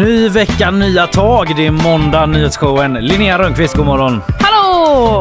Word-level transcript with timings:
Ny 0.00 0.28
vecka, 0.28 0.70
nya 0.70 1.06
tag. 1.06 1.52
Det 1.56 1.66
är 1.66 1.70
måndag, 1.70 2.26
nyhetsshowen. 2.26 2.92
Linnea 2.92 3.38
Rönnqvist, 3.38 3.76
god 3.76 3.86
morgon. 3.86 4.22
Hallå! 4.40 4.59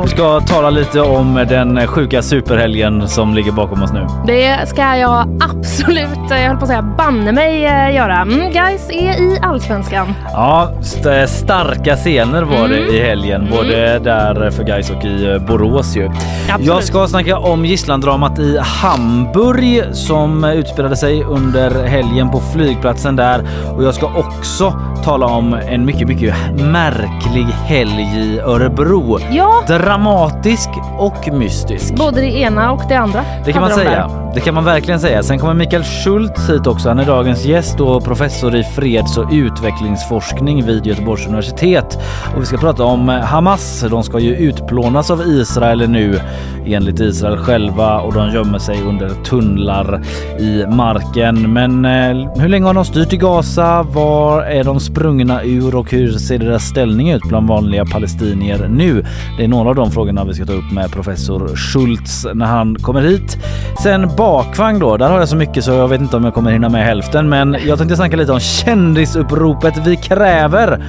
Vi 0.02 0.08
ska 0.08 0.40
tala 0.40 0.70
lite 0.70 1.02
om 1.02 1.46
den 1.50 1.88
sjuka 1.88 2.22
superhelgen 2.22 3.08
som 3.08 3.34
ligger 3.34 3.52
bakom 3.52 3.84
oss 3.84 3.94
nu. 3.94 4.08
Det 4.28 4.70
ska 4.70 4.96
jag 4.96 5.40
absolut, 5.50 6.20
jag 6.30 6.38
höll 6.38 6.58
på 6.58 6.64
att 6.64 6.68
säga 6.68 6.82
banne 6.82 7.32
mig 7.32 7.66
eh, 7.66 7.96
göra. 7.96 8.16
Mm, 8.22 8.52
guys 8.52 8.90
är 8.90 9.22
i 9.22 9.40
Allsvenskan. 9.42 10.14
Ja, 10.34 10.72
st 10.82 11.28
starka 11.28 11.96
scener 11.96 12.42
var 12.44 12.68
det 12.68 12.80
i 12.80 13.02
helgen, 13.02 13.48
både 13.52 14.00
där 14.00 14.52
för 14.52 14.64
Gais 14.64 14.90
och 14.90 15.06
i 15.06 15.26
eh, 15.26 15.38
Borås 15.38 15.98
ju. 15.98 16.06
Absolut. 16.06 16.68
Jag 16.68 16.84
ska 16.84 17.08
snacka 17.08 17.38
om 17.38 17.66
gisslandramat 17.66 18.40
i 18.40 18.58
Hamburg 18.62 19.84
som 19.92 20.44
utspelade 20.44 20.96
sig 20.96 21.24
under 21.24 21.88
helgen 21.88 22.32
på 22.32 22.42
flygplatsen 22.54 23.16
där 23.16 23.48
och 23.76 23.84
jag 23.84 23.94
ska 23.96 24.08
också 24.08 24.74
tala 25.04 25.26
om 25.26 25.54
en 25.54 25.86
mycket, 25.86 26.08
mycket 26.08 26.36
märklig 26.54 27.44
helg 27.44 28.02
i 28.02 28.40
Örebro. 28.40 29.20
Ja, 29.32 29.52
Dramatisk 29.68 30.70
och 30.98 31.34
mystisk. 31.34 31.96
både 31.96 32.22
det 32.22 32.38
ena 32.38 32.72
och 32.72 32.82
det 32.90 32.96
andra. 32.96 33.24
Det 33.46 33.52
kan 33.52 33.62
man 33.62 33.70
de 33.70 33.76
säga. 33.76 33.90
där. 34.08 34.29
Det 34.34 34.40
kan 34.42 34.54
man 34.54 34.66
verkligen 34.66 35.00
säga. 35.00 35.24
Sen 35.24 35.40
kommer 35.40 35.54
Mikael 35.54 35.84
Schultz 35.84 36.50
hit 36.50 36.68
också. 36.68 36.90
Han 36.90 37.00
är 37.00 37.06
dagens 37.06 37.46
gäst 37.46 37.80
och 37.80 38.04
professor 38.04 38.56
i 38.56 38.64
freds 38.64 39.18
och 39.18 39.30
utvecklingsforskning 39.32 40.66
vid 40.66 40.86
Göteborgs 40.86 41.28
universitet. 41.28 42.00
Och 42.36 42.42
vi 42.42 42.46
ska 42.46 42.58
prata 42.58 42.84
om 42.84 43.08
Hamas. 43.10 43.86
De 43.90 44.04
ska 44.04 44.20
ju 44.20 44.36
utplånas 44.36 45.12
av 45.12 45.22
Israel 45.22 45.90
nu 45.90 46.20
enligt 46.66 47.00
Israel 47.00 47.38
själva 47.38 48.00
och 48.00 48.14
de 48.14 48.30
gömmer 48.30 48.60
sig 48.60 48.84
under 48.84 49.10
tunnlar 49.10 50.02
i 50.40 50.66
marken. 50.66 51.54
Men 51.54 51.86
eh, 51.86 52.32
hur 52.42 52.48
länge 52.48 52.66
har 52.66 52.74
de 52.74 52.86
styrt 52.86 53.14
i 53.14 53.18
Gaza? 53.18 53.84
Var 53.84 54.44
är 54.44 54.64
de 54.64 54.80
sprungna 54.80 55.44
ur 55.44 55.76
och 55.76 55.92
hur 55.92 56.12
ser 56.12 56.40
deras 56.40 56.64
ställning 56.64 57.12
ut 57.12 57.24
bland 57.24 57.48
vanliga 57.48 57.86
palestinier 57.86 58.68
nu? 58.68 59.06
Det 59.38 59.44
är 59.44 59.48
några 59.48 59.70
av 59.70 59.76
de 59.76 59.92
frågorna 59.92 60.24
vi 60.24 60.34
ska 60.34 60.46
ta 60.46 60.54
upp 60.54 60.72
med 60.72 60.92
professor 60.92 61.56
Schultz 61.56 62.26
när 62.34 62.46
han 62.46 62.76
kommer 62.76 63.02
hit. 63.02 63.38
Sen 63.84 64.16
bakvagn 64.20 64.80
då, 64.80 64.98
där 64.98 65.10
har 65.10 65.20
jag 65.20 65.30
så 65.30 65.36
mycket 65.36 65.64
så 65.64 65.72
jag 65.72 65.88
vet 65.88 66.02
inte 66.02 66.18
om 66.18 66.24
jag 66.24 66.34
kommer 66.34 66.52
hinna 66.52 66.70
med 66.70 66.86
hälften 66.86 67.30
men 67.30 67.58
jag 67.68 67.78
tänkte 67.78 67.96
snacka 67.96 68.16
lite 68.16 68.32
om 68.32 68.40
kändisuppropet 68.40 69.78
vi 69.78 69.96
kräver. 69.96 70.84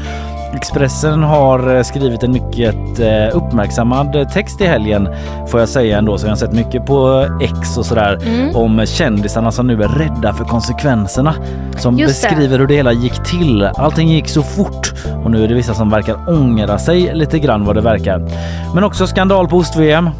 Expressen 0.54 1.22
har 1.22 1.76
eh, 1.76 1.82
skrivit 1.82 2.22
en 2.22 2.32
mycket 2.32 3.00
eh, 3.00 3.36
uppmärksammad 3.36 4.26
text 4.32 4.60
i 4.60 4.66
helgen 4.66 5.08
får 5.48 5.60
jag 5.60 5.68
säga 5.68 5.98
ändå 5.98 6.18
så 6.18 6.26
jag 6.26 6.30
har 6.30 6.36
sett 6.36 6.52
mycket 6.52 6.86
på 6.86 7.26
X 7.40 7.78
och 7.78 7.86
sådär 7.86 8.18
Mm. 8.26 8.56
om 8.56 8.86
kändisarna 8.86 9.50
som 9.52 9.66
nu 9.66 9.82
är 9.82 9.88
rädda 9.88 10.32
för 10.32 10.44
konsekvenserna 10.44 11.34
som 11.78 11.98
Just 11.98 12.22
det. 12.22 12.28
beskriver 12.28 12.58
hur 12.58 12.66
det 12.66 12.74
hela 12.74 12.92
gick 12.92 13.24
till. 13.24 13.62
Allting 13.76 14.08
gick 14.08 14.28
så 14.28 14.42
fort 14.42 14.92
och 15.24 15.30
nu 15.30 15.44
är 15.44 15.48
det 15.48 15.54
vissa 15.54 15.74
som 15.74 15.90
verkar 15.90 16.16
ångra 16.28 16.78
sig 16.78 17.14
lite 17.14 17.38
grann 17.38 17.64
vad 17.64 17.74
det 17.76 17.80
verkar. 17.82 18.28
Men 18.74 18.84
också 18.84 19.06
skandal 19.06 19.48
på 19.48 19.56
ost-VM. 19.56 20.10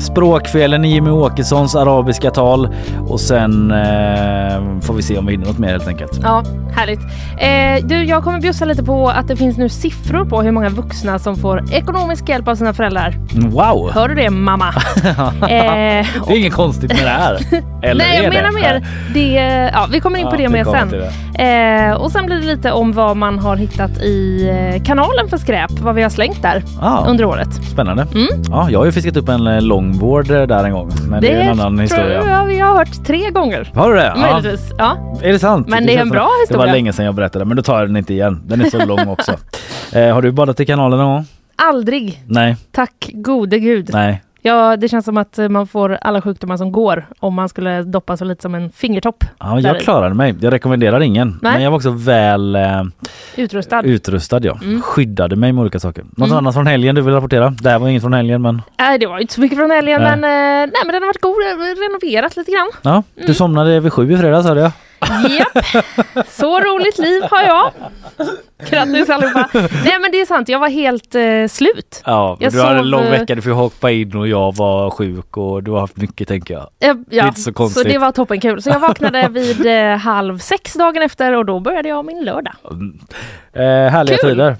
Språkfelen 0.00 0.84
i 0.84 0.88
Jimmy 0.92 1.10
Åkessons 1.10 1.74
arabiska 1.76 2.30
tal 2.30 2.68
och 3.08 3.20
sen 3.20 3.70
eh, 3.70 4.80
får 4.80 4.94
vi 4.94 5.02
se 5.02 5.18
om 5.18 5.26
vi 5.26 5.32
hinner 5.32 5.46
något 5.46 5.58
mer 5.58 5.68
helt 5.68 5.88
enkelt. 5.88 6.20
Ja, 6.22 6.42
härligt. 6.76 7.00
Eh, 7.38 7.86
du, 7.88 8.04
jag 8.04 8.24
kommer 8.24 8.40
bjussa 8.40 8.64
lite 8.64 8.82
på 8.84 9.08
att 9.08 9.28
det 9.28 9.36
finns 9.36 9.56
nu 9.58 9.68
siffror 9.68 10.24
på 10.24 10.42
hur 10.42 10.52
många 10.52 10.68
vuxna 10.68 11.18
som 11.18 11.36
får 11.36 11.72
ekonomisk 11.72 12.28
hjälp 12.28 12.48
av 12.48 12.54
sina 12.54 12.74
föräldrar. 12.74 13.14
Wow! 13.34 13.90
Hör 13.94 14.08
du 14.08 14.14
det 14.14 14.30
mamma? 14.30 14.68
eh, 15.04 15.06
Det 15.42 16.04
är 16.28 16.36
inget 16.38 16.52
konstigt 16.52 16.92
med 16.92 17.02
det 17.04 17.08
här. 17.08 17.38
Eller 17.82 18.04
Nej, 18.04 18.16
jag 18.22 18.32
det? 18.32 18.36
menar 18.42 18.52
mer 18.52 18.86
det. 19.14 19.70
Ja, 19.72 19.86
vi 19.92 20.00
kommer 20.00 20.18
in 20.18 20.26
på 20.26 20.32
Ja, 20.34 20.38
det 20.38 20.48
mer 20.48 20.64
sen. 20.64 20.90
det. 20.90 21.10
Eh, 21.44 21.92
och 21.94 22.10
sen 22.12 22.26
blir 22.26 22.36
det 22.36 22.46
lite 22.46 22.72
om 22.72 22.92
vad 22.92 23.16
man 23.16 23.38
har 23.38 23.56
hittat 23.56 23.98
i 24.02 24.48
eh, 24.76 24.82
kanalen 24.82 25.28
för 25.28 25.36
skräp, 25.36 25.70
vad 25.80 25.94
vi 25.94 26.02
har 26.02 26.10
slängt 26.10 26.42
där 26.42 26.62
Ja. 26.80 27.04
under 27.08 27.24
året. 27.24 27.48
Spännande. 27.54 28.06
Mm. 28.14 28.26
Ja, 28.50 28.70
jag 28.70 28.78
har 28.78 28.86
ju 28.86 28.92
fiskat 28.92 29.16
upp 29.16 29.28
en 29.28 29.46
eh, 29.46 29.60
longboard 29.88 30.30
eh, 30.30 30.42
där 30.42 30.64
en 30.64 30.72
gång, 30.72 30.90
men 31.08 31.20
det, 31.20 31.32
är 31.32 31.40
en 31.40 31.60
annan 31.60 31.78
historia. 31.78 32.22
tror 32.22 32.50
jag 32.52 32.66
har 32.66 32.76
hört 32.76 33.04
tre 33.06 33.30
gånger. 33.30 33.70
Har 33.74 33.90
du 33.92 33.96
det? 33.98 34.12
Ja. 34.16 34.20
Möjligtvis. 34.32 34.72
Ja. 34.78 35.18
Är 35.22 35.32
det 35.32 35.38
sant? 35.38 35.68
Men 35.68 35.86
det 35.86 35.94
är 35.94 36.00
en 36.00 36.08
bra 36.08 36.20
som- 36.20 36.28
Det 36.48 36.56
var 36.56 36.64
historia. 36.64 36.72
länge 36.72 36.92
sedan 36.92 37.04
jag 37.04 37.14
berättade, 37.14 37.44
men 37.44 37.56
då 37.56 37.62
tar 37.62 37.78
jag 37.78 37.88
den 37.88 37.96
inte 37.96 38.12
igen. 38.12 38.42
Den 38.46 38.60
är 38.60 38.70
så 38.70 38.84
lång 38.86 39.08
också. 39.08 39.32
Eh, 39.92 40.14
har 40.14 40.22
du 40.22 40.32
badat 40.32 40.60
i 40.60 40.66
kanalen 40.66 40.98
någon 40.98 41.08
gång? 41.14 41.24
Aldrig. 41.56 42.22
Nej, 42.26 42.56
Tack 42.72 43.10
gode 43.12 43.58
gud. 43.58 43.90
nej. 43.92 44.22
Ja, 44.46 44.76
det 44.76 44.88
känns 44.88 45.04
som 45.04 45.16
att 45.16 45.38
eh, 45.38 45.48
man 45.48 45.66
får 45.66 45.98
alla 46.00 46.22
sjukdomar 46.22 46.56
som 46.56 46.72
går 46.72 47.06
om 47.20 47.34
man 47.34 47.48
skulle 47.48 47.82
doppa 47.82 48.16
så 48.16 48.24
lite 48.24 48.42
som 48.42 48.54
en 48.54 48.70
fingertopp. 48.70 49.24
Ja, 49.40 49.60
jag 49.60 49.80
klarade 49.80 50.14
mig. 50.14 50.34
Jag 50.40 50.52
rekommenderar 50.52 51.00
ingen. 51.00 51.38
Nej. 51.42 51.52
Men 51.52 51.62
jag 51.62 51.70
var 51.70 51.76
också 51.76 51.90
väl 51.90 52.56
eh, 52.56 52.82
Utrustad. 53.36 53.82
utrustad. 53.84 54.40
Ja. 54.42 54.58
Mm. 54.62 54.82
Skyddade 54.82 55.36
mig 55.36 55.52
med 55.52 55.62
olika 55.62 55.78
saker. 55.80 56.04
Något 56.16 56.28
Mm. 56.28 56.38
annat 56.38 56.54
från 56.54 56.66
helgen 56.66 56.94
du 56.94 57.02
vill 57.02 57.14
rapportera? 57.14 57.50
Det 57.62 57.70
här 57.70 57.78
var 57.78 57.88
inget 57.88 58.02
från 58.02 58.12
helgen 58.12 58.42
men 58.42 58.62
Nej, 58.78 58.98
det 58.98 59.06
var 59.06 59.18
inte 59.18 59.34
så 59.34 59.40
mycket 59.40 59.58
från 59.58 59.70
helgen, 59.70 60.02
Nej. 60.02 60.10
men, 60.16 60.24
eh, 60.24 60.70
nej, 60.72 60.82
men 60.84 60.92
den 60.92 61.02
har 61.02 61.08
varit 61.08 61.20
god. 61.20 61.34
Renoverat 61.82 62.36
lite 62.36 62.50
grann. 62.50 62.70
ja, 62.82 62.90
Mm. 62.90 63.26
du 63.26 63.34
somnade 63.34 63.80
vid 63.80 63.92
sju 63.92 64.12
i 64.12 64.16
fredags 64.18 64.46
hörde 64.46 64.60
jag. 64.60 64.70
Japp, 65.38 65.64
så 66.28 66.60
roligt 66.60 66.98
liv 66.98 67.22
har 67.30 67.42
jag. 67.42 67.70
Grattis 68.70 69.10
allihopa. 69.10 69.48
Nej 69.84 69.98
men 70.00 70.10
det 70.12 70.20
är 70.20 70.26
sant, 70.26 70.48
jag 70.48 70.58
var 70.58 70.68
helt 70.68 71.14
eh, 71.14 71.22
slut. 71.48 72.02
Ja, 72.06 72.36
Jag 72.40 72.52
du 72.52 72.60
hade 72.60 72.72
en 72.72 72.78
sov, 72.78 72.86
lång 72.86 73.02
eh, 73.04 73.10
vecka, 73.10 73.34
du 73.34 73.42
fick 73.42 73.52
hoppa 73.52 73.90
in 73.90 74.16
och 74.16 74.28
jag 74.28 74.56
var 74.56 74.90
sjuk 74.90 75.36
och 75.36 75.62
du 75.62 75.70
har 75.70 75.80
haft 75.80 75.96
mycket 75.96 76.28
tänker 76.28 76.54
jag. 76.54 76.68
Ja, 77.10 77.26
inte 77.28 77.40
så 77.40 77.52
konstigt. 77.52 77.84
det 77.88 77.98
var 77.98 78.12
toppenkul. 78.12 78.62
Så 78.62 78.70
jag 78.70 78.80
vaknade 78.80 79.28
vid 79.32 79.66
eh, 79.66 79.96
halv 79.96 80.38
sex 80.38 80.72
dagen 80.74 81.02
efter 81.02 81.32
och 81.32 81.46
då 81.46 81.60
började 81.60 81.88
jag 81.88 82.04
min 82.04 82.24
lördag. 82.24 82.54
Eh, 83.52 83.62
härliga 83.62 84.16
Kul. 84.18 84.30
tider. 84.30 84.56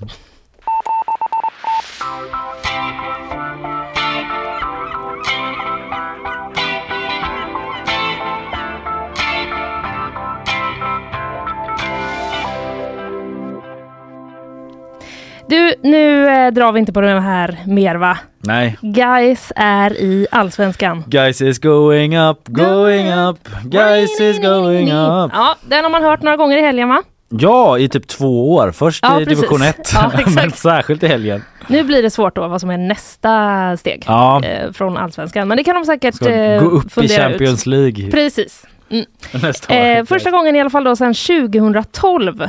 Du, 15.48 15.74
nu 15.82 16.28
eh, 16.28 16.50
drar 16.52 16.72
vi 16.72 16.80
inte 16.80 16.92
på 16.92 17.00
det 17.00 17.20
här 17.20 17.58
mer 17.66 17.94
va? 17.94 18.18
Nej. 18.38 18.78
Guys 18.80 19.52
är 19.56 19.92
i 20.00 20.26
Allsvenskan. 20.30 21.04
Guys 21.06 21.40
is 21.40 21.58
going 21.58 22.18
up, 22.18 22.38
going 22.48 23.12
up, 23.12 23.48
guys 23.64 24.20
is 24.20 24.38
going 24.42 24.92
up. 24.92 25.30
Ja, 25.34 25.56
den 25.62 25.84
har 25.84 25.90
man 25.90 26.02
hört 26.02 26.22
några 26.22 26.36
gånger 26.36 26.56
i 26.58 26.60
helgen 26.60 26.88
va? 26.88 27.02
Ja, 27.28 27.78
i 27.78 27.88
typ 27.88 28.08
två 28.08 28.54
år. 28.54 28.72
Först 28.72 29.04
Ja, 29.04 29.20
i 29.20 29.24
precis. 29.24 29.40
division 29.40 29.62
1, 29.62 29.90
Ja, 29.94 30.12
men 30.34 30.50
särskilt 30.50 31.02
i 31.02 31.06
helgen. 31.06 31.42
Nu 31.66 31.82
blir 31.82 32.02
det 32.02 32.10
svårt 32.10 32.36
då 32.36 32.48
vad 32.48 32.60
som 32.60 32.70
är 32.70 32.78
nästa 32.78 33.76
steg 33.76 34.04
Ja, 34.06 34.44
eh, 34.44 34.72
från 34.72 34.96
Allsvenskan. 34.96 35.48
Men 35.48 35.56
det 35.56 35.64
kan 35.64 35.74
de 35.74 35.84
säkert 35.84 36.14
ska 36.14 36.30
eh, 36.30 36.62
gå 36.62 36.66
upp 36.68 36.86
i 36.86 36.90
fundera 36.90 37.26
ut. 37.26 37.30
Champions 37.32 37.66
League 37.66 38.10
Precis. 38.10 38.66
nästa 39.42 39.74
år. 39.74 39.78
Eh, 39.80 40.04
första 40.04 40.30
gången 40.30 40.56
i 40.56 40.60
alla 40.60 40.70
fall 40.70 40.84
då 40.84 40.96
sedan 40.96 41.14
2012 41.14 42.48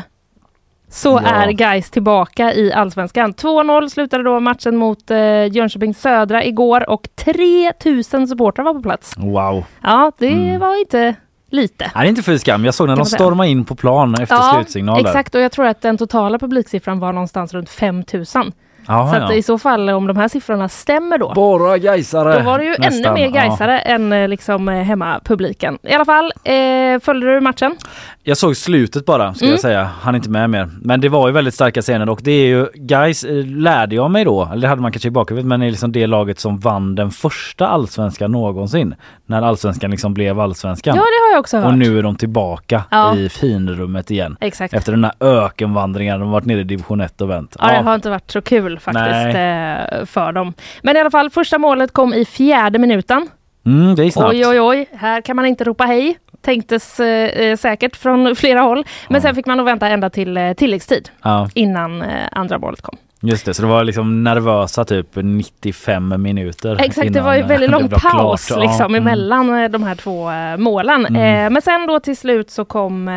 så 0.96 1.22
Ja. 1.24 1.30
är 1.30 1.48
Geis 1.48 1.90
tillbaka 1.90 2.54
i 2.54 2.74
Allsvenskan. 2.74 3.34
2-0 3.34 3.90
slutade 3.90 4.24
då 4.24 4.40
matchen 4.40 4.78
mot 4.78 5.12
eh, 5.12 5.46
Jönköping 5.52 5.94
Södra 5.94 6.44
igår 6.44 6.90
och 6.90 7.08
3000 7.16 8.28
supportrar 8.28 8.66
var 8.66 8.74
på 8.74 8.82
plats. 8.82 9.14
Wow. 9.18 9.64
Ja, 9.84 10.12
det 10.18 10.28
Mm. 10.28 10.60
var 10.60 10.80
inte 10.80 11.16
lite. 11.52 11.84
Nej, 11.96 12.04
det 12.04 12.08
är 12.08 12.10
inte 12.10 12.24
för 12.24 12.38
skam. 12.38 12.66
Jag 12.66 12.74
såg 12.74 12.88
när 12.88 12.96
de 12.96 13.06
stormade 13.06 13.50
in 13.50 13.66
på 13.66 13.76
plan 13.76 14.16
efter 14.22 14.36
Ja, 14.36 14.52
slutsignal. 14.56 15.04
där. 15.04 15.10
exakt 15.10 15.36
och 15.36 15.42
jag 15.42 15.52
tror 15.52 15.66
att 15.66 15.82
den 15.82 15.98
totala 15.98 16.40
publiksiffran 16.40 17.00
var 17.00 17.14
någonstans 17.14 17.54
runt 17.54 17.70
5000. 17.70 18.52
Jaha, 18.88 19.10
så 19.10 19.16
att 19.24 19.30
ja. 19.30 19.36
i 19.36 19.44
så 19.44 19.58
fall 19.58 19.90
om 19.90 20.08
de 20.08 20.18
här 20.18 20.28
siffrorna 20.28 20.70
stämmer 20.70 21.18
då 21.18 21.34
Bara 21.36 21.78
Gaisare. 21.78 22.38
Då 22.40 22.46
var 22.46 22.60
det 22.60 22.66
ju 22.66 22.70
nästan. 22.80 22.94
ännu 22.94 23.12
mer 23.14 23.28
Gaisare 23.30 23.80
än 23.80 24.14
eh, 24.14 24.28
liksom 24.28 24.70
eh, 24.70 24.76
hemmapubliken. 24.84 25.78
I 25.84 25.94
alla 25.94 26.06
fall, 26.06 26.34
eh, 26.44 27.00
följde 27.02 27.34
du 27.34 27.42
matchen? 27.42 27.76
Jag 28.24 28.38
såg 28.38 28.58
slutet 28.58 29.06
bara, 29.06 29.34
ska 29.34 29.46
Mm. 29.46 29.52
jag 29.54 29.60
säga. 29.62 29.90
Han 30.02 30.16
inte 30.16 30.30
med 30.30 30.50
mer. 30.50 30.70
Men 30.82 31.02
det 31.02 31.10
var 31.10 31.28
ju 31.28 31.34
väldigt 31.34 31.54
starka 31.54 31.82
scener 31.82 32.10
och 32.10 32.20
det 32.24 32.32
är 32.32 32.48
ju, 32.48 32.68
guys 32.74 33.24
eh, 33.24 33.46
lärde 33.46 33.96
jag 33.96 34.12
mig 34.12 34.26
då, 34.26 34.46
eller 34.52 34.62
det 34.62 34.68
hade 34.68 34.82
man 34.82 34.92
kanske 34.92 35.08
i 35.08 35.12
bakhuvudet, 35.12 35.48
men 35.48 35.60
det 35.60 35.66
är 35.66 35.70
liksom 35.72 35.92
det 35.92 36.08
laget 36.08 36.40
som 36.40 36.58
vann 36.60 36.96
den 36.96 37.12
första 37.12 37.68
allsvenskan 37.68 38.32
någonsin. 38.32 38.96
När 39.26 39.42
allsvenskan 39.42 39.92
liksom 39.92 40.14
blev 40.14 40.40
allsvenskan. 40.40 40.96
Ja, 40.96 41.02
det 41.02 41.28
har 41.28 41.32
jag 41.34 41.40
också 41.40 41.58
hört. 41.58 41.66
och 41.66 41.78
nu 41.78 42.00
är 42.00 42.04
de 42.04 42.16
tillbaka 42.16 42.84
Ja. 42.92 43.16
i 43.16 43.30
finrummet 43.30 44.12
igen. 44.12 44.38
Exakt. 44.42 44.74
Efter 44.74 44.92
den 44.92 45.04
här 45.04 45.14
ökenvandringen, 45.20 46.20
de 46.20 46.26
har 46.26 46.34
varit 46.34 46.46
nere 46.46 46.60
i 46.60 46.64
division 46.64 47.02
1 47.02 47.22
och 47.22 47.30
vänt. 47.30 47.56
Ja, 47.60 47.68
det 47.68 47.78
har 47.84 47.96
inte 47.96 48.10
varit 48.10 48.32
så 48.32 48.42
kul 48.42 48.75
faktiskt 48.80 49.36
eh, 49.36 50.06
för 50.06 50.32
dem. 50.32 50.54
Men 50.84 50.96
i 50.96 51.00
alla 51.00 51.12
fall, 51.12 51.30
första 51.30 51.58
målet 51.58 51.92
kom 51.92 52.14
i 52.14 52.26
fjärde 52.26 52.80
minuten. 52.80 53.28
Mm, 53.66 53.96
det 53.96 54.04
är 54.06 54.12
snabbt. 54.12 54.34
Oj, 54.34 54.48
oj, 54.48 54.62
oj, 54.62 54.90
här 54.94 55.22
kan 55.22 55.36
man 55.36 55.46
inte 55.46 55.64
ropa 55.64 55.84
hej. 55.84 56.18
Tänktes 56.42 57.00
eh, 57.00 57.30
eh, 57.46 57.58
säkert 57.58 57.96
från 57.96 58.36
flera 58.36 58.62
håll. 58.62 58.86
Men 59.10 59.16
Ja. 59.16 59.22
sen 59.22 59.36
fick 59.36 59.46
man 59.46 59.58
nog 59.58 59.66
vänta 59.66 59.88
ända 59.88 60.10
till 60.10 60.38
eh, 60.38 60.54
tilläggstid 60.54 61.10
Ja. 61.24 61.50
innan 61.54 62.02
eh, 62.02 62.08
andra 62.32 62.58
målet 62.58 62.82
kom. 62.82 62.98
Just 63.22 63.46
det, 63.46 63.54
så 63.54 63.62
det 63.62 63.68
var 63.68 63.84
liksom 63.84 64.24
nervösa 64.24 64.86
typ 64.86 65.08
95 65.16 66.22
minuter. 66.22 66.78
Exakt, 66.82 67.14
det 67.14 67.22
var 67.22 67.36
ju 67.36 67.44
väldigt 67.44 67.70
lång 67.72 67.90
paus 68.12 68.48
klart. 68.48 68.64
Ja, 68.64 68.70
liksom 68.70 68.86
mm. 68.86 69.08
emellan 69.08 69.64
eh, 69.64 69.70
de 69.70 69.84
här 69.84 69.96
två 69.96 70.32
eh, 70.32 70.58
målen. 70.58 71.06
Mm. 71.06 71.46
Eh, 71.46 71.50
men 71.50 71.62
sen 71.62 71.88
då 71.88 72.00
till 72.00 72.18
slut 72.18 72.52
så 72.52 72.66
kom 72.66 73.10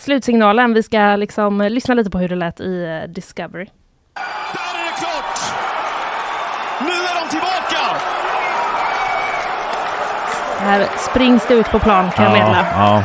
slutsignalen. 0.00 0.74
Vi 0.74 0.82
ska 0.82 1.16
liksom 1.16 1.60
lyssna 1.70 1.94
lite 1.94 2.10
på 2.10 2.18
hur 2.18 2.28
det 2.28 2.36
lät 2.36 2.60
i 2.60 3.02
Discovery. 3.08 3.66
Där 4.14 4.80
är 4.80 4.84
det 4.84 4.98
klart! 4.98 5.38
Nu 6.80 6.92
är 6.92 7.22
de 7.22 7.28
tillbaka! 7.30 7.96
Här 10.60 10.88
springs 10.98 11.46
det 11.48 11.54
ut 11.54 11.70
på 11.70 11.78
plan 11.78 12.10
kan 12.10 12.24
jag 12.24 12.32
meddela. 12.32 12.66
Ja, 12.76 13.02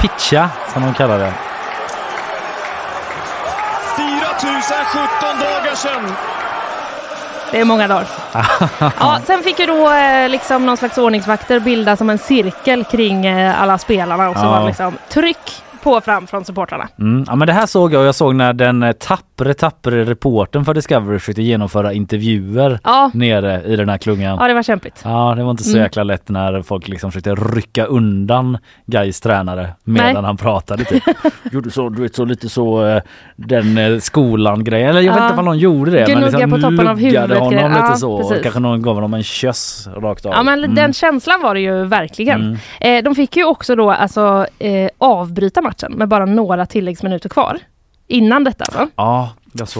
pitcha 0.00 0.50
som 0.72 0.82
de 0.82 0.94
kallar 0.94 1.18
det. 1.18 1.32
4017 3.96 5.38
dagar 5.40 5.74
sedan 5.74 6.12
Det 7.52 7.60
är 7.60 7.64
många 7.64 7.88
dagar. 7.88 8.06
ja, 9.00 9.18
sen 9.26 9.42
fick 9.42 9.58
ju 9.58 9.66
då 9.66 9.90
eh, 9.92 10.28
liksom 10.28 10.66
någon 10.66 10.76
slags 10.76 10.98
ordningsvakter 10.98 11.60
bilda 11.60 11.96
som 11.96 12.10
en 12.10 12.18
cirkel 12.18 12.84
kring 12.84 13.26
eh, 13.26 13.62
alla 13.62 13.78
spelarna 13.78 14.28
och 14.30 14.36
så 14.36 14.44
Ja. 14.44 14.50
var 14.50 14.60
det 14.60 14.66
liksom 14.66 14.98
tryck 15.08 15.62
på 15.82 16.00
fram 16.00 16.26
från 16.26 16.44
supportrarna. 16.44 16.88
Mm. 16.98 17.24
Ja, 17.28 17.36
men 17.36 17.46
det 17.46 17.52
här 17.52 17.66
såg 17.66 17.92
jag 17.92 18.00
och 18.00 18.06
jag 18.06 18.14
såg 18.14 18.34
när 18.34 18.52
den 18.52 18.82
eh, 18.82 18.92
tappre 18.92 19.54
tappre 19.54 20.04
reporten 20.04 20.64
för 20.64 20.74
Discovery 20.74 21.18
försökte 21.18 21.42
genomföra 21.42 21.92
intervjuer 21.92 22.80
Ja, 22.84 23.10
nere 23.14 23.62
i 23.62 23.76
den 23.76 23.88
här 23.88 23.98
klungan. 23.98 24.36
ja 24.40 24.48
det 24.48 24.54
var 24.54 24.62
kämpigt. 24.62 25.00
Ja, 25.04 25.34
det 25.36 25.42
var 25.44 25.50
inte 25.50 25.62
så 25.64 25.70
Mm. 25.70 25.82
jäkla 25.82 26.02
lätt 26.02 26.28
när 26.28 26.62
folk 26.62 26.88
liksom 26.88 27.10
försökte 27.12 27.34
rycka 27.34 27.84
undan 27.84 28.58
Gais 28.86 29.20
tränare 29.20 29.68
medan 29.84 30.14
Nej. 30.14 30.22
han 30.24 30.36
pratade. 30.36 30.84
Typ. 30.84 31.02
gjorde 31.52 31.70
så, 31.70 31.88
du 31.88 32.02
vet 32.02 32.14
så 32.14 32.24
lite 32.24 32.48
så 32.48 32.86
eh, 32.86 33.02
den 33.36 33.78
eh, 33.78 33.98
skolan 33.98 34.64
grejen. 34.64 34.88
Eller 34.90 35.00
jag 35.00 35.12
vet 35.12 35.22
Ja. 35.22 35.28
inte 35.28 35.38
om 35.38 35.44
någon 35.44 35.58
gjorde 35.58 35.90
det. 35.90 36.04
Gnugga 36.14 36.48
på 36.48 36.56
toppen 36.58 36.88
av 36.88 36.98
huvudet 36.98 37.38
honom 37.38 37.52
lite 37.72 37.84
Ja, 37.88 37.94
så. 37.96 38.18
precis. 38.18 38.42
Kanske 38.42 38.60
någon 38.60 38.82
gav 38.82 38.94
honom 38.94 39.14
en 39.14 39.22
köss 39.22 39.88
rakt 39.96 40.26
av. 40.26 40.32
Ja 40.32 40.42
men 40.42 40.58
Mm. 40.58 40.74
den 40.74 40.92
känslan 40.92 41.40
var 41.42 41.54
det 41.54 41.60
ju 41.60 41.84
verkligen. 41.84 42.40
Mm. 42.80 42.98
Eh, 42.98 43.04
de 43.04 43.14
fick 43.14 43.36
ju 43.36 43.44
också 43.44 43.74
då 43.76 43.90
alltså 43.90 44.46
eh, 44.58 44.88
avbryta 44.98 45.62
matchen 45.68 45.92
med 45.92 46.08
bara 46.08 46.24
några 46.26 46.66
tilläggsminuter 46.66 47.28
kvar. 47.28 47.58
Innan 48.06 48.44
detta 48.44 48.64
alltså. 48.64 48.88
Ja, 48.96 49.30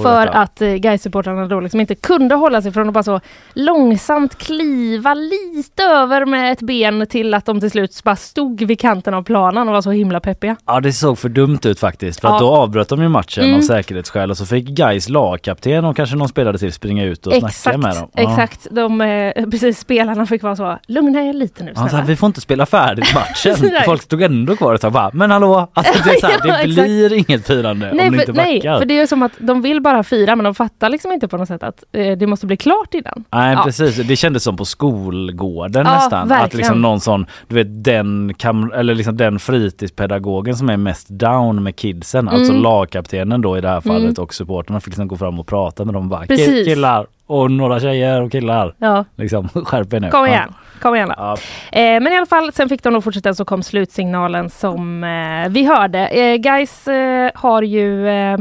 för 0.02 0.26
detta. 0.26 0.38
att 0.38 0.62
eh, 0.62 0.68
Gais-supportrarna 0.68 1.46
då 1.48 1.60
liksom 1.60 1.80
inte 1.80 1.94
kunde 1.94 2.34
hålla 2.34 2.62
sig 2.62 2.72
från 2.72 2.88
att 2.88 2.94
bara 2.94 3.02
så 3.02 3.20
långsamt 3.54 4.38
kliva 4.38 5.14
lite 5.14 5.82
över 5.82 6.24
med 6.26 6.52
ett 6.52 6.60
ben 6.62 7.06
till 7.06 7.34
att 7.34 7.44
de 7.46 7.60
till 7.60 7.70
slut 7.70 8.00
bara 8.04 8.16
stod 8.16 8.62
vid 8.62 8.80
kanten 8.80 9.14
av 9.14 9.22
planen 9.22 9.68
och 9.68 9.74
var 9.74 9.82
så 9.82 9.90
himla 9.90 10.20
peppiga. 10.20 10.56
Ja 10.66 10.80
det 10.80 10.92
såg 10.92 11.18
för 11.18 11.28
dumt 11.28 11.58
ut 11.64 11.80
faktiskt. 11.80 12.20
För 12.20 12.28
Ja. 12.28 12.38
då 12.38 12.48
avbröt 12.56 12.88
de 12.88 13.02
ju 13.02 13.08
matchen 13.08 13.44
Mm. 13.44 13.56
av 13.56 13.60
säkerhetsskäl 13.60 14.30
och 14.30 14.36
så 14.36 14.46
fick 14.46 14.68
Gais 14.68 15.08
lagkapten 15.08 15.84
och 15.84 15.96
kanske 15.96 16.16
någon 16.16 16.28
spelare 16.28 16.58
till 16.58 16.72
springa 16.72 17.04
ut 17.04 17.26
och 17.26 17.32
snacka 17.32 17.46
Exakt, 17.46 17.78
med 17.78 17.96
dem. 17.96 18.10
Ja. 18.14 18.22
exakt. 18.22 18.66
De, 18.70 19.00
eh, 19.00 19.32
precis, 19.50 19.78
spelarna 19.78 20.26
fick 20.26 20.42
vara 20.42 20.56
så, 20.56 20.78
lugna 20.86 21.22
er 21.22 21.32
lite 21.32 21.64
nu 21.64 21.72
Han 21.76 21.84
sa 21.84 21.90
snälla. 21.90 22.04
vi 22.06 22.16
får 22.16 22.26
inte 22.26 22.40
spela 22.40 22.66
färdigt 22.66 23.14
matchen. 23.14 23.54
Nej. 23.72 23.82
Folk 23.84 24.02
stod 24.02 24.22
ändå 24.22 24.56
kvar 24.56 24.74
och 24.74 24.80
sa 24.80 24.90
bara, 24.90 25.10
men 25.12 25.30
hallå, 25.30 25.70
alltså, 25.74 25.92
det, 26.04 26.10
är 26.10 26.20
så 26.20 26.26
här, 26.26 26.38
Ja, 26.44 26.56
det 26.62 26.68
blir 26.68 27.12
inget 27.12 27.46
firande 27.46 27.90
Nej 27.94 28.08
om 28.08 28.14
ni 28.14 28.20
inte 28.20 28.32
nej, 28.32 28.56
backar. 28.58 28.78
för 28.78 28.86
det 28.86 28.98
är 28.98 29.06
som 29.06 29.22
att 29.22 29.32
de 29.38 29.57
vill 29.60 29.80
bara 29.80 30.02
fira 30.02 30.36
men 30.36 30.44
de 30.44 30.54
fattar 30.54 30.88
liksom 30.88 31.12
inte 31.12 31.28
på 31.28 31.36
något 31.36 31.48
sätt 31.48 31.62
att 31.62 31.84
eh, 31.92 32.16
det 32.18 32.26
måste 32.26 32.46
bli 32.46 32.56
klart 32.56 32.94
innan. 32.94 33.24
Nej 33.32 33.54
Ja. 33.54 33.62
precis, 33.64 33.96
det 34.08 34.16
kändes 34.16 34.42
som 34.42 34.56
på 34.56 34.64
skolgården 34.64 35.86
Ja, 35.86 35.92
nästan. 35.94 36.22
Att 36.22 36.30
verkligen. 36.30 36.56
liksom 36.58 36.82
någon 36.82 37.00
sån, 37.00 37.26
du 37.48 37.54
vet 37.54 37.84
den, 37.84 38.34
kam- 38.34 38.74
eller 38.74 38.94
liksom 38.94 39.16
den 39.16 39.38
fritidspedagogen 39.38 40.56
som 40.56 40.68
är 40.70 40.76
mest 40.76 41.08
down 41.08 41.62
med 41.62 41.76
kidsen, 41.76 42.28
alltså 42.28 42.50
Mm. 42.52 42.62
lagkaptenen 42.62 43.40
då 43.40 43.58
i 43.58 43.60
det 43.60 43.68
här 43.68 43.80
fallet 43.80 44.02
Mm. 44.02 44.14
och 44.24 44.34
supporterna 44.34 44.80
fick 44.80 44.86
liksom 44.86 45.08
gå 45.08 45.16
fram 45.16 45.40
och 45.40 45.46
prata 45.46 45.84
med 45.84 45.94
dem 45.94 46.08
bara 46.08 46.26
Precis. 46.26 46.66
killar 46.66 47.06
och 47.26 47.50
några 47.50 47.80
tjejer 47.80 48.22
och 48.22 48.32
killar. 48.32 48.74
Ja, 48.78 49.04
Liksom 49.16 49.48
skärp 49.64 49.92
er 49.92 50.00
nu. 50.00 50.10
kom 50.10 50.26
igen. 50.26 50.54
Kom 50.80 50.94
igen. 50.94 51.12
Ja. 51.16 51.36
Eh, 51.72 51.80
men 52.00 52.06
i 52.12 52.16
alla 52.16 52.26
fall, 52.26 52.52
sen 52.52 52.68
fick 52.68 52.82
de 52.82 52.92
nog 52.92 53.04
fortsätta 53.04 53.34
så 53.34 53.44
kom 53.44 53.62
slutsignalen 53.62 54.50
som 54.50 55.04
eh, 55.04 55.48
vi 55.50 55.64
hörde. 55.64 56.06
Eh, 56.08 56.36
guys 56.36 56.88
eh, 56.88 57.30
har 57.34 57.62
ju 57.62 58.08
eh, 58.08 58.38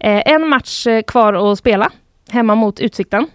en 0.00 0.48
match 0.48 0.86
eh, 0.86 1.02
kvar 1.02 1.52
att 1.52 1.58
spela 1.58 1.90
hemma 2.30 2.54
mot 2.54 2.80
Utsikten 2.80 3.26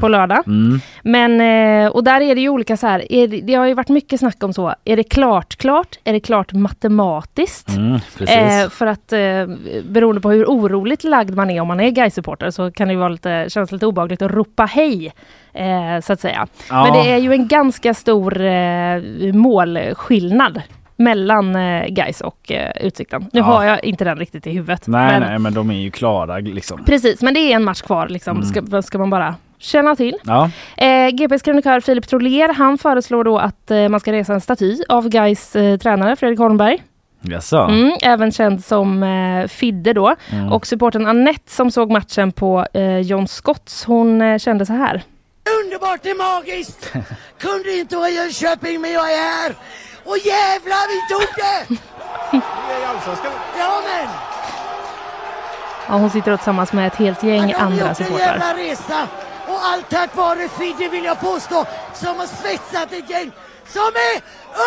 på 0.00 0.08
lördag. 0.08 0.42
Mm. 0.46 0.80
Men, 1.02 1.40
eh, 1.40 1.90
och 1.90 2.04
där 2.04 2.20
är 2.20 2.34
det 2.34 2.40
ju 2.40 2.48
olika 2.48 2.76
så 2.76 2.86
här, 2.86 3.12
är 3.12 3.28
det, 3.28 3.40
det 3.40 3.54
har 3.54 3.66
ju 3.66 3.74
varit 3.74 3.88
mycket 3.88 4.20
snack 4.20 4.44
om 4.44 4.52
så, 4.52 4.74
är 4.84 4.96
det 4.96 5.02
klart 5.02 5.56
klart? 5.56 5.98
Är 6.04 6.12
det 6.12 6.20
klart 6.20 6.52
matematiskt? 6.52 7.68
Mm. 7.68 7.94
Eh, 8.20 8.68
för 8.70 8.86
att 8.86 9.12
eh, 9.12 9.46
beroende 9.84 10.20
på 10.20 10.30
hur 10.30 10.44
oroligt 10.44 11.04
lagd 11.04 11.34
man 11.34 11.50
är 11.50 11.60
om 11.60 11.68
man 11.68 11.80
är 11.80 11.90
guys 11.90 12.14
supporter 12.14 12.50
så 12.50 12.70
kan 12.70 12.88
det 12.88 12.94
ju 12.94 13.00
vara 13.00 13.08
lite, 13.08 13.46
kännas 13.48 13.72
lite 13.72 13.86
obehagligt 13.86 14.22
att 14.22 14.30
ropa 14.30 14.64
hej. 14.64 15.12
Eh, 15.52 16.00
så 16.02 16.12
att 16.12 16.20
säga. 16.20 16.46
ja. 16.70 16.84
Men 16.84 16.92
det 16.92 17.10
är 17.10 17.18
ju 17.18 17.32
en 17.32 17.48
ganska 17.48 17.94
stor 17.94 18.40
eh, 18.40 19.02
målskillnad 19.32 20.62
mellan 20.98 21.56
eh, 21.56 22.10
och 22.24 22.52
eh, 22.52 22.86
Utsikten. 22.86 23.22
Nu 23.32 23.40
Ja. 23.40 23.44
har 23.44 23.64
jag 23.64 23.84
inte 23.84 24.04
den 24.04 24.18
riktigt 24.18 24.46
i 24.46 24.50
huvudet. 24.50 24.86
Nej, 24.86 25.20
men, 25.20 25.28
nej, 25.30 25.38
men 25.38 25.54
de 25.54 25.70
är 25.70 25.74
ju 25.74 25.90
klara 25.90 26.38
liksom. 26.38 26.84
Precis, 26.84 27.22
men 27.22 27.34
det 27.34 27.40
är 27.40 27.56
en 27.56 27.64
match 27.64 27.82
kvar 27.82 28.08
liksom. 28.08 28.36
Mm. 28.36 28.48
Ska, 28.70 28.82
ska 28.82 28.98
man 28.98 29.10
bara 29.10 29.34
känna 29.58 29.96
till. 29.96 30.16
Ja, 30.24 30.50
Eh, 30.76 31.08
GPs 31.08 31.42
krönikör 31.42 31.80
Filip 31.80 32.08
Troler, 32.08 32.54
han 32.54 32.78
föreslår 32.78 33.24
då 33.24 33.38
att 33.38 33.70
eh, 33.70 33.88
man 33.88 34.00
ska 34.00 34.12
resa 34.12 34.34
en 34.34 34.40
staty 34.40 34.76
av 34.88 35.08
Gais 35.08 35.56
eh, 35.56 35.76
tränare 35.78 36.16
Fredrik 36.16 36.38
Holmberg. 36.38 36.82
jaså? 37.20 37.56
Mm, 37.58 37.92
även 38.02 38.32
känd 38.32 38.64
som 38.64 39.02
eh, 39.02 39.46
Fidde 39.48 39.92
då. 39.92 40.14
Mm. 40.32 40.52
Och 40.52 40.66
supporten 40.66 41.06
Annette 41.06 41.50
som 41.52 41.70
såg 41.70 41.90
matchen 41.90 42.32
på 42.32 42.66
eh, 42.74 42.98
John 42.98 43.28
Scotts, 43.28 43.84
hon 43.84 44.22
eh, 44.22 44.38
kände 44.38 44.66
så 44.66 44.72
här. 44.72 45.02
Underbart, 45.64 46.00
det 46.02 46.10
är 46.10 46.36
magiskt! 46.38 46.92
Kunde 47.40 47.72
inte 47.78 47.96
vara 47.96 48.08
i 48.08 48.16
Jönköping, 48.16 48.80
men 48.80 48.92
jag 48.92 49.12
är 49.12 49.16
här! 49.16 49.52
Och 50.08 50.18
jävlar, 50.18 50.88
vi 50.88 51.14
tog 51.14 51.34
det! 51.36 51.80
Ja 53.58 53.82
men! 53.84 54.08
Ja, 55.88 55.94
hon 55.94 56.10
sitter 56.10 56.36
tillsammans 56.36 56.72
med 56.72 56.86
ett 56.86 56.94
helt 56.96 57.22
gäng 57.22 57.46
de 57.46 57.52
har 57.52 57.64
andra 57.64 57.78
gjort 57.78 57.88
en 57.88 57.94
supportrar. 57.94 58.26
jävla 58.26 58.54
resa! 58.56 59.08
Och 59.46 59.64
allt 59.64 59.90
tack 59.90 60.16
vare 60.16 60.48
Fidde 60.48 60.88
vill 60.88 61.04
jag 61.04 61.20
påstå, 61.20 61.66
som 61.94 62.16
har 62.16 62.26
svetsat 62.26 62.92
ett 62.92 63.10
gäng 63.10 63.32
som 63.66 63.82
är 63.82 64.22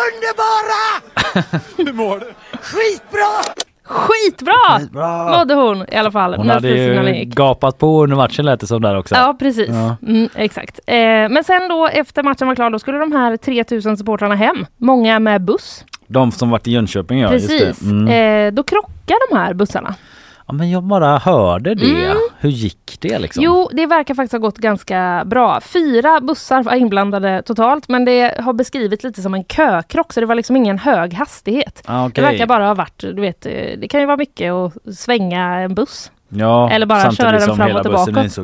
underbara! 0.06 1.02
Hur 1.76 1.92
mår 1.92 2.18
du? 2.18 2.34
Skitbra! 2.62 3.54
Skitbra! 3.92 4.80
Bra! 4.92 5.38
Mådde 5.38 5.54
hon 5.54 5.84
i 5.92 5.96
alla 5.96 6.10
fall. 6.10 6.34
Hon 6.34 6.48
hade 6.50 6.68
ju 6.68 7.24
gapat 7.24 7.78
på 7.78 8.02
under 8.02 8.16
matchen 8.16 8.44
lät 8.44 8.60
det 8.60 8.66
som 8.66 8.82
där 8.82 8.98
också. 8.98 9.14
Ja, 9.14 9.36
precis. 9.38 9.68
Ja. 9.68 9.96
Mm, 10.06 10.28
exakt. 10.34 10.80
Eh, 10.86 10.94
men 10.96 11.44
sen 11.44 11.68
då 11.68 11.88
efter 11.88 12.22
matchen 12.22 12.48
var 12.48 12.54
klar, 12.54 12.70
då 12.70 12.78
skulle 12.78 12.98
de 12.98 13.12
här 13.12 13.36
3000 13.36 13.96
supportrarna 13.96 14.34
hem. 14.34 14.66
Många 14.76 15.18
med 15.18 15.42
buss. 15.42 15.84
De 16.06 16.32
som 16.32 16.50
varit 16.50 16.66
i 16.66 16.70
Jönköping 16.70 17.18
ja, 17.20 17.28
precis. 17.28 17.82
Mm. 17.82 18.08
Eh, 18.46 18.52
då 18.54 18.62
krockar 18.62 19.30
de 19.30 19.36
här 19.36 19.54
bussarna. 19.54 19.94
Ja, 20.52 20.56
men 20.56 20.70
jag 20.70 20.82
bara 20.82 21.18
hörde 21.18 21.74
det. 21.74 22.04
Mm. 22.04 22.16
Hur 22.38 22.50
gick 22.50 22.96
det 23.00 23.18
liksom? 23.18 23.42
Jo, 23.44 23.68
det 23.72 23.86
verkar 23.86 24.14
faktiskt 24.14 24.32
ha 24.32 24.38
gått 24.38 24.58
ganska 24.58 25.22
bra. 25.26 25.60
Fyra 25.60 26.20
bussar 26.20 26.62
var 26.62 26.74
inblandade 26.74 27.42
totalt, 27.42 27.88
men 27.88 28.04
det 28.04 28.34
har 28.40 28.52
beskrivits 28.52 29.04
lite 29.04 29.22
som 29.22 29.34
en 29.34 29.44
kökrock, 29.44 30.12
så 30.12 30.20
det 30.20 30.26
var 30.26 30.34
liksom 30.34 30.56
ingen 30.56 30.78
hög 30.78 31.14
hastighet. 31.14 31.82
ah, 31.86 32.02
Det 32.02 32.08
okej. 32.08 32.24
verkar 32.24 32.46
bara 32.46 32.66
ha 32.66 32.74
varit, 32.74 32.98
du 32.98 33.20
vet, 33.20 33.46
eh, 33.46 33.52
det 33.78 33.88
kan 33.88 34.00
ju 34.00 34.06
vara 34.06 34.16
mycket 34.16 34.52
att 34.52 34.96
svänga 34.96 35.44
en 35.60 35.74
buss. 35.74 36.10
ja, 36.28 36.70
eller 36.70 36.86
bara 36.86 37.12
köra 37.12 37.30
den 37.38 37.56
fram 37.56 37.76
och 37.76 37.82
tillbaka. 37.82 38.28
så. 38.28 38.42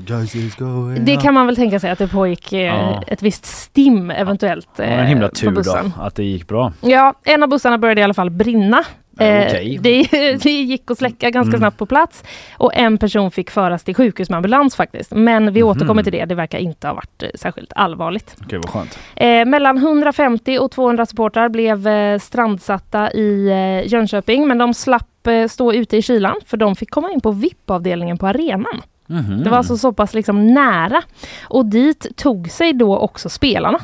Det 1.00 1.16
kan 1.16 1.34
man 1.34 1.46
väl 1.46 1.56
tänka 1.56 1.80
sig 1.80 1.90
att 1.90 1.98
det 1.98 2.08
pågick 2.08 2.52
eh, 2.52 2.60
Ja. 2.60 3.02
ett 3.06 3.22
visst 3.22 3.44
stim 3.46 4.10
eventuellt 4.10 4.68
Ja, 4.76 4.84
eh, 4.84 5.00
en 5.00 5.06
himla 5.06 5.28
på 5.28 5.34
tur 5.34 5.50
då 5.64 6.02
att 6.02 6.14
det 6.14 6.24
gick 6.24 6.48
bra. 6.48 6.72
Ja, 6.80 7.14
en 7.24 7.42
av 7.42 7.48
bussarna 7.48 7.78
började 7.78 8.00
i 8.00 8.04
alla 8.04 8.14
fall 8.14 8.30
brinna. 8.30 8.84
Eh, 9.18 9.46
okej. 9.46 9.78
det, 9.80 10.02
det 10.42 10.50
gick 10.50 10.90
att 10.90 10.98
släcka 10.98 11.30
ganska 11.30 11.48
Mm. 11.48 11.60
snabbt 11.60 11.78
på 11.78 11.86
plats 11.86 12.24
och 12.56 12.74
en 12.76 12.98
person 12.98 13.30
fick 13.30 13.50
föras 13.50 13.84
till 13.84 13.94
sjukhus 13.94 14.30
med 14.30 14.36
ambulans 14.36 14.76
faktiskt. 14.76 15.10
Men 15.12 15.52
vi 15.52 15.60
Mhm. 15.60 15.68
återkommer 15.70 16.02
till 16.02 16.12
det, 16.12 16.24
det 16.24 16.34
verkar 16.34 16.58
inte 16.58 16.86
ha 16.86 16.94
varit 16.94 17.22
eh, 17.22 17.28
särskilt 17.34 17.72
allvarligt. 17.76 18.36
Okej, 18.44 18.58
vad 18.58 18.70
skönt. 18.70 18.98
Eh, 19.16 19.44
mellan 19.44 19.78
150 19.78 20.58
och 20.58 20.70
200 20.70 21.06
supportrar 21.06 21.48
blev 21.48 21.86
eh, 21.88 22.18
strandsatta 22.18 23.12
i 23.12 23.48
eh, 23.48 23.92
Jönköping 23.92 24.48
men 24.48 24.58
de 24.58 24.74
slapp 24.74 25.26
eh, 25.26 25.46
stå 25.48 25.72
ute 25.72 25.96
i 25.96 26.02
kylan 26.02 26.36
för 26.46 26.56
de 26.56 26.76
fick 26.76 26.90
komma 26.90 27.10
in 27.12 27.20
på 27.20 27.30
VIP-avdelningen 27.32 28.18
på 28.18 28.26
arenan. 28.26 28.82
Mhm. 29.06 29.42
Det 29.44 29.50
var 29.50 29.56
alltså 29.56 29.76
så 29.76 29.92
pass 29.92 30.14
liksom 30.14 30.46
nära. 30.54 31.02
Och 31.42 31.66
dit 31.66 32.06
tog 32.16 32.50
sig 32.50 32.72
då 32.72 32.96
också 32.98 33.28
spelarna. 33.28 33.80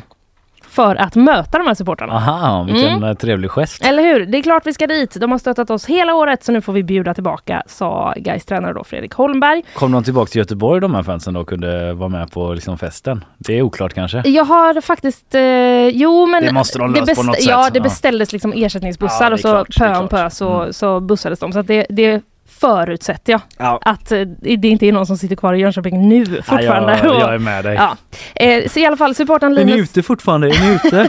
För 0.75 0.97
att 0.97 1.15
möta 1.15 1.59
de 1.59 1.67
här 1.67 1.75
supportrarna. 1.75 2.13
Aha, 2.13 2.63
vilken 2.63 2.89
Mm. 2.93 3.05
eh, 3.05 3.15
trevlig 3.15 3.51
gest. 3.51 3.85
Eller 3.85 4.03
hur? 4.03 4.27
Det 4.27 4.39
är 4.39 4.43
klart 4.43 4.67
vi 4.67 4.73
ska 4.73 4.87
dit. 4.87 5.17
De 5.21 5.31
har 5.33 5.39
stöttat 5.39 5.71
oss 5.71 5.87
hela 5.87 6.15
året 6.15 6.45
så 6.45 6.53
nu 6.53 6.61
får 6.61 6.73
vi 6.73 6.83
bjuda 6.83 7.15
tillbaka, 7.15 7.63
sa 7.67 8.15
Gais 8.17 8.45
tränare 8.45 8.73
då 8.73 8.85
Fredrik 8.85 9.13
Holmberg. 9.15 9.63
Kom 9.75 9.93
de 9.93 10.05
tillbaka 10.05 10.29
till 10.31 10.39
Göteborg 10.39 10.81
de 10.81 10.95
här 10.95 11.03
fansen 11.03 11.35
då 11.35 11.41
och 11.41 11.49
kunde 11.49 11.93
vara 11.95 12.09
med 12.09 12.31
på 12.33 12.55
liksom, 12.55 12.79
festen? 12.79 13.25
Det 13.39 13.59
är 13.59 13.63
oklart 13.63 13.95
kanske? 13.95 14.23
Jag 14.29 14.45
har 14.45 14.81
faktiskt, 14.81 15.35
eh, 15.35 15.89
jo 15.89 16.27
men 16.27 16.43
Det 16.45 16.53
måste 16.53 16.79
de 16.79 16.93
lösa 16.95 17.15
på 17.15 17.23
något 17.23 17.37
sätt. 17.37 17.45
Ja, 17.51 17.71
det 17.73 17.81
beställdes 17.81 18.33
liksom 18.33 18.53
ersättningsbussar 18.53 19.25
Ja, 19.31 19.33
och 19.35 19.41
så 19.41 19.49
klart, 19.49 19.77
pö 19.79 19.99
om 19.99 20.09
pö 20.09 20.31
så, 20.31 20.61
Mm. 20.61 20.73
så 20.73 21.01
bussades 21.01 21.39
de. 21.39 21.53
Så 21.53 21.63
det, 21.63 21.87
det 21.89 22.23
förutsätter 22.65 23.33
jag. 23.33 23.41
Ja. 23.59 23.81
Att 23.85 24.13
eh, 24.13 24.21
det 24.41 24.69
inte 24.69 24.87
är 24.87 24.93
någon 24.93 25.07
som 25.07 25.19
sitter 25.19 25.37
kvar 25.37 25.55
i 25.55 25.59
Jönköping 25.59 26.09
nu 26.09 26.27
fortfarande. 26.27 27.01
Ja, 27.03 27.09
jag, 27.09 27.21
jag 27.21 27.35
är 27.35 27.39
med 27.39 27.65
dig. 27.65 27.75
Ja. 27.75 27.97
Eh, 28.35 28.69
så 28.69 28.81
i 28.81 28.87
alla 28.87 28.97
fall 28.97 29.15
supporten 29.15 29.53
Är 29.59 29.65
ni 29.65 29.73
Linus. 29.73 29.91
ute 29.91 30.03
fortfarande? 30.03 30.49
Är 30.49 30.61
ni 30.61 30.75
ute? 30.75 31.09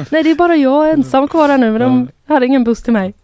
Nej 0.10 0.22
det 0.22 0.30
är 0.30 0.34
bara 0.34 0.56
jag 0.56 0.90
ensam 0.90 1.28
kvar 1.28 1.48
här 1.48 1.58
nu 1.58 1.70
men 1.72 1.80
de 1.80 2.08
hade 2.34 2.46
ingen 2.46 2.64
buss 2.64 2.82
till 2.82 2.92
mig. 2.92 3.14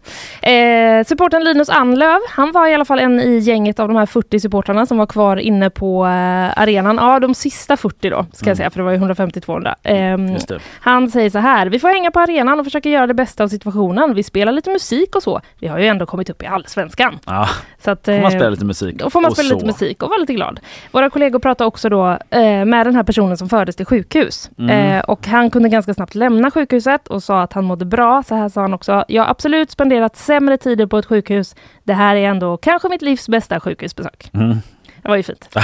Eh, 0.41 1.05
supporten 1.05 1.43
Linus 1.43 1.69
Anlöv, 1.69 2.19
han 2.29 2.51
var 2.51 2.67
i 2.67 2.73
alla 2.73 2.85
fall 2.85 2.99
en 2.99 3.19
i 3.19 3.37
gänget 3.39 3.79
av 3.79 3.87
de 3.87 3.97
här 3.97 4.05
40 4.05 4.39
supportrarna 4.39 4.85
som 4.85 4.97
var 4.97 5.05
kvar 5.05 5.37
inne 5.37 5.69
på 5.69 6.05
eh, 6.05 6.59
arenan. 6.61 6.95
Ja 7.01 7.19
de 7.19 7.35
sista 7.35 7.77
40 7.77 8.09
då 8.09 8.25
ska 8.33 8.49
jag 8.49 8.57
säga 8.57 8.69
för 8.69 8.79
det 8.79 8.83
var 8.83 8.91
ju 8.91 8.97
150-200. 8.97 9.75
Ehm, 9.83 10.27
Just 10.33 10.47
det. 10.47 10.59
han 10.79 11.09
säger 11.09 11.29
så 11.29 11.39
här, 11.39 11.67
vi 11.67 11.79
får 11.79 11.87
hänga 11.87 12.11
på 12.11 12.19
arenan 12.19 12.59
och 12.59 12.65
försöka 12.65 12.89
göra 12.89 13.07
det 13.07 13.13
bästa 13.13 13.43
av 13.43 13.47
situationen. 13.47 14.13
Vi 14.15 14.23
spelar 14.23 14.51
lite 14.51 14.69
musik 14.69 15.15
och 15.15 15.23
så. 15.23 15.41
Vi 15.59 15.67
har 15.67 15.79
ju 15.79 15.85
ändå 15.87 16.05
kommit 16.05 16.29
upp 16.29 16.43
i 16.43 16.45
allsvenskan. 16.45 17.19
Ja, 17.25 17.47
Så 17.83 17.91
att, 17.91 18.05
får 18.05 18.11
man 18.11 18.23
eh, 18.23 18.29
spela 18.29 18.49
lite 18.49 18.65
musik. 18.65 18.95
då 18.95 19.09
får 19.09 19.21
man 19.21 19.31
och 19.31 19.37
spela 19.37 19.49
så. 19.49 19.55
lite 19.55 19.65
musik 19.65 20.03
och 20.03 20.09
vara 20.09 20.19
lite 20.19 20.33
glad. 20.33 20.59
Våra 20.91 21.09
kollegor 21.09 21.39
pratade 21.39 21.67
också 21.67 21.89
då 21.89 22.07
eh, 22.29 22.65
med 22.65 22.85
den 22.85 22.95
här 22.95 23.03
personen 23.03 23.37
som 23.37 23.49
fördes 23.49 23.75
till 23.75 23.85
sjukhus. 23.85 24.49
Mm. 24.59 24.69
Eh, 24.97 25.03
och 25.03 25.27
han 25.27 25.49
kunde 25.51 25.69
ganska 25.69 25.93
snabbt 25.93 26.15
lämna 26.15 26.51
sjukhuset 26.51 27.07
och 27.07 27.23
sa 27.23 27.41
att 27.41 27.53
han 27.53 27.63
mådde 27.65 27.85
bra. 27.85 28.23
Så 28.27 28.35
här 28.35 28.49
sa 28.49 28.61
han 28.61 28.73
också. 28.73 28.96
Jag 29.07 29.23
har 29.23 29.29
absolut 29.29 29.71
spenderat 29.71 30.15
sämre 30.15 30.57
tider 30.57 30.85
på 30.85 30.97
ett 30.97 31.05
sjukhus. 31.05 31.55
Det 31.83 31.93
här 31.93 32.15
är 32.15 32.29
ändå 32.29 32.57
kanske 32.57 32.89
mitt 32.89 33.01
livs 33.01 33.29
bästa 33.29 33.59
sjukhusbesök. 33.59 34.29
Mm. 34.33 34.57
Det 35.01 35.09
var 35.09 35.15
ju 35.15 35.23
fint. 35.23 35.49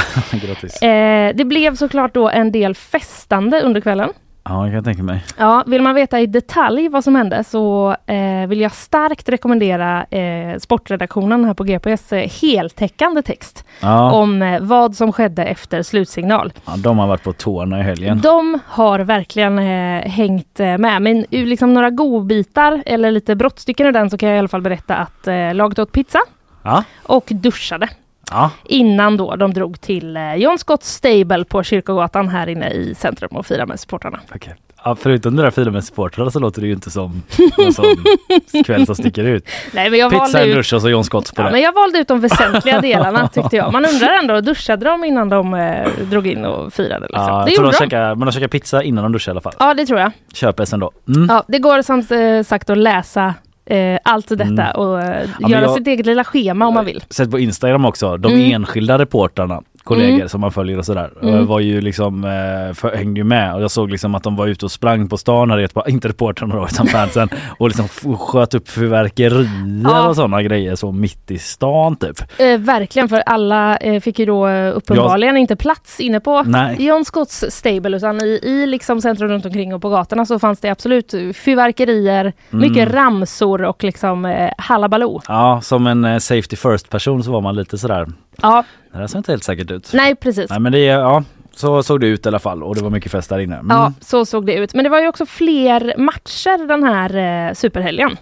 Eh, 0.82 1.36
det 1.36 1.46
blev 1.46 1.75
såklart 1.75 2.13
då 2.13 2.30
en 2.30 2.52
del 2.52 2.75
festande 2.75 3.62
under 3.62 3.82
kvällen. 3.82 4.10
Ja, 4.45 4.63
jag 4.65 4.73
kan 4.75 4.83
tänka 4.83 5.03
mig. 5.03 5.23
Ja, 5.38 5.63
vill 5.67 5.81
man 5.81 5.95
veta 5.95 6.19
i 6.19 6.25
detalj 6.25 6.89
vad 6.89 7.03
som 7.03 7.15
hände 7.15 7.43
så 7.43 7.95
eh, 8.05 8.47
vill 8.47 8.62
jag 8.62 8.71
starkt 8.71 9.29
rekommendera 9.29 10.03
eh, 10.03 10.57
sportredaktionen 10.59 11.45
här 11.45 11.53
på 11.53 11.63
GPS 11.63 12.13
eh, 12.13 12.29
heltäckande 12.41 13.21
text 13.21 13.65
Ja, 13.81 14.12
om 14.12 14.41
eh, 14.41 14.59
vad 14.62 14.95
som 14.95 15.12
skedde 15.13 15.43
efter 15.43 15.83
slutsignal. 15.83 16.53
ja, 16.65 16.73
de 16.77 17.00
har 17.00 17.07
varit 17.07 17.23
på 17.23 17.33
tårna 17.33 17.79
i 17.79 17.83
helgen. 17.83 18.21
De 18.23 18.59
har 18.67 19.00
verkligen 19.00 19.59
eh, 19.59 20.01
hängt 20.09 20.59
med. 20.59 21.01
Men 21.01 21.25
ur 21.31 21.45
liksom 21.45 21.73
några 21.73 21.89
godbitar 21.89 22.83
eller 22.85 23.12
lite 23.12 23.35
brottstycken 23.35 23.88
ur 23.88 23.91
den 23.91 24.09
så 24.09 24.17
kan 24.17 24.29
jag 24.29 24.35
i 24.35 24.39
alla 24.39 24.47
fall 24.47 24.62
berätta 24.62 24.95
att 24.95 25.27
eh, 25.27 25.53
laget 25.53 25.79
åt 25.79 25.91
pizza 25.91 26.19
Ja, 26.63 26.83
och 27.03 27.25
duschade 27.29 27.88
ja. 28.32 28.51
innan 28.63 29.18
då 29.18 29.36
de 29.36 29.53
drog 29.53 29.82
till 29.82 30.18
eh, 30.18 30.36
John 30.36 30.58
Scott 30.60 30.84
Stable 30.84 31.46
på 31.46 31.63
Kyrkogatan 31.63 32.30
här 32.30 32.48
inne 32.50 32.70
i 32.70 32.96
centrum 32.96 33.30
och 33.32 33.46
firade 33.46 33.65
med 33.65 33.80
supportrarna. 33.80 34.20
okej. 34.36 34.56
Ja, 34.86 34.96
förutom 34.96 35.36
det 35.36 35.44
där 35.44 35.51
fina 35.51 35.72
med 35.72 35.84
supportrarna 35.84 36.32
så 36.32 36.39
låter 36.39 36.62
det 36.62 36.68
ju 36.68 36.74
inte 36.74 36.92
som 36.92 37.24
en 37.58 37.74
sån 37.74 37.86
kväll 38.65 38.86
som 38.86 38.96
sticker 38.96 39.24
ut. 39.24 39.46
Nej, 39.74 39.89
men 39.89 40.00
jag 40.00 40.12
Pizza, 40.12 40.22
valde 40.24 40.46
ut 40.46 40.56
dusch 40.56 40.74
och 40.74 40.82
så 40.82 40.89
John 40.89 41.03
Scotts 41.03 41.32
på 41.32 41.42
Ja, 41.42 41.46
det. 41.46 41.51
men 41.51 41.62
jag 41.62 41.74
valde 41.74 42.00
ut 42.00 42.08
de 42.08 42.20
väsentliga 42.20 42.82
delarna 42.82 43.27
tyckte 43.27 43.56
jag. 43.56 43.72
Man 43.74 43.86
undrar 43.86 44.18
ändå, 44.20 44.42
duschade 44.42 44.86
de 44.86 45.03
innan 45.03 45.30
de 45.30 45.53
eh, 45.53 45.88
drog 46.10 46.27
in 46.27 46.46
och 46.46 46.74
firade? 46.74 47.06
Liksom? 47.08 47.24
Ja, 47.27 47.32
det 47.46 47.51
jag 47.51 47.56
tror 47.56 47.65
gjorde 47.65 47.77
de 47.77 47.84
käkar, 47.84 48.15
men 48.15 48.25
de 48.25 48.32
käkar 48.32 48.48
pizza 48.48 48.84
innan 48.84 49.03
de 49.03 49.12
duschar 49.12 49.32
i 49.32 49.34
alla 49.34 49.42
fall. 49.42 49.53
Ja, 49.60 49.74
det 49.74 49.86
tror 49.86 50.00
jag. 50.00 50.12
Köpes 50.34 50.74
ändå. 50.74 50.92
Mm. 51.08 51.27
Ja, 51.30 51.44
det 51.48 51.60
går 51.60 51.82
som 51.82 52.00
eh, 52.20 52.44
sagt 52.44 52.70
att 52.70 52.77
läsa 52.77 53.34
eh, 53.65 54.00
allt 54.03 54.27
detta 54.27 54.43
Mm. 54.43 54.75
och 54.75 55.01
eh, 55.01 55.29
men 55.39 55.50
göra 55.51 55.62
jag- 55.62 55.74
sitt 55.77 55.88
eget 55.88 56.05
lilla 56.05 56.24
schema 56.24 56.67
om 56.67 56.74
man 56.74 56.86
vill. 56.86 57.03
Sett 57.10 57.32
på 57.32 57.39
Instagram 57.39 57.86
också, 57.86 58.17
de 58.17 58.34
Mm. 58.34 58.51
enskilda 58.53 58.98
reportrarna, 58.98 59.62
kollegor 59.84 60.16
Mm. 60.16 60.30
som 60.30 60.42
man 60.42 60.52
följer 60.52 60.78
och 60.78 60.86
sådär, 60.86 61.12
Mm. 61.22 61.46
var 61.46 61.60
ju 61.60 61.82
liksom, 61.82 62.24
eh, 62.24 62.74
för, 62.74 62.96
hängde 62.96 63.20
ju 63.20 63.24
med 63.24 63.56
och 63.56 63.62
jag 63.62 63.72
såg 63.72 63.90
liksom 63.92 64.16
att 64.16 64.24
de 64.24 64.36
var 64.36 64.48
ute 64.48 64.66
och 64.66 64.72
sprang 64.72 65.10
på 65.10 65.18
stan, 65.18 65.52
ett 65.52 65.74
par, 65.74 65.90
inte 65.90 66.08
reportrarna 66.08 66.56
då 66.56 66.66
utan 66.72 66.88
fansen, 66.88 67.30
och 67.58 67.68
liksom 67.68 67.88
sköt 68.18 68.54
upp 68.54 68.70
fyrverkerier 68.70 69.50
Ja. 69.84 70.08
och 70.08 70.16
sådana 70.16 70.42
grejer 70.44 70.75
så 70.75 70.92
mitt 70.92 71.32
i 71.32 71.38
stan 71.38 71.96
typ. 71.96 72.22
Eh, 72.40 72.58
verkligen, 72.60 73.10
för 73.10 73.20
alla 73.20 73.78
eh, 73.78 74.00
fick 74.02 74.20
ju 74.20 74.25
då 74.25 74.48
eh, 74.48 74.78
uppenbarligen 74.78 75.38
inte 75.38 75.56
plats 75.56 76.00
inne 76.00 76.20
på 76.20 76.44
Nej. 76.44 76.75
John 76.86 77.06
Scotts 77.06 77.46
Stable 77.50 77.98
utan 77.98 78.22
i, 78.22 78.40
i 78.44 78.66
liksom 78.68 79.02
centrum 79.02 79.30
runt 79.30 79.46
omkring 79.46 79.74
och 79.74 79.82
på 79.82 79.90
gatorna 79.90 80.25
så 80.25 80.40
fanns 80.40 80.60
det 80.60 80.70
absolut 80.70 81.12
fyrverkerier, 81.34 82.34
Mm. 82.52 82.70
mycket 82.70 82.92
ramsor 82.94 83.62
och 83.63 83.84
liksom 83.84 84.25
eh, 84.25 84.50
halabaloo. 84.58 85.22
Ja, 85.28 85.62
som 85.62 85.88
en 85.88 86.06
eh, 86.06 86.18
safety 86.18 86.56
first 86.56 86.90
person 86.90 87.24
så 87.24 87.32
var 87.32 87.42
man 87.42 87.56
lite 87.56 87.78
sådär, 87.78 88.08
Ja, 88.42 88.63
det 88.92 88.98
här 88.98 89.08
ser 89.08 89.18
inte 89.18 89.32
helt 89.32 89.44
säkert 89.44 89.72
ut. 89.72 89.90
nej 89.94 90.16
precis. 90.16 90.50
Nej 90.50 90.60
men 90.60 90.72
det, 90.72 90.80
är- 90.88 91.00
ja, 91.00 91.24
så 91.56 91.84
såg 91.84 92.00
det 92.02 92.08
ut 92.08 92.25
i 92.25 92.30
alla 92.30 92.40
fall 92.40 92.63
och 92.63 92.75
det 92.75 92.82
var 92.84 92.90
mycket 92.90 93.12
fest 93.12 93.30
där 93.30 93.40
inne. 93.40 93.56
Mm. 93.56 93.68
Ja, 93.70 93.94
så 94.02 94.25
såg 94.25 94.46
det 94.46 94.54
ut. 94.56 94.74
Men 94.74 94.84
det 94.84 94.90
var 94.90 95.00
ju 95.02 95.08
också 95.08 95.25
fler 95.25 95.94
matcher 95.98 96.68
den 96.68 96.84
här 96.84 97.48
eh, 97.50 97.54
superhelgen. 97.54 98.18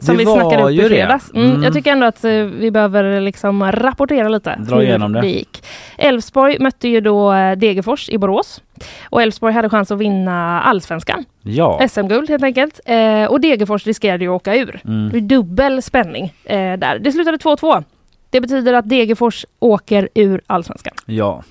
Som 0.00 0.14
Det 0.14 0.18
vi 0.18 0.24
var 0.24 0.40
snackade 0.40 0.62
upp 0.62 0.70
i 0.70 0.88
fredags. 0.88 1.30
Mm, 1.34 1.50
Mm. 1.50 1.62
Jag 1.62 1.74
tycker 1.74 1.92
ändå 1.92 2.06
att 2.06 2.24
eh, 2.24 2.30
vi 2.32 2.70
behöver 2.70 3.20
liksom 3.20 3.72
rapportera 3.72 4.28
lite 4.28 4.56
Dra 4.58 4.82
igenom 4.82 5.12
det. 5.12 5.26
gick. 5.26 5.64
Elfsborg 5.96 6.58
mötte 6.58 6.88
ju 6.88 7.00
då 7.00 7.32
eh, 7.32 7.56
Degerfors 7.56 8.08
i 8.08 8.18
Borås. 8.18 8.62
Och 9.10 9.22
Elfsborg 9.22 9.54
hade 9.54 9.68
chans 9.70 9.90
att 9.90 9.98
vinna 9.98 10.62
allsvenskan. 10.62 11.24
Ja. 11.42 11.88
SM-guld 11.88 12.28
helt 12.30 12.42
enkelt. 12.44 12.80
Eh, 12.86 13.24
och 13.24 13.40
Degerfors 13.40 13.86
riskerade 13.86 14.24
ju 14.24 14.30
att 14.30 14.36
åka 14.36 14.54
ur. 14.56 14.80
Mm. 14.84 15.10
Det 15.12 15.16
är 15.18 15.20
dubbel 15.20 15.82
spänning 15.82 16.34
eh, 16.44 16.56
där. 16.78 16.98
Det 16.98 17.12
slutade 17.12 17.36
2-2. 17.36 17.84
Det 18.30 18.40
betyder 18.40 18.72
att 18.72 18.88
Degerfors 18.88 19.46
åker 19.58 20.08
ur 20.14 20.40
allsvenskan. 20.46 20.94
Ja. 21.06 21.42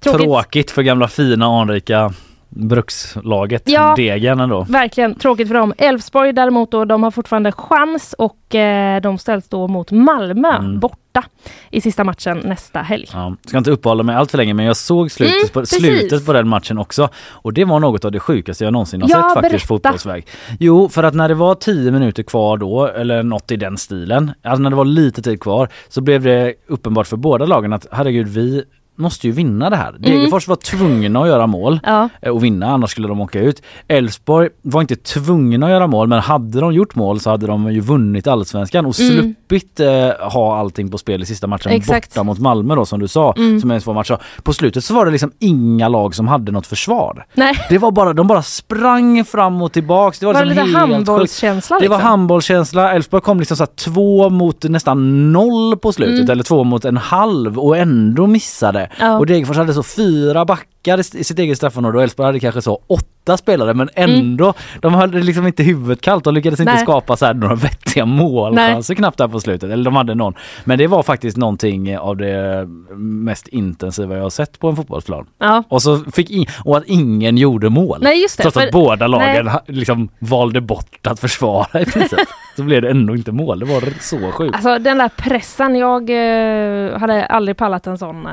Tråkigt. 0.00 0.22
Tråkigt 0.22 0.70
för 0.70 0.82
gamla 0.82 1.08
fina 1.08 1.46
anrika 1.46 2.14
brukslaget 2.56 3.62
Ja. 3.66 3.94
Degen 3.96 4.40
ändå. 4.40 4.66
Verkligen 4.68 5.14
tråkigt 5.14 5.48
för 5.48 5.54
dem. 5.54 5.72
Elfsborg 5.78 6.32
däremot 6.32 6.70
då, 6.70 6.84
de 6.84 7.02
har 7.02 7.10
fortfarande 7.10 7.52
chans 7.52 8.14
och 8.18 8.54
eh, 8.54 9.00
de 9.00 9.18
ställs 9.18 9.48
då 9.48 9.68
mot 9.68 9.90
Malmö 9.90 10.48
Mm. 10.58 10.80
borta 10.80 11.24
i 11.70 11.80
sista 11.80 12.04
matchen 12.04 12.38
nästa 12.44 12.78
helg. 12.78 13.06
Ja. 13.12 13.36
Ska 13.46 13.58
inte 13.58 13.70
uppehålla 13.70 14.02
mig 14.02 14.16
allt 14.16 14.30
för 14.30 14.38
länge 14.38 14.54
men 14.54 14.66
jag 14.66 14.76
såg 14.76 15.10
slutet, 15.10 15.34
Mm, 15.34 15.48
på, 15.52 15.60
precis. 15.60 15.78
slutet 15.78 16.26
på 16.26 16.32
den 16.32 16.48
matchen 16.48 16.78
också. 16.78 17.08
Och 17.30 17.52
det 17.52 17.64
var 17.64 17.80
något 17.80 18.04
av 18.04 18.12
det 18.12 18.20
sjukaste 18.20 18.64
jag 18.64 18.72
någonsin 18.72 19.02
har 19.02 19.08
Ja, 19.08 19.14
sett 19.16 19.34
faktiskt 19.34 19.50
berätta. 19.50 19.66
fotbollsväg. 19.66 20.26
Jo, 20.60 20.88
för 20.88 21.02
att 21.02 21.14
när 21.14 21.28
det 21.28 21.34
var 21.34 21.54
10 21.54 21.90
minuter 21.90 22.22
kvar 22.22 22.56
då, 22.56 22.86
eller 22.86 23.22
något 23.22 23.50
i 23.52 23.56
den 23.56 23.76
stilen, 23.76 24.32
alltså 24.42 24.62
när 24.62 24.70
det 24.70 24.76
var 24.76 24.84
lite 24.84 25.22
tid 25.22 25.40
kvar, 25.40 25.68
så 25.88 26.00
blev 26.00 26.22
det 26.22 26.54
uppenbart 26.68 27.06
för 27.06 27.16
båda 27.16 27.46
lagen 27.46 27.72
att 27.72 27.86
herregud 27.92 28.28
vi 28.28 28.64
måste 28.96 29.26
ju 29.26 29.32
vinna 29.32 29.70
det 29.70 29.76
här. 29.76 29.92
Degerfors 29.98 30.48
var 30.48 30.56
tvungna 30.56 31.20
att 31.22 31.28
göra 31.28 31.46
mål 31.46 31.80
Ja, 31.82 32.08
eh, 32.22 32.30
och 32.32 32.44
vinna 32.44 32.66
annars 32.66 32.90
skulle 32.90 33.08
de 33.08 33.20
åka 33.20 33.40
ut. 33.40 33.62
Elfsborg 33.88 34.48
var 34.62 34.80
inte 34.80 34.96
tvungna 34.96 35.66
att 35.66 35.72
göra 35.72 35.86
mål 35.86 36.08
men 36.08 36.20
hade 36.20 36.60
de 36.60 36.72
gjort 36.74 36.94
mål 36.94 37.20
så 37.20 37.30
hade 37.30 37.46
de 37.46 37.72
ju 37.72 37.80
vunnit 37.80 38.26
allsvenskan 38.26 38.86
och 38.86 39.00
Mm. 39.00 39.10
sluppit 39.22 39.80
eh, 39.80 40.08
ha 40.32 40.56
allting 40.58 40.90
på 40.90 40.98
spel 40.98 41.22
i 41.22 41.26
sista 41.26 41.46
matchen 41.46 41.72
Exakt. 41.72 42.14
borta 42.14 42.22
mot 42.22 42.38
Malmö 42.38 42.74
då 42.74 42.86
som 42.86 43.00
du 43.00 43.08
sa 43.08 43.34
Mm. 43.36 43.60
som 43.60 43.70
är 43.70 43.74
en 43.74 43.80
svår 43.80 43.94
match. 43.94 44.10
På 44.42 44.52
slutet 44.52 44.84
så 44.84 44.94
var 44.94 45.04
det 45.06 45.10
liksom 45.12 45.32
inga 45.38 45.88
lag 45.88 46.14
som 46.14 46.28
hade 46.28 46.52
något 46.52 46.66
försvar. 46.66 47.26
nej. 47.34 47.54
Det 47.68 47.78
var 47.78 47.90
bara, 47.90 48.12
de 48.12 48.26
bara 48.26 48.42
sprang 48.42 49.24
fram 49.24 49.62
och 49.62 49.72
tillbaks. 49.72 50.18
Det 50.18 50.26
var, 50.26 50.34
Var 50.34 50.40
det 50.40 50.46
liksom 50.48 50.66
lite 50.66 50.78
handbollskänsla 50.78 51.78
Det 51.80 51.88
var 51.88 51.96
liksom? 51.96 52.08
handbollskänsla. 52.10 52.92
Elfsborg 52.94 53.22
kom 53.22 53.38
liksom 53.38 53.56
så 53.56 53.66
två 53.66 54.30
mot 54.30 54.62
nästan 54.64 55.32
noll 55.32 55.76
på 55.76 55.92
slutet 55.92 56.18
Mm. 56.18 56.30
eller 56.30 56.42
två 56.42 56.64
mot 56.64 56.84
en 56.84 56.96
halv 56.96 57.58
och 57.58 57.76
ändå 57.76 58.26
missade. 58.26 58.83
Och 59.18 59.26
Degerfors 59.26 59.56
hade 59.56 59.74
så 59.74 59.82
fyra 59.82 60.44
backar 60.44 60.66
i 60.86 61.00
i 61.14 61.24
sitt 61.24 61.38
eget 61.38 61.56
straffområde 61.56 61.96
och 61.98 62.02
Elfsborg 62.02 62.26
hade 62.26 62.40
kanske 62.40 62.62
så 62.62 62.80
åtta 62.86 63.36
spelare 63.36 63.74
men 63.74 63.88
ändå, 63.94 64.54
de 64.80 64.94
hade 64.94 65.22
liksom 65.22 65.46
inte 65.46 65.62
huvudet 65.62 66.00
kallt. 66.00 66.24
De 66.24 66.34
lyckades 66.34 66.60
inte 66.60 66.70
Mm. 66.70 66.76
Nej. 66.76 66.84
skapa 66.84 67.16
så 67.16 67.32
några 67.32 67.54
vettiga 67.54 68.06
målchanser 68.06 68.94
knappt 68.94 69.18
där 69.18 69.28
på 69.28 69.40
slutet. 69.40 69.70
Eller 69.70 69.84
de 69.84 69.96
hade 69.96 70.14
någon. 70.14 70.34
Men 70.64 70.78
det 70.78 70.86
var 70.86 71.02
faktiskt 71.02 71.36
någonting 71.36 71.98
av 71.98 72.16
det 72.16 72.66
mest 72.96 73.48
intensiva 73.48 74.14
jag 74.16 74.22
har 74.22 74.30
sett 74.30 74.58
på 74.58 74.68
en 74.68 74.76
fotbollsplan. 74.76 75.26
Ja. 75.38 75.62
Och 75.68 75.82
så 75.82 75.98
fick 75.98 76.30
in, 76.30 76.46
och 76.64 76.76
att 76.76 76.84
ingen 76.86 77.36
gjorde 77.36 77.68
mål. 77.70 77.98
Nej 78.02 78.22
just 78.22 78.36
det. 78.36 78.42
Trots 78.42 78.54
för- 78.58 78.66
att 78.66 78.72
båda 78.72 79.06
lagen 79.06 79.44
nej. 79.46 79.54
liksom 79.66 80.08
valde 80.18 80.60
bort 80.60 81.06
att 81.06 81.20
försvara 81.20 81.80
i 81.80 81.84
princip. 81.84 82.18
så 82.56 82.62
blev 82.62 82.82
det 82.82 82.90
ändå 82.90 83.14
inte 83.16 83.32
mål. 83.32 83.58
Det 83.58 83.66
var 83.66 83.82
så 84.00 84.32
sjukt. 84.32 84.54
Alltså 84.54 84.78
den 84.78 84.98
där 84.98 85.08
pressen, 85.16 85.76
jag 85.76 86.10
eh, 86.10 86.98
hade 86.98 87.26
aldrig 87.26 87.56
pallat 87.56 87.86
en 87.86 87.98
sån 87.98 88.26
eh, 88.26 88.32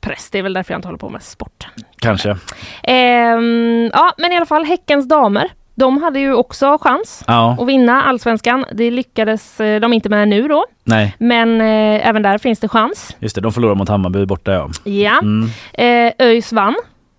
press. 0.00 0.28
Det 0.30 0.38
är 0.38 0.42
väl 0.42 0.52
därför 0.52 0.72
jag 0.74 0.78
inte 0.78 0.88
håller 0.88 0.98
på 0.98 1.08
med 1.08 1.22
sport. 1.22 1.66
Kanske. 2.00 2.36
Ehm, 2.82 3.90
ja, 3.92 4.12
men 4.18 4.32
i 4.32 4.36
alla 4.36 4.46
fall 4.46 4.64
Häckens 4.64 5.08
damer. 5.08 5.48
De 5.74 6.02
hade 6.02 6.20
ju 6.20 6.34
också 6.34 6.78
chans 6.80 7.24
Ja, 7.26 7.56
att 7.60 7.66
vinna 7.66 8.02
allsvenskan. 8.02 8.64
Det 8.72 8.90
lyckades 8.90 9.60
eh, 9.60 9.80
de 9.80 9.92
inte 9.92 10.08
med 10.08 10.28
nu 10.28 10.48
då. 10.48 10.64
nej. 10.84 11.14
Men 11.18 11.60
eh, 11.60 12.08
även 12.08 12.22
där 12.22 12.38
finns 12.38 12.60
det 12.60 12.68
chans. 12.68 13.16
Just 13.18 13.34
det, 13.34 13.40
de 13.40 13.52
förlorade 13.52 13.78
mot 13.78 13.88
Hammarby 13.88 14.26
borta 14.26 14.52
ja. 14.52 14.68
Ja. 14.84 15.18
Mm. 15.22 15.48
Eh, 15.72 16.12
ÖIS 16.26 16.52
vann. 16.52 16.74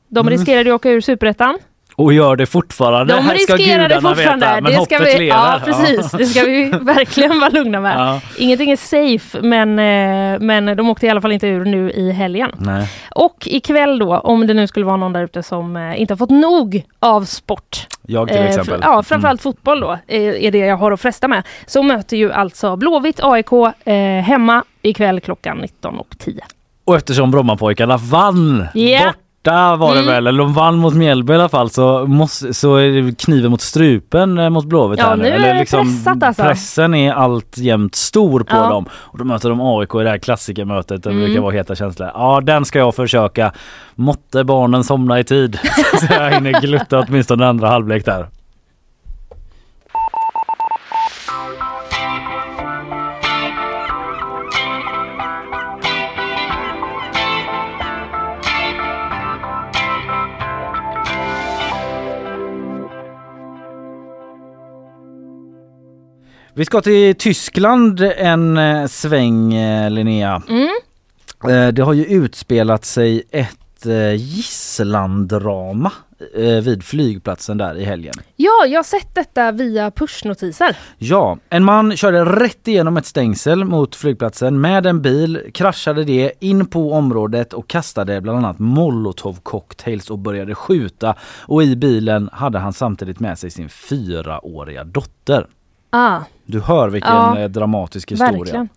De 0.09 0.19
Mm. 0.19 0.31
riskerade 0.31 0.69
ju 0.69 0.75
att 0.75 0.81
åka 0.81 0.89
ur 0.89 1.01
superettan. 1.01 1.57
Och 1.99 2.13
gör 2.13 2.35
det 2.35 2.45
fortfarande. 2.45 3.13
De 3.13 3.23
Här 3.23 3.35
ska 3.37 3.55
riskerar 3.55 3.89
det 3.89 4.01
fortfarande. 4.01 4.45
Veta, 4.45 4.61
men 4.61 4.63
det 4.63 4.85
ska 4.85 4.97
hoppet 4.97 5.15
vi, 5.15 5.19
lever. 5.19 5.37
ja, 5.37 5.61
precis. 5.65 6.11
Det 6.11 6.25
ska 6.25 6.43
vi 6.43 6.63
verkligen 6.81 7.39
vara 7.39 7.49
lugna 7.49 7.79
med. 7.81 7.99
Ja. 7.99 8.21
Ingenting 8.37 8.71
är 8.71 8.75
safe, 8.75 9.41
men, 9.41 9.69
eh, 9.79 10.39
men 10.39 10.77
de 10.77 10.89
åkte 10.89 11.05
i 11.05 11.09
alla 11.09 11.21
fall 11.21 11.31
inte 11.31 11.47
ur 11.47 11.65
nu 11.65 11.91
i 11.91 12.11
helgen. 12.11 12.51
Nej. 12.57 12.87
Och 13.15 13.35
ikväll 13.45 13.99
då, 13.99 14.17
om 14.17 14.47
det 14.47 14.53
nu 14.53 14.67
skulle 14.67 14.85
vara 14.85 14.97
någon 14.97 15.13
där 15.13 15.23
ute 15.23 15.43
som 15.43 15.75
eh, 15.77 16.01
inte 16.01 16.13
har 16.13 16.17
fått 16.17 16.29
nog 16.29 16.83
av 16.99 17.25
sport. 17.25 17.87
Jag 18.07 18.27
till 18.27 18.37
eh, 18.37 18.45
exempel. 18.45 18.73
fr- 18.75 18.83
ja, 18.83 19.03
framförallt 19.03 19.41
fotboll 19.41 19.79
då, 19.79 19.97
är, 20.07 20.51
det 20.51 20.57
jag 20.57 20.77
har 20.77 20.91
att 20.91 21.01
fresta 21.01 21.27
med. 21.27 21.43
Så 21.65 21.83
möter 21.83 22.17
ju 22.17 22.31
alltså 22.31 22.75
Blåvitt 22.75 23.19
AIK 23.23 23.51
eh, 23.85 23.95
hemma 24.23 24.63
ikväll 24.81 25.19
klockan 25.19 25.65
19.10. 25.81 26.39
Och 26.85 26.95
eftersom 26.95 27.31
Brommapojkarna 27.31 27.97
vann 27.97 28.67
Ja. 28.73 29.13
Borta 29.49 29.75
var 29.75 29.93
det 29.93 29.99
Mm. 30.01 30.13
väl, 30.13 30.27
eller 30.27 30.39
de 30.39 30.53
vann 30.53 30.75
mot 30.77 30.93
Mjällby 30.93 31.33
i 31.33 31.35
alla 31.35 31.49
fall 31.49 31.69
så, 31.69 32.05
måste, 32.07 32.53
så 32.53 32.75
är 32.75 32.89
det 33.01 33.17
kniven 33.19 33.51
mot 33.51 33.61
strupen 33.61 34.37
eh, 34.37 34.49
mot 34.49 34.65
Blåvitt 34.65 34.99
Ja, 34.99 35.15
nu 35.15 35.27
är 35.27 35.31
Eller 35.31 35.53
det 35.53 35.59
pressat 35.71 36.23
alltså. 36.23 36.43
Pressen 36.43 36.93
är 36.93 37.13
alltjämt 37.13 37.95
stor 37.95 38.39
på 38.39 38.55
Ja. 38.55 38.69
dem. 38.69 38.85
Och 38.93 39.17
då 39.17 39.23
möter 39.23 39.49
de 39.49 39.61
AIK 39.61 39.95
i 39.95 40.03
det 40.03 40.09
här 40.09 40.17
klassikermötet, 40.17 41.03
det 41.03 41.09
Mm. 41.09 41.23
brukar 41.25 41.41
vara 41.41 41.51
heta 41.53 41.75
känslor. 41.75 42.09
Ja 42.13 42.41
den 42.43 42.65
ska 42.65 42.79
jag 42.79 42.95
försöka. 42.95 43.51
Måtte 43.95 44.43
barnen 44.43 44.83
somna 44.83 45.19
i 45.19 45.23
tid. 45.23 45.59
så 45.99 46.13
jag 46.13 46.31
hinner 46.31 46.61
glutta 46.61 46.99
åtminstone 47.07 47.47
andra 47.47 47.67
halvlek 47.69 48.05
där. 48.05 48.27
Vi 66.53 66.65
ska 66.65 66.81
till 66.81 67.15
Tyskland 67.15 68.01
en 68.01 68.57
eh, 68.57 68.87
sväng 68.87 69.53
eh, 69.53 69.91
Linnea. 69.91 70.41
Mm. 70.49 70.69
Eh, 71.43 71.67
Det 71.73 71.81
har 71.83 71.93
ju 71.93 72.05
utspelat 72.05 72.85
sig 72.85 73.23
ett 73.31 73.55
gisslandrama 74.17 75.91
vid 76.63 76.83
flygplatsen 76.83 77.57
där 77.57 77.77
i 77.77 77.83
helgen. 77.83 78.13
Ja, 78.35 78.65
jag 78.67 78.77
har 78.79 78.83
sett 78.83 79.15
detta 79.15 79.51
via 79.51 79.91
pushnotiser. 79.91 80.77
Ja, 80.97 81.37
en 81.49 81.63
man 81.63 81.97
körde 81.97 82.25
rätt 82.25 82.67
igenom 82.67 82.97
ett 82.97 83.05
stängsel 83.05 83.65
mot 83.65 83.95
flygplatsen 83.95 84.61
med 84.61 84.85
en 84.85 85.01
bil, 85.01 85.41
kraschade 85.53 86.03
det 86.03 86.31
in 86.39 86.65
på 86.65 86.93
området 86.93 87.53
och 87.53 87.67
kastade 87.67 88.21
bland 88.21 88.37
annat 88.37 88.59
molotovcocktails 88.59 90.09
och 90.09 90.19
började 90.19 90.55
skjuta. 90.55 91.15
Och 91.41 91.63
i 91.63 91.75
bilen 91.75 92.29
hade 92.33 92.59
han 92.59 92.73
samtidigt 92.73 93.19
med 93.19 93.39
sig 93.39 93.49
sin 93.51 93.69
fyraåriga 93.69 94.83
dotter. 94.83 95.47
Ah, 95.89 96.19
Du 96.51 96.59
hör 96.59 96.89
vilken 96.89 97.11
Ja, 97.11 97.39
eh, 97.39 97.49
dramatisk 97.49 98.11
historia. 98.11 98.37
verkligen. 98.37 98.69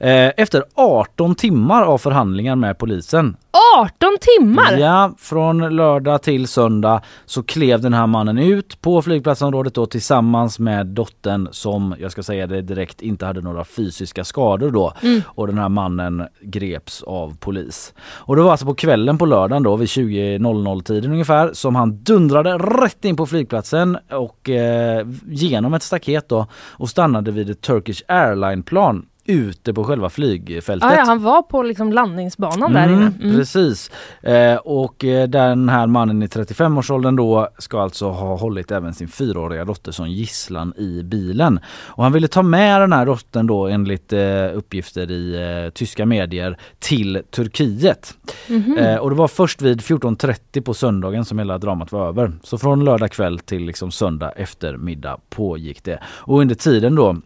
Eh, 0.00 0.32
Efter 0.36 0.64
18 0.74 1.34
timmar 1.34 1.82
av 1.82 1.98
förhandlingar 1.98 2.56
med 2.56 2.78
polisen 2.78 3.36
18 3.80 4.16
timmar! 4.20 4.76
Ja, 4.78 5.14
från 5.18 5.76
lördag 5.76 6.22
till 6.22 6.48
söndag 6.48 7.00
så 7.26 7.42
klev 7.42 7.80
den 7.80 7.94
här 7.94 8.06
mannen 8.06 8.38
ut 8.38 8.80
på 8.80 9.02
flygplatsområdet 9.02 9.74
då 9.74 9.86
tillsammans 9.86 10.58
med 10.58 10.86
dottern 10.86 11.48
som, 11.52 11.94
jag 12.00 12.12
ska 12.12 12.22
säga 12.22 12.46
det 12.46 12.62
direkt, 12.62 13.02
inte 13.02 13.26
hade 13.26 13.40
några 13.40 13.64
fysiska 13.64 14.24
skador 14.24 14.70
då. 14.70 14.92
Mm. 15.02 15.22
Och 15.26 15.46
den 15.46 15.58
här 15.58 15.68
mannen 15.68 16.26
greps 16.40 17.02
av 17.02 17.36
polis. 17.40 17.94
Och 18.00 18.36
det 18.36 18.42
var 18.42 18.50
alltså 18.50 18.66
på 18.66 18.74
kvällen 18.74 19.18
på 19.18 19.26
lördagen 19.26 19.62
då 19.62 19.76
vid 19.76 19.88
20.00 19.88 20.82
tiden 20.82 21.12
ungefär 21.12 21.50
som 21.52 21.74
han 21.74 22.02
dundrade 22.02 22.58
rätt 22.58 23.04
in 23.04 23.16
på 23.16 23.26
flygplatsen 23.26 23.98
och 24.10 24.50
eh, 24.50 25.06
genom 25.26 25.74
ett 25.74 25.82
staket 25.82 26.28
då 26.28 26.46
och 26.54 26.88
stannade 26.88 27.11
vid 27.30 27.50
ett 27.50 27.60
Turkish 27.60 28.02
Airline-plan 28.08 29.06
ute 29.24 29.74
på 29.74 29.84
själva 29.84 30.10
flygfältet. 30.10 30.90
Ah, 30.90 30.94
ja, 30.96 31.04
han 31.06 31.22
var 31.22 31.42
på 31.42 31.62
liksom 31.62 31.92
landningsbanan 31.92 32.72
där 32.72 32.88
inne. 32.88 33.12
Mm. 33.22 33.36
Precis. 33.36 33.90
Eh, 34.22 34.56
och 34.56 35.04
eh, 35.04 35.28
den 35.28 35.68
här 35.68 35.86
mannen 35.86 36.22
i 36.22 36.26
35-årsåldern 36.26 37.16
då 37.16 37.48
ska 37.58 37.80
alltså 37.80 38.08
ha 38.08 38.36
hållit 38.36 38.70
även 38.70 38.94
sin 38.94 39.08
fyraåriga 39.08 39.64
dotter 39.64 39.92
som 39.92 40.10
gisslan 40.10 40.74
i 40.76 41.02
bilen. 41.02 41.60
Och 41.86 42.02
han 42.02 42.12
ville 42.12 42.28
ta 42.28 42.42
med 42.42 42.80
den 42.80 42.92
här 42.92 43.06
dottern 43.06 43.46
då 43.46 43.66
enligt 43.66 44.12
eh, 44.12 44.20
uppgifter 44.54 45.10
i 45.10 45.34
eh, 45.64 45.72
tyska 45.72 46.06
medier 46.06 46.58
till 46.78 47.22
Turkiet. 47.30 48.14
Mhm. 48.48 48.78
Eh, 48.78 48.96
och 48.96 49.10
det 49.10 49.16
var 49.16 49.28
först 49.28 49.62
vid 49.62 49.80
14.30 49.80 50.60
på 50.60 50.74
söndagen 50.74 51.24
som 51.24 51.38
hela 51.38 51.58
dramat 51.58 51.92
var 51.92 52.08
över. 52.08 52.32
Så 52.42 52.58
från 52.58 52.84
lördag 52.84 53.10
kväll 53.10 53.38
till 53.38 53.64
liksom 53.64 53.90
söndag 53.90 54.30
eftermiddag 54.30 55.16
pågick 55.30 55.84
det. 55.84 55.98
Och 56.04 56.40
under 56.40 56.54
tiden 56.54 56.94
då 56.94 57.16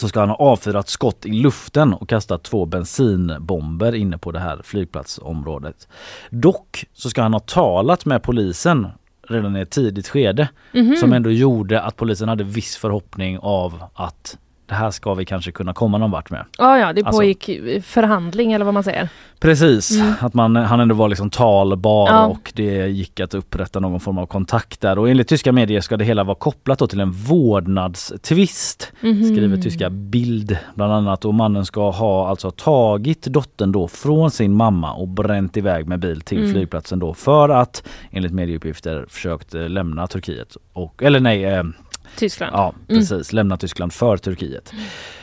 så 0.00 0.08
ska 0.08 0.20
han 0.20 0.28
ha 0.28 0.36
avfyrat 0.36 0.88
skott 0.88 1.26
i 1.26 1.32
luften 1.32 1.92
och 1.94 2.08
kastat 2.08 2.42
två 2.42 2.66
bensinbomber 2.66 3.94
inne 3.94 4.18
på 4.18 4.32
det 4.32 4.38
här 4.38 4.60
flygplatsområdet. 4.64 5.88
Dock 6.30 6.84
så 6.94 7.10
ska 7.10 7.22
han 7.22 7.32
ha 7.32 7.40
talat 7.40 8.04
med 8.04 8.22
polisen 8.22 8.86
redan 9.28 9.56
i 9.56 9.60
ett 9.60 9.70
tidigt 9.70 10.08
skede 10.08 10.48
Mhm. 10.72 10.96
som 10.96 11.12
ändå 11.12 11.30
gjorde 11.30 11.82
att 11.82 11.96
polisen 11.96 12.28
hade 12.28 12.44
viss 12.44 12.76
förhoppning 12.76 13.38
av 13.38 13.82
att 13.94 14.38
det 14.68 14.74
här 14.74 14.90
ska 14.90 15.14
vi 15.14 15.24
kanske 15.24 15.52
kunna 15.52 15.72
komma 15.74 15.98
någon 15.98 16.10
vart 16.10 16.30
med. 16.30 16.44
Ah, 16.58 16.76
ja, 16.76 16.92
det 16.92 17.02
Alltså- 17.02 17.20
pågick 17.20 17.50
förhandling 17.84 18.52
eller 18.52 18.64
vad 18.64 18.74
man 18.74 18.82
säger. 18.84 19.08
Precis, 19.40 20.00
att 20.20 20.34
man, 20.34 20.56
han 20.56 20.80
ändå 20.80 20.94
var 20.94 21.08
liksom 21.08 21.30
talbar 21.30 22.08
Ja. 22.08 22.26
och 22.26 22.52
det 22.54 22.86
gick 22.88 23.20
att 23.20 23.34
upprätta 23.34 23.80
någon 23.80 24.00
form 24.00 24.18
av 24.18 24.26
kontakt 24.26 24.80
där. 24.80 24.98
Och 24.98 25.10
enligt 25.10 25.28
tyska 25.28 25.52
medier 25.52 25.80
ska 25.80 25.96
det 25.96 26.04
hela 26.04 26.24
vara 26.24 26.34
kopplat 26.34 26.90
till 26.90 27.00
en 27.00 27.10
vårdnadstvist. 27.82 28.92
Mhm. 29.00 29.24
Skriver 29.24 29.56
tyska 29.56 29.90
Bild 29.90 30.58
bland 30.74 30.92
annat. 30.92 31.24
Och 31.24 31.34
mannen 31.34 31.64
ska 31.66 31.90
ha 31.90 32.28
alltså 32.28 32.50
tagit 32.50 33.22
dottern 33.22 33.72
då 33.72 33.88
från 33.88 34.30
sin 34.30 34.54
mamma 34.54 34.92
och 34.92 35.08
bränt 35.08 35.56
iväg 35.56 35.86
med 35.88 36.00
bil 36.00 36.20
till 36.20 36.38
Mm. 36.38 36.52
flygplatsen 36.52 36.98
då 36.98 37.14
för 37.14 37.48
att 37.48 37.88
enligt 38.10 38.32
medieuppgifter 38.32 39.06
försökt 39.08 39.54
eh, 39.54 39.68
lämna 39.68 40.06
Turkiet. 40.06 40.56
Och, 40.72 41.02
eller 41.02 41.20
nej, 41.20 41.44
eh, 41.44 41.62
Tyskland. 42.16 42.52
Ja 42.54 42.74
Mm. 42.88 43.00
precis, 43.00 43.32
lämna 43.32 43.56
Tyskland 43.56 43.92
för 43.92 44.16
Turkiet. 44.16 44.72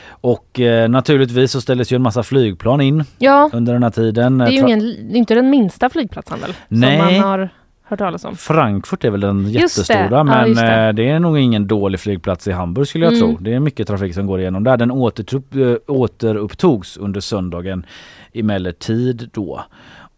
Och 0.08 0.60
eh, 0.60 0.88
naturligtvis 0.88 1.52
så 1.52 1.60
ställdes 1.60 1.92
ju 1.92 1.94
en 1.94 2.02
massa 2.02 2.22
flygplan 2.22 2.80
in 2.80 3.04
Ja, 3.18 3.50
under 3.52 3.72
den 3.72 3.82
här 3.82 3.90
tiden. 3.90 4.38
det 4.38 4.44
är 4.44 4.50
ju 4.50 4.58
ingen, 4.58 4.78
det 4.80 5.14
är 5.14 5.16
inte 5.18 5.34
den 5.34 5.50
minsta 5.50 5.90
flygplatsen 5.90 6.40
väl? 6.40 6.52
Nej. 6.68 6.98
Som 6.98 7.06
man 7.06 7.20
har 7.30 7.48
hört 7.88 7.98
talas 7.98 8.24
om. 8.24 8.36
Frankfurt 8.36 9.04
är 9.04 9.10
väl 9.10 9.20
den 9.20 9.44
det, 9.44 9.50
jättestora 9.50 10.08
ja, 10.10 10.22
men 10.24 10.48
just 10.48 10.60
det. 10.60 10.86
eh, 10.86 10.92
det 10.92 11.08
är 11.08 11.18
nog 11.20 11.38
ingen 11.38 11.66
dålig 11.66 12.00
flygplats 12.00 12.48
i 12.48 12.52
Hamburg 12.52 12.88
skulle 12.88 13.04
jag 13.04 13.14
Mm. 13.14 13.34
tro. 13.36 13.44
Det 13.44 13.54
är 13.54 13.60
mycket 13.60 13.86
trafik 13.88 14.14
som 14.14 14.26
går 14.26 14.40
igenom 14.40 14.64
där. 14.64 14.76
Den 14.76 14.90
återupp, 14.90 15.54
eh, 15.54 15.74
återupptogs 15.94 16.96
under 16.96 17.20
söndagen 17.20 17.86
emellertid 18.32 19.30
då. 19.32 19.64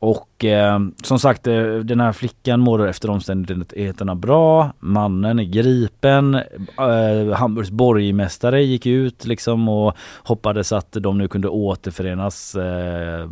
Och 0.00 0.44
eh, 0.44 0.78
som 1.02 1.18
sagt 1.18 1.46
eh, 1.46 1.62
den 1.64 2.00
här 2.00 2.12
flickan 2.12 2.60
mår 2.60 2.88
efter 2.88 3.10
omständigheterna 3.10 4.14
bra. 4.14 4.72
Mannen 4.78 5.38
är 5.38 5.44
gripen. 5.44 6.34
Eh, 6.34 7.34
Hamburgs 7.34 7.70
borgmästare 7.70 8.62
gick 8.62 8.86
ut 8.86 9.24
liksom 9.26 9.68
och 9.68 9.96
hoppades 10.24 10.72
att 10.72 10.92
de 10.92 11.18
nu 11.18 11.28
kunde 11.28 11.48
återförenas 11.48 12.54
eh, 12.54 13.26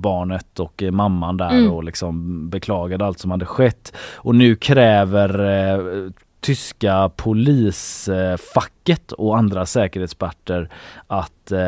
barnet 0.00 0.60
och 0.60 0.82
mamman 0.92 1.36
där 1.36 1.50
Mm. 1.50 1.70
och 1.72 1.84
liksom 1.84 2.48
beklagade 2.50 3.06
allt 3.06 3.18
som 3.18 3.30
hade 3.30 3.46
skett. 3.46 3.92
Och 4.16 4.34
nu 4.34 4.56
kräver 4.56 5.40
eh, 5.40 6.10
tyska 6.40 7.10
polisfacket 7.16 9.12
och 9.12 9.38
andra 9.38 9.66
säkerhetsexperter 9.66 10.68
att 11.06 11.52
eh, 11.52 11.58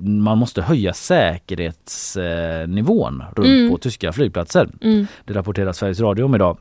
man 0.00 0.38
måste 0.38 0.62
höja 0.62 0.92
säkerhetsnivån 0.92 3.24
runt 3.36 3.48
Mm. 3.48 3.70
på 3.70 3.78
tyska 3.78 4.12
flygplatser. 4.12 4.68
Mm. 4.80 5.06
Det 5.24 5.32
rapporterar 5.34 5.72
Sveriges 5.72 6.00
Radio 6.00 6.24
om 6.24 6.34
idag. 6.34 6.58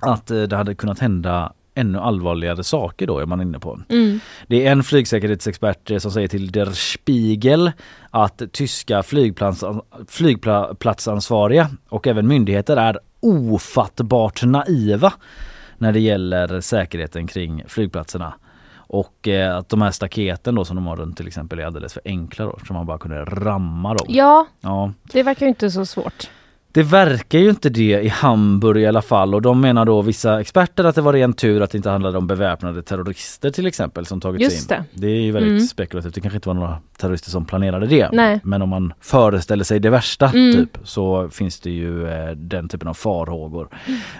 Att 0.00 0.30
eh, 0.30 0.42
det 0.42 0.56
hade 0.56 0.74
kunnat 0.74 0.98
hända 0.98 1.52
ännu 1.74 1.98
allvarligare 1.98 2.64
saker 2.64 3.06
då 3.06 3.18
är 3.18 3.26
man 3.26 3.40
inne 3.40 3.58
på. 3.58 3.80
Mm. 3.88 4.20
Det 4.46 4.66
är 4.66 4.72
en 4.72 4.82
flygsäkerhetsexpert 4.82 5.90
eh, 5.90 5.98
som 5.98 6.10
säger 6.10 6.28
till 6.28 6.52
Der 6.52 6.70
Spiegel 6.72 7.72
att 8.10 8.42
tyska 8.52 9.02
flygplats, 9.02 9.64
flygplatsansvariga 10.08 11.70
och 11.88 12.06
även 12.06 12.26
myndigheter 12.28 12.76
är 12.76 12.98
ofattbart 13.20 14.42
naiva 14.44 15.12
när 15.78 15.92
det 15.92 16.00
gäller 16.00 16.60
säkerheten 16.60 17.26
kring 17.26 17.64
flygplatserna. 17.68 18.34
Och 18.88 19.28
eh, 19.28 19.56
att 19.56 19.68
de 19.68 19.82
här 19.82 19.90
staketen 19.90 20.54
då 20.54 20.64
som 20.64 20.76
de 20.76 20.86
har 20.86 20.96
runt 20.96 21.16
till 21.16 21.26
exempel 21.26 21.58
är 21.58 21.64
alldeles 21.66 21.92
för 21.92 22.02
enkla 22.04 22.44
då, 22.44 22.58
så 22.66 22.72
man 22.72 22.86
bara 22.86 22.98
kunde 22.98 23.24
ramma 23.24 23.94
dem. 23.94 24.06
Ja, 24.10 24.46
Ja, 24.60 24.92
det 25.12 25.22
verkar 25.22 25.46
ju 25.46 25.48
inte 25.48 25.70
så 25.70 25.86
svårt. 25.86 26.30
Det 26.76 26.82
verkar 26.82 27.38
ju 27.38 27.50
inte 27.50 27.68
det 27.68 28.00
i 28.02 28.08
Hamburg 28.08 28.82
i 28.82 28.86
alla 28.86 29.02
fall 29.02 29.34
och 29.34 29.42
de 29.42 29.60
menar 29.60 29.84
då 29.84 30.02
vissa 30.02 30.40
experter 30.40 30.84
att 30.84 30.94
det 30.94 31.00
var 31.00 31.12
ren 31.12 31.32
tur 31.32 31.60
att 31.62 31.70
det 31.70 31.76
inte 31.78 31.90
handlade 31.90 32.18
om 32.18 32.26
beväpnade 32.26 32.82
terrorister 32.82 33.50
till 33.50 33.66
exempel 33.66 34.06
som 34.06 34.20
tagit 34.20 34.40
Just 34.42 34.68
sig 34.68 34.76
in. 34.76 34.84
det. 34.92 35.00
Det 35.00 35.12
är 35.12 35.20
ju 35.20 35.32
väldigt 35.32 35.50
Mm. 35.50 35.60
spekulativt. 35.66 36.14
Det 36.14 36.20
kanske 36.20 36.36
inte 36.36 36.48
var 36.48 36.54
några 36.54 36.78
terrorister 36.98 37.30
som 37.30 37.44
planerade 37.44 37.86
det. 37.86 38.08
Nej. 38.12 38.40
Men 38.44 38.62
om 38.62 38.68
man 38.68 38.92
föreställer 39.00 39.64
sig 39.64 39.80
det 39.80 39.90
värsta 39.90 40.28
Mm. 40.28 40.52
typ 40.56 40.78
så 40.84 41.28
finns 41.30 41.60
det 41.60 41.70
ju 41.70 42.08
eh, 42.08 42.30
den 42.30 42.68
typen 42.68 42.88
av 42.88 42.94
farhågor. 42.94 43.68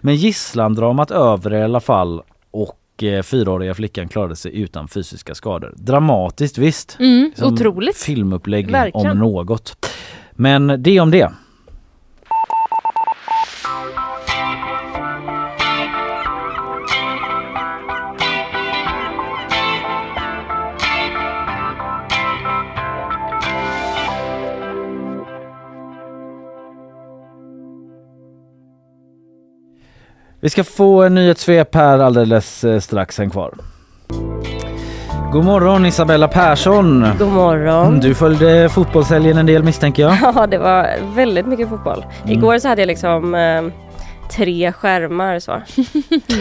Men 0.00 0.14
gisslandramat 0.16 1.10
över 1.10 1.54
i 1.54 1.62
alla 1.62 1.80
fall 1.80 2.22
och 2.50 3.02
eh, 3.02 3.22
fyraåriga 3.22 3.74
flickan 3.74 4.08
klarade 4.08 4.36
sig 4.36 4.60
utan 4.60 4.88
fysiska 4.88 5.34
skador. 5.34 5.74
Dramatiskt 5.76 6.58
visst. 6.58 6.96
Mm, 7.00 7.32
otroligt. 7.42 7.96
Filmupplägg 7.96 8.70
Verkligen. 8.70 9.10
om 9.10 9.18
något. 9.18 9.86
Men 10.32 10.82
det 10.82 11.00
om 11.00 11.10
det. 11.10 11.30
Vi 30.40 30.50
ska 30.50 30.64
få 30.64 31.02
en 31.02 31.14
nyhetssvep 31.14 31.74
här 31.74 31.98
alldeles 31.98 32.64
eh, 32.64 32.80
strax 32.80 33.20
en 33.20 33.30
kvar. 33.30 33.54
God 35.32 35.44
morgon 35.44 35.86
Isabella 35.86 36.28
Persson! 36.28 37.06
God 37.18 37.28
morgon. 37.28 38.00
Du 38.00 38.14
följde 38.14 38.68
fotbollshelgen 38.68 39.38
en 39.38 39.46
del 39.46 39.62
misstänker 39.62 40.02
jag. 40.02 40.16
Ja, 40.34 40.46
det 40.46 40.58
var 40.58 40.88
väldigt 41.14 41.46
mycket 41.46 41.68
fotboll. 41.68 42.04
Mm. 42.24 42.38
Igår 42.38 42.58
så 42.58 42.68
hade 42.68 42.82
jag 42.82 42.86
liksom 42.86 43.34
eh, 43.34 43.62
tre 44.30 44.72
skärmar 44.72 45.38
så. 45.38 45.52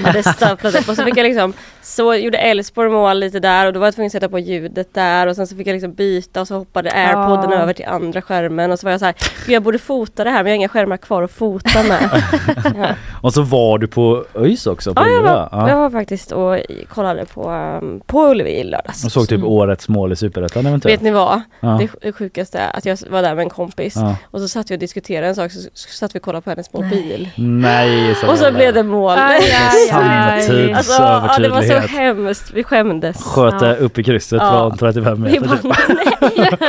hade 0.03 0.23
staplat 0.23 0.75
upp 0.75 0.89
och 0.89 0.95
så 0.95 1.03
fick 1.03 1.17
jag 1.17 1.23
liksom 1.23 1.53
så 1.81 2.15
gjorde 2.15 2.37
Elfsborg 2.37 2.89
mål 2.89 3.19
lite 3.19 3.39
där 3.39 3.67
och 3.67 3.73
då 3.73 3.79
var 3.79 3.87
jag 3.87 3.93
tvungen 3.95 4.07
att 4.07 4.11
sätta 4.11 4.29
på 4.29 4.39
ljudet 4.39 4.93
där 4.93 5.27
och 5.27 5.35
sen 5.35 5.47
så 5.47 5.55
fick 5.55 5.67
jag 5.67 5.73
liksom 5.73 5.93
byta 5.93 6.41
och 6.41 6.47
så 6.47 6.55
hoppade 6.57 6.91
airpodden 6.91 7.53
Ah. 7.53 7.61
över 7.61 7.73
till 7.73 7.85
andra 7.85 8.21
skärmen 8.21 8.71
och 8.71 8.79
så 8.79 8.87
var 8.87 8.91
jag 8.91 8.99
så 8.99 9.05
här, 9.05 9.15
"Gud, 9.45 9.55
jag 9.55 9.63
borde 9.63 9.79
fota 9.79 10.23
det 10.23 10.29
här 10.29 10.43
men 10.43 10.45
jag 10.45 10.51
har 10.51 10.55
inga 10.55 10.69
skärmar 10.69 10.97
kvar 10.97 11.23
att 11.23 11.31
fota 11.31 11.83
med. 11.83 12.23
ja. 12.77 12.87
Och 13.21 13.33
så 13.33 13.41
var 13.41 13.77
du 13.77 13.87
på 13.87 14.25
ÖIS 14.35 14.67
också 14.67 14.93
på 14.93 15.01
Ja, 15.01 15.07
jag 15.07 15.21
var, 15.21 15.69
jag 15.69 15.75
var 15.77 15.89
faktiskt 15.89 16.31
och 16.31 16.57
kollade 16.89 17.25
på, 17.25 17.49
um, 17.81 18.01
på 18.05 18.27
Ullevi 18.31 18.49
i 18.51 18.63
lördags. 18.63 19.05
Och 19.05 19.11
såg 19.11 19.27
typ 19.29 19.43
årets 19.43 19.89
mål 19.89 20.11
i 20.11 20.15
Superettan 20.15 20.65
eventuellt. 20.65 20.93
Vet 20.97 21.01
ni 21.03 21.11
vad? 21.11 21.41
Ja. 21.59 21.79
Det, 22.01 22.11
sjukaste 22.11 22.59
är 22.59 22.77
att 22.77 22.85
jag 22.85 22.97
var 23.09 23.21
där 23.21 23.35
med 23.35 23.43
en 23.43 23.49
kompis 23.49 23.93
Ja. 23.95 24.15
och 24.31 24.39
så 24.41 24.47
satt 24.47 24.71
vi 24.71 24.75
och 24.75 24.79
diskuterade 24.79 25.27
en 25.27 25.35
sak 25.35 25.51
så, 25.51 25.59
så 25.73 25.89
satt 25.89 26.15
vi 26.15 26.19
och 26.19 26.23
kollade 26.23 26.41
på 26.41 26.49
hennes 26.49 26.73
mobil. 26.73 27.29
Nej 27.35 27.74
Isabella. 27.83 28.33
Och 28.33 28.39
så 28.39 28.51
blev 28.51 28.73
det 28.73 28.83
mål. 28.83 29.17
Aj, 29.17 29.39
aj, 29.39 29.91
aj. 29.91 30.41
Samtids- 30.41 30.75
Alltså, 30.77 31.01
ja, 31.01 31.35
det 31.39 31.49
var 31.49 31.61
så 31.61 31.73
hemskt. 31.73 32.51
Vi 32.53 32.63
skämdes. 32.63 33.23
Sköt 33.23 33.61
Ja. 33.61 33.75
upp 33.75 33.97
i 33.97 34.03
krysset 34.03 34.41
Ja. 34.41 34.49
från 34.69 34.77
35 34.77 35.23
Vi 35.23 35.39
meter. 35.39 35.47
bara, 35.47 35.57
typ. 35.57 36.27
nej. 36.37 36.49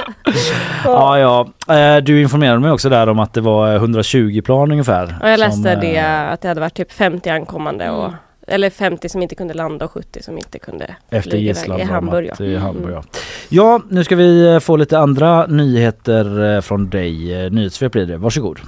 Ja, 0.85 1.19
ja. 1.19 1.75
Eh, 1.75 2.03
Du 2.03 2.21
informerade 2.23 2.61
mig 2.61 2.71
också 2.71 2.89
där 2.89 3.09
om 3.09 3.19
att 3.19 3.35
det 3.35 3.41
var 3.41 3.75
120 3.77 4.41
plan 4.45 4.71
ungefär. 4.73 5.17
Och 5.23 5.29
jag 5.29 5.41
läste 5.41 5.57
som, 5.63 5.67
eh, 5.67 5.81
det 5.81 5.99
att 6.33 6.41
det 6.41 6.49
hade 6.49 6.61
varit 6.61 6.75
typ 6.75 6.93
50 6.93 7.31
ankommande 7.31 7.91
och 7.91 8.05
Mm. 8.05 8.17
eller 8.49 8.71
50 8.71 9.09
som 9.09 9.23
inte 9.23 9.35
kunde 9.35 9.55
landa 9.55 9.85
och 9.85 9.91
70 9.91 10.23
som 10.23 10.39
inte 10.39 10.59
kunde 10.59 10.85
Efter 11.11 11.31
flyga 11.31 11.37
iväg 11.43 11.47
gisslan 11.57 11.81
i 11.81 11.85
Hamburg. 11.85 12.31
Ja. 12.39 12.45
i 12.45 12.57
Hamburg 12.57 12.93
Mm. 12.93 12.95
ja. 12.95 13.19
ja, 13.49 13.81
nu 13.91 14.05
ska 14.05 14.17
vi 14.17 14.47
eh, 14.55 14.59
få 14.59 14.77
lite 14.77 14.99
andra 14.99 15.47
nyheter 15.47 16.55
eh, 16.55 16.61
från 16.61 16.91
dig. 16.91 17.45
Eh, 17.45 17.51
Nyhetssvep 17.53 17.93
blir 17.93 18.07
det. 18.07 18.17
Varsågod. 18.17 18.59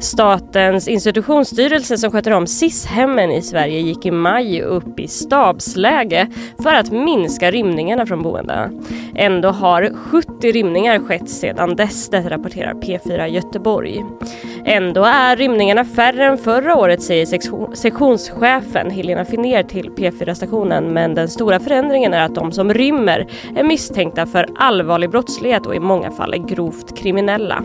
Statens 0.00 0.88
institutionsstyrelse 0.88 1.98
som 1.98 2.10
sköter 2.10 2.30
om 2.30 2.46
SIS-hemmen 2.46 3.30
i 3.30 3.42
Sverige 3.42 3.80
gick 3.80 4.06
i 4.06 4.10
maj 4.10 4.62
upp 4.62 5.00
i 5.00 5.08
stabsläge 5.08 6.26
för 6.62 6.74
att 6.74 6.92
minska 6.92 7.50
rymningarna 7.50 8.06
från 8.06 8.22
boendena. 8.22 8.70
Ändå 9.14 9.48
har 9.48 9.90
70 9.94 10.52
rymningar 10.52 10.98
skett 10.98 11.30
sedan 11.30 11.76
dess, 11.76 12.08
det 12.08 12.30
rapporterar 12.30 12.74
P4 12.74 13.26
Göteborg. 13.26 14.04
Ändå 14.64 15.04
är 15.04 15.36
rymningarna 15.36 15.84
färre 15.84 16.24
än 16.24 16.38
förra 16.38 16.76
året 16.76 17.02
säger 17.02 17.26
sektionschefen 17.74 18.90
Helena 18.90 19.24
Finner 19.24 19.62
till 19.62 19.90
P4-stationen 19.90 20.92
men 20.92 21.14
den 21.14 21.28
stora 21.28 21.60
förändringen 21.60 22.14
är 22.14 22.24
att 22.24 22.34
de 22.34 22.52
som 22.52 22.74
rymmer 22.74 23.26
är 23.56 23.64
misstänkta 23.64 24.26
för 24.26 24.46
allvarlig 24.56 25.10
brottslighet 25.10 25.66
och 25.66 25.74
i 25.74 25.80
många 25.80 26.10
fall 26.10 26.34
är 26.34 26.38
grovt 26.38 26.98
kriminella. 26.98 27.64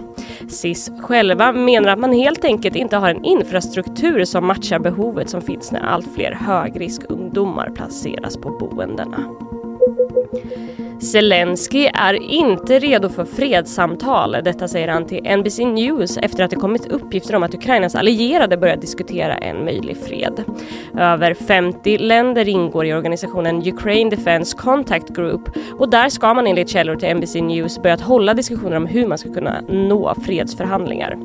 SIS 0.49 0.91
själva 1.01 1.51
menar 1.51 1.89
att 1.89 1.99
man 1.99 2.13
helt 2.13 2.45
enkelt 2.45 2.75
inte 2.75 2.97
har 2.97 3.09
en 3.09 3.23
infrastruktur 3.23 4.25
som 4.25 4.47
matchar 4.47 4.79
behovet 4.79 5.29
som 5.29 5.41
finns 5.41 5.71
när 5.71 5.81
allt 5.81 6.15
fler 6.15 6.31
högriskungdomar 6.31 7.69
placeras 7.75 8.37
på 8.37 8.49
boendena. 8.49 9.17
Zelensky 11.03 11.89
är 11.93 12.13
inte 12.13 12.79
redo 12.79 13.09
för 13.09 13.25
fredssamtal. 13.25 14.37
Detta 14.43 14.67
säger 14.67 14.87
han 14.87 15.05
till 15.05 15.37
NBC 15.37 15.59
News 15.59 16.17
efter 16.17 16.43
att 16.43 16.49
det 16.49 16.55
kommit 16.55 16.91
uppgifter 16.91 17.35
om 17.35 17.43
att 17.43 17.53
Ukrainas 17.53 17.95
allierade 17.95 18.57
börjat 18.57 18.81
diskutera 18.81 19.37
en 19.37 19.65
möjlig 19.65 19.97
fred. 19.97 20.43
Över 20.97 21.33
50 21.33 21.97
länder 21.97 22.49
ingår 22.49 22.85
i 22.85 22.93
organisationen 22.93 23.67
Ukraine 23.67 24.09
Defense 24.09 24.57
Contact 24.57 25.09
Group 25.09 25.41
och 25.79 25.89
där 25.89 26.09
ska 26.09 26.33
man 26.33 26.47
enligt 26.47 26.69
källor 26.69 26.95
till 26.95 27.15
NBC 27.15 27.35
News 27.35 27.81
börjat 27.81 28.01
hålla 28.01 28.33
diskussioner 28.33 28.77
om 28.77 28.85
hur 28.85 29.07
man 29.07 29.17
ska 29.17 29.33
kunna 29.33 29.61
nå 29.69 30.15
fredsförhandlingar. 30.25 31.17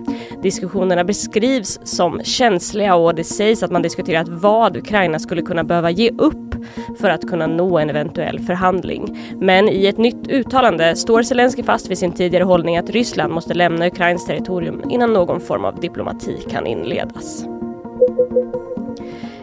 Diskussionerna 0.43 1.05
beskrivs 1.05 1.81
som 1.85 2.21
känsliga 2.25 2.95
och 2.95 3.15
det 3.15 3.25
sägs 3.25 3.63
att 3.63 3.71
man 3.71 3.83
diskuterat 3.83 4.29
vad 4.29 4.77
Ukraina 4.77 5.19
skulle 5.19 5.43
kunna 5.43 5.65
behöva 5.65 5.91
ge 5.91 6.11
upp 6.11 6.55
för 7.01 7.11
att 7.11 7.29
kunna 7.29 7.47
nå 7.47 7.79
en 7.79 7.91
eventuell 7.91 8.39
förhandling. 8.39 9.19
Men 9.41 9.68
i 9.69 9.87
ett 9.87 9.99
nytt 9.99 10.29
uttalande 10.29 10.97
står 10.97 11.23
Zelensky 11.23 11.63
fast 11.63 11.91
vid 11.91 11.99
sin 11.99 12.13
tidigare 12.13 12.45
hållning 12.45 12.77
att 12.77 12.91
Ryssland 12.91 13.33
måste 13.33 13.55
lämna 13.55 13.87
Ukrains 13.87 14.27
territorium 14.27 14.91
innan 14.91 15.13
någon 15.13 15.41
form 15.41 15.65
av 15.65 15.81
diplomati 15.81 16.37
kan 16.51 16.67
inledas. 16.67 17.58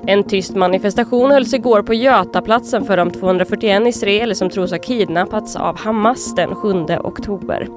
En 0.07 0.23
tyst 0.23 0.55
manifestation 0.55 1.31
hölls 1.31 1.53
igår 1.53 1.81
på 1.81 1.93
Götaplatsen 1.93 2.85
för 2.85 2.97
de 2.97 3.11
241 3.11 3.87
israeler 3.87 4.33
som 4.33 4.49
tros 4.49 4.71
ha 4.71 4.77
kidnappats 4.77 5.55
av 5.55 5.79
Hamas 5.79 6.35
den 6.35 6.55
7 6.55 6.73
oktober. 7.03 7.67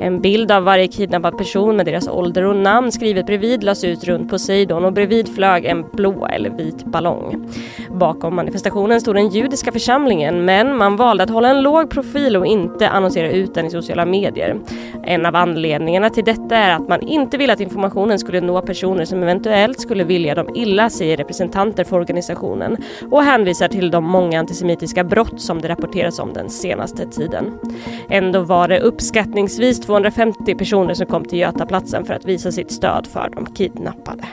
En 0.00 0.20
bild 0.20 0.52
av 0.52 0.64
varje 0.64 0.88
kidnappad 0.88 1.38
person 1.38 1.76
med 1.76 1.86
deras 1.86 2.08
ålder 2.08 2.44
och 2.44 2.56
namn 2.56 2.92
skrivet 2.92 3.26
bredvid 3.26 3.64
lades 3.64 3.84
ut 3.84 4.04
runt 4.04 4.30
Poseidon 4.30 4.84
och 4.84 4.92
bredvid 4.92 5.34
flög 5.34 5.64
en 5.64 5.84
blå 5.92 6.26
eller 6.26 6.50
vit 6.50 6.84
ballong. 6.84 7.48
Bakom 7.90 8.36
manifestationen 8.36 9.00
stod 9.00 9.14
den 9.14 9.28
judiska 9.28 9.72
församlingen 9.72 10.44
men 10.44 10.76
man 10.76 10.96
valde 10.96 11.24
att 11.24 11.30
hålla 11.30 11.48
en 11.48 11.62
låg 11.62 11.90
profil 11.90 12.36
och 12.36 12.46
inte 12.46 12.88
annonsera 12.88 13.30
ut 13.30 13.54
den 13.54 13.66
i 13.66 13.70
sociala 13.70 14.04
medier. 14.04 14.56
En 15.04 15.26
av 15.26 15.36
anledningarna 15.36 16.10
till 16.10 16.24
detta 16.24 16.56
är 16.56 16.74
att 16.74 16.88
man 16.88 17.00
inte 17.00 17.36
vill 17.36 17.50
att 17.50 17.60
informationen 17.60 18.18
skulle 18.18 18.40
nå 18.40 18.62
personer 18.62 19.04
som 19.04 19.22
eventuellt 19.22 19.80
skulle 19.80 20.04
vilja 20.04 20.34
dem 20.34 20.48
illa, 20.54 20.90
säger 20.90 21.16
representanter 21.16 21.77
för 21.84 21.96
organisationen 21.96 22.76
och 23.10 23.22
hänvisar 23.22 23.68
till 23.68 23.90
de 23.90 24.04
många 24.04 24.38
antisemitiska 24.40 25.04
brott 25.04 25.40
som 25.40 25.60
det 25.60 25.68
rapporteras 25.68 26.18
om 26.18 26.32
den 26.32 26.50
senaste 26.50 27.06
tiden. 27.06 27.58
Ändå 28.08 28.40
var 28.40 28.68
det 28.68 28.80
uppskattningsvis 28.80 29.80
250 29.80 30.54
personer 30.54 30.94
som 30.94 31.06
kom 31.06 31.24
till 31.24 31.38
Götaplatsen 31.38 32.04
för 32.04 32.14
att 32.14 32.24
visa 32.24 32.52
sitt 32.52 32.72
stöd 32.72 33.06
för 33.06 33.30
de 33.34 33.46
kidnappade. 33.46 34.24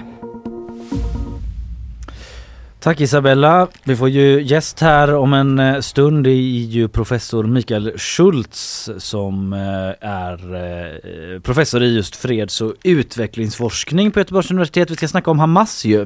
Tack 2.86 3.02
Isabella. 3.02 3.68
Vi 3.84 3.96
får 3.96 4.10
ju 4.10 4.42
gäst 4.44 4.80
här 4.82 5.16
om 5.16 5.34
en 5.34 5.60
eh, 5.60 5.80
stund. 5.80 6.24
Det 6.24 6.30
är 6.30 6.66
ju 6.66 6.88
professor 6.88 7.44
Mikael 7.44 7.98
Schultz 7.98 8.90
som 8.98 9.54
eh, 9.54 10.10
är 10.10 10.56
eh, 10.56 11.40
professor 11.40 11.84
i 11.84 11.96
just 11.96 12.16
freds 12.16 12.62
och 12.62 12.74
utvecklingsforskning 12.84 14.12
på 14.12 14.20
Göteborgs 14.20 14.52
universitet. 14.52 14.92
Vi 14.92 14.96
ska 14.96 15.08
snacka 15.08 15.32
om 15.32 15.40
Hamas 15.40 15.86
ju. 15.86 16.06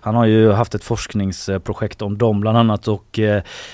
Han 0.00 0.14
har 0.14 0.26
ju 0.26 0.52
haft 0.52 0.74
ett 0.74 0.84
forskningsprojekt 0.84 2.02
om 2.02 2.18
dem 2.18 2.40
bland 2.40 2.58
annat 2.58 2.88
och 2.88 3.20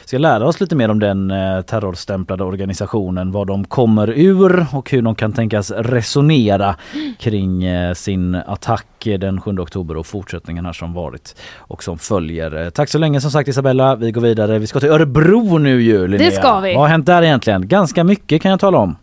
ska 0.05 0.19
lära 0.19 0.47
oss 0.47 0.61
lite 0.61 0.77
mer 0.77 0.89
om 0.89 0.99
den 0.99 1.29
terrorstämplade 1.67 2.45
organisationen, 2.45 3.33
vad 3.33 3.47
de 3.47 3.65
kommer 3.65 4.11
ur 4.11 4.67
och 4.73 4.91
hur 4.91 5.03
de 5.03 5.15
kan 5.15 5.33
tänkas 5.33 5.71
resonera 5.71 6.77
kring 7.19 7.65
eh, 7.65 7.95
sin 7.95 8.35
attack 8.35 8.87
eh, 9.09 9.19
den 9.19 9.41
7 9.41 9.59
oktober 9.59 9.97
och 9.97 10.07
fortsättningen 10.07 10.67
här 10.67 10.73
som 10.73 10.93
varit 10.93 11.37
och 11.59 11.83
som 11.83 11.99
följer. 11.99 12.63
Eh, 12.65 12.71
Tack 12.71 12.89
så 12.89 12.99
länge 12.99 13.21
som 13.21 13.31
sagt 13.31 13.49
Isabella. 13.49 13.97
Vi 13.97 14.13
går 14.13 14.21
vidare. 14.21 14.59
Vi 14.59 14.67
ska 14.67 14.81
till 14.81 14.89
Örebro 14.89 15.59
nu 15.59 15.83
ju 15.83 16.09
Linnea. 16.09 16.31
ska 16.31 16.61
vi. 16.61 16.73
Vad 16.75 16.83
har 16.83 16.89
hänt 16.89 17.07
där 17.07 17.23
egentligen? 17.23 17.69
Ganska 17.69 18.05
mycket 18.05 18.43
kan 18.43 18.51
jag 18.51 18.61
tala 18.61 18.79
om. 18.79 18.97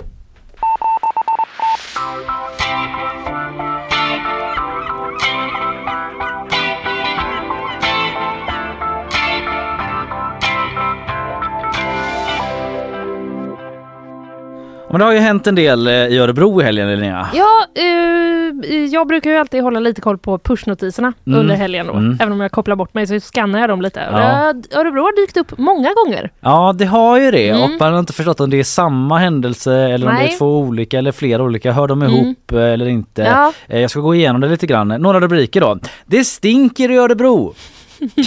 Men 14.92 15.00
det 15.00 15.06
har 15.06 15.14
ju 15.14 15.20
hänt 15.20 15.48
en 15.48 15.56
del 15.56 15.88
eh, 15.88 15.94
i 15.94 16.18
Örebro 16.18 16.62
i 16.62 16.64
helgen 16.64 16.90
Linnea. 16.90 17.28
Ja, 17.34 17.66
eh, 17.76 18.86
jag 18.92 19.08
brukar 19.08 19.30
ju 19.30 19.38
alltid 19.38 19.64
hålla 19.64 19.80
lite 19.80 20.02
koll 20.02 20.18
på 20.18 20.40
pushnotiserna 20.40 21.14
Mm. 21.28 21.40
under 21.40 21.56
helgen 21.56 21.88
då. 21.88 21.94
Mm. 21.94 22.18
Även 22.22 22.34
om 22.34 22.40
jag 22.42 22.52
kopplar 22.52 22.76
bort 22.76 22.94
mig 22.94 23.08
så 23.08 23.20
skannar 23.20 23.60
jag 23.60 23.70
dem 23.70 23.82
lite. 23.82 24.00
Ja. 24.12 24.54
Örebro 24.80 25.02
har 25.02 25.22
dykt 25.26 25.38
upp 25.38 25.58
många 25.58 25.90
gånger. 25.94 26.32
Ja 26.40 26.76
det 26.78 26.86
har 26.86 27.20
ju 27.20 27.32
det 27.32 27.50
Mm. 27.50 27.64
och 27.64 27.70
man 27.80 27.92
har 27.94 28.00
inte 28.00 28.14
förstått 28.14 28.40
om 28.40 28.50
det 28.50 28.60
är 28.60 28.64
samma 28.64 29.18
händelse 29.18 29.74
eller 29.76 30.08
om 30.08 30.14
det 30.14 30.20
Nej. 30.20 30.34
är 30.34 30.38
två 30.38 30.60
olika 30.60 30.98
eller 30.98 31.12
flera 31.12 31.44
olika. 31.44 31.72
Hör 31.72 31.88
de 31.88 32.02
Mm. 32.02 32.14
ihop 32.16 32.52
eh, 32.52 32.60
eller 32.64 32.88
inte? 32.88 33.22
Ja. 33.22 33.54
Eh, 33.68 33.80
Jag 33.82 33.90
ska 33.92 34.00
gå 34.00 34.16
igenom 34.16 34.42
det 34.42 34.48
lite 34.48 34.68
grann. 34.68 34.88
Några 34.88 35.20
rubriker 35.20 35.62
då. 35.62 35.80
Det 36.06 36.24
stinker 36.24 36.92
i 36.92 36.98
Örebro. 36.98 37.54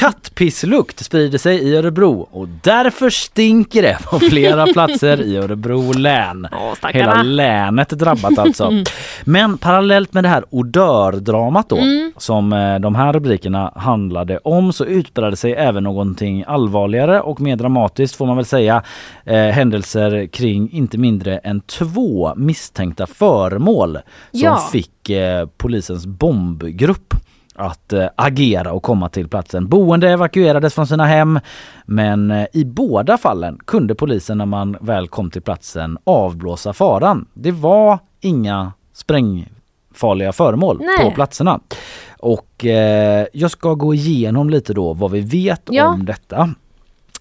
Kattpisslukt 0.00 1.04
sprider 1.04 1.38
sig 1.38 1.58
i 1.58 1.76
Örebro 1.76 2.28
och 2.30 2.48
därför 2.48 3.11
stinker 3.11 3.82
det 3.82 3.98
på 4.11 4.18
flera 4.18 4.66
platser 4.66 5.20
i 5.22 5.37
Örebro 5.37 5.92
län. 5.92 6.46
Åh. 6.52 6.90
Hela 6.92 7.22
länet 7.22 7.92
är 7.92 7.96
drabbat 7.96 8.38
alltså. 8.38 8.72
Men 9.24 9.58
parallellt 9.58 10.12
med 10.12 10.24
det 10.24 10.28
här 10.28 10.44
odördramat 10.50 11.68
då 11.68 11.76
Mm. 11.76 12.12
som 12.16 12.52
eh, 12.52 12.78
de 12.78 12.94
här 12.94 13.12
rubrikerna 13.12 13.72
handlade 13.76 14.38
om 14.38 14.72
så 14.72 14.85
utbredde 14.85 15.37
sig 15.37 15.52
även 15.52 15.85
någonting 15.85 16.44
allvarligare 16.46 17.20
och 17.20 17.40
mer 17.40 17.56
dramatiskt 17.56 18.16
får 18.16 18.26
man 18.26 18.37
väl 18.37 18.44
säga 18.46 18.82
eh, 19.24 19.37
händelser 19.37 20.26
kring 20.26 20.70
inte 20.72 20.98
mindre 20.98 21.38
än 21.38 21.61
två 21.61 22.32
misstänkta 22.37 23.06
föremål 23.06 23.92
som 24.30 24.40
Ja. 24.40 24.68
fick 24.72 25.11
eh, 25.11 25.46
polisens 25.56 26.06
bombgrupp 26.06 27.14
att 27.54 27.92
eh, 27.92 28.06
agera 28.16 28.72
och 28.72 28.82
komma 28.82 29.08
till 29.08 29.28
platsen. 29.28 29.68
Boende 29.68 30.10
evakuerades 30.10 30.74
från 30.74 30.86
sina 30.86 31.04
hem 31.06 31.40
men 31.86 32.30
eh, 32.30 32.46
i 32.52 32.64
båda 32.64 33.18
fallen 33.18 33.58
kunde 33.64 33.94
polisen 33.94 34.38
när 34.38 34.46
man 34.46 34.76
väl 34.80 35.08
kom 35.08 35.30
till 35.30 35.42
platsen 35.42 35.98
avblåsa 36.04 36.72
faran. 36.72 37.26
Det 37.34 37.50
var 37.52 37.98
inga 38.20 38.72
sprängfarliga 38.94 40.32
föremål 40.32 40.78
Nej. 40.80 41.04
på 41.04 41.10
platserna. 41.14 41.60
Och 42.18 42.64
eh, 42.64 43.26
jag 43.32 43.50
ska 43.50 43.74
gå 43.74 43.94
igenom 43.94 44.50
lite 44.50 44.74
då 44.74 44.92
vad 44.92 45.10
vi 45.10 45.20
vet 45.20 45.62
Ja. 45.70 45.86
om 45.86 46.04
detta. 46.04 46.54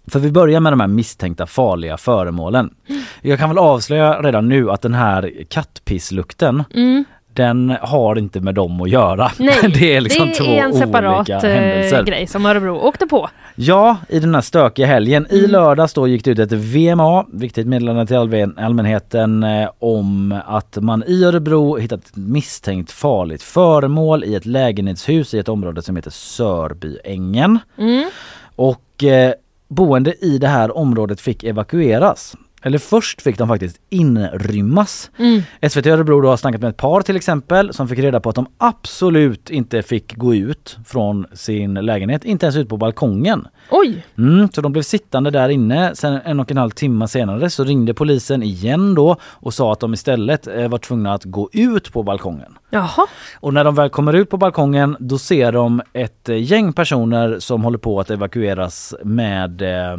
För 0.07 0.19
vi 0.19 0.31
börjar 0.31 0.59
med 0.59 0.71
de 0.73 0.79
här 0.79 0.87
misstänkta 0.87 1.45
farliga 1.45 1.97
föremålen. 1.97 2.73
Jag 3.21 3.39
kan 3.39 3.49
väl 3.49 3.57
avslöja 3.57 4.21
redan 4.21 4.49
nu 4.49 4.71
att 4.71 4.81
den 4.81 4.93
här 4.93 5.31
kattpisslukten 5.49 6.63
Mm. 6.73 7.03
Den 7.33 7.75
har 7.81 8.17
inte 8.17 8.39
med 8.39 8.55
dem 8.55 8.81
att 8.81 8.89
göra. 8.89 9.31
Nej, 9.39 9.71
det 9.79 9.95
är 9.95 10.01
liksom 10.01 10.27
det 10.27 10.57
är 10.59 10.63
en 10.63 10.73
separat 10.73 11.29
eh, 11.29 11.39
händelser. 11.39 12.03
grej 12.03 12.27
som 12.27 12.45
Örebro 12.45 12.75
åkte 12.79 13.07
på. 13.07 13.29
Ja, 13.55 13.97
i 14.09 14.19
den 14.19 14.35
här 14.35 14.41
stökiga 14.41 14.85
helgen. 14.87 15.27
I 15.29 15.39
Mm. 15.39 15.51
lördags 15.51 15.93
då 15.93 16.07
gick 16.07 16.25
det 16.25 16.31
ut 16.31 16.39
ett 16.39 16.51
VMA, 16.51 17.25
viktigt 17.33 17.67
meddelande 17.67 18.05
till 18.07 18.15
allmän- 18.17 18.59
allmänheten 18.65 19.43
eh, 19.43 19.69
om 19.79 20.39
att 20.45 20.77
man 20.81 21.03
i 21.07 21.23
Örebro 21.23 21.77
hittat 21.77 21.99
ett 22.05 22.15
misstänkt 22.15 22.91
farligt 22.91 23.43
föremål 23.43 24.23
i 24.23 24.35
ett 24.35 24.45
lägenhetshus 24.45 25.33
i 25.33 25.39
ett 25.39 25.49
område 25.49 25.81
som 25.81 25.95
heter 25.95 26.11
Sörbyängen. 26.11 27.59
Mm. 27.77 28.09
Och 28.55 29.03
eh, 29.03 29.33
boende 29.67 30.13
i 30.25 30.37
det 30.37 30.47
här 30.47 30.77
området 30.77 31.21
fick 31.21 31.43
evakueras. 31.43 32.35
Eller 32.63 32.78
först 32.78 33.21
fick 33.21 33.38
de 33.38 33.47
faktiskt 33.47 33.80
inrymmas. 33.89 35.12
Mm. 35.17 35.41
SVT 35.69 35.88
Örebro 35.88 36.28
har 36.28 36.38
snackat 36.38 36.62
med 36.62 36.69
ett 36.69 36.78
par 36.78 37.02
till 37.02 37.15
exempel 37.15 37.74
som 37.74 37.88
fick 37.88 38.00
reda 38.00 38.19
på 38.19 38.30
att 38.30 38.36
de 38.36 38.47
absolut 38.58 39.50
inte 39.50 39.82
fick 39.82 40.15
gå 40.17 40.36
ut 40.36 40.78
från 40.86 41.26
sin 41.34 41.74
lägenhet, 41.74 42.26
inte 42.26 42.45
ens 42.45 42.56
ut 42.56 42.69
på 42.69 42.78
balkongen. 42.78 43.47
Oj! 43.71 44.06
Mm, 44.17 44.50
så 44.54 44.62
de 44.62 44.71
blev 44.71 44.82
sittande 44.82 45.32
där 45.32 45.50
inne. 45.50 45.95
Sen 45.95 46.19
en 46.26 46.39
och 46.39 46.52
en 46.52 46.58
halv 46.58 46.69
timme 46.69 47.08
senare 47.08 47.50
så 47.50 47.63
ringde 47.63 47.93
polisen 47.93 48.43
igen 48.43 48.95
då 48.95 49.15
och 49.24 49.54
sa 49.54 49.74
att 49.74 49.80
de 49.80 49.93
istället 49.93 50.47
eh, 50.47 50.67
var 50.67 50.78
tvungna 50.78 51.13
att 51.13 51.24
gå 51.24 51.50
ut 51.54 51.93
på 51.93 52.04
balkongen. 52.04 52.58
Jaha. 52.73 53.07
Och 53.39 53.53
när 53.53 53.63
de 53.63 53.75
väl 53.75 53.89
kommer 53.89 54.13
ut 54.13 54.29
på 54.29 54.38
balkongen 54.38 54.95
då 54.99 55.17
ser 55.17 55.51
de 55.51 55.81
ett 55.93 56.29
eh, 56.29 56.36
gäng 56.43 56.73
personer 56.73 57.39
som 57.39 57.63
håller 57.63 57.77
på 57.77 57.99
att 57.99 58.10
evakueras 58.10 58.93
med, 59.03 59.62
eh, 59.62 59.91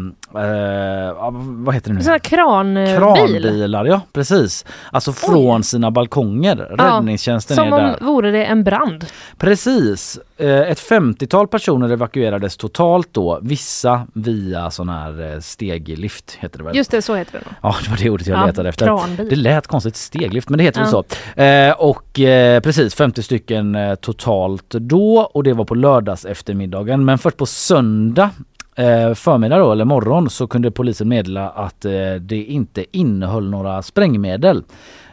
eh, 0.45 1.31
vad 1.65 1.75
heter 1.75 1.89
det 1.89 1.93
nu? 1.95 1.99
En 1.99 2.05
sån 2.05 2.11
här 2.13 2.19
kranbil. 2.19 2.97
Kranbilar, 2.97 3.85
ja 3.85 4.01
precis. 4.13 4.65
Alltså 4.91 5.13
från 5.13 5.63
sina 5.63 5.91
balkonger. 5.91 6.75
Ja, 6.79 6.85
Räddningstjänsten 6.97 7.57
Som 7.57 7.73
är 7.73 7.73
om 7.73 7.79
där. 7.79 7.97
vore 8.01 8.31
det 8.31 8.45
en 8.45 8.65
brand. 8.65 9.05
Precis. 9.39 10.19
Eh, 10.37 10.49
Ett 10.61 10.79
50-tal 10.91 11.49
personer 11.49 11.89
evakuerades 11.93 12.57
totalt 12.57 13.09
då. 13.13 13.39
Vissa 13.43 14.07
via 14.15 14.71
sån 14.71 14.89
här 14.89 15.33
eh, 15.35 15.41
steglift 15.41 16.37
heter 16.41 16.59
det 16.59 16.65
väl? 16.65 16.77
Just 16.77 16.91
det, 16.91 17.03
så 17.03 17.15
heter 17.15 17.33
det. 17.33 17.45
Ja 17.63 17.75
det 17.85 17.91
var 17.91 17.97
det 17.97 18.11
ordet 18.11 18.27
jag 18.27 18.39
Ja, 18.39 18.47
letade 18.47 18.69
efter. 18.69 18.87
kranbil. 18.87 19.29
Det 19.31 19.37
lät 19.37 19.67
konstigt 19.67 19.97
steglift 19.97 20.49
men 20.49 20.59
det 20.59 20.65
heter 20.65 20.81
väl 20.81 20.91
Ja. 20.93 21.05
så. 21.37 21.43
Eh, 21.43 21.73
och 21.73 22.21
eh, 22.21 22.61
precis 22.63 22.95
50 22.95 23.23
stycken 23.23 23.75
eh, 23.75 23.95
totalt 23.95 24.71
då 24.71 25.31
och 25.35 25.45
det 25.45 25.53
var 25.53 25.65
på 25.65 25.75
lördags 25.75 26.25
eftermiddagen 26.25 27.05
men 27.05 27.19
först 27.19 27.37
på 27.37 27.47
söndag 27.47 28.31
eh, 28.77 29.15
förmiddag 29.15 29.59
då 29.59 29.73
eller 29.73 29.85
morgon 29.85 30.31
så 30.31 30.47
kunde 30.47 30.71
polisen 30.71 31.09
meddela 31.09 31.49
att 31.51 31.85
eh, 31.85 32.15
det 32.21 32.37
inte 32.45 32.85
innehöll 32.97 33.51
några 33.51 33.83
sprängmedel. 33.83 34.63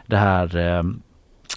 Det 0.06 0.16
här 0.16 0.56
eh, 0.76 0.82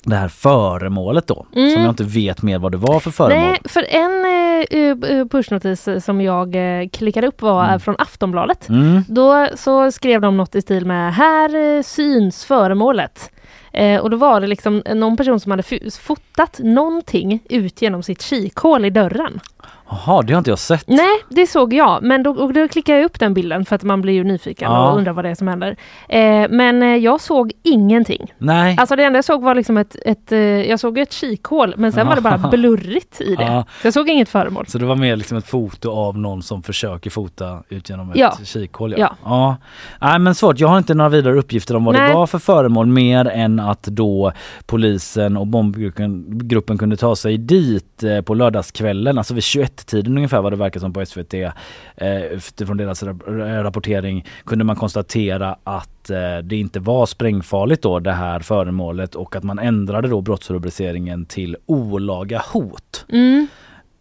det 0.05 0.15
här 0.15 0.27
föremålet 0.27 1.27
då 1.27 1.45
Mm. 1.55 1.71
som 1.73 1.81
jag 1.81 1.91
inte 1.91 2.03
vet 2.03 2.41
mer 2.41 2.59
vad 2.59 2.71
det 2.71 2.77
var 2.77 2.99
för 2.99 3.11
föremål. 3.11 3.49
Nej, 3.49 3.59
för 3.65 3.85
en 3.89 4.25
eh, 4.25 5.17
eh, 5.19 5.27
pushnotis 5.27 5.87
som 6.05 6.21
jag 6.21 6.55
eh, 6.55 6.87
klickade 6.89 7.27
upp 7.27 7.41
var 7.41 7.63
Mm. 7.67 7.79
från 7.79 7.95
Aftonbladet. 7.99 8.69
Mm. 8.69 9.01
Då 9.07 9.47
så 9.55 9.91
skrev 9.91 10.21
de 10.21 10.37
något 10.37 10.55
i 10.55 10.61
stil 10.61 10.85
med 10.85 11.13
Här 11.13 11.83
syns 11.83 12.45
föremålet. 12.45 13.29
Eh, 13.73 14.01
och 14.01 14.09
då 14.09 14.17
var 14.17 14.41
det 14.41 14.47
liksom 14.47 14.83
någon 14.95 15.17
person 15.17 15.39
som 15.39 15.51
hade 15.51 15.63
fotat 15.91 16.59
någonting 16.59 17.39
ut 17.49 17.81
genom 17.81 18.03
sitt 18.03 18.21
kikhål 18.21 18.85
i 18.85 18.89
dörren. 18.89 19.39
Jaha, 19.89 20.21
det 20.21 20.33
har 20.33 20.37
inte 20.37 20.49
jag 20.49 20.59
sett. 20.59 20.87
Nej, 20.87 21.23
det 21.29 21.47
såg 21.47 21.73
jag. 21.73 22.03
Men 22.03 22.23
då, 22.23 22.51
då 22.51 22.67
klickade 22.67 22.97
jag 22.99 23.05
upp 23.05 23.19
den 23.19 23.33
bilden 23.33 23.65
för 23.65 23.75
att 23.75 23.83
man 23.83 24.01
blir 24.01 24.13
ju 24.13 24.23
nyfiken 24.23 24.71
Ja. 24.71 24.91
och 24.91 24.97
undrar 24.97 25.13
vad 25.13 25.25
det 25.25 25.29
är 25.29 25.35
som 25.35 25.47
händer. 25.47 25.75
Eh, 26.09 26.45
men 26.49 26.83
eh, 26.83 26.95
jag 26.95 27.21
såg 27.21 27.51
ingenting. 27.63 28.33
Nej. 28.37 28.75
Alltså 28.79 28.95
det 28.95 29.03
enda 29.03 29.17
jag 29.17 29.25
såg 29.25 29.41
var 29.43 29.55
liksom 29.55 29.77
ett, 29.77 29.95
ett 30.05 30.31
eh, 30.31 30.39
jag 30.39 30.79
såg 30.79 30.97
ett 30.97 31.11
kikhål 31.13 31.73
men 31.77 31.91
sen 31.91 32.07
var 32.07 32.15
det 32.15 32.21
bara 32.21 32.37
blurrigt 32.51 33.21
i 33.21 33.35
det. 33.35 33.43
Ja. 33.43 33.65
Så 33.81 33.87
jag 33.87 33.93
såg 33.93 34.09
inget 34.09 34.29
föremål. 34.29 34.65
Så 34.67 34.77
det 34.77 34.85
var 34.85 34.95
mer 34.95 35.15
liksom 35.15 35.37
ett 35.37 35.47
foto 35.47 35.91
av 35.91 36.17
någon 36.17 36.43
som 36.43 36.63
försöker 36.63 37.09
fota 37.09 37.63
ut 37.69 37.89
genom 37.89 38.09
ett 38.11 38.17
Ja. 38.17 38.37
kikhål? 38.43 38.95
Ja. 38.97 39.15
Ja. 39.23 39.57
ja. 39.99 40.07
Nej 40.09 40.19
men 40.19 40.35
svårt, 40.35 40.59
jag 40.59 40.67
har 40.67 40.77
inte 40.77 40.93
några 40.93 41.09
vidare 41.09 41.35
uppgifter 41.39 41.75
om 41.75 41.85
vad 41.85 41.95
Nej. 41.95 42.07
det 42.09 42.15
var 42.15 42.27
för 42.27 42.39
föremål 42.39 42.85
mer 42.87 43.25
än 43.27 43.59
att 43.59 43.83
då 43.83 44.31
polisen 44.65 45.37
och 45.37 45.47
bombgruppen 45.47 46.25
gruppen 46.47 46.77
kunde 46.77 46.97
ta 46.97 47.15
sig 47.15 47.37
dit 47.37 48.03
eh, 48.03 48.21
på 48.21 48.33
lördagskvällen, 48.33 49.17
alltså 49.17 49.33
vid 49.33 49.43
21-tiden 49.57 50.17
ungefär 50.17 50.41
vad 50.41 50.51
det 50.53 50.55
verkar 50.57 50.79
som 50.79 50.93
på 50.93 51.05
SVT. 51.05 51.33
Eh, 51.33 52.23
utifrån 52.23 52.77
deras 52.77 53.03
rap- 53.03 53.63
rapportering 53.63 54.25
kunde 54.45 54.63
man 54.65 54.75
konstatera 54.75 55.55
att 55.63 56.09
eh, 56.09 56.37
det 56.43 56.55
inte 56.55 56.79
var 56.79 57.05
sprängfarligt 57.05 57.81
då 57.83 57.99
det 57.99 58.11
här 58.11 58.39
föremålet 58.39 59.15
och 59.15 59.35
att 59.35 59.43
man 59.43 59.59
ändrade 59.59 60.07
då 60.07 60.21
brottsrubriceringen 60.21 61.25
till 61.25 61.57
olaga 61.65 62.43
hot. 62.53 63.05
Mm. 63.09 63.47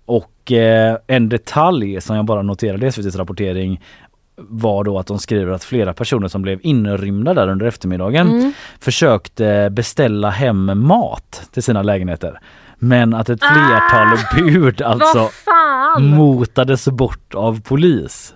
Och 0.06 0.52
eh, 0.52 0.96
en 1.06 1.28
detalj 1.28 2.00
som 2.00 2.16
jag 2.16 2.24
bara 2.24 2.42
noterade 2.42 2.86
i 2.86 2.88
SVTs 2.88 3.16
rapportering 3.16 3.80
var 4.36 4.84
då 4.84 4.98
att 4.98 5.06
de 5.06 5.18
skriver 5.18 5.52
att 5.52 5.64
flera 5.64 5.94
personer 5.94 6.28
som 6.28 6.42
blev 6.42 6.58
inrymda 6.62 7.34
där 7.34 7.48
under 7.48 7.66
eftermiddagen 7.66 8.28
Mm. 8.30 8.52
försökte 8.80 9.70
beställa 9.70 10.30
hem 10.30 10.86
mat 10.86 11.48
till 11.52 11.62
sina 11.62 11.82
lägenheter. 11.82 12.40
Men 12.84 13.14
att 13.14 13.28
ett 13.28 13.40
flertal 13.40 14.18
bud 14.36 14.82
alltså 14.82 15.30
motades 15.98 16.88
bort 16.88 17.34
av 17.34 17.60
polis. 17.60 18.34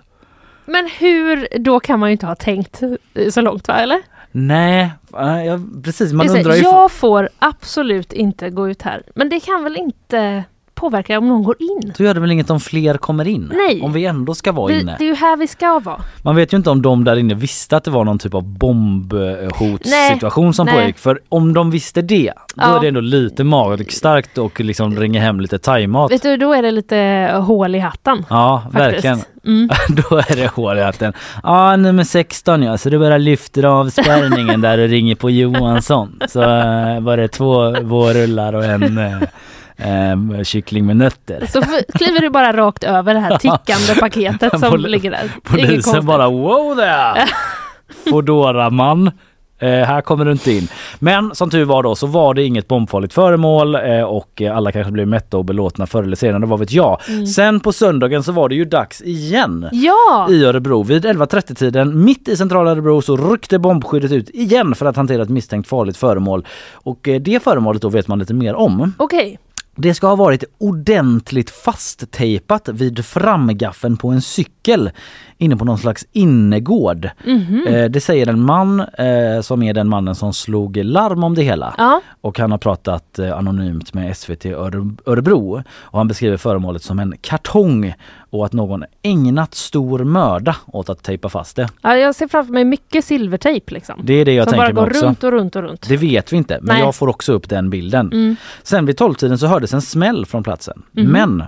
Men 0.65 0.89
hur, 0.99 1.47
då 1.59 1.79
kan 1.79 1.99
man 1.99 2.09
ju 2.09 2.11
inte 2.11 2.25
ha 2.25 2.35
tänkt 2.35 2.83
eh, 3.13 3.29
så 3.29 3.41
långt 3.41 3.67
va, 3.67 3.75
eller? 3.75 4.01
Nej, 4.31 4.91
eh, 5.19 5.45
ja, 5.45 5.59
precis 5.83 6.13
man 6.13 6.29
undrar 6.29 6.55
ju... 6.55 6.61
jag 6.61 6.91
får 6.91 7.29
absolut 7.39 8.13
inte 8.13 8.49
gå 8.49 8.69
ut 8.69 8.81
här. 8.81 9.03
Men 9.15 9.29
det 9.29 9.39
kan 9.39 9.63
väl 9.63 9.77
inte 9.77 10.43
påverka 10.77 11.17
om 11.17 11.27
någon 11.27 11.43
går 11.43 11.55
in? 11.59 11.93
Då 11.97 12.03
gör 12.03 12.13
det 12.13 12.19
väl 12.19 12.31
inget 12.31 12.49
om 12.49 12.59
fler 12.59 12.97
kommer 12.97 13.27
in? 13.27 13.51
Nej. 13.55 13.81
Om 13.81 13.93
vi 13.93 14.05
ändå 14.05 14.35
ska 14.35 14.51
vara 14.51 14.67
Vi, 14.67 14.81
inne. 14.81 14.95
det 14.99 15.03
är 15.03 15.07
ju 15.07 15.15
här 15.15 15.37
vi 15.37 15.47
ska 15.47 15.79
vara. 15.79 16.01
Man 16.21 16.35
vet 16.35 16.53
ju 16.53 16.57
inte 16.57 16.69
om 16.69 16.81
de 16.81 17.03
där 17.03 17.15
inne 17.15 17.33
visste 17.33 17.77
att 17.77 17.83
det 17.83 17.91
var 17.91 18.03
någon 18.03 18.19
typ 18.19 18.33
av 18.33 18.43
bombhotssituation 18.43 20.53
som 20.53 20.65
Nej. 20.65 20.75
pågick. 20.75 20.97
För 20.97 21.19
om 21.29 21.53
de 21.53 21.71
visste 21.71 22.01
det, 22.01 22.33
då 22.55 22.63
Ja. 22.63 22.77
är 22.77 22.81
det 22.81 22.87
ändå 22.87 22.99
lite 23.01 23.43
magstarkt 23.43 24.37
och 24.37 24.59
liksom 24.59 24.99
ringa 24.99 25.21
hem 25.21 25.39
lite 25.39 25.59
thaimat. 25.59 26.11
Vet 26.11 26.21
du, 26.23 26.37
då 26.37 26.53
är 26.53 26.61
det 26.61 26.71
lite 26.71 27.31
hål 27.45 27.75
i 27.75 27.79
hatten. 27.79 28.25
Ja, 28.29 28.61
Faktiskt. 28.63 28.81
verkligen. 28.85 29.19
Mm. 29.45 29.69
då 30.09 30.17
är 30.17 30.35
det 30.35 30.47
hål 30.47 30.77
i 30.77 30.81
hatten. 30.81 31.13
Ja, 31.43 31.75
nummer 31.75 32.03
16 32.03 32.63
ja, 32.63 32.77
så 32.77 32.89
du 32.89 32.99
bara 32.99 33.17
lyfter 33.17 33.63
av 33.63 33.89
spärrningen 33.89 34.61
där 34.61 34.77
och 34.77 34.87
ringer 34.89 35.15
på 35.15 35.29
Johansson. 35.29 36.19
Så 36.29 36.41
eh, 36.41 36.99
var 36.99 37.17
det 37.17 37.27
två 37.27 37.81
vårrullar 37.81 38.53
och 38.53 38.65
en 38.65 38.99
eh, 39.77 40.43
kyckling 40.43 40.85
med 40.85 40.97
nötter. 40.97 41.45
Så 41.49 41.61
kliver 41.93 42.19
du 42.21 42.29
bara 42.29 42.53
rakt 42.53 42.83
över 42.83 43.13
det 43.13 43.19
här 43.19 43.37
tickande 43.39 43.95
paketet 43.99 44.59
som 44.59 44.71
Pol- 44.71 44.87
ligger 44.87 45.11
där. 45.11 45.31
Polisen 45.43 46.05
bara 46.05 46.29
wow 46.29 46.75
there! 46.75 47.25
Fodora-man. 48.11 49.11
Eh, 49.59 49.69
här 49.69 50.01
kommer 50.01 50.25
du 50.25 50.31
inte 50.31 50.51
in. 50.51 50.67
Men 50.99 51.35
som 51.35 51.49
tur 51.49 51.65
var 51.65 51.83
då 51.83 51.95
så 51.95 52.07
var 52.07 52.33
det 52.33 52.43
inget 52.43 52.67
bombfarligt 52.67 53.13
föremål 53.13 53.75
eh, 53.75 54.01
och 54.01 54.41
alla 54.41 54.71
kanske 54.71 54.91
blev 54.91 55.07
mätta 55.07 55.37
och 55.37 55.45
belåtna 55.45 55.87
förr 55.87 56.03
eller 56.03 56.15
senare, 56.15 56.45
vad 56.45 56.59
vet 56.59 56.71
jag. 56.71 57.01
Mm. 57.09 57.25
Sen 57.27 57.59
på 57.59 57.73
söndagen 57.73 58.23
så 58.23 58.31
var 58.31 58.49
det 58.49 58.55
ju 58.55 58.65
dags 58.65 59.01
igen 59.01 59.69
Ja! 59.71 60.27
i 60.29 60.45
Örebro. 60.45 60.83
Vid 60.83 61.05
11.30 61.05 61.55
tiden 61.55 62.03
mitt 62.05 62.27
i 62.27 62.37
centrala 62.37 62.71
Örebro 62.71 63.01
så 63.01 63.17
ryckte 63.31 63.59
bombskyddet 63.59 64.11
ut 64.11 64.29
igen 64.29 64.75
för 64.75 64.85
att 64.85 64.95
hantera 64.95 65.21
ett 65.21 65.29
misstänkt 65.29 65.69
farligt 65.69 65.97
föremål. 65.97 66.45
Och 66.73 67.07
eh, 67.07 67.21
det 67.21 67.43
föremålet 67.43 67.81
då 67.81 67.89
vet 67.89 68.07
man 68.07 68.19
lite 68.19 68.33
mer 68.33 68.55
om. 68.55 68.93
Okej. 68.97 69.39
Det 69.79 69.93
ska 69.93 70.07
ha 70.07 70.15
varit 70.15 70.43
ordentligt 70.57 71.49
fasttejpat 71.49 72.69
vid 72.69 73.05
framgaffeln 73.05 73.97
på 73.97 74.07
en 74.09 74.21
cykel 74.21 74.56
inne 75.37 75.57
på 75.57 75.65
någon 75.65 75.77
slags 75.77 76.05
innergård. 76.11 77.09
Mhm. 77.25 77.67
Eh, 77.67 77.85
det 77.85 77.99
säger 78.01 78.27
en 78.29 78.41
man 78.41 78.79
eh, 78.79 79.41
som 79.41 79.63
är 79.63 79.73
den 79.73 79.89
mannen 79.89 80.15
som 80.15 80.33
slog 80.33 80.77
larm 80.77 81.23
om 81.23 81.35
det 81.35 81.43
hela. 81.43 81.75
Ja. 81.77 82.01
Och 82.21 82.39
han 82.39 82.51
har 82.51 82.57
pratat 82.57 83.19
eh, 83.19 83.37
anonymt 83.37 83.93
med 83.93 84.17
SVT 84.17 84.45
Öre- 84.45 84.97
Örebro 85.05 85.63
och 85.79 85.97
han 85.97 86.07
beskriver 86.07 86.37
föremålet 86.37 86.83
som 86.83 86.99
en 86.99 87.13
kartong 87.21 87.93
och 88.29 88.45
att 88.45 88.53
någon 88.53 88.83
ägnat 89.01 89.53
stor 89.55 90.03
möda 90.03 90.55
åt 90.67 90.89
att 90.89 91.03
tejpa 91.03 91.29
fast 91.29 91.55
det. 91.55 91.69
ja, 91.81 91.95
jag 91.97 92.15
ser 92.15 92.27
framför 92.27 92.53
mig 92.53 92.65
mycket 92.65 93.05
silvertejp 93.05 93.73
liksom. 93.73 93.99
Det 94.03 94.13
är 94.13 94.25
det 94.25 94.33
jag 94.33 94.49
som 94.49 94.57
bara 94.57 94.65
tänker 94.67 94.81
mig 94.81 94.93
går 94.93 95.07
runt 95.07 95.23
och 95.23 95.31
runt 95.31 95.55
och 95.55 95.61
runt. 95.63 95.89
Det 95.89 95.97
vet 95.97 96.33
vi 96.33 96.37
inte 96.37 96.59
men 96.61 96.75
Nej. 96.75 96.83
jag 96.83 96.95
får 96.95 97.07
också 97.07 97.33
upp 97.33 97.49
den 97.49 97.69
bilden. 97.69 98.11
Mm. 98.13 98.35
Sen 98.63 98.85
vid 98.85 98.97
tolvtiden 98.97 99.37
så 99.37 99.47
hördes 99.47 99.73
en 99.73 99.81
smäll 99.81 100.25
från 100.25 100.43
platsen. 100.43 100.83
Mhm. 100.91 101.05
Men 101.11 101.43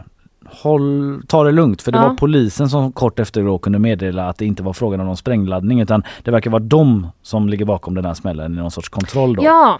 håll, 0.52 1.22
ta 1.28 1.44
det 1.44 1.52
lugnt 1.52 1.82
för 1.82 1.92
det 1.92 1.98
Ja. 1.98 2.08
var 2.08 2.16
polisen 2.16 2.70
som 2.70 2.92
kort 2.92 3.20
efter 3.20 3.44
då 3.44 3.58
kunde 3.58 3.80
meddela 3.80 4.30
att 4.30 4.38
det 4.38 4.46
inte 4.46 4.64
var 4.64 4.74
frågan 4.74 5.00
om 5.00 5.06
någon 5.06 5.18
sprängladdning 5.18 5.80
utan 5.82 6.04
det 6.24 6.32
verkar 6.32 6.52
vara 6.52 6.64
de 6.64 7.08
som 7.22 7.50
ligger 7.50 7.66
bakom 7.66 7.96
den 7.96 8.06
här 8.06 8.14
smällen 8.14 8.54
i 8.54 8.58
någon 8.58 8.72
sorts 8.72 8.90
kontroll 8.90 9.36
då. 9.36 9.44
Ja, 9.44 9.80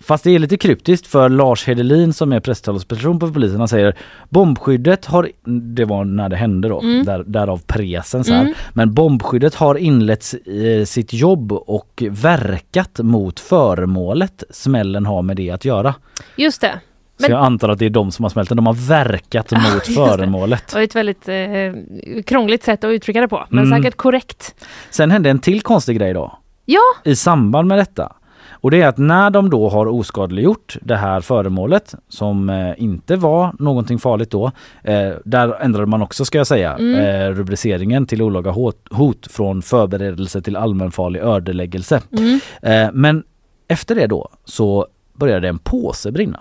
Fast 0.00 0.24
det 0.24 0.30
är 0.30 0.38
lite 0.38 0.56
kryptiskt 0.56 1.06
för 1.06 1.28
Lars 1.28 1.64
Hedelin 1.68 2.12
som 2.12 2.32
är 2.32 2.40
presstalesperson 2.40 3.18
på 3.18 3.30
polisen 3.32 3.58
han 3.58 3.68
säger 3.68 3.96
bombskyddet 4.28 5.04
har, 5.06 5.28
det 5.74 5.84
var 5.84 6.04
när 6.04 6.28
det 6.28 6.36
hände 6.36 6.68
då, 6.68 6.80
Mm. 6.80 7.04
där, 7.04 7.24
därav 7.26 7.60
presen 7.66 8.24
så 8.24 8.32
här. 8.32 8.40
Mm. 8.42 8.54
Men 8.72 8.94
bombskyddet 8.94 9.54
har 9.54 9.74
inlett 9.74 10.34
eh, 10.46 10.84
sitt 10.84 11.12
jobb 11.12 11.52
och 11.52 12.02
verkat 12.10 12.98
mot 13.02 13.40
föremålet 13.40 14.44
smällen 14.50 15.06
har 15.06 15.22
med 15.22 15.36
det 15.36 15.50
att 15.50 15.64
göra. 15.64 15.94
just 16.36 16.60
det. 16.60 16.80
Så 17.18 17.22
Men- 17.22 17.30
jag 17.30 17.44
antar 17.44 17.68
att 17.68 17.78
det 17.78 17.86
är 17.86 17.90
de 17.90 18.10
som 18.10 18.22
har 18.22 18.30
smält 18.30 18.48
den. 18.48 18.56
De 18.56 18.66
har 18.66 18.88
verkat 18.88 19.50
mot 19.52 19.62
just 19.74 19.86
det. 19.86 19.92
föremålet. 19.92 20.64
Det 20.68 20.74
var 20.74 20.82
ett 20.82 20.96
väldigt 20.96 21.28
eh, 21.28 22.22
krångligt 22.22 22.62
sätt 22.64 22.84
att 22.84 22.88
uttrycka 22.90 23.20
det 23.20 23.28
på, 23.28 23.44
men 23.48 23.64
Mm. 23.66 23.78
säkert 23.82 23.96
korrekt. 23.96 24.54
Sen 24.90 25.10
hände 25.10 25.30
en 25.30 25.38
till 25.38 25.60
konstig 25.62 25.98
grej 25.98 26.12
då. 26.12 26.38
Ja, 26.64 26.80
I 27.04 27.16
samband 27.16 27.68
med 27.68 27.78
detta. 27.78 28.12
Och 28.60 28.70
det 28.70 28.82
är 28.82 28.88
att 28.88 28.98
när 28.98 29.30
de 29.30 29.50
då 29.50 29.68
har 29.68 29.86
oskadliggjort 29.86 30.76
det 30.82 30.96
här 30.96 31.20
föremålet 31.20 31.94
som 32.08 32.50
eh, 32.50 32.74
inte 32.82 33.16
var 33.16 33.52
någonting 33.58 33.98
farligt 33.98 34.30
då. 34.30 34.50
Eh, 34.82 35.10
där 35.24 35.62
ändrade 35.62 35.86
man 35.86 36.02
också 36.02 36.24
ska 36.24 36.38
jag 36.38 36.46
säga 36.46 36.72
Mm. 36.76 36.94
eh, 36.94 37.34
rubriceringen 37.34 38.06
till 38.06 38.22
olaga 38.22 38.50
hot, 38.50 38.76
hot 38.90 39.26
från 39.30 39.62
förberedelse 39.62 40.42
till 40.42 40.56
allmänfarlig 40.56 41.20
ödeläggelse. 41.20 42.00
mm. 42.18 42.40
Eh, 42.62 42.88
men 42.92 43.22
efter 43.68 43.94
det 43.94 44.06
då 44.06 44.28
så 44.44 44.86
började 45.14 45.48
en 45.48 45.58
påse 45.58 46.12
brinna. 46.12 46.40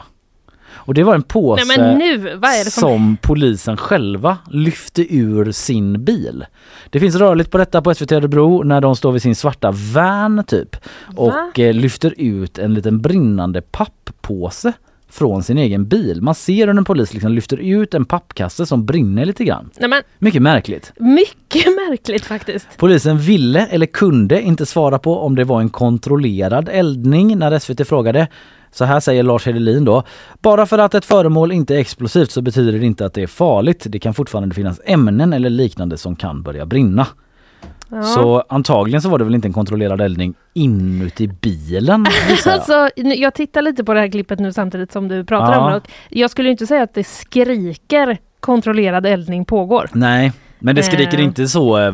Och 0.78 0.94
det 0.94 1.04
var 1.04 1.16
en 1.16 1.24
påse 1.24 1.64
nej 1.78 1.96
nu, 1.96 2.40
som... 2.64 2.72
som 2.72 3.18
polisen 3.22 3.78
själva 3.78 4.38
lyfte 4.52 5.16
ur 5.16 5.52
sin 5.52 6.06
bil. 6.06 6.46
Det 6.90 7.00
finns 7.00 7.16
rörligt 7.16 7.52
på 7.52 7.58
detta 7.58 7.82
på 7.82 7.94
SVT 7.94 8.12
Örebro 8.12 8.64
när 8.64 8.82
de 8.82 8.96
står 8.96 9.12
vid 9.12 9.22
sin 9.22 9.36
svarta 9.36 9.72
van 9.94 10.44
typ 10.48 10.76
och 11.16 11.60
eh, 11.60 11.74
lyfter 11.74 12.14
ut 12.18 12.58
en 12.58 12.74
liten 12.74 13.02
brinnande 13.02 13.62
papppåse 13.62 14.74
från 15.10 15.44
sin 15.44 15.58
egen 15.58 15.88
bil. 15.88 16.22
Man 16.22 16.36
ser 16.36 16.68
hur 16.68 16.78
en 16.78 16.86
polis 16.86 17.14
liksom 17.14 17.32
lyfter 17.32 17.58
ut 17.58 17.94
en 17.94 18.06
pappkasse 18.06 18.66
som 18.66 18.86
brinner 18.86 19.26
lite 19.26 19.44
grann. 19.44 19.70
Nej 19.80 19.90
men 19.90 20.04
Mycket 20.20 20.42
märkligt. 20.42 20.94
mycket 21.00 21.66
märkligt 21.90 22.26
faktiskt. 22.26 22.68
Polisen 22.78 23.18
ville 23.18 23.66
eller 23.66 23.86
kunde 23.86 24.42
inte 24.42 24.66
svara 24.66 25.00
på 25.00 25.20
om 25.20 25.36
det 25.36 25.44
var 25.44 25.62
en 25.62 25.70
kontrollerad 25.70 26.70
eldning 26.70 27.38
när 27.38 27.60
SVT 27.60 27.88
frågade. 27.88 28.28
Så 28.78 28.86
här 28.86 29.00
säger 29.00 29.24
Lars 29.24 29.48
Hedelin 29.48 29.86
då. 29.86 30.04
Bara 30.42 30.66
för 30.66 30.78
att 30.78 30.94
ett 30.94 31.06
föremål 31.06 31.52
inte 31.52 31.76
är 31.76 31.80
explosivt 31.80 32.32
så 32.32 32.42
betyder 32.42 32.80
det 32.80 32.86
inte 32.86 33.06
att 33.06 33.14
det 33.14 33.24
är 33.24 33.28
farligt. 33.28 33.86
Det 33.90 34.00
kan 34.00 34.14
fortfarande 34.14 34.56
finnas 34.56 34.82
ämnen 34.86 35.34
eller 35.34 35.50
liknande 35.50 35.98
som 35.98 36.16
kan 36.16 36.44
börja 36.44 36.66
brinna. 36.66 37.08
Ja. 37.90 38.04
Så 38.04 38.44
antagligen 38.50 39.02
så 39.02 39.10
var 39.10 39.18
det 39.18 39.24
väl 39.26 39.36
inte 39.36 39.48
en 39.48 39.54
kontrollerad 39.54 40.02
eldning 40.02 40.34
inuti 40.54 41.28
bilen 41.28 42.06
jag. 42.46 42.54
Alltså, 42.54 42.90
jag 42.96 43.34
tittar 43.34 43.62
lite 43.62 43.84
på 43.84 43.94
det 43.94 44.00
här 44.00 44.08
klippet 44.12 44.40
nu 44.40 44.54
samtidigt 44.54 44.92
som 44.92 45.08
du 45.08 45.24
pratar 45.26 45.54
Ja. 45.54 45.66
om 45.66 45.72
det. 45.72 45.82
Jag 46.20 46.32
skulle 46.32 46.50
inte 46.50 46.68
säga 46.68 46.84
att 46.84 46.94
det 46.94 47.04
skriker 47.04 48.18
kontrollerad 48.40 49.06
eldning 49.06 49.46
pågår. 49.46 49.90
Nej, 49.94 50.32
men 50.60 50.76
det 50.76 50.84
skriker 50.84 51.18
Eh. 51.18 51.24
inte 51.24 51.48
så 51.48 51.80
eh, 51.80 51.94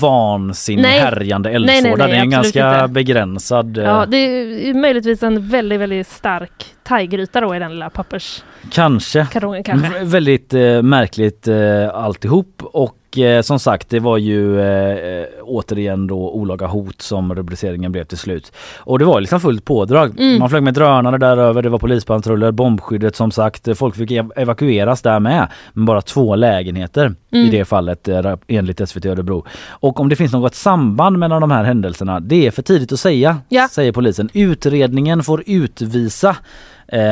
vansinnig 0.00 0.82
Nej. 0.82 1.00
härjande 1.00 1.50
nej, 1.50 1.60
nej, 1.60 1.76
eldsvåda. 1.78 2.06
Det 2.06 2.12
är 2.12 2.16
en 2.16 2.34
absolut 2.34 2.54
ganska 2.54 2.80
inte. 2.82 2.92
begränsad. 2.92 3.78
eh, 3.78 3.84
Ja, 3.84 4.06
det 4.06 4.16
är 4.16 4.74
möjligtvis 4.74 5.22
en 5.22 5.48
väldigt, 5.48 5.80
väldigt 5.80 6.06
stark 6.08 6.64
thaigryta 6.82 7.40
då 7.40 7.56
i 7.56 7.58
den 7.58 7.70
lilla 7.70 7.90
papperskartongen 7.90 8.70
Kanske. 8.72 9.26
kanske. 9.64 9.88
V- 9.88 10.04
väldigt 10.04 10.54
eh, 10.54 10.82
märkligt 10.82 11.48
eh, 11.48 11.88
alltihop 11.94 12.62
och 12.72 12.96
eh, 13.18 13.42
som 13.42 13.58
sagt 13.58 13.88
det 13.90 14.00
var 14.00 14.18
ju 14.18 14.60
eh, 14.60 14.96
eh, 15.20 15.24
återigen 15.42 16.06
då 16.06 16.30
olaga 16.30 16.66
hot 16.66 17.02
som 17.02 17.34
rubriceringen 17.34 17.92
blev 17.92 18.04
till 18.04 18.18
slut. 18.18 18.52
Och 18.78 18.98
det 18.98 19.04
var 19.04 19.20
liksom 19.20 19.40
fullt 19.40 19.64
pådrag. 19.64 20.18
Mm. 20.20 20.38
Man 20.38 20.50
flög 20.50 20.62
med 20.62 20.74
drönare 20.74 21.18
där 21.18 21.36
över, 21.36 21.62
det 21.62 21.68
var 21.68 21.78
polispatruller, 21.78 22.50
bombskyddet 22.52 23.16
som 23.16 23.30
sagt. 23.30 23.78
Folk 23.78 23.96
fick 23.96 24.10
ev- 24.10 24.32
evakueras 24.36 25.02
där 25.02 25.20
med. 25.20 25.48
Men 25.72 25.84
bara 25.86 26.00
två 26.02 26.36
lägenheter 26.36 27.14
i 27.30 27.38
Mm. 27.38 27.50
det 27.50 27.64
fallet 27.64 28.08
eh, 28.08 28.34
enligt 28.48 28.88
SVT 28.88 29.06
Örebro. 29.06 29.44
Och 29.70 30.00
om 30.00 30.08
det 30.08 30.16
finns 30.16 30.32
något 30.32 30.54
samband 30.54 31.18
mellan 31.18 31.40
de 31.40 31.50
här 31.50 31.64
händelserna, 31.64 32.20
det 32.20 32.46
är 32.46 32.50
för 32.50 32.62
tidigt 32.62 32.92
att 32.92 33.00
säga, 33.00 33.38
Ja. 33.48 33.68
säger 33.70 33.92
polisen. 33.92 34.28
Utredningen 34.32 35.22
får 35.22 35.42
utvisa 35.46 36.36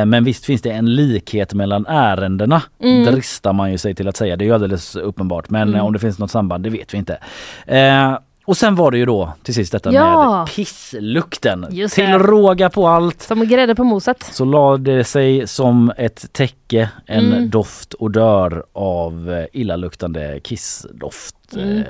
Men 0.05 0.23
visst 0.23 0.45
finns 0.45 0.61
det 0.61 0.71
en 0.71 0.95
likhet 0.95 1.53
mellan 1.53 1.85
ärendena 1.85 2.61
Mm. 2.83 3.05
dristar 3.05 3.53
man 3.53 3.71
ju 3.71 3.77
sig 3.77 3.95
till 3.95 4.07
att 4.07 4.17
säga. 4.17 4.35
Det 4.35 4.43
är 4.43 4.47
ju 4.47 4.53
alldeles 4.53 4.95
uppenbart 4.95 5.49
men 5.49 5.61
Mm. 5.61 5.75
eh, 5.75 5.85
om 5.85 5.93
det 5.93 5.99
finns 5.99 6.19
något 6.19 6.31
samband 6.31 6.63
det 6.63 6.69
vet 6.69 6.93
vi 6.93 6.97
inte. 6.97 7.17
Eh, 7.65 8.17
och 8.45 8.57
sen 8.57 8.75
var 8.75 8.91
det 8.91 8.97
ju 8.97 9.05
då 9.05 9.33
till 9.43 9.53
sist 9.53 9.71
detta 9.71 9.93
Ja. 9.93 10.37
med 10.39 10.55
pisslukten. 10.55 11.65
Just 11.71 11.95
till 11.95 12.05
det. 12.05 12.17
råga 12.17 12.69
på 12.69 12.87
allt 12.87 13.21
Som 13.21 13.47
grädde 13.47 13.75
på 13.75 13.83
moset. 13.83 14.23
så 14.31 14.45
lade 14.45 14.95
det 14.97 15.03
sig 15.03 15.47
som 15.47 15.91
ett 15.97 16.33
täcke 16.33 16.89
en 17.05 17.25
Mm. 17.33 17.49
doft 17.49 17.95
odör 17.99 18.63
av 18.73 19.31
eh, 19.33 19.45
illaluktande 19.53 20.39
kissdoft 20.43 21.35
Mm. 21.57 21.77
eh, 21.77 21.83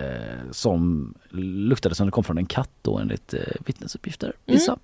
som 0.51 1.13
luktade 1.33 1.95
som 1.95 2.05
det 2.05 2.11
kom 2.11 2.23
från 2.23 2.37
en 2.37 2.45
katt 2.45 2.69
då 2.81 2.97
enligt 2.97 3.33
eh, 3.33 3.39
vittnesuppgifter. 3.65 4.33
Vissa. 4.45 4.77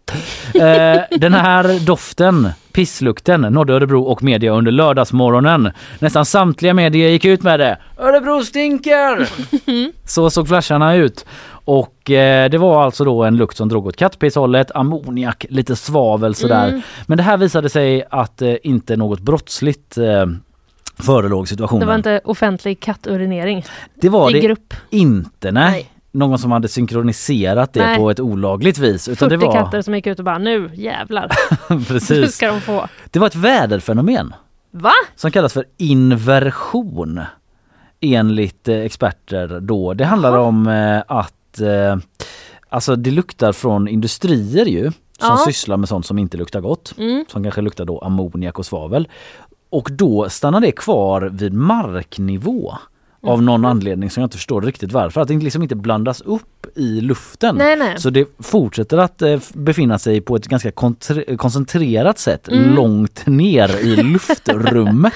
Eh, 0.53 1.17
den 1.19 1.33
här 1.33 1.85
doften, 1.85 2.49
pisslukten, 2.71 3.41
nådde 3.41 3.73
Örebro 3.73 4.03
och 4.03 4.23
media 4.23 4.51
under 4.51 4.71
lördagsmorgonen. 4.71 5.71
Nästan 5.99 6.25
samtliga 6.25 6.73
medier 6.73 7.09
gick 7.09 7.25
ut 7.25 7.43
med 7.43 7.59
det. 7.59 7.77
Örebro 7.97 8.43
stinker! 8.43 9.29
Så 10.07 10.29
såg 10.29 10.47
flasharna 10.47 10.95
ut. 10.95 11.25
Och 11.49 12.11
eh, 12.11 12.49
det 12.49 12.57
var 12.57 12.83
alltså 12.83 13.03
då 13.03 13.23
en 13.23 13.37
lukt 13.37 13.57
som 13.57 13.69
drog 13.69 13.87
åt 13.87 13.97
kattpisshållet, 13.97 14.71
ammoniak, 14.75 15.45
lite 15.49 15.75
svavel 15.75 16.35
sådär. 16.35 16.67
Mm. 16.67 16.81
Men 17.05 17.17
det 17.17 17.23
här 17.23 17.37
visade 17.37 17.69
sig 17.69 18.03
att 18.09 18.41
eh, 18.41 18.55
inte 18.63 18.95
något 18.95 19.19
brottsligt 19.19 19.97
eh, 19.97 20.25
förelåg 20.99 21.47
situationen. 21.47 21.79
Det 21.79 21.85
var 21.85 21.95
inte 21.95 22.21
offentlig 22.23 22.79
katturinering 22.79 23.65
det 23.95 24.09
var 24.09 24.29
i 24.29 24.33
det 24.33 24.39
grupp. 24.39 24.73
inte, 24.89 25.51
nej. 25.51 25.71
Nej. 25.71 25.91
Någon 26.17 26.39
som 26.39 26.51
hade 26.51 26.67
synkroniserat 26.67 27.73
det 27.73 27.85
Nej. 27.85 27.97
på 27.97 28.09
ett 28.11 28.19
olagligt 28.19 28.77
vis. 28.77 29.07
Utan 29.07 29.29
40 29.29 29.39
det 29.39 29.45
var, 29.45 29.53
katter 29.53 29.81
som 29.81 29.95
gick 29.95 30.07
ut 30.07 30.19
och 30.19 30.25
bara 30.25 30.37
nu 30.37 30.71
jävlar, 30.73 31.31
nu 31.69 31.83
precis. 31.83 32.35
ska 32.35 32.47
de 32.47 32.61
få. 32.61 32.87
Det 33.11 33.19
var 33.19 33.27
ett 33.27 33.35
väderfenomen 33.35 34.33
Va? 34.71 34.91
som 35.15 35.31
kallas 35.31 35.53
för 35.53 35.65
inversion 35.77 37.21
enligt 37.99 38.67
eh, 38.67 38.77
experter 38.79 39.59
då. 39.59 39.93
Det 39.93 40.05
handlar 40.05 40.31
Jaha. 40.31 40.39
om 40.41 40.67
eh, 40.67 41.03
att 41.07 41.59
eh, 41.61 41.97
alltså 42.69 42.95
det 42.95 43.11
luktar 43.11 43.51
från 43.51 43.87
industrier 43.87 44.65
ju 44.65 44.83
som 44.91 44.91
Ja. 45.19 45.37
sysslar 45.45 45.77
med 45.77 45.89
sånt 45.89 46.05
som 46.05 46.17
inte 46.19 46.37
luktar 46.37 46.61
gott. 46.61 46.93
Mm. 46.97 47.25
Som 47.31 47.43
kanske 47.43 47.61
luktar 47.61 47.85
då 47.85 47.99
ammoniak 47.99 48.59
och 48.59 48.65
svavel. 48.65 49.07
Och 49.69 49.89
då 49.91 50.29
stannar 50.29 50.59
det 50.59 50.71
kvar 50.71 51.21
vid 51.21 51.53
marknivå 51.53 52.77
av 53.27 53.41
någon 53.43 53.65
anledning 53.65 54.09
som 54.09 54.21
jag 54.21 54.25
inte 54.25 54.37
förstår 54.37 54.61
riktigt 54.61 54.91
varför. 54.91 55.21
Att 55.21 55.27
det 55.27 55.33
liksom 55.37 55.63
inte 55.63 55.75
blandas 55.75 56.21
upp 56.21 56.65
i 56.75 57.01
luften. 57.01 57.55
Nej, 57.55 57.75
nej. 57.75 57.93
Så 57.97 58.09
det 58.09 58.27
fortsätter 58.39 58.97
att 58.97 59.21
eh, 59.21 59.39
befinna 59.53 59.99
sig 59.99 60.21
på 60.21 60.35
ett 60.35 60.47
ganska 60.47 60.71
koncentrerat 61.37 62.19
sätt 62.19 62.47
Mm. 62.47 62.75
långt 62.75 63.25
ner 63.27 63.77
i 63.77 63.95
luftrummet 64.03 65.13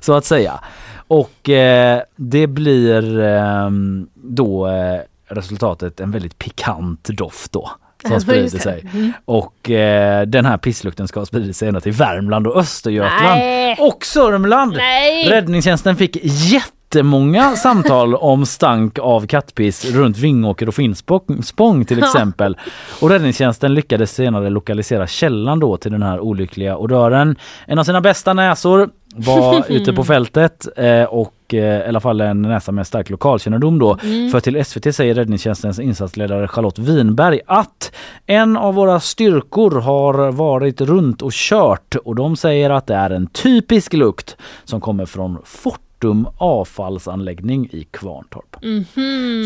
så 0.00 0.12
att 0.14 0.24
säga. 0.24 0.60
Och 1.08 1.48
eh, 1.48 2.02
det 2.16 2.46
blir 2.46 3.20
eh, 3.20 3.70
då 4.14 4.66
eh, 4.68 5.00
resultatet 5.28 6.00
en 6.00 6.10
väldigt 6.10 6.38
pikant 6.38 7.04
doft 7.08 7.52
då. 7.52 7.70
som 8.08 8.20
sprider 8.20 8.58
sig. 8.58 8.88
Mm. 8.92 9.12
Och 9.24 9.70
eh, 9.70 10.26
den 10.26 10.46
här 10.46 10.56
pisslukten 10.58 11.08
ska 11.08 11.26
sprida 11.26 11.52
sig 11.52 11.68
ända 11.68 11.80
till 11.80 11.92
Värmland 11.92 12.46
och 12.46 12.56
Östergötland. 12.56 13.38
Nej. 13.38 13.76
Och 13.80 14.04
Sörmland! 14.04 14.72
Nej! 14.76 15.28
Räddningstjänsten 15.28 15.96
fick 15.96 16.16
jättemånga 16.94 17.56
samtal 17.56 18.14
om 18.14 18.46
stank 18.46 18.98
av 18.98 19.26
kattpiss 19.26 19.84
runt 19.84 20.18
Vingåker 20.18 20.68
och 20.68 20.74
Finspång 20.74 21.42
Spång 21.42 21.84
till 21.84 21.98
exempel. 21.98 22.58
Och 23.00 23.10
räddningstjänsten 23.10 23.74
lyckades 23.74 24.14
senare 24.14 24.50
lokalisera 24.50 25.06
källan 25.06 25.60
då 25.60 25.76
till 25.76 25.92
den 25.92 26.02
här 26.02 26.20
olyckliga 26.20 26.76
odören. 26.76 27.36
En 27.66 27.78
av 27.78 27.84
sina 27.84 28.00
bästa 28.00 28.32
näsor 28.32 28.90
var 29.14 29.64
ute 29.72 29.92
på 29.92 30.04
fältet 30.04 30.68
eh, 30.76 31.04
och 31.04 31.54
eh, 31.54 31.58
i 31.58 31.88
alla 31.88 32.00
fall 32.00 32.20
en 32.20 32.42
näsa 32.42 32.72
med 32.72 32.86
stark 32.86 33.10
lokalkännedom 33.10 33.78
då. 33.78 33.96
För 34.32 34.40
till 34.40 34.64
SVT 34.64 34.94
säger 34.94 35.14
räddningstjänstens 35.14 35.78
insatsledare 35.78 36.48
Charlotte 36.48 36.78
Winberg 36.78 37.40
att 37.46 37.92
en 38.26 38.56
av 38.56 38.74
våra 38.74 39.00
styrkor 39.00 39.80
har 39.80 40.32
varit 40.32 40.80
runt 40.80 41.22
och 41.22 41.32
kört 41.32 41.96
och 42.04 42.14
de 42.14 42.36
säger 42.36 42.70
att 42.70 42.86
det 42.86 42.94
är 42.94 43.10
en 43.10 43.26
typisk 43.26 43.92
lukt 43.92 44.36
som 44.64 44.80
kommer 44.80 45.06
från 45.06 45.38
Fortum 46.00 46.26
avfallsanläggning 46.38 47.68
i 47.72 47.86
Kvarntorp. 47.90 48.56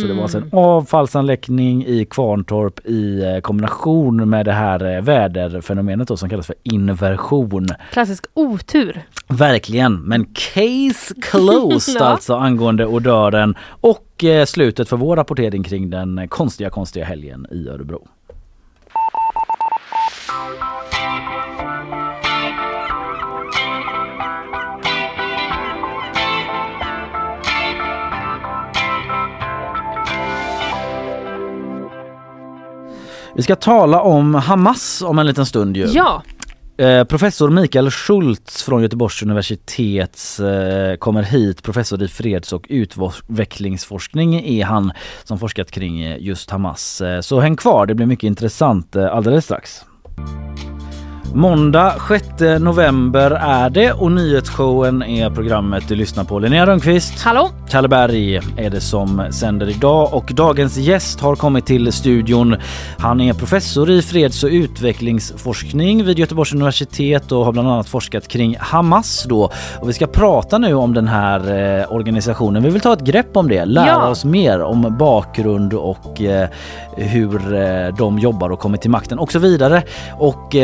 Så 0.01 0.07
det 0.07 0.15
var 0.15 0.23
alltså 0.23 0.39
en 0.39 0.51
avfallsanläggning 0.53 1.87
i 1.87 2.05
Kvarntorp 2.05 2.87
i 2.87 3.23
eh, 3.25 3.41
kombination 3.41 4.29
med 4.31 4.47
det 4.47 4.53
här 4.53 4.97
eh, 4.97 5.03
väderfenomenet 5.03 6.09
då 6.09 6.17
som 6.17 6.29
kallas 6.29 6.47
för 6.47 6.57
inversion. 6.63 7.67
Klassisk 7.93 8.25
otur. 8.35 9.03
Verkligen, 9.29 10.01
men 10.03 10.25
case 10.25 11.15
closed 11.23 11.97
Ja. 12.01 12.05
alltså 12.05 12.35
angående 12.35 12.87
odören 12.87 13.55
och 13.69 14.25
eh, 14.25 14.45
slutet 14.45 14.89
för 14.89 14.97
vår 14.97 15.17
rapportering 15.17 15.63
kring 15.63 15.91
den 15.91 16.29
konstiga 16.29 16.71
konstiga 16.71 17.05
helgen 17.05 17.47
i 17.51 17.69
Örebro. 17.69 18.09
Vi 33.37 33.43
ska 33.43 33.57
tala 33.57 34.01
om 34.01 34.35
Hamas 34.35 35.03
om 35.03 35.19
en 35.19 35.27
liten 35.27 35.47
stund 35.47 35.77
ju. 35.77 35.87
Ja, 35.87 36.23
Eh, 36.77 37.05
professor 37.05 37.51
Mikael 37.51 37.91
Schultz 37.91 38.63
från 38.63 38.83
Göteborgs 38.83 39.23
universitet 39.23 40.39
eh, 40.41 40.97
kommer 40.99 41.23
hit. 41.23 41.63
Professor 41.63 42.03
i 42.03 42.09
freds 42.09 42.53
och 42.53 42.67
utvecklingsforskning 42.69 44.35
är 44.35 44.65
han 44.65 44.93
som 45.25 45.39
forskat 45.39 45.71
kring 45.71 46.17
just 46.19 46.51
Hamas. 46.51 47.01
Eh, 47.01 47.21
så 47.21 47.41
häng 47.41 47.57
kvar, 47.57 47.87
det 47.87 47.95
blir 47.95 48.07
mycket 48.07 48.25
intressant 48.25 48.97
eh, 48.97 49.17
alldeles 49.17 49.45
strax. 49.45 49.85
Måndag 51.37 51.95
6 52.09 52.27
november 52.61 53.31
är 53.31 53.71
det 53.71 53.93
och 53.93 54.13
nyhetsshowen 54.13 55.03
är 55.03 55.31
programmet 55.31 55.89
du 55.89 55.95
lyssnar 55.95 56.25
på. 56.25 56.39
Linnea 56.39 56.67
Rönnqvist. 56.67 57.23
hallå? 57.23 57.51
Kalle 57.69 57.89
Berg 57.89 58.37
är 58.57 58.71
det 58.71 58.81
som 58.81 59.27
sänder 59.31 59.69
idag 59.71 60.15
och 60.15 60.31
dagens 60.35 60.77
gäst 60.77 61.21
har 61.21 61.37
kommit 61.37 61.67
till 61.67 61.93
studion. 61.93 62.57
Han 62.99 63.21
är 63.21 63.33
professor 63.33 63.91
i 63.91 64.03
freds 64.03 64.45
och 64.45 64.51
utvecklingsforskning 64.51 66.05
vid 66.05 66.19
Göteborgs 66.19 66.53
universitet 66.53 67.33
och 67.33 67.45
har 67.45 67.53
bland 67.53 67.69
annat 67.69 67.89
forskat 67.89 68.29
kring 68.29 68.57
Hamas 68.61 69.25
då. 69.29 69.51
Och 69.81 69.89
vi 69.89 69.93
ska 69.93 70.07
prata 70.07 70.59
nu 70.59 70.75
om 70.75 70.95
den 70.95 71.09
här 71.09 71.41
eh, 71.81 71.93
organisationen. 71.93 72.63
Vi 72.63 72.71
vill 72.71 72.81
ta 72.81 72.93
ett 72.93 73.01
grepp 73.05 73.37
om 73.37 73.49
det, 73.49 73.65
lära 73.65 73.87
Ja. 73.87 74.09
oss 74.09 74.25
mer 74.25 74.63
om 74.63 74.97
bakgrund 74.99 75.75
och 75.75 76.21
eh, 76.21 76.49
hur 76.97 77.55
eh, 77.55 77.95
de 77.99 78.19
jobbar 78.19 78.51
och 78.51 78.59
kommer 78.59 78.79
till 78.79 78.91
makten 78.91 79.19
och 79.19 79.33
så 79.33 79.39
vidare. 79.39 79.83
Och 80.19 80.55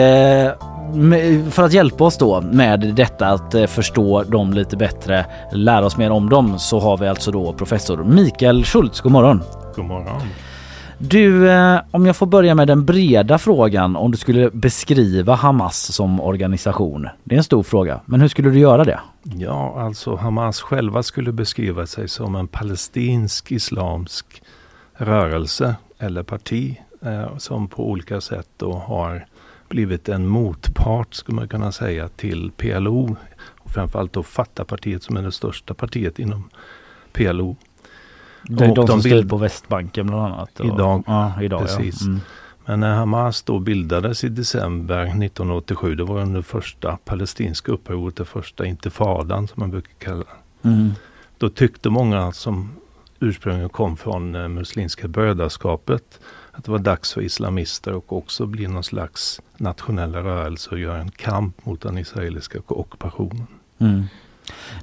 för 1.51 1.62
att 1.62 1.72
hjälpa 1.72 2.05
oss 2.05 2.18
då 2.18 2.41
med 2.41 2.80
detta 2.80 3.26
att 3.26 3.55
eh, 3.55 3.66
förstå 3.66 4.22
dem 4.22 4.53
lite 4.53 4.76
bättre, 4.76 5.26
lära 5.53 5.86
oss 5.86 5.97
mer 5.97 6.11
om 6.11 6.28
dem 6.28 6.59
så 6.59 6.80
har 6.80 6.97
vi 6.97 7.09
alltså 7.09 7.30
då 7.30 7.53
professor 7.53 8.05
Mikael 8.05 8.64
Schultz. 8.64 9.01
God 9.01 9.12
morgon! 9.12 9.43
God 9.76 9.84
morgon. 9.84 10.20
Du, 10.99 11.51
eh, 11.51 11.80
om 11.91 12.07
jag 12.07 12.16
får 12.16 12.26
börja 12.26 12.55
med 12.55 12.68
den 12.68 12.84
breda 12.84 13.38
frågan 13.38 13.97
om 13.97 14.11
du 14.11 14.18
skulle 14.18 14.51
beskriva 14.51 15.34
Hamas 15.34 15.93
som 15.93 16.20
organisation. 16.20 17.09
Det 17.24 17.34
är 17.34 17.36
en 17.36 17.45
stor 17.45 17.62
fråga, 17.62 18.01
men 18.05 18.20
hur 18.20 18.28
skulle 18.28 18.51
du 18.51 18.59
göra 18.59 18.84
det? 18.84 19.01
Ja, 19.22 19.80
alltså 19.80 20.16
Hamas 20.16 20.61
själva 20.61 21.03
skulle 21.03 21.32
beskriva 21.32 21.86
sig 21.86 22.09
som 22.09 22.34
en 22.34 22.49
palestinsk 22.49 23.53
islamsk 23.53 24.43
rörelse 24.93 25.74
eller 25.99 26.22
parti 26.22 26.80
eh, 27.03 27.38
som 27.38 27.68
på 27.68 27.91
olika 27.91 28.20
sätt 28.20 28.49
då 28.57 28.72
har 28.72 29.26
blivit 29.71 30.09
en 30.09 30.27
motpart, 30.27 31.14
skulle 31.14 31.37
man 31.37 31.49
kunna 31.49 31.73
säga, 31.73 32.09
till 32.09 32.51
PLO. 32.57 33.16
Och 33.47 33.71
framförallt 33.71 34.12
då 34.12 34.23
Fatah-partiet 34.23 35.03
som 35.03 35.16
är 35.16 35.23
det 35.23 35.33
största 35.33 35.75
partiet 35.75 36.18
inom 36.18 36.51
PLO. 37.12 37.57
Det 38.43 38.64
är 38.64 38.68
Och 38.68 38.75
de, 38.75 38.87
som 38.87 39.01
styr 39.01 39.11
bild- 39.11 39.31
på 39.31 39.37
Västbanken 39.37 40.07
bland 40.07 40.23
annat. 40.23 40.61
Och, 40.61 40.66
Idag. 40.66 41.05
Ja, 41.07 41.43
idag 41.43 41.61
Precis. 41.61 42.03
Ja. 42.03 42.07
Mm. 42.07 42.21
Men 42.66 42.81
när 42.81 42.95
Hamas 42.95 43.43
då 43.43 43.59
bildades 43.59 44.25
i 44.25 44.29
december 44.29 45.03
1987, 45.03 45.95
det 45.95 46.05
var 46.05 46.21
under 46.21 46.43
första 46.43 46.97
palestinska 47.05 47.73
upproret, 47.73 48.16
det 48.16 48.25
första 48.25 48.66
intifadan 48.66 49.49
som 49.49 49.61
man 49.61 49.71
brukar 49.71 49.95
kalla. 49.99 50.25
Mm. 50.62 50.91
Då 51.39 51.49
tyckte 51.49 51.91
många 51.91 52.33
som 52.33 52.71
ursprungligen 53.21 53.68
kom 53.68 53.97
från 53.97 54.35
eh, 54.35 54.49
Muslimska 54.49 55.09
brödraskapet 55.09 56.21
att 56.61 56.65
det 56.65 56.73
var 56.73 56.79
dags 56.79 57.13
för 57.13 57.21
islamister 57.21 57.93
och 57.93 58.13
också 58.13 58.47
bli 58.47 58.69
någon 58.69 58.85
slags 58.85 59.41
nationell 59.57 60.15
rörelse 60.15 60.71
och 60.71 60.79
göra 60.79 60.99
en 60.99 61.11
kamp 61.11 61.67
mot 61.67 61.81
den 61.81 61.99
israeliska 61.99 62.59
ockupationen. 62.67 63.47
Mm. 63.79 64.05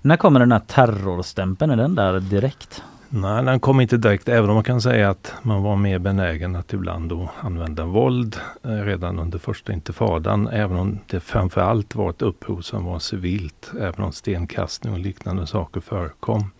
När 0.01 0.17
kommer 0.17 0.39
den 0.39 0.51
här 0.51 0.59
terrorstämpeln? 0.59 1.71
Är 1.71 1.77
den 1.77 1.95
där 1.95 2.19
direkt? 2.19 2.83
Nej, 3.09 3.43
den 3.43 3.59
kom 3.59 3.81
inte 3.81 3.97
direkt, 3.97 4.29
även 4.29 4.49
om 4.49 4.55
man 4.55 4.63
kan 4.63 4.81
säga 4.81 5.09
att 5.09 5.33
man 5.41 5.63
var 5.63 5.75
mer 5.75 5.99
benägen 5.99 6.55
att 6.55 6.73
ibland 6.73 7.09
då 7.09 7.29
använda 7.41 7.85
våld 7.85 8.37
eh, 8.63 8.69
redan 8.69 9.19
under 9.19 9.39
första 9.39 9.73
intifadan. 9.73 10.47
Även 10.47 10.77
om 10.77 10.99
det 11.07 11.19
framförallt 11.19 11.95
var 11.95 12.09
ett 12.09 12.21
uppror 12.21 12.61
som 12.61 12.85
var 12.85 12.99
civilt, 12.99 13.71
även 13.79 14.05
om 14.05 14.11
stenkastning 14.11 14.93
och 14.93 14.99
liknande 14.99 15.47
saker 15.47 15.81
förekom. 15.81 16.51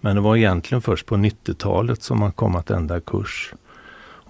Men 0.00 0.16
det 0.16 0.22
var 0.22 0.36
egentligen 0.36 0.82
först 0.82 1.06
på 1.06 1.16
90-talet 1.16 2.02
som 2.02 2.18
man 2.18 2.32
kom 2.32 2.56
att 2.56 2.70
ändra 2.70 3.00
kurs. 3.00 3.54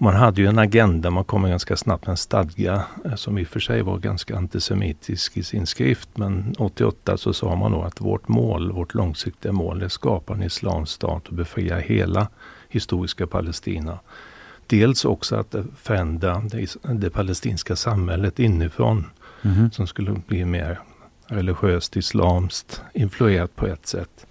Man 0.03 0.15
hade 0.15 0.41
ju 0.41 0.47
en 0.47 0.59
agenda, 0.59 1.09
man 1.09 1.23
kom 1.23 1.43
ganska 1.43 1.77
snabbt 1.77 2.05
med 2.05 2.11
en 2.11 2.17
stadga 2.17 2.83
eh, 3.05 3.15
som 3.15 3.37
i 3.37 3.43
och 3.43 3.47
för 3.47 3.59
sig 3.59 3.81
var 3.81 3.97
ganska 3.97 4.37
antisemitisk 4.37 5.37
i 5.37 5.43
sin 5.43 5.67
skrift. 5.67 6.09
Men 6.17 6.55
88 6.57 7.17
så 7.17 7.33
sa 7.33 7.55
man 7.55 7.71
då 7.71 7.81
att 7.81 8.01
vårt 8.01 8.27
mål, 8.27 8.71
vårt 8.71 8.93
långsiktiga 8.93 9.51
mål 9.51 9.81
är 9.81 9.85
att 9.85 9.91
skapa 9.91 10.33
en 10.33 10.43
islamsk 10.43 10.93
stat 10.93 11.27
och 11.27 11.33
befria 11.35 11.77
hela 11.79 12.27
historiska 12.69 13.27
Palestina. 13.27 13.99
Dels 14.67 15.05
också 15.05 15.35
att 15.35 15.55
förändra 15.75 16.43
det, 16.51 16.75
det 16.83 17.09
palestinska 17.09 17.75
samhället 17.75 18.39
inifrån 18.39 19.05
Mhm. 19.45 19.71
som 19.71 19.87
skulle 19.87 20.11
bli 20.27 20.45
mer 20.45 20.79
religiöst 21.27 21.95
islamskt 21.95 22.81
influerat 22.93 23.55
på 23.55 23.67
ett 23.67 23.87
sätt. 23.87 24.25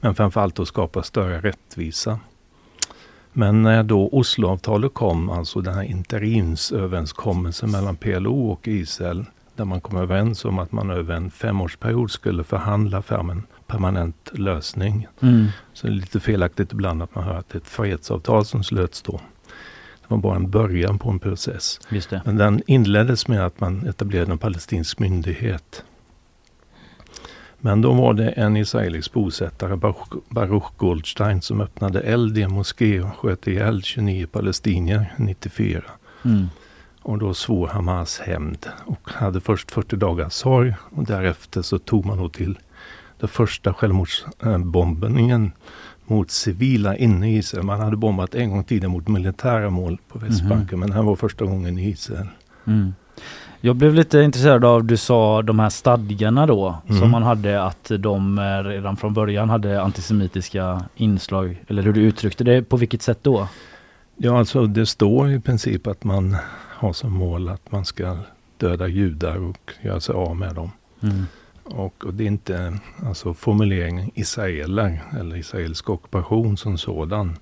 Men 0.00 0.14
framförallt 0.14 0.58
att 0.58 0.68
skapa 0.68 1.02
större 1.02 1.40
rättvisa. 1.40 2.18
Men 3.36 3.62
när 3.62 3.82
då 3.82 4.08
Osloavtalet 4.12 4.94
kom, 4.94 5.30
alltså 5.30 5.60
den 5.60 5.74
här 5.74 5.82
interimsöverenskommelsen 5.82 7.70
mellan 7.70 7.96
PLO 7.96 8.50
och 8.50 8.68
Israel, 8.68 9.24
där 9.56 9.64
man 9.64 9.80
kom 9.80 9.96
överens 9.96 10.44
om 10.44 10.58
att 10.58 10.72
man 10.72 10.90
över 10.90 11.14
en 11.14 11.30
femårsperiod 11.30 12.10
skulle 12.10 12.44
förhandla 12.44 13.02
fram 13.02 13.30
en 13.30 13.42
permanent 13.66 14.30
lösning. 14.32 15.06
Mm. 15.20 15.46
Så 15.72 15.86
det 15.86 15.92
är 15.92 15.94
lite 15.94 16.20
felaktigt 16.20 16.72
ibland 16.72 17.02
att 17.02 17.14
man 17.14 17.24
hör 17.24 17.38
att 17.38 17.48
det 17.48 17.56
är 17.56 17.60
ett 17.60 17.68
fredsavtal 17.68 18.44
som 18.44 18.64
slöts 18.64 19.02
då. 19.02 19.20
Det 20.00 20.08
var 20.08 20.18
bara 20.18 20.36
en 20.36 20.50
början 20.50 20.98
på 20.98 21.10
en 21.10 21.18
process. 21.18 21.80
Men 22.24 22.36
den 22.36 22.62
inleddes 22.66 23.28
med 23.28 23.46
att 23.46 23.60
man 23.60 23.86
etablerade 23.86 24.32
en 24.32 24.38
palestinsk 24.38 24.98
myndighet. 24.98 25.84
Men 27.64 27.80
då 27.80 27.92
var 27.92 28.14
det 28.14 28.28
en 28.28 28.56
israelisk 28.56 29.12
bosättare, 29.12 29.76
Baruch, 29.76 30.14
Baruch 30.28 30.76
Goldstein, 30.76 31.42
som 31.42 31.60
öppnade 31.60 32.00
eld 32.00 32.38
i 32.38 32.42
en 32.42 32.52
moské 32.52 33.00
och 33.00 33.16
sköt 33.16 33.46
ihjäl 33.46 33.82
29 33.82 34.26
palestinier 34.26 35.14
94. 35.16 35.82
Mm. 36.24 36.46
Och 37.02 37.18
då 37.18 37.34
svor 37.34 37.68
Hamas 37.68 38.18
hämnd 38.18 38.66
och 38.84 39.10
hade 39.10 39.40
först 39.40 39.70
40 39.70 39.96
dagars 39.96 40.32
sorg 40.32 40.74
och 40.80 41.04
därefter 41.04 41.62
så 41.62 41.78
tog 41.78 42.06
man 42.06 42.18
då 42.18 42.28
till 42.28 42.58
den 43.20 43.28
första 43.28 43.74
självmordsbombningen 43.74 45.52
mot 46.06 46.30
civila 46.30 46.96
inne 46.96 47.30
i 47.32 47.36
Israel. 47.36 47.64
Man 47.64 47.80
hade 47.80 47.96
bombat 47.96 48.34
en 48.34 48.50
gång 48.50 48.64
tidigare 48.64 48.92
mot 48.92 49.08
militära 49.08 49.70
mål 49.70 49.98
på 50.08 50.18
Västbanken 50.18 50.78
men 50.78 50.88
det 50.88 50.94
här 50.94 51.02
var 51.02 51.16
första 51.16 51.44
gången 51.44 51.78
i 51.78 51.88
Israel. 51.88 52.28
Mm. 52.66 52.94
Jag 53.64 53.76
blev 53.76 53.94
lite 53.94 54.20
intresserad 54.20 54.64
av 54.64 54.84
du 54.84 54.96
sa 54.96 55.42
de 55.42 55.58
här 55.58 55.70
stadgarna 55.70 56.46
då 56.46 56.76
Mm. 56.88 57.00
som 57.00 57.10
man 57.10 57.22
hade 57.22 57.62
att 57.62 57.90
de 57.98 58.38
eh, 58.38 58.64
redan 58.64 58.96
från 58.96 59.14
början 59.14 59.50
hade 59.50 59.82
antisemitiska 59.82 60.84
inslag 60.96 61.62
eller 61.68 61.82
hur 61.82 61.92
du 61.92 62.00
uttryckte 62.00 62.44
det. 62.44 62.62
På 62.62 62.76
vilket 62.76 63.02
sätt 63.02 63.18
då? 63.22 63.48
Ja, 64.16 64.38
alltså 64.38 64.66
det 64.66 64.86
står 64.86 65.30
i 65.30 65.40
princip 65.40 65.86
att 65.86 66.04
man 66.04 66.36
har 66.52 66.92
som 66.92 67.12
mål 67.12 67.48
att 67.48 67.72
man 67.72 67.84
ska 67.84 68.16
döda 68.56 68.88
judar 68.88 69.36
och 69.36 69.72
göra 69.82 70.00
sig 70.00 70.14
av 70.14 70.36
med 70.36 70.54
dem. 70.54 70.70
Mm. 71.02 71.26
Och, 71.64 72.04
och 72.04 72.14
det 72.14 72.24
är 72.24 72.28
inte 72.28 72.78
alltså 73.06 73.34
formuleringen 73.34 74.10
israeler 74.14 75.02
eller 75.20 75.36
israelisk 75.36 75.90
ockupation 75.90 76.56
som 76.56 76.78
sådan. 76.78 77.36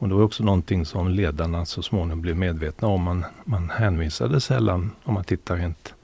Och 0.00 0.08
det 0.08 0.14
var 0.14 0.22
också 0.22 0.44
någonting 0.44 0.84
som 0.86 1.08
ledarna 1.08 1.64
så 1.64 1.82
småningom 1.82 2.20
blev 2.20 2.36
medvetna 2.36 2.88
om. 2.88 3.02
Man, 3.02 3.24
man 3.44 3.70
hänvisade 3.70 4.40
sällan, 4.40 4.90
om 5.04 5.14
man 5.14 5.24
tittar 5.24 5.56
rent 5.56 5.94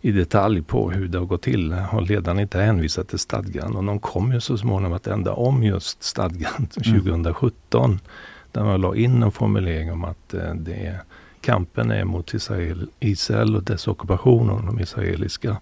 i 0.00 0.12
detalj 0.12 0.62
på 0.62 0.90
hur 0.90 1.08
det 1.08 1.18
har 1.18 1.26
gått 1.26 1.42
till, 1.42 1.72
har 1.72 2.00
ledarna 2.00 2.42
inte 2.42 2.58
hänvisat 2.58 3.08
till 3.08 3.18
stadgan. 3.18 3.76
Och 3.76 3.84
de 3.84 3.98
kom 3.98 4.32
ju 4.32 4.40
så 4.40 4.58
småningom 4.58 4.92
att 4.92 5.06
ändra 5.06 5.34
om 5.34 5.62
just 5.62 6.02
stadgan 6.02 6.66
2017. 6.66 7.98
Mm. 8.54 8.62
Där 8.62 8.64
man 8.64 8.80
la 8.80 8.96
in 8.96 9.22
en 9.22 9.32
formulering 9.32 9.92
om 9.92 10.04
att 10.04 10.34
eh, 10.34 10.54
det 10.54 10.86
är, 10.86 11.00
kampen 11.40 11.90
är 11.90 12.04
mot 12.04 12.34
Israel, 12.34 12.88
Israel 13.00 13.56
och 13.56 13.62
dess 13.62 13.88
ockupation 13.88 14.50
och 14.50 14.66
de 14.66 14.80
israeliska 14.80 15.56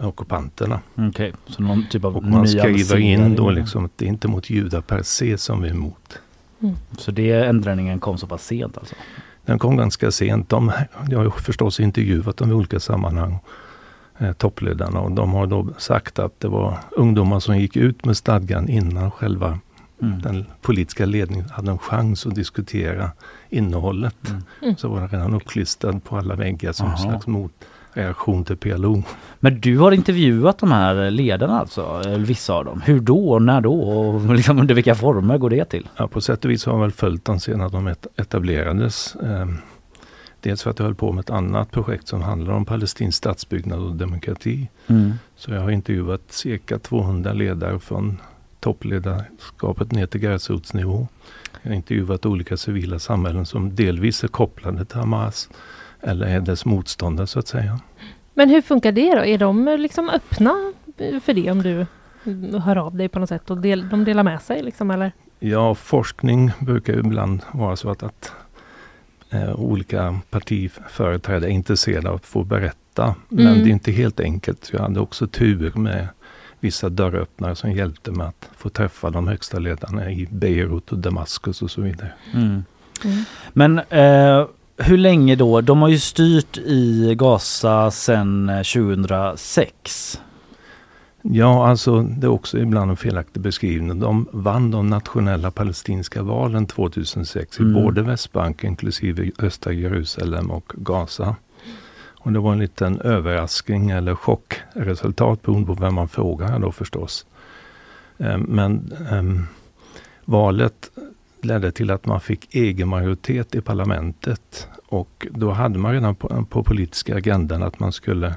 ockupanterna. 0.00 0.80
Okej, 0.94 1.08
okay. 1.08 1.32
så 1.46 1.62
någon 1.62 1.86
typ 1.90 2.04
av 2.04 2.16
Och 2.16 2.24
man 2.24 2.48
skriver 2.48 2.98
in 2.98 3.36
då 3.36 3.50
liksom 3.50 3.84
att 3.84 3.92
det 3.96 4.04
är 4.04 4.08
inte 4.08 4.28
mot 4.28 4.50
judar 4.50 4.80
per 4.80 5.02
se 5.02 5.38
som 5.38 5.62
vi 5.62 5.68
är 5.68 5.72
emot. 5.72 6.18
Mm. 6.60 6.76
Så 6.98 7.10
det 7.10 7.32
ändringen 7.32 8.00
kom 8.00 8.18
så 8.18 8.26
pass 8.26 8.46
sent 8.46 8.78
alltså? 8.78 8.94
Den 9.44 9.58
kom 9.58 9.76
ganska 9.76 10.10
sent. 10.10 10.48
De, 10.48 10.72
jag 11.08 11.18
har 11.18 11.30
förstås 11.30 11.80
intervjuat 11.80 12.36
dem 12.36 12.50
i 12.50 12.54
olika 12.54 12.80
sammanhang, 12.80 13.38
eh, 14.18 14.32
toppledarna. 14.32 15.00
Och 15.00 15.12
de 15.12 15.32
har 15.32 15.46
då 15.46 15.68
sagt 15.78 16.18
att 16.18 16.40
det 16.40 16.48
var 16.48 16.78
ungdomar 16.90 17.40
som 17.40 17.58
gick 17.58 17.76
ut 17.76 18.04
med 18.04 18.16
stadgan 18.16 18.68
innan 18.68 19.10
själva 19.10 19.58
mm. 20.02 20.22
den 20.22 20.46
politiska 20.62 21.06
ledningen 21.06 21.50
hade 21.50 21.70
en 21.70 21.78
chans 21.78 22.26
att 22.26 22.34
diskutera 22.34 23.10
innehållet. 23.50 24.16
Mm. 24.62 24.76
Så 24.76 24.88
var 24.88 25.00
den 25.00 25.08
redan 25.08 25.34
uppklistrad 25.34 26.04
på 26.04 26.16
alla 26.16 26.34
väggar 26.34 26.72
som 26.72 26.90
en 26.90 26.98
slags 26.98 27.26
motreaktion 27.98 28.44
till 28.44 28.56
PLO. 28.56 29.02
Men 29.40 29.60
du 29.60 29.78
har 29.78 29.92
intervjuat 29.92 30.58
de 30.58 30.72
här 30.72 31.10
ledarna 31.10 31.60
alltså, 31.60 32.02
vissa 32.18 32.54
av 32.54 32.64
dem. 32.64 32.80
Hur 32.80 33.00
då 33.00 33.30
och 33.30 33.42
när 33.42 33.60
då 33.60 33.80
och 33.80 34.34
liksom 34.34 34.58
under 34.58 34.74
vilka 34.74 34.94
former 34.94 35.38
går 35.38 35.50
det 35.50 35.64
till? 35.64 35.88
Ja, 35.96 36.08
på 36.08 36.20
sätt 36.20 36.44
och 36.44 36.50
vis 36.50 36.66
har 36.66 36.72
jag 36.72 36.80
väl 36.80 36.92
följt 36.92 37.24
dem 37.24 37.40
sedan 37.40 37.70
de 37.70 37.94
etablerades. 38.16 39.16
Ehm, 39.16 39.58
dels 40.40 40.62
för 40.62 40.70
att 40.70 40.78
jag 40.78 40.86
höll 40.86 40.94
på 40.94 41.12
med 41.12 41.20
ett 41.20 41.30
annat 41.30 41.70
projekt 41.70 42.08
som 42.08 42.22
handlar 42.22 42.54
om 42.54 42.64
palestinsk 42.64 43.18
statsbyggnad 43.18 43.78
och 43.78 43.94
demokrati. 43.94 44.68
Mm. 44.86 45.12
Så 45.36 45.50
jag 45.50 45.60
har 45.60 45.70
intervjuat 45.70 46.22
cirka 46.28 46.78
200 46.78 47.32
ledare 47.32 47.78
från 47.78 48.20
toppledarskapet 48.60 49.92
ner 49.92 50.06
till 50.06 50.20
gräsrotsnivå. 50.20 51.08
Jag 51.62 51.70
har 51.70 51.76
intervjuat 51.76 52.26
olika 52.26 52.56
civila 52.56 52.98
samhällen 52.98 53.46
som 53.46 53.74
delvis 53.74 54.24
är 54.24 54.28
kopplade 54.28 54.84
till 54.84 54.98
Hamas 54.98 55.48
eller 56.00 56.26
är 56.26 56.40
dess 56.40 56.64
motståndare 56.64 57.26
så 57.26 57.38
att 57.38 57.48
säga. 57.48 57.80
Men 58.34 58.50
hur 58.50 58.62
funkar 58.62 58.92
det 58.92 59.14
då? 59.14 59.24
Är 59.24 59.38
de 59.38 59.76
liksom 59.78 60.08
öppna 60.10 60.72
för 61.22 61.34
det 61.34 61.50
om 61.50 61.62
du 61.62 61.86
hör 62.58 62.76
av 62.76 62.96
dig 62.96 63.08
på 63.08 63.18
något 63.18 63.28
sätt 63.28 63.50
och 63.50 63.58
del, 63.58 63.88
de 63.88 64.04
delar 64.04 64.22
med 64.22 64.42
sig 64.42 64.62
liksom 64.62 64.90
eller? 64.90 65.12
Ja, 65.38 65.74
forskning 65.74 66.50
brukar 66.58 66.98
ibland 66.98 67.42
vara 67.52 67.76
så 67.76 67.90
att, 67.90 68.02
att 68.02 68.32
eh, 69.30 69.60
olika 69.60 70.20
partiföreträdare 70.30 71.50
är 71.50 71.54
intresserade 71.54 72.08
av 72.08 72.14
att 72.14 72.26
få 72.26 72.44
berätta. 72.44 73.14
Men 73.28 73.46
mm. 73.46 73.58
det 73.58 73.70
är 73.70 73.72
inte 73.72 73.92
helt 73.92 74.20
enkelt. 74.20 74.70
Jag 74.72 74.80
hade 74.80 75.00
också 75.00 75.26
tur 75.26 75.72
med 75.74 76.08
vissa 76.60 76.88
dörröppnare 76.88 77.54
som 77.54 77.72
hjälpte 77.72 78.10
mig 78.10 78.26
att 78.26 78.50
få 78.56 78.68
träffa 78.68 79.10
de 79.10 79.28
högsta 79.28 79.58
ledarna 79.58 80.10
i 80.10 80.28
Beirut 80.30 80.92
och 80.92 80.98
Damaskus 80.98 81.62
och 81.62 81.70
så 81.70 81.80
vidare. 81.80 82.12
Mm. 82.34 82.64
Mm. 83.04 83.24
Men 83.52 83.78
eh, 83.78 84.46
hur 84.78 84.96
länge 84.96 85.36
då? 85.36 85.60
De 85.60 85.82
har 85.82 85.88
ju 85.88 85.98
styrt 85.98 86.58
i 86.58 87.14
Gaza 87.18 87.90
sedan 87.90 88.50
2006. 88.74 90.14
Eh, 90.14 90.20
ja, 91.22 91.68
alltså 91.68 92.02
det 92.02 92.26
är 92.26 92.30
också 92.30 92.58
ibland 92.58 92.90
en 92.90 92.96
felaktig 92.96 93.42
beskrivning. 93.42 94.00
De 94.00 94.28
vann 94.32 94.70
de 94.70 94.86
nationella 94.86 95.50
palestinska 95.50 96.22
valen 96.22 96.66
2006 96.66 97.58
mm. 97.58 97.70
i 97.70 97.74
både 97.74 98.02
Västbanken 98.02 98.70
inklusive 98.70 99.30
östra 99.38 99.72
Jerusalem 99.72 100.50
och 100.50 100.72
Gaza. 100.76 101.36
Och 102.20 102.32
det 102.32 102.38
var 102.38 102.52
en 102.52 102.58
liten 102.58 103.00
överraskning 103.00 103.90
eller 103.90 104.14
chockresultat 104.14 105.42
beroende 105.42 105.66
på 105.66 105.74
vem 105.74 105.94
man 105.94 106.08
frågar 106.08 106.58
då 106.58 106.72
förstås. 106.72 107.26
Ehm, 108.18 108.40
men 108.40 108.92
um, 109.12 109.46
valet 110.24 110.90
ledde 111.44 111.72
till 111.72 111.90
att 111.90 112.06
man 112.06 112.20
fick 112.20 112.54
egen 112.54 112.88
majoritet 112.88 113.54
i 113.54 113.60
parlamentet. 113.60 114.68
Och 114.88 115.26
då 115.30 115.50
hade 115.50 115.78
man 115.78 115.92
redan 115.92 116.14
på, 116.14 116.46
på 116.50 116.62
politiska 116.62 117.16
agendan 117.16 117.62
att 117.62 117.80
man 117.80 117.92
skulle 117.92 118.34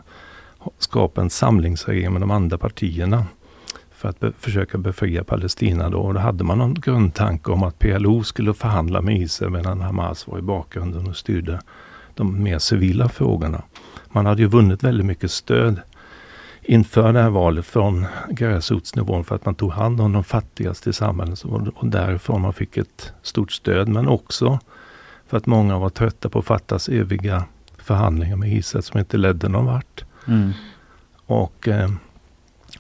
skapa 0.78 1.22
en 1.22 1.30
samlingsregering 1.30 2.14
med 2.14 2.22
de 2.22 2.32
andra 2.32 2.58
partierna 2.58 3.26
för 3.92 4.10
att 4.10 4.20
be 4.20 4.32
försöka 4.40 4.78
befria 4.78 5.24
Palestina. 5.24 5.90
Då. 5.90 6.00
Och 6.00 6.14
då 6.14 6.20
hade 6.20 6.44
man 6.44 6.58
någon 6.58 6.74
grundtanke 6.74 7.52
om 7.52 7.64
att 7.64 7.80
PLO 7.80 8.24
skulle 8.24 8.54
förhandla 8.54 9.02
med 9.02 9.18
Israel 9.18 9.52
medan 9.52 9.82
Hamas 9.82 10.28
var 10.28 10.40
i 10.40 10.42
bakgrunden 10.42 11.08
och 11.08 11.16
styrde 11.16 11.62
de 12.16 12.44
mer 12.44 12.60
civila 12.60 13.10
frågorna. 13.10 13.62
Man 14.08 14.26
hade 14.26 14.42
ju 14.42 14.48
vunnit 14.48 14.84
väldigt 14.84 15.06
mycket 15.06 15.32
stöd 15.32 15.82
inför 16.62 17.14
det 17.14 17.22
här 17.22 17.30
valet 17.30 17.66
från 17.66 18.06
gräsrotsnivån 18.30 19.24
för 19.24 19.36
att 19.36 19.46
man 19.46 19.56
tog 19.56 19.72
hand 19.72 20.02
om 20.02 20.12
de 20.12 20.24
fattigaste 20.24 20.90
i 20.90 20.94
samhället 20.94 21.44
och 21.76 21.88
därifrån 21.88 22.42
man 22.42 22.54
fick 22.54 22.78
ett 22.78 23.14
stort 23.22 23.52
stöd. 23.52 23.88
Men 23.88 24.08
också 24.08 24.60
för 25.28 25.38
att 25.38 25.46
många 25.46 25.78
var 25.78 25.90
trötta 25.90 26.30
på 26.30 26.42
Fattas 26.42 26.90
eviga 26.90 27.44
förhandlingar 27.78 28.36
med 28.36 28.54
Israel 28.54 28.84
som 28.84 29.00
inte 29.00 29.18
ledde 29.18 29.50
någon 29.50 29.66
vart. 29.66 30.04
Mm. 30.28 30.52
Och 31.26 31.68
eh, 31.68 31.90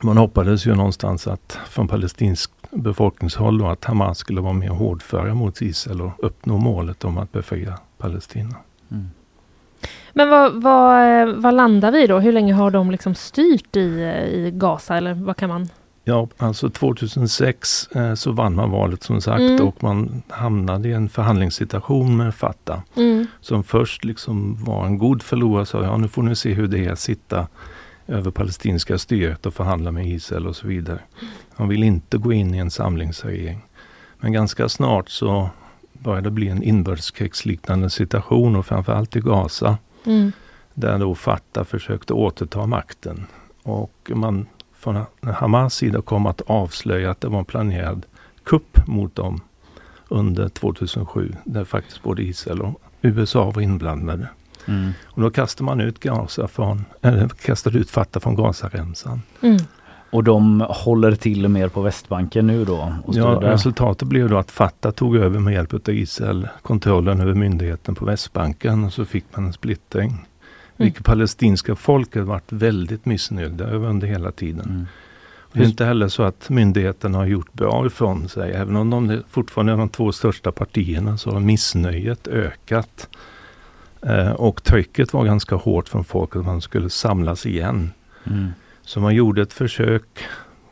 man 0.02 0.18
hoppades 0.18 0.66
ju 0.66 0.76
någonstans 0.76 1.28
att 1.28 1.60
från 1.70 1.88
palestinsk 1.88 2.52
befolkningshåll 2.72 3.58
då, 3.58 3.68
att 3.68 3.86
Hamas 3.86 4.18
skulle 4.18 4.42
vara 4.42 4.54
mer 4.54 4.70
hårdföra 4.70 5.34
mot 5.34 5.62
Israel 5.62 6.02
och 6.02 6.12
uppnå 6.18 6.58
målet 6.58 7.06
om 7.06 7.18
att 7.18 7.32
befria 7.32 7.80
Palestina. 7.98 8.56
Mm. 8.92 9.10
Men 10.14 10.30
vad, 10.30 10.62
vad, 10.62 11.30
vad 11.36 11.53
landar 11.53 11.91
vi 11.91 12.07
då? 12.07 12.20
Hur 12.20 12.32
länge 12.32 12.53
har 12.53 12.72
de 12.72 12.91
liksom 12.91 13.16
styrt 13.16 13.76
i, 13.76 13.80
i 13.80 14.51
Gaza 14.53 14.97
eller 14.97 15.14
vad 15.14 15.38
kan 15.38 15.49
man? 15.49 15.70
Ja, 16.03 16.28
alltså 16.38 16.70
2006 16.70 17.88
eh, 17.88 18.14
så 18.14 18.32
vann 18.32 18.55
man 18.55 18.72
valet 18.72 19.03
som 19.03 19.22
sagt 19.22 19.39
mm. 19.39 19.68
och 19.68 19.84
man 19.84 20.24
hamnade 20.28 20.89
i 20.89 20.93
en 20.93 21.09
förhandlingssituation 21.09 22.18
med 22.18 22.36
Fatah. 22.36 22.80
Mm. 22.95 23.28
Som 23.41 23.64
först 23.64 24.03
liksom 24.03 24.64
var 24.64 24.86
en 24.86 24.97
god 24.97 25.24
förlorare 25.24 25.62
och 25.62 25.68
sa 25.68 25.84
ja 25.84 25.97
nu 25.97 26.07
får 26.07 26.24
ni 26.24 26.36
se 26.36 26.53
hur 26.53 26.68
det 26.68 26.86
är 26.86 26.91
att 26.91 26.99
sitta 26.99 27.47
över 28.07 28.32
palestinska 28.32 28.97
styret 28.97 29.45
och 29.45 29.53
förhandla 29.53 29.91
med 29.91 30.07
Israel 30.07 30.47
och 30.47 30.55
så 30.55 30.68
vidare. 30.68 30.99
Man 31.57 31.70
vill 31.70 31.84
inte 31.84 32.18
gå 32.18 32.34
in 32.34 32.55
i 32.55 32.57
en 32.57 32.72
samlingsregering. 32.72 33.62
Men 34.20 34.32
ganska 34.32 34.70
snart 34.70 35.09
så 35.09 35.49
började 35.93 36.32
bli 36.32 36.47
en 36.47 36.64
inbördeskrigsliknande 36.64 37.89
situation 37.89 38.55
och 38.55 38.66
framförallt 38.66 39.16
i 39.16 39.20
Gaza. 39.20 39.78
Mm. 40.06 40.32
Där 40.74 40.99
då 40.99 41.16
Fatah 41.16 41.64
försökte 41.64 42.14
återta 42.14 42.66
makten. 42.66 43.28
Och 43.64 44.12
man 44.16 44.45
från 44.74 45.06
Hamas 45.22 45.76
sida 45.76 46.02
kom 46.02 46.26
att 46.26 46.41
avslöja 46.41 47.12
att 47.12 47.22
det 47.22 47.28
var 47.28 47.39
en 47.39 47.45
planerad 47.45 48.06
kupp 48.43 48.88
mot 48.88 49.16
dem 49.16 49.41
under 50.08 50.49
2007. 50.49 51.36
Där 51.43 51.66
faktiskt 51.66 52.04
både 52.04 52.24
Israel 52.24 52.62
och 52.62 52.82
USA 53.02 53.52
var 53.52 53.62
inblandade. 53.62 54.28
Mm. 54.68 54.91
Och 55.06 55.22
då 55.22 55.30
kastade 55.30 55.66
man 55.66 55.82
ut 55.82 55.99
Gaza 55.99 56.47
från, 56.47 56.86
eller 57.02 57.28
kastade 57.28 57.80
ut 57.80 57.89
Fatah 57.89 58.22
från 58.22 58.36
Gazaremsan. 58.36 59.22
Mm. 59.41 59.58
Och 60.12 60.24
de 60.24 60.62
håller 60.70 61.16
till 61.16 61.47
mer 61.47 61.68
på 61.68 61.82
Västbanken 61.82 62.47
nu 62.47 62.66
då? 62.66 62.95
ja, 63.07 63.39
resultatet 63.41 64.07
blev 64.07 64.30
då 64.30 64.38
att 64.38 64.51
Fatah 64.51 64.91
tog 64.91 65.16
över 65.16 65.39
med 65.39 65.53
hjälp 65.53 65.74
av 65.74 65.93
Israel 65.93 66.47
kontrollen 66.62 67.22
över 67.22 67.34
myndigheten 67.34 67.95
på 67.95 68.05
Västbanken 68.05 68.84
och 68.84 68.93
så 68.93 69.05
fick 69.05 69.26
man 69.36 69.45
en 69.45 69.53
splittring. 69.53 70.09
Mm. 70.09 70.24
Vilket 70.78 71.05
palestinska 71.05 71.76
folket 71.76 72.24
varit 72.24 72.51
väldigt 72.51 73.05
missnöjda 73.05 73.66
över 73.66 73.88
under 73.88 74.07
hela 74.07 74.32
tiden. 74.32 74.70
Mm. 74.70 74.88
Det 75.53 75.59
är 75.59 75.66
inte 75.66 75.86
heller 75.86 76.07
så 76.07 76.24
att 76.24 76.49
myndigheten 76.49 77.14
har 77.14 77.26
gjort 77.26 77.53
bra 77.53 77.86
ifrån 77.86 78.30
sig. 78.30 78.51
Även 78.51 78.76
om 78.76 78.89
de 78.89 79.24
fortfarande 79.30 79.74
är 79.74 79.78
de 79.78 79.89
två 79.89 80.12
största 80.12 80.51
partierna 80.51 81.18
så 81.18 81.32
har 81.32 81.39
missnöjet 81.39 82.28
ökat. 82.28 83.09
Eh, 84.01 84.32
och 84.32 84.64
trycket 84.64 85.14
var 85.14 85.26
ganska 85.26 85.55
hårt 85.55 85.89
från 85.89 86.03
folket 86.03 86.39
att 86.39 86.45
man 86.45 86.62
skulle 86.62 86.89
samlas 86.89 87.45
igen. 87.45 87.91
Mm. 88.24 88.49
Så 88.84 89.00
man 89.00 89.16
gjorde 89.16 89.42
ett 89.42 89.54
försök, 89.54 90.04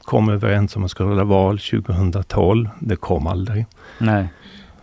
kom 0.03 0.29
överens 0.29 0.75
om 0.75 0.79
att 0.79 0.81
man 0.81 0.89
skulle 0.89 1.09
hålla 1.09 1.23
val 1.23 1.59
2012. 1.59 2.69
Det 2.79 2.95
kom 2.95 3.27
aldrig. 3.27 3.65
Nej. 3.97 4.27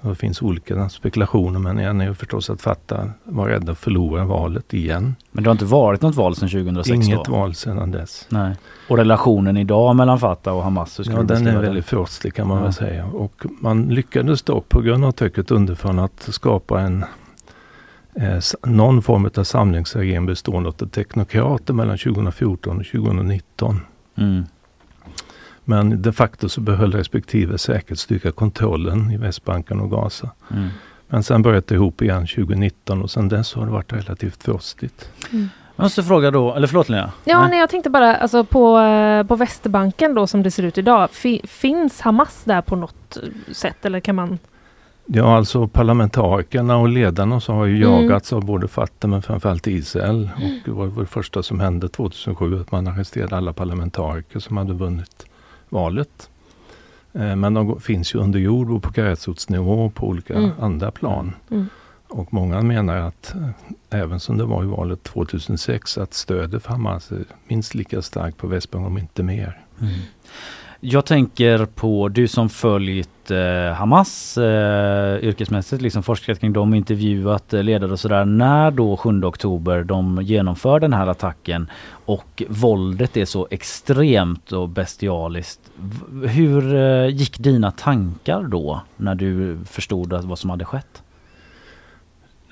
Det 0.00 0.14
finns 0.14 0.42
olika 0.42 0.88
spekulationer 0.88 1.58
men 1.58 1.78
en 1.78 2.00
är 2.00 2.04
ju 2.06 2.14
förstås 2.14 2.50
att 2.50 2.62
Fatah 2.62 3.06
var 3.24 3.48
rädda 3.48 3.72
att 3.72 3.78
förlora 3.78 4.24
valet 4.24 4.74
igen. 4.74 5.14
Men 5.32 5.44
det 5.44 5.50
har 5.50 5.52
inte 5.52 5.64
varit 5.64 6.02
något 6.02 6.14
val 6.14 6.36
sedan 6.36 6.48
2006 6.48 6.90
Inget 7.06 7.24
då? 7.24 7.32
val 7.32 7.54
sedan 7.54 7.90
dess. 7.90 8.26
Nej. 8.28 8.54
Och 8.88 8.96
relationen 8.96 9.56
idag 9.56 9.96
mellan 9.96 10.18
Fatah 10.20 10.56
och 10.56 10.62
Hamas? 10.62 11.00
Ja, 11.04 11.22
den 11.22 11.46
är 11.46 11.60
väldigt 11.60 11.86
frostig 11.86 12.34
kan 12.34 12.48
man 12.48 12.56
Ja. 12.56 12.62
väl 12.64 12.72
säga. 12.72 13.04
Och 13.06 13.46
man 13.60 13.82
lyckades 13.82 14.42
då 14.42 14.60
på 14.60 14.80
grund 14.80 15.04
av 15.04 15.12
trycket 15.12 15.50
underifrån 15.50 15.98
att 15.98 16.28
skapa 16.30 16.80
en 16.80 17.04
eh, 18.16 18.38
någon 18.62 19.02
form 19.02 19.30
av 19.36 19.44
samlingsregering 19.44 20.26
bestående 20.26 20.68
av 20.68 20.72
teknokrater 20.72 21.74
mellan 21.74 21.98
2014 21.98 22.78
och 22.78 22.86
2019. 22.86 23.80
Mm. 24.16 24.44
Men 25.64 26.02
de 26.02 26.12
facto 26.12 26.48
så 26.48 26.60
behöll 26.60 26.92
respektive 26.92 27.58
säkerhetsstyrka 27.58 28.32
kontrollen 28.32 29.10
i 29.10 29.16
Västbanken 29.16 29.80
och 29.80 29.90
Gaza. 29.90 30.30
Mm. 30.50 30.68
Men 31.08 31.22
sen 31.22 31.42
bröt 31.42 31.66
det 31.66 31.74
ihop 31.74 32.02
igen 32.02 32.26
2019 32.26 33.02
och 33.02 33.10
sen 33.10 33.28
dess 33.28 33.54
har 33.54 33.66
det 33.66 33.72
varit 33.72 33.92
relativt 33.92 34.42
frostigt. 34.42 35.10
Jag 35.76 35.82
måste 35.82 36.02
fråga 36.02 36.30
då, 36.30 36.54
eller 36.54 36.66
förlåt 36.66 36.88
Linnea? 36.88 37.12
Ja, 37.24 37.40
Nej. 37.40 37.50
nej, 37.50 37.58
jag 37.58 37.70
tänkte 37.70 37.90
bara, 37.90 38.16
alltså 38.16 38.44
på, 38.44 38.78
eh, 38.78 39.26
på 39.26 39.36
Västbanken 39.36 40.14
då 40.14 40.26
som 40.26 40.42
det 40.42 40.50
ser 40.50 40.62
ut 40.62 40.78
idag, 40.78 41.10
fi, 41.10 41.40
finns 41.44 42.00
Hamas 42.00 42.42
där 42.44 42.62
på 42.62 42.76
något 42.76 43.16
eh, 43.16 43.52
sätt 43.52 43.84
eller 43.84 44.00
kan 44.00 44.14
man? 44.14 44.38
Ja, 45.06 45.36
alltså 45.36 45.66
parlamentarikerna 45.68 46.76
och 46.76 46.88
ledarna 46.88 47.40
så 47.40 47.52
har 47.52 47.64
ju 47.66 47.76
Mm. 47.86 47.90
jagats 48.02 48.32
av 48.32 48.44
både 48.44 48.68
Fatah 48.68 49.10
men 49.10 49.22
framförallt 49.22 49.66
Israel. 49.66 50.30
Och 50.36 50.42
det 50.64 50.70
var 50.70 51.00
det 51.00 51.06
första 51.06 51.42
som 51.42 51.60
hände 51.60 51.88
2007 51.88 52.60
att 52.60 52.72
man 52.72 52.86
arresterade 52.88 53.36
alla 53.36 53.52
parlamentariker 53.52 54.38
som 54.40 54.56
hade 54.56 54.72
vunnit 54.72 55.26
valet. 55.68 56.30
Eh, 57.12 57.36
Men 57.36 57.54
de 57.54 57.80
finns 57.80 58.14
ju 58.14 58.18
under 58.18 58.38
jord 58.38 58.70
och 58.70 58.82
på 58.82 58.90
gräsrotsnivå 58.90 59.84
och 59.86 59.94
på 59.94 60.06
olika 60.08 60.34
Mm. 60.34 60.50
andra 60.60 60.90
plan. 60.90 61.32
Mm. 61.50 61.66
Och 62.08 62.32
många 62.34 62.62
menar 62.62 62.96
att 62.96 63.34
eh, 63.34 64.00
även 64.00 64.20
som 64.20 64.36
det 64.38 64.44
var 64.44 64.62
i 64.64 64.66
valet 64.66 65.02
2006 65.02 65.98
att 65.98 66.14
stödet 66.14 66.62
för 66.62 66.70
Hamas 66.70 67.12
är 67.12 67.24
minst 67.48 67.74
lika 67.74 68.02
starkt 68.02 68.36
på 68.36 68.46
Västbanken 68.46 68.86
om 68.86 68.98
inte 68.98 69.22
mer. 69.22 69.60
Jag 70.88 71.04
tänker 71.04 71.64
på 71.64 72.08
du 72.08 72.28
som 72.28 72.48
följt 72.48 73.30
eh, 73.30 73.72
Hamas 73.74 74.38
eh, 74.38 75.24
yrkesmässigt, 75.24 75.82
liksom 75.82 76.02
forskat 76.02 76.40
kring 76.40 76.52
dem, 76.52 76.74
intervjuat 76.74 77.54
eh, 77.54 77.62
ledare 77.62 77.92
och 77.92 78.00
sådär. 78.00 78.24
När 78.24 78.70
då 78.70 78.96
7 78.96 79.24
oktober 79.24 79.84
de 79.84 80.22
genomför 80.22 80.80
den 80.80 80.92
här 80.92 81.06
attacken 81.06 81.70
och 81.90 82.42
våldet 82.48 83.16
är 83.16 83.24
så 83.24 83.48
extremt 83.50 84.52
och 84.52 84.68
bestialiskt. 84.68 85.60
Hur 86.24 86.74
eh, 86.74 87.08
gick 87.08 87.38
dina 87.38 87.70
tankar 87.70 88.42
då 88.42 88.80
när 88.96 89.14
du 89.14 89.58
förstod 89.64 90.12
vad 90.12 90.38
som 90.38 90.50
hade 90.50 90.64
skett? 90.64 91.02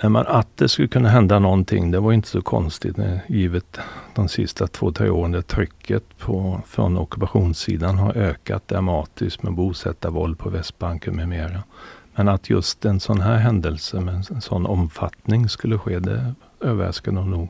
Men 0.08 0.26
att 0.26 0.56
det 0.56 0.68
skulle 0.68 0.88
kunna 0.88 1.08
hända 1.08 1.38
någonting, 1.38 1.90
det 1.90 2.00
var 2.00 2.12
inte 2.12 2.28
så 2.28 2.42
konstigt 2.42 2.98
eh, 2.98 3.16
givet 3.28 3.78
de 4.14 4.28
sista 4.28 4.66
två, 4.66 4.92
tre 4.92 5.10
åren 5.10 5.32
där 5.32 5.42
trycket 5.42 6.18
på, 6.18 6.60
från 6.66 6.98
ockupationssidan 6.98 7.98
har 7.98 8.16
ökat 8.16 8.68
dramatiskt 8.68 9.42
med 9.42 9.52
bosättarvåld 9.52 10.38
på 10.38 10.50
Västbanken 10.50 11.16
med 11.16 11.28
mera. 11.28 11.62
Men 12.14 12.28
att 12.28 12.50
just 12.50 12.84
en 12.84 13.00
sån 13.00 13.20
här 13.20 13.36
händelse 13.36 14.00
med 14.00 14.14
en 14.14 14.40
sån 14.40 14.66
omfattning 14.66 15.48
skulle 15.48 15.78
ske, 15.78 15.98
det 15.98 16.34
överraskade 16.60 17.24
nog 17.24 17.48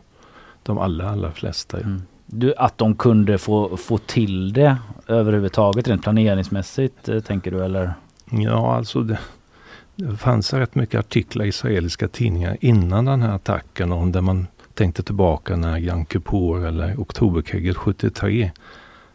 de 0.62 0.78
allra, 0.78 1.10
allra 1.10 1.32
flesta. 1.32 1.80
Mm. 1.80 2.02
Du, 2.26 2.54
att 2.56 2.78
de 2.78 2.94
kunde 2.94 3.38
få, 3.38 3.76
få 3.76 3.98
till 3.98 4.52
det 4.52 4.76
överhuvudtaget 5.06 5.88
rent 5.88 6.02
planeringsmässigt 6.02 7.08
eh, 7.08 7.20
tänker 7.20 7.50
du 7.50 7.64
eller? 7.64 7.94
Ja, 8.30 8.76
alltså 8.76 9.00
det, 9.00 9.18
det 9.96 10.16
fanns 10.16 10.52
rätt 10.52 10.74
mycket 10.74 11.00
artiklar 11.00 11.44
i 11.44 11.48
israeliska 11.48 12.08
tidningar 12.08 12.56
innan 12.60 13.04
den 13.04 13.22
här 13.22 13.34
attacken 13.34 13.92
om 13.92 14.12
där 14.12 14.20
man 14.20 14.46
tänkte 14.74 15.02
tillbaka 15.02 15.56
när 15.56 15.78
Yom 15.78 16.06
Kippur 16.06 16.66
eller 16.66 16.96
oktoberkriget 16.96 17.76
73 17.76 18.50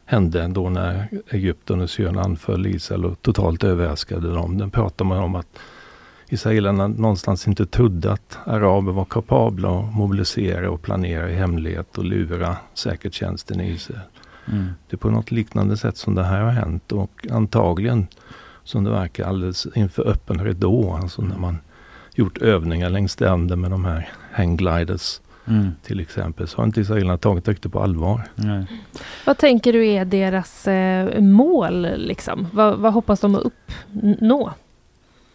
hände 0.06 0.48
då 0.48 0.70
när 0.70 1.08
Egypten 1.30 1.82
och 1.82 1.90
Syrien 1.90 2.20
anföll 2.20 2.68
Israel 2.68 3.06
och 3.06 3.22
totalt 3.22 3.64
överraskade 3.64 4.34
dem. 4.34 4.58
Den 4.58 4.72
pratar 4.72 5.06
man 5.06 5.18
om 5.18 5.36
att 5.36 5.60
israelerna 6.30 6.88
någonstans 6.88 7.48
inte 7.48 7.66
trodde 7.66 8.12
att 8.12 8.38
araber 8.46 8.92
var 8.92 9.06
kapabla 9.06 9.80
att 9.80 9.94
mobilisera 9.94 10.72
och 10.72 10.82
planera 10.82 11.30
i 11.30 11.36
hemlighet 11.36 11.98
och 11.98 12.06
lura 12.06 12.58
säkerhetstjänsten 12.74 13.62
i 13.62 13.72
Israel. 13.72 14.02
Mm. 14.52 14.68
Det 14.90 14.96
är 14.96 14.98
på 14.98 15.10
något 15.10 15.32
liknande 15.32 15.78
sätt 15.78 15.98
som 15.98 16.16
det 16.16 16.24
här 16.24 16.42
har 16.42 16.52
hänt 16.52 16.92
och 16.92 17.28
antagligen 17.32 18.08
som 18.64 18.84
det 18.84 18.90
verkar 18.92 19.26
alldeles 19.28 19.68
inför 19.76 20.08
öppen 20.08 20.46
ridå. 20.46 21.00
Alltså 21.02 21.22
när 21.22 21.38
man 21.38 21.58
gjort 22.16 22.38
övningar 22.38 22.90
längs 22.90 23.12
stranden 23.12 23.62
med 23.62 23.72
de 23.72 23.86
här 23.86 24.10
hanggliders 24.32 25.20
Mm. 25.48 25.72
till 25.84 26.00
exempel. 26.00 26.48
Så 26.48 26.58
har 26.58 26.66
inte 26.66 26.82
israelerna 26.82 27.18
tagit 27.18 27.46
det 27.46 27.52
riktigt 27.52 27.72
på 27.72 27.80
allvar. 27.84 28.22
Nej. 28.36 28.66
Vad 29.26 29.38
tänker 29.38 29.74
du 29.74 29.88
är 29.88 30.06
deras 30.06 30.68
eh, 30.68 31.22
mål 31.22 31.88
liksom? 31.98 32.48
Vad, 32.54 32.80
vad 32.80 32.94
hoppas 32.94 33.20
de 33.20 33.36
att 33.36 33.42
uppnå? 33.42 34.54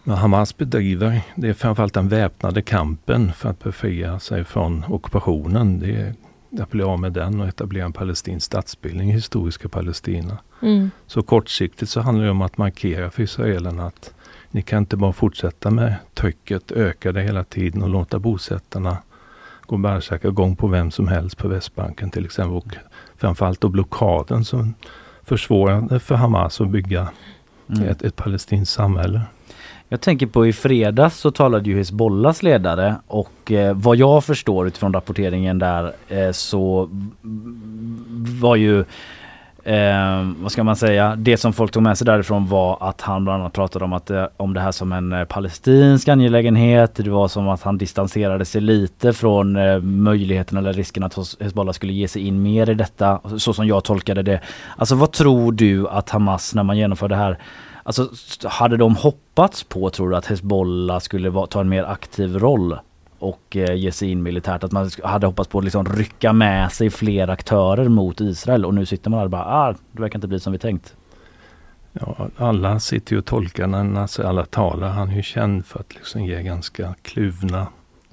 Vad 0.05 0.19
Hamas 0.19 0.57
bedriver, 0.57 1.21
det 1.35 1.49
är 1.49 1.55
framförallt 1.55 1.95
den 1.95 2.09
väpnade 2.09 2.63
kampen 2.63 3.33
för 3.33 3.49
att 3.49 3.65
befria 3.65 4.19
sig 4.19 4.45
från 4.45 4.85
ockupationen. 4.89 5.81
Det 5.81 5.97
är 5.97 6.15
att 6.61 6.71
bli 6.71 6.83
av 6.83 7.01
med 7.01 7.13
den 7.13 7.41
och 7.41 7.49
etablera 7.49 7.85
en 7.85 7.93
palestinsk 7.93 8.47
statsbildning 8.47 9.11
i 9.11 9.13
historiska 9.13 9.69
Palestina. 9.69 10.39
Mm. 10.63 10.91
Så 11.07 11.23
kortsiktigt 11.23 11.91
så 11.91 12.01
handlar 12.01 12.25
det 12.25 12.31
om 12.31 12.43
att 12.43 12.59
markera 12.59 13.11
för 13.11 13.23
israelerna 13.23 13.87
att 13.87 14.15
ni 14.51 14.63
kan 14.63 14.79
inte 14.79 14.97
bara 14.97 15.13
fortsätta 15.13 15.71
med 15.71 15.95
trycket, 16.15 16.73
öka 16.73 17.13
det 17.13 17.23
hela 17.23 17.45
tiden 17.45 17.83
och 17.83 17.89
låta 17.89 18.19
bosättarna 18.19 18.97
gå 19.67 19.77
bärsärka 19.77 20.31
gång 20.31 20.57
på 20.57 20.67
vem 20.67 20.91
som 20.91 21.09
helst 21.09 21.39
på 21.39 21.49
Västbanken 21.49 22.11
till 22.11 22.25
exempel. 22.25 22.57
Och 22.57 22.77
framförallt 23.17 23.61
då 23.61 23.69
blockaden 23.69 24.45
som 24.45 24.75
försvårade 25.23 26.01
för 26.01 26.15
Hamas 26.15 26.61
att 26.61 26.71
bygga 26.71 27.09
Mm. 27.69 27.89
ett, 27.89 28.03
ett 28.03 28.17
palestinskt 28.17 28.75
samhälle. 28.75 29.21
Jag 29.89 30.01
tänker 30.01 30.27
på 30.27 30.47
i 30.47 30.53
fredags 30.53 31.19
så 31.19 31.31
talade 31.31 31.71
ju 31.71 31.77
Hizbollahs 31.77 32.43
ledare 32.43 32.97
och 33.07 33.53
eh, 33.53 33.75
vad 33.77 33.97
jag 33.97 34.25
förstår 34.25 34.67
utifrån 34.67 34.93
rapporteringen 34.93 35.59
där 35.59 35.93
eh, 36.09 36.31
så 36.33 36.89
var 38.41 38.57
ju 38.57 38.85
Eh, 39.67 40.27
vad 40.39 40.53
ska 40.53 40.65
man 40.65 40.77
säga? 40.77 41.17
Det 41.17 41.37
som 41.37 41.53
folk 41.53 41.73
tog 41.73 41.83
med 41.83 41.99
sig 41.99 42.05
därifrån 42.05 42.47
var 42.47 42.79
att 42.81 43.01
han 43.01 43.25
bland 43.25 43.43
annat 43.43 43.53
pratade 43.53 43.85
om, 43.85 43.93
att, 43.93 44.11
eh, 44.11 44.27
om 44.37 44.55
det 44.55 44.61
här 44.61 44.73
som 44.73 44.93
en 44.93 45.13
eh, 45.13 45.25
palestinsk 45.25 46.09
angelägenhet. 46.09 46.95
Det 46.95 47.11
var 47.11 47.29
som 47.29 47.49
att 47.49 47.63
han 47.63 47.79
distanserade 47.79 48.45
sig 48.45 48.61
lite 48.61 49.13
från 49.13 49.57
eh, 49.57 49.81
möjligheten 49.81 50.59
eller 50.59 50.73
risken 50.73 51.03
att 51.03 51.17
Hezbollah 51.41 51.73
skulle 51.73 51.93
ge 51.93 52.09
sig 52.09 52.27
in 52.27 52.43
mer 52.43 52.71
i 52.71 52.75
detta. 52.75 53.21
Så 53.39 53.53
som 53.53 53.67
jag 53.67 53.85
tolkade 53.85 54.23
det. 54.23 54.41
Alltså 54.77 54.95
vad 54.95 55.13
tror 55.13 55.53
du 55.53 55.89
att 55.89 56.11
Hamas 56.11 56.55
när 56.55 56.63
man 56.63 56.79
genomför 56.79 57.09
det 57.09 57.17
här 57.17 57.39
Alltså 57.87 58.09
hade 58.45 58.77
de 58.77 58.97
hoppats 58.97 59.65
på 59.65 59.91
tror 59.91 60.11
du 60.11 60.17
att 60.17 60.27
Hezbollah 60.27 60.99
skulle 60.99 61.31
va- 61.31 61.47
ta 61.47 61.61
en 61.61 61.69
mer 61.69 61.85
aktiv 61.85 62.39
roll 62.39 62.79
och 63.19 63.57
eh, 63.57 63.75
ge 63.75 63.93
sig 63.93 64.11
in 64.11 64.23
militärt? 64.23 64.65
Att 64.65 64.73
man 64.73 64.91
hade 65.05 65.27
hoppats 65.27 65.49
på 65.49 65.59
att 65.59 65.65
liksom 65.65 65.87
rycka 65.87 66.33
med 66.33 66.73
sig 66.73 66.91
fler 66.91 67.29
aktörer 67.31 67.89
mot 67.89 68.21
Israel 68.21 68.65
och 68.65 68.75
nu 68.75 68.87
sitter 68.87 69.11
man 69.11 69.19
där 69.19 69.25
och 69.25 69.31
bara 69.31 69.45
ah, 69.45 69.73
det 69.93 70.03
verkar 70.03 70.17
inte 70.19 70.29
bli 70.29 70.41
som 70.41 70.53
vi 70.53 70.59
tänkt. 70.59 70.95
Ja, 71.93 72.29
alla 72.37 72.81
sitter 72.81 73.13
ju 73.13 73.19
och 73.19 73.25
tolkar 73.25 73.67
när 73.67 74.27
alla 74.27 74.45
talar. 74.47 74.89
Han 74.89 75.11
är 75.11 75.17
ju 75.17 75.23
känd 75.23 75.67
för 75.67 75.81
att 75.81 75.95
liksom 75.95 76.25
ge 76.25 76.43
ganska 76.43 76.95
kluvna 77.03 77.67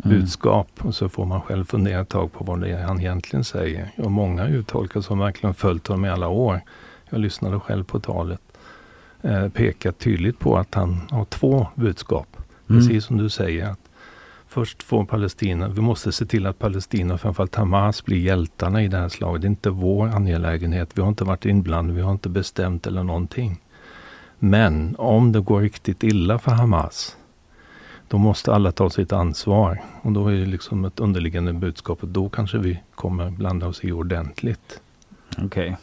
Mm. 0.05 0.19
budskap 0.19 0.67
och 0.81 0.95
så 0.95 1.09
får 1.09 1.25
man 1.25 1.41
själv 1.41 1.65
fundera 1.65 2.01
ett 2.01 2.09
tag 2.09 2.33
på 2.33 2.43
vad 2.43 2.61
det 2.61 2.69
är 2.69 2.83
han 2.83 2.99
egentligen 2.99 3.43
säger. 3.43 3.91
Och 3.97 4.11
många 4.11 4.47
uttolkare 4.47 5.03
som 5.03 5.19
verkligen 5.19 5.53
följt 5.53 5.87
honom 5.87 6.05
i 6.05 6.09
alla 6.09 6.27
år, 6.27 6.61
jag 7.09 7.19
lyssnade 7.19 7.59
själv 7.59 7.83
på 7.83 7.99
talet, 7.99 8.41
eh, 9.21 9.49
pekar 9.49 9.91
tydligt 9.91 10.39
på 10.39 10.57
att 10.57 10.75
han 10.75 11.01
har 11.09 11.25
två 11.25 11.67
budskap. 11.75 12.37
Mm. 12.69 12.81
Precis 12.81 13.05
som 13.05 13.17
du 13.17 13.29
säger. 13.29 13.69
att 13.69 13.79
Först 14.47 14.83
får 14.83 15.05
Palestina, 15.05 15.67
vi 15.67 15.81
måste 15.81 16.11
se 16.11 16.25
till 16.25 16.45
att 16.45 16.59
Palestina, 16.59 17.17
framförallt 17.17 17.55
Hamas, 17.55 18.05
blir 18.05 18.17
hjältarna 18.17 18.83
i 18.83 18.87
det 18.87 18.97
här 18.97 19.09
slaget. 19.09 19.41
Det 19.41 19.45
är 19.45 19.49
inte 19.49 19.69
vår 19.69 20.07
angelägenhet. 20.07 20.89
Vi 20.93 21.01
har 21.01 21.09
inte 21.09 21.23
varit 21.23 21.45
inblandade, 21.45 21.95
vi 21.95 22.01
har 22.01 22.11
inte 22.11 22.29
bestämt 22.29 22.87
eller 22.87 23.03
någonting. 23.03 23.61
Men 24.39 24.95
om 24.97 25.31
det 25.31 25.39
går 25.39 25.61
riktigt 25.61 26.03
illa 26.03 26.39
för 26.39 26.51
Hamas, 26.51 27.17
då 28.07 28.17
måste 28.17 28.53
alla 28.53 28.71
ta 28.71 28.89
sitt 28.89 29.13
ansvar. 29.13 29.81
Och 30.01 30.11
då 30.11 30.27
är 30.27 30.35
det 30.35 30.45
liksom 30.45 30.85
ett 30.85 30.99
underliggande 30.99 31.53
budskap 31.53 32.03
att 32.03 32.13
då 32.13 32.29
kanske 32.29 32.57
vi 32.57 32.79
kommer 32.95 33.29
blanda 33.29 33.67
oss 33.67 33.83
i 33.83 33.91
ordentligt. 33.91 34.81
Okej. 35.37 35.77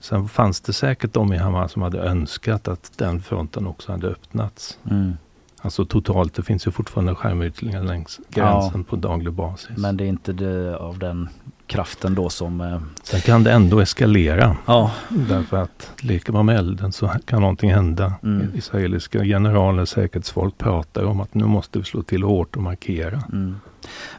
Sen 0.00 0.28
fanns 0.28 0.60
det 0.60 0.72
säkert 0.72 1.12
de 1.12 1.32
i 1.32 1.36
Hamas 1.36 1.72
som 1.72 1.82
hade 1.82 1.98
önskat 1.98 2.68
att 2.68 2.92
den 2.96 3.22
fronten 3.22 3.66
också 3.66 3.92
hade 3.92 4.06
öppnats. 4.06 4.78
Mm. 4.90 5.16
Alltså 5.64 5.84
totalt, 5.84 6.34
det 6.34 6.42
finns 6.42 6.66
ju 6.66 6.70
fortfarande 6.70 7.14
skärmytlingar 7.14 7.82
längs 7.82 8.20
gränsen 8.28 8.84
på 8.84 8.96
daglig 8.96 9.32
basis. 9.32 9.76
Men 9.76 9.96
det 9.96 10.04
är 10.04 10.08
inte 10.08 10.32
det 10.32 10.76
av 10.76 10.98
den 10.98 11.28
kraften 11.66 12.14
då 12.14 12.28
som... 12.28 12.60
Eh, 12.60 12.80
Sen 13.02 13.20
kan 13.20 13.44
det 13.44 13.52
ändå 13.52 13.80
eskalera. 13.80 14.56
Ja. 14.66 14.90
Därför 15.08 15.56
att 15.56 15.90
leker 16.00 16.32
man 16.32 16.46
med 16.46 16.56
elden 16.56 16.92
så 16.92 17.10
kan 17.24 17.40
någonting 17.40 17.72
hända. 17.72 18.12
Mm. 18.22 18.48
Israeliska 18.54 19.24
generaler, 19.24 19.84
säkerhetsfolk 19.84 20.58
pratar 20.58 21.04
om 21.04 21.20
att 21.20 21.34
nu 21.34 21.44
måste 21.44 21.78
vi 21.78 21.84
slå 21.84 22.02
till 22.02 22.22
hårt 22.22 22.56
och 22.56 22.62
markera. 22.62 23.22
Mm. 23.32 23.56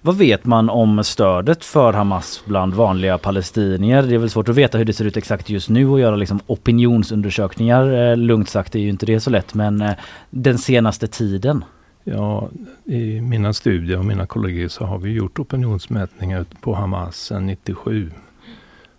Vad 0.01 0.17
vet 0.17 0.45
man 0.45 0.69
om 0.69 1.03
stödet 1.03 1.65
för 1.65 1.93
Hamas 1.93 2.41
bland 2.45 2.73
vanliga 2.73 3.17
palestinier? 3.17 4.03
Det 4.03 4.15
är 4.15 4.19
väl 4.19 4.29
svårt 4.29 4.49
att 4.49 4.55
veta 4.55 4.77
hur 4.77 4.85
det 4.85 4.93
ser 4.93 5.05
ut 5.05 5.17
exakt 5.17 5.49
just 5.49 5.69
nu 5.69 5.87
och 5.87 5.99
göra 5.99 6.15
liksom 6.15 6.39
opinionsundersökningar. 6.47 8.11
Eh, 8.11 8.17
lugnt 8.17 8.49
sagt 8.49 8.75
är 8.75 8.79
ju 8.79 8.89
inte 8.89 9.05
det 9.05 9.19
så 9.19 9.29
lätt 9.29 9.53
men 9.53 9.81
eh, 9.81 9.93
den 10.29 10.57
senaste 10.57 11.07
tiden? 11.07 11.63
Ja, 12.03 12.49
i 12.85 13.21
mina 13.21 13.53
studier 13.53 13.97
och 13.97 14.05
mina 14.05 14.27
kollegor 14.27 14.67
så 14.67 14.85
har 14.85 14.97
vi 14.97 15.11
gjort 15.11 15.39
opinionsmätningar 15.39 16.45
på 16.61 16.73
Hamas 16.75 17.15
sedan 17.15 17.45
97. 17.45 18.11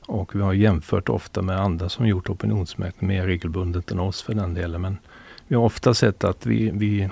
Och 0.06 0.34
vi 0.34 0.40
har 0.40 0.52
jämfört 0.52 1.08
ofta 1.08 1.42
med 1.42 1.60
andra 1.60 1.88
som 1.88 2.08
gjort 2.08 2.30
opinionsmätningar 2.30 3.14
mer 3.14 3.26
regelbundet 3.26 3.90
än 3.90 4.00
oss 4.00 4.22
för 4.22 4.34
den 4.34 4.54
delen. 4.54 4.80
Men 4.80 4.98
vi 5.48 5.54
har 5.54 5.62
ofta 5.62 5.94
sett 5.94 6.24
att 6.24 6.46
vi, 6.46 6.70
vi 6.74 7.08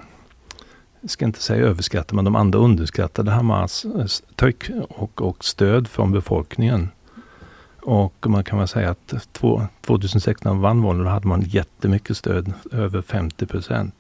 ska 1.07 1.25
inte 1.25 1.43
säga 1.43 1.67
överskattar, 1.67 2.17
men 2.17 2.25
de 2.25 2.37
andra 2.37 2.59
underskattade 2.59 3.31
Hamas 3.31 3.85
eh, 3.85 4.07
tryck 4.35 4.71
och, 4.89 5.23
och 5.23 5.45
stöd 5.45 5.89
från 5.89 6.13
befolkningen. 6.13 6.89
Och 7.83 8.27
man 8.27 8.45
kan 8.45 8.59
väl 8.59 8.69
säga 8.69 8.91
att 8.91 9.33
2016 9.81 10.61
vann 10.61 10.83
valet, 10.83 11.05
då 11.05 11.11
hade 11.11 11.27
man 11.27 11.43
jättemycket 11.43 12.17
stöd, 12.17 12.53
över 12.73 13.03
50 13.03 13.47
procent. 13.47 13.95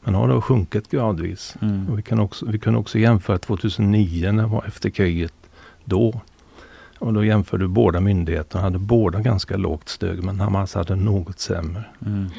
Men 0.00 0.14
har 0.14 0.28
då 0.28 0.40
sjunkit 0.40 0.90
gradvis. 0.90 1.56
Mm. 1.60 1.88
Och 1.88 1.98
vi, 1.98 2.02
kan 2.02 2.20
också, 2.20 2.46
vi 2.46 2.58
kan 2.58 2.76
också 2.76 2.98
jämföra 2.98 3.38
2009 3.38 4.32
när 4.32 4.42
det 4.42 4.48
var 4.48 4.64
efter 4.64 4.90
kriget 4.90 5.34
då. 5.84 6.20
Och 6.98 7.12
då 7.12 7.24
jämförde 7.24 7.68
båda 7.68 8.00
myndigheterna, 8.00 8.64
hade 8.64 8.78
båda 8.78 9.20
ganska 9.20 9.56
lågt 9.56 9.88
stöd 9.88 10.24
men 10.24 10.40
Hamas 10.40 10.74
hade 10.74 10.96
något 10.96 11.38
sämre. 11.38 11.84
Mm. 12.06 12.30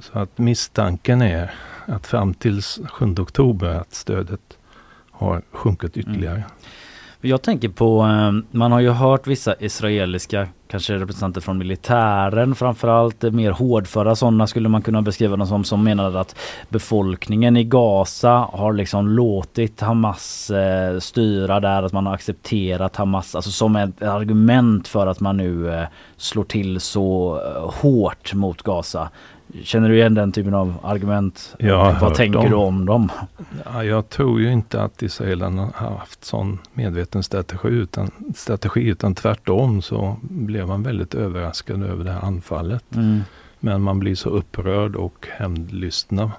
Så 0.00 0.18
att 0.18 0.38
misstanken 0.38 1.22
är 1.22 1.54
att 1.86 2.06
fram 2.06 2.34
till 2.34 2.62
7 2.62 3.14
oktober 3.18 3.68
att 3.68 3.94
stödet 3.94 4.58
har 5.10 5.42
sjunkit 5.52 5.96
ytterligare. 5.96 6.36
Mm. 6.36 6.50
Jag 7.20 7.42
tänker 7.42 7.68
på, 7.68 8.02
eh, 8.02 8.58
man 8.58 8.72
har 8.72 8.80
ju 8.80 8.90
hört 8.90 9.26
vissa 9.26 9.54
israeliska, 9.58 10.48
kanske 10.68 10.94
representanter 10.94 11.40
från 11.40 11.58
militären 11.58 12.54
framförallt, 12.54 13.24
eh, 13.24 13.30
mer 13.30 13.50
hårdföra 13.50 14.16
sådana 14.16 14.46
skulle 14.46 14.68
man 14.68 14.82
kunna 14.82 15.02
beskriva 15.02 15.36
dem 15.36 15.46
som, 15.46 15.64
som 15.64 15.84
menade 15.84 16.20
att 16.20 16.36
befolkningen 16.68 17.56
i 17.56 17.64
Gaza 17.64 18.48
har 18.52 18.72
liksom 18.72 19.08
låtit 19.08 19.80
Hamas 19.80 20.50
eh, 20.50 20.98
styra 20.98 21.60
där, 21.60 21.82
att 21.82 21.92
man 21.92 22.06
har 22.06 22.14
accepterat 22.14 22.96
Hamas, 22.96 23.34
alltså 23.34 23.50
som 23.50 23.76
ett 23.76 24.02
argument 24.02 24.88
för 24.88 25.06
att 25.06 25.20
man 25.20 25.36
nu 25.36 25.86
slår 26.16 26.44
till 26.44 26.80
så 26.80 27.40
hårt 27.80 28.34
mot 28.34 28.62
Gaza. 28.62 29.08
Känner 29.62 29.88
du 29.88 29.96
igen 29.96 30.14
den 30.14 30.32
typen 30.32 30.54
av 30.54 30.78
argument? 30.82 31.56
Vad 32.00 32.14
tänker 32.14 32.38
dem. 32.38 32.50
du 32.50 32.56
om 32.56 32.86
dem? 32.86 33.12
Ja, 33.64 33.84
jag 33.84 34.08
tror 34.08 34.40
ju 34.40 34.52
inte 34.52 34.82
att 34.82 35.02
israelerna 35.02 35.70
har 35.74 35.90
haft 35.90 36.24
sån 36.24 36.58
medveten 36.72 37.22
strategi 37.22 37.68
utan, 37.68 38.10
strategi 38.34 38.86
utan 38.86 39.14
tvärtom 39.14 39.82
så 39.82 40.16
blev 40.22 40.66
man 40.66 40.82
väldigt 40.82 41.14
överraskad 41.14 41.82
över 41.82 42.04
det 42.04 42.12
här 42.12 42.20
anfallet. 42.20 42.84
Mm. 42.94 43.20
Men 43.60 43.82
man 43.82 43.98
blir 43.98 44.14
så 44.14 44.28
upprörd 44.28 44.96
och 44.96 45.26
hämndlystna. 45.30 46.32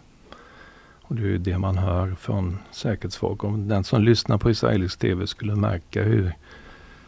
Och 1.01 1.15
det 1.15 1.21
är 1.21 1.27
ju 1.27 1.37
det 1.37 1.57
man 1.57 1.77
hör 1.77 2.15
från 2.19 2.57
säkerhetsfolk. 2.71 3.43
Om 3.43 3.67
den 3.67 3.83
som 3.83 4.01
lyssnar 4.01 4.37
på 4.37 4.49
israelisk 4.49 4.99
tv 4.99 5.27
skulle 5.27 5.55
märka 5.55 6.03
hur 6.03 6.33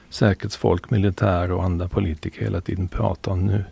säkerhetsfolk, 0.09 0.89
militär 0.89 1.51
och 1.51 1.63
andra 1.63 1.87
politiker 1.87 2.41
hela 2.41 2.61
tiden 2.61 2.87
pratar 2.87 3.31
om 3.31 3.45
nu 3.45 3.63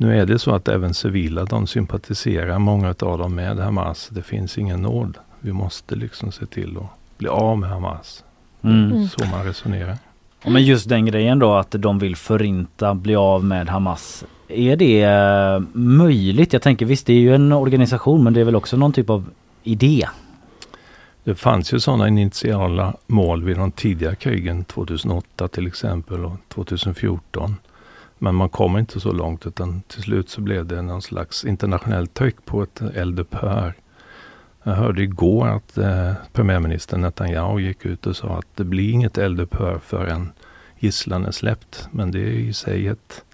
nu 0.00 0.20
är 0.20 0.26
det 0.26 0.38
så 0.38 0.54
att 0.54 0.68
även 0.68 0.94
civila, 0.94 1.44
de 1.44 1.66
sympatiserar, 1.66 2.58
många 2.58 2.88
av 2.88 3.18
dem 3.18 3.34
med 3.34 3.58
Hamas. 3.58 4.08
Det 4.08 4.22
finns 4.22 4.58
ingen 4.58 4.82
nåd. 4.82 5.18
Vi 5.40 5.52
måste 5.52 5.94
liksom 5.94 6.32
se 6.32 6.46
till 6.46 6.76
att 6.76 7.18
bli 7.18 7.28
av 7.28 7.58
med 7.58 7.70
Hamas. 7.70 8.24
Mm. 8.62 9.08
Så 9.08 9.24
man 9.24 9.44
resonerar. 9.44 9.98
Men 10.44 10.64
just 10.64 10.88
den 10.88 11.06
grejen 11.06 11.38
då 11.38 11.54
att 11.54 11.70
de 11.70 11.98
vill 11.98 12.16
förinta, 12.16 12.94
bli 12.94 13.16
av 13.16 13.44
med 13.44 13.68
Hamas. 13.68 14.24
Är 14.48 14.76
det 14.76 15.02
eh, 15.02 15.62
möjligt? 15.72 16.52
Jag 16.52 16.62
tänker 16.62 16.86
visst 16.86 17.06
det 17.06 17.12
är 17.12 17.20
ju 17.20 17.34
en 17.34 17.52
organisation 17.52 18.24
men 18.24 18.32
det 18.32 18.40
är 18.40 18.44
väl 18.44 18.56
också 18.56 18.76
någon 18.76 18.92
typ 18.92 19.10
av 19.10 19.30
idé? 19.62 20.06
Det 21.24 21.34
fanns 21.34 21.72
ju 21.72 21.80
sådana 21.80 22.08
initiala 22.08 22.94
mål 23.06 23.44
vid 23.44 23.56
de 23.56 23.72
tidiga 23.72 24.14
krigen 24.14 24.64
2008 24.64 25.48
till 25.48 25.66
exempel 25.66 26.24
och 26.24 26.36
2014. 26.48 27.56
Men 28.22 28.34
man 28.34 28.48
kom 28.48 28.78
inte 28.78 29.00
så 29.00 29.12
långt 29.12 29.46
utan 29.46 29.82
till 29.82 30.02
slut 30.02 30.28
så 30.28 30.40
blev 30.40 30.66
det 30.66 30.82
någon 30.82 31.02
slags 31.02 31.44
internationellt 31.44 32.14
tryck 32.14 32.44
på 32.44 32.62
ett 32.62 32.80
eldupphör. 32.80 33.74
Jag 34.62 34.72
hörde 34.72 35.02
igår 35.02 35.48
att 35.48 35.78
eh, 35.78 36.12
premiärministern 36.32 37.00
Netanyahu 37.00 37.60
gick 37.60 37.86
ut 37.86 38.06
och 38.06 38.16
sa 38.16 38.38
att 38.38 38.46
det 38.56 38.64
blir 38.64 38.90
inget 38.90 39.18
eldupphör 39.18 39.80
förrän 39.84 40.32
gisslan 40.78 41.24
är 41.24 41.30
släppt. 41.30 41.88
Men 41.90 42.10
det 42.10 42.18
är 42.18 42.32
i 42.32 42.52
sig 42.52 42.86
ett, 42.86 43.24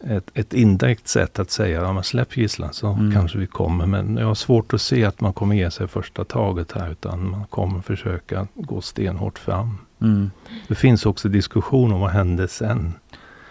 ett, 0.00 0.30
ett 0.34 0.54
indirekt 0.54 1.08
sätt 1.08 1.38
att 1.38 1.50
säga, 1.50 1.82
ja 1.82 1.92
men 1.92 2.04
släpp 2.04 2.36
gisslan 2.36 2.72
så 2.72 2.92
mm. 2.92 3.12
kanske 3.12 3.38
vi 3.38 3.46
kommer. 3.46 3.86
Men 3.86 4.16
jag 4.16 4.26
har 4.26 4.34
svårt 4.34 4.74
att 4.74 4.80
se 4.80 5.04
att 5.04 5.20
man 5.20 5.32
kommer 5.32 5.54
ge 5.54 5.70
sig 5.70 5.88
första 5.88 6.24
taget 6.24 6.72
här 6.72 6.90
utan 6.90 7.30
man 7.30 7.44
kommer 7.46 7.80
försöka 7.80 8.46
gå 8.54 8.80
stenhårt 8.80 9.38
fram. 9.38 9.78
Mm. 10.00 10.30
Det 10.68 10.74
finns 10.74 11.06
också 11.06 11.28
diskussion 11.28 11.92
om 11.92 12.00
vad 12.00 12.10
händer 12.10 12.46
sen. 12.46 12.94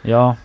Ja. 0.06 0.36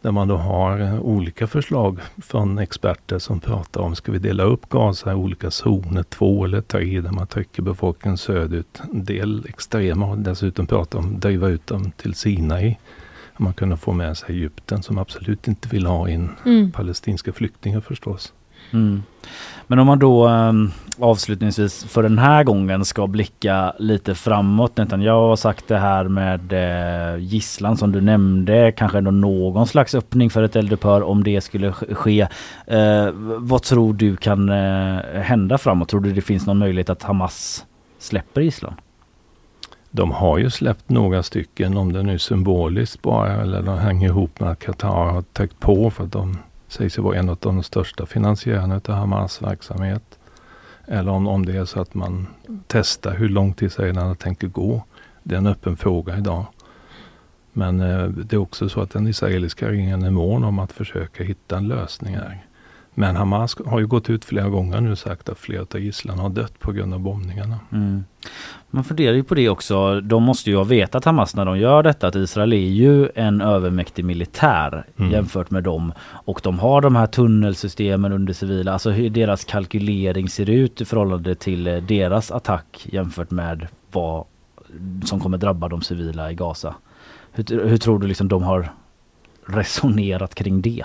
Där 0.00 0.12
man 0.12 0.28
då 0.28 0.36
har 0.36 0.80
eh, 0.80 1.00
olika 1.00 1.46
förslag 1.46 2.00
från 2.22 2.58
experter 2.58 3.18
som 3.18 3.40
pratar 3.40 3.80
om, 3.80 3.94
ska 3.94 4.12
vi 4.12 4.18
dela 4.18 4.42
upp 4.42 4.68
Gaza 4.68 5.12
i 5.12 5.14
olika 5.14 5.50
zoner, 5.50 6.02
två 6.02 6.44
eller 6.44 6.60
tre, 6.60 7.00
där 7.00 7.10
man 7.10 7.26
trycker 7.26 7.62
befolkningen 7.62 8.18
söderut. 8.18 8.82
En 8.92 9.04
del 9.04 9.46
extrema 9.48 10.06
har 10.06 10.16
dessutom 10.16 10.66
pratat 10.66 10.94
om 10.94 11.14
att 11.14 11.20
driva 11.20 11.48
ut 11.48 11.66
dem 11.66 11.90
till 11.90 12.14
Sinai. 12.14 12.76
Man 13.36 13.54
kunde 13.54 13.76
få 13.76 13.92
med 13.92 14.16
sig 14.16 14.36
Egypten 14.36 14.82
som 14.82 14.98
absolut 14.98 15.48
inte 15.48 15.68
vill 15.68 15.86
ha 15.86 16.08
in 16.08 16.30
mm. 16.44 16.72
palestinska 16.72 17.32
flyktingar 17.32 17.80
förstås. 17.80 18.32
Mm. 18.72 19.02
Men 19.66 19.78
om 19.78 19.86
man 19.86 19.98
då 19.98 20.28
um, 20.28 20.72
avslutningsvis 20.98 21.84
för 21.84 22.02
den 22.02 22.18
här 22.18 22.44
gången 22.44 22.84
ska 22.84 23.06
blicka 23.06 23.72
lite 23.78 24.14
framåt. 24.14 24.72
Jag 24.76 25.28
har 25.28 25.36
sagt 25.36 25.68
det 25.68 25.78
här 25.78 26.04
med 26.04 26.52
eh, 26.52 27.22
gisslan 27.22 27.76
som 27.76 27.92
du 27.92 28.00
nämnde. 28.00 28.72
Kanske 28.72 28.98
ändå 28.98 29.10
någon 29.10 29.66
slags 29.66 29.94
öppning 29.94 30.30
för 30.30 30.42
ett 30.42 30.56
eldupphör 30.56 31.02
om 31.02 31.24
det 31.24 31.40
skulle 31.40 31.72
ske. 31.72 32.28
Eh, 32.66 33.08
vad 33.38 33.62
tror 33.62 33.94
du 33.94 34.16
kan 34.16 34.48
eh, 34.48 35.00
hända 35.22 35.58
framåt? 35.58 35.88
Tror 35.88 36.00
du 36.00 36.12
det 36.12 36.22
finns 36.22 36.46
någon 36.46 36.58
möjlighet 36.58 36.90
att 36.90 37.02
Hamas 37.02 37.64
släpper 37.98 38.40
gisslan? 38.40 38.74
De 39.90 40.10
har 40.10 40.38
ju 40.38 40.50
släppt 40.50 40.88
några 40.88 41.22
stycken, 41.22 41.76
om 41.76 41.92
det 41.92 42.02
nu 42.02 42.14
är 42.14 42.18
symboliskt 42.18 43.02
bara 43.02 43.32
eller 43.32 43.62
de 43.62 43.78
hänger 43.78 44.08
ihop 44.08 44.40
med 44.40 44.50
att 44.50 44.58
Qatar 44.58 45.12
har 45.12 45.22
täckt 45.22 45.60
på 45.60 45.90
för 45.90 46.04
att 46.04 46.12
de 46.12 46.38
sägs 46.68 46.98
ju 46.98 47.02
vara 47.02 47.16
en 47.16 47.28
av 47.28 47.38
de 47.40 47.62
största 47.62 48.06
finansiärerna 48.06 48.80
av 48.88 48.94
Hamas 48.94 49.42
verksamhet. 49.42 50.18
Eller 50.86 51.12
om, 51.12 51.26
om 51.26 51.46
det 51.46 51.56
är 51.56 51.64
så 51.64 51.80
att 51.80 51.94
man 51.94 52.26
testar 52.66 53.14
hur 53.14 53.28
långt 53.28 53.62
israelerna 53.62 54.14
tänker 54.14 54.48
gå. 54.48 54.84
Det 55.22 55.34
är 55.34 55.38
en 55.38 55.46
öppen 55.46 55.76
fråga 55.76 56.18
idag. 56.18 56.46
Men 57.52 57.80
eh, 57.80 58.08
det 58.08 58.36
är 58.36 58.40
också 58.40 58.68
så 58.68 58.80
att 58.80 58.90
den 58.90 59.08
israeliska 59.08 59.68
regeringen 59.68 60.02
är 60.02 60.10
mån 60.10 60.44
om 60.44 60.58
att 60.58 60.72
försöka 60.72 61.24
hitta 61.24 61.56
en 61.56 61.68
lösning 61.68 62.14
här. 62.14 62.45
Men 62.98 63.16
Hamas 63.16 63.56
har 63.66 63.80
ju 63.80 63.86
gått 63.86 64.10
ut 64.10 64.24
flera 64.24 64.48
gånger 64.48 64.80
nu 64.80 64.92
och 64.92 64.98
sagt 64.98 65.28
att 65.28 65.38
flera 65.38 65.62
av 65.62 65.80
gisslan 65.80 66.18
har 66.18 66.28
dött 66.28 66.58
på 66.58 66.72
grund 66.72 66.94
av 66.94 67.00
bombningarna. 67.00 67.58
Mm. 67.72 68.04
Man 68.70 68.84
funderar 68.84 69.14
ju 69.14 69.24
på 69.24 69.34
det 69.34 69.48
också. 69.48 70.00
De 70.00 70.22
måste 70.22 70.50
ju 70.50 70.56
ha 70.56 70.64
vetat 70.64 71.04
Hamas 71.04 71.36
när 71.36 71.44
de 71.44 71.58
gör 71.58 71.82
detta 71.82 72.08
att 72.08 72.14
Israel 72.14 72.52
är 72.52 72.56
ju 72.56 73.08
en 73.14 73.40
övermäktig 73.40 74.04
militär 74.04 74.86
mm. 74.96 75.12
jämfört 75.12 75.50
med 75.50 75.62
dem. 75.62 75.92
Och 76.02 76.40
de 76.42 76.58
har 76.58 76.80
de 76.80 76.96
här 76.96 77.06
tunnelsystemen 77.06 78.12
under 78.12 78.32
civila. 78.32 78.72
Alltså 78.72 78.90
hur 78.90 79.10
deras 79.10 79.44
kalkylering 79.44 80.28
ser 80.28 80.50
ut 80.50 80.80
i 80.80 80.84
förhållande 80.84 81.34
till 81.34 81.66
eh, 81.66 81.76
deras 81.76 82.30
attack 82.30 82.86
jämfört 82.92 83.30
med 83.30 83.68
vad 83.92 84.24
som 85.04 85.20
kommer 85.20 85.38
drabba 85.38 85.68
de 85.68 85.82
civila 85.82 86.30
i 86.30 86.34
Gaza. 86.34 86.74
Hur, 87.32 87.68
hur 87.68 87.76
tror 87.76 87.98
du 87.98 88.06
liksom 88.06 88.28
de 88.28 88.42
har 88.42 88.72
resonerat 89.46 90.34
kring 90.34 90.62
det? 90.62 90.84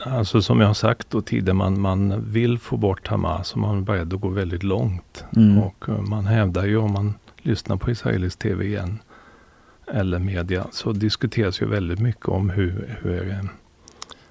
Alltså 0.00 0.42
som 0.42 0.60
jag 0.60 0.66
har 0.66 0.74
sagt 0.74 1.10
då 1.10 1.20
tidigare, 1.20 1.54
man, 1.54 1.80
man 1.80 2.24
vill 2.32 2.58
få 2.58 2.76
bort 2.76 3.08
Hamas 3.08 3.52
och 3.52 3.58
man 3.58 3.78
är 3.78 3.82
beredd 3.82 4.14
att 4.14 4.20
gå 4.20 4.28
väldigt 4.28 4.62
långt. 4.62 5.24
Mm. 5.36 5.58
Och 5.58 5.88
eh, 5.88 6.00
man 6.00 6.26
hävdar 6.26 6.66
ju 6.66 6.76
om 6.76 6.92
man 6.92 7.14
lyssnar 7.42 7.76
på 7.76 7.90
israelisk 7.90 8.38
tv 8.38 8.64
igen 8.64 8.98
eller 9.92 10.18
media 10.18 10.66
så 10.72 10.92
diskuteras 10.92 11.62
ju 11.62 11.66
väldigt 11.66 11.98
mycket 11.98 12.28
om 12.28 12.50
hur, 12.50 12.98
hur 13.02 13.30
eh, 13.30 13.44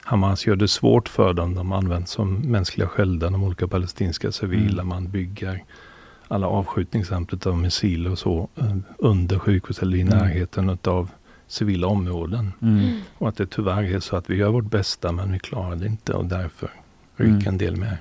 Hamas 0.04 0.48
gör 0.48 0.56
det 0.56 0.68
svårt 0.68 1.10
för 1.10 1.34
dem. 1.34 1.56
De 1.56 1.72
används 1.72 2.12
som 2.12 2.34
mänskliga 2.36 2.88
sköldar, 2.88 3.30
de 3.30 3.44
olika 3.44 3.68
palestinska 3.68 4.32
civila. 4.32 4.82
Mm. 4.82 4.88
Man 4.88 5.10
bygger 5.10 5.64
alla 6.28 6.48
avskjutningsexempel 6.48 7.40
av 7.46 7.58
missiler 7.58 8.12
och 8.12 8.20
så 8.20 8.50
eh, 8.56 8.76
under 8.98 9.40
sjukhus 9.40 9.82
eller 9.82 9.98
i 9.98 10.02
Mm. 10.02 10.18
närheten 10.18 10.70
utav 10.70 11.10
civila 11.48 11.88
områden. 11.88 12.54
Mm. 12.62 13.00
Och 13.18 13.28
att 13.30 13.38
det 13.38 13.46
tyvärr 13.50 13.84
är 13.96 14.00
så 14.00 14.16
att 14.16 14.30
vi 14.30 14.36
gör 14.36 14.50
vårt 14.50 14.70
bästa 14.72 15.12
men 15.12 15.32
vi 15.32 15.40
klarar 15.40 15.76
det 15.76 15.86
inte 15.86 16.14
och 16.14 16.26
därför 16.26 16.70
ryker 17.16 17.32
Mm. 17.34 17.48
en 17.48 17.58
del 17.58 17.76
med. 17.76 17.98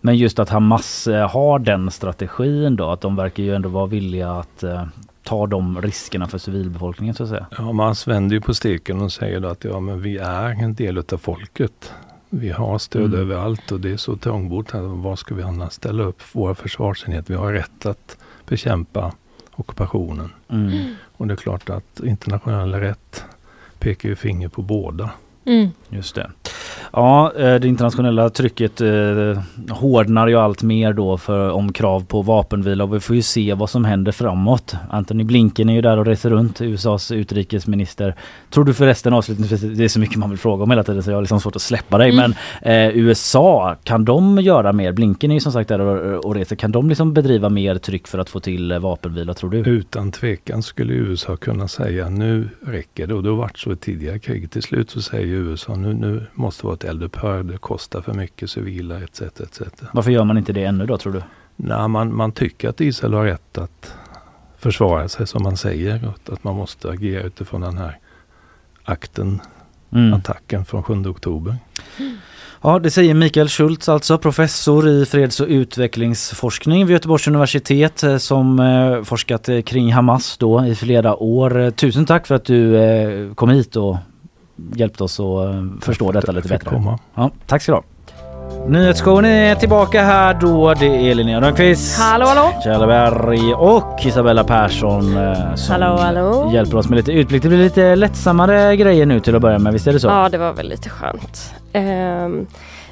Men 0.00 0.16
just 0.16 0.38
att 0.38 0.48
Hamas 0.48 1.06
eh, 1.06 1.30
har 1.30 1.58
den 1.58 1.90
strategin 1.90 2.76
då, 2.76 2.90
att 2.90 3.00
de 3.00 3.16
verkar 3.16 3.42
ju 3.42 3.54
ändå 3.54 3.68
vara 3.68 3.86
villiga 3.86 4.30
att 4.32 4.62
eh, 4.62 4.84
ta 5.22 5.46
de 5.46 5.82
riskerna 5.82 6.26
för 6.26 6.38
civilbefolkningen 6.38 7.14
så 7.14 7.22
att 7.22 7.28
säga. 7.28 7.46
Ja, 7.58 7.72
man 7.72 7.94
vänder 8.06 8.34
ju 8.36 8.40
på 8.40 8.54
steken 8.54 9.00
och 9.00 9.12
säger 9.12 9.40
då 9.40 9.48
att 9.48 9.64
ja, 9.64 9.80
men 9.80 10.00
vi 10.00 10.16
är 10.18 10.62
en 10.62 10.74
del 10.74 10.98
utav 10.98 11.18
folket. 11.18 11.92
Vi 12.30 12.50
har 12.50 12.78
stöd 12.78 13.02
Mm. 13.04 13.20
överallt 13.20 13.72
och 13.72 13.80
det 13.80 13.90
är 13.92 13.96
så 13.96 14.16
trångbott. 14.16 14.70
här. 14.70 14.80
Vad 14.80 15.18
ska 15.18 15.34
vi 15.34 15.42
annars 15.42 15.72
ställa 15.72 16.02
upp 16.02 16.22
våra 16.32 16.54
försvarsenheter? 16.54 17.34
Vi 17.34 17.40
har 17.40 17.52
rätt 17.52 17.86
att 17.86 18.16
bekämpa 18.46 19.12
ockupationen. 19.60 20.30
Mm. 20.48 20.94
Och 21.16 21.26
det 21.26 21.34
är 21.34 21.36
klart 21.36 21.70
att 21.70 22.00
internationell 22.00 22.74
rätt 22.74 23.24
pekar 23.78 24.08
ju 24.08 24.16
finger 24.16 24.48
på 24.48 24.62
båda. 24.62 25.10
Mm. 25.44 25.68
Just 25.88 26.14
det. 26.14 26.30
Ja, 26.92 27.32
eh, 27.36 27.54
det 27.54 27.68
internationella 27.68 28.30
trycket 28.30 28.80
eh, 28.80 28.88
hårdnar 29.70 30.26
ju 30.26 30.36
allt 30.36 30.62
mer 30.62 30.92
då 30.92 31.18
för, 31.18 31.50
om 31.50 31.72
krav 31.72 32.04
på 32.04 32.22
vapenvila 32.22 32.84
och 32.84 32.94
vi 32.94 33.00
får 33.00 33.16
ju 33.16 33.22
se 33.22 33.54
vad 33.54 33.70
som 33.70 33.84
händer 33.84 34.12
framåt. 34.12 34.74
Anthony 34.90 35.24
Blinken 35.24 35.68
är 35.68 35.74
ju 35.74 35.80
där 35.80 35.98
och 35.98 36.06
reser 36.06 36.30
runt, 36.30 36.60
USAs 36.60 37.12
utrikesminister. 37.12 38.14
Tror 38.50 38.64
du 38.64 38.74
förresten 38.74 39.12
avslutningsvis, 39.12 39.60
det 39.60 39.84
är 39.84 39.88
så 39.88 40.00
mycket 40.00 40.16
man 40.16 40.30
vill 40.30 40.38
fråga 40.38 40.62
om 40.62 40.70
hela 40.70 40.84
tiden 40.84 41.02
så 41.02 41.10
jag 41.10 41.16
har 41.16 41.22
liksom 41.22 41.40
svårt 41.40 41.56
att 41.56 41.62
släppa 41.62 41.98
dig. 41.98 42.10
Mm. 42.10 42.34
Men 42.62 42.90
eh, 42.90 42.96
USA, 42.96 43.76
kan 43.84 44.04
de 44.04 44.38
göra 44.38 44.72
mer? 44.72 44.92
Blinken 44.92 45.30
är 45.30 45.34
ju 45.34 45.40
som 45.40 45.52
sagt 45.52 45.68
där 45.68 45.80
och, 45.80 46.24
och 46.24 46.34
reser. 46.34 46.56
Kan 46.56 46.72
de 46.72 46.88
liksom 46.88 47.14
bedriva 47.14 47.48
mer 47.48 47.74
tryck 47.74 48.08
för 48.08 48.18
att 48.18 48.30
få 48.30 48.40
till 48.40 48.72
eh, 48.72 48.78
vapenvila 48.78 49.34
tror 49.34 49.50
du? 49.50 49.58
Utan 49.58 50.12
tvekan 50.12 50.62
skulle 50.62 50.92
USA 50.92 51.36
kunna 51.36 51.68
säga 51.68 52.08
nu 52.08 52.48
räcker 52.66 53.06
det. 53.06 53.14
Och 53.14 53.22
det 53.22 53.28
har 53.28 53.36
varit 53.36 53.58
så 53.58 53.72
i 53.72 53.76
tidigare 53.76 54.18
krig. 54.18 54.50
Till 54.50 54.62
slut 54.62 54.90
så 54.90 55.02
säger 55.02 55.26
USA 55.26 55.76
nu, 55.76 55.94
nu 55.94 56.26
måste 56.34 56.66
vara 56.66 56.76
ett 56.80 56.90
eldupphör. 56.90 57.42
Det 57.42 57.58
kostar 57.58 58.00
för 58.00 58.14
mycket 58.14 58.50
civila 58.50 59.02
etc. 59.02 59.20
etc. 59.22 59.60
Varför 59.92 60.10
gör 60.10 60.24
man 60.24 60.38
inte 60.38 60.52
det 60.52 60.64
ännu 60.64 60.86
då 60.86 60.98
tror 60.98 61.12
du? 61.12 61.22
Nej, 61.56 61.88
man, 61.88 62.16
man 62.16 62.32
tycker 62.32 62.68
att 62.68 62.80
Israel 62.80 63.14
har 63.14 63.24
rätt 63.24 63.58
att 63.58 63.94
försvara 64.58 65.08
sig 65.08 65.26
som 65.26 65.42
man 65.42 65.56
säger. 65.56 66.12
Att 66.26 66.44
man 66.44 66.56
måste 66.56 66.90
agera 66.90 67.22
utifrån 67.22 67.60
den 67.60 67.78
här 67.78 67.98
akten, 68.84 69.40
Mm. 69.92 70.14
attacken 70.14 70.64
från 70.64 70.82
7 70.82 71.06
oktober. 71.06 71.56
Ja, 72.62 72.78
det 72.78 72.90
säger 72.90 73.14
Mikael 73.14 73.48
Schultz 73.48 73.88
alltså, 73.88 74.18
professor 74.18 74.88
i 74.88 75.06
freds 75.06 75.40
och 75.40 75.46
utvecklingsforskning 75.48 76.86
vid 76.86 76.92
Göteborgs 76.92 77.28
universitet 77.28 78.02
eh, 78.02 78.16
som 78.16 78.60
eh, 78.60 79.02
forskat 79.02 79.48
eh, 79.48 79.60
kring 79.62 79.92
Hamas 79.92 80.36
då 80.38 80.66
i 80.66 80.74
flera 80.74 81.16
år. 81.16 81.70
Tusen 81.70 82.06
tack 82.06 82.26
för 82.26 82.34
att 82.34 82.44
du 82.44 82.76
eh, 82.76 83.34
kom 83.34 83.48
hit 83.50 83.76
och 83.76 83.96
hjälpte 84.74 85.04
oss 85.04 85.20
att 85.20 85.44
eh, 85.54 85.64
förstå 85.80 86.12
detta 86.12 86.32
lite 86.32 86.48
bättre. 86.48 86.70
Komma. 86.70 86.98
Ja, 87.14 87.30
tack 87.46 87.62
ska 87.62 87.72
du 87.72 87.76
ha. 87.76 87.84
Nyhetsshowen 88.68 89.24
är 89.24 89.54
tillbaka 89.54 90.02
här 90.02 90.34
då. 90.40 90.74
Det 90.74 90.86
är 91.10 91.14
Linnea 91.14 91.40
Rönnqvist, 91.40 91.98
Hallå 91.98 92.26
hallå! 92.26 92.52
Kjell 92.64 92.86
Berg 92.86 93.54
och 93.54 94.00
Isabella 94.06 94.44
Persson 94.44 95.16
eh, 95.16 95.54
som 95.54 95.72
Hallå, 95.72 95.96
hallå. 95.96 96.50
hjälper 96.52 96.76
oss 96.76 96.88
med 96.88 96.96
lite 96.96 97.12
utblick. 97.12 97.42
Det 97.42 97.48
blir 97.48 97.58
lite 97.58 97.96
lättsammare 97.96 98.76
grejer 98.76 99.06
nu 99.06 99.20
till 99.20 99.36
att 99.36 99.42
börja 99.42 99.58
med, 99.58 99.72
visst 99.72 99.86
är 99.86 99.92
det 99.92 100.00
så? 100.00 100.08
Ja, 100.08 100.28
det 100.28 100.38
var 100.38 100.52
väl 100.52 100.68
lite 100.68 100.88
skönt. 100.88 101.54
Ehm, 101.72 102.46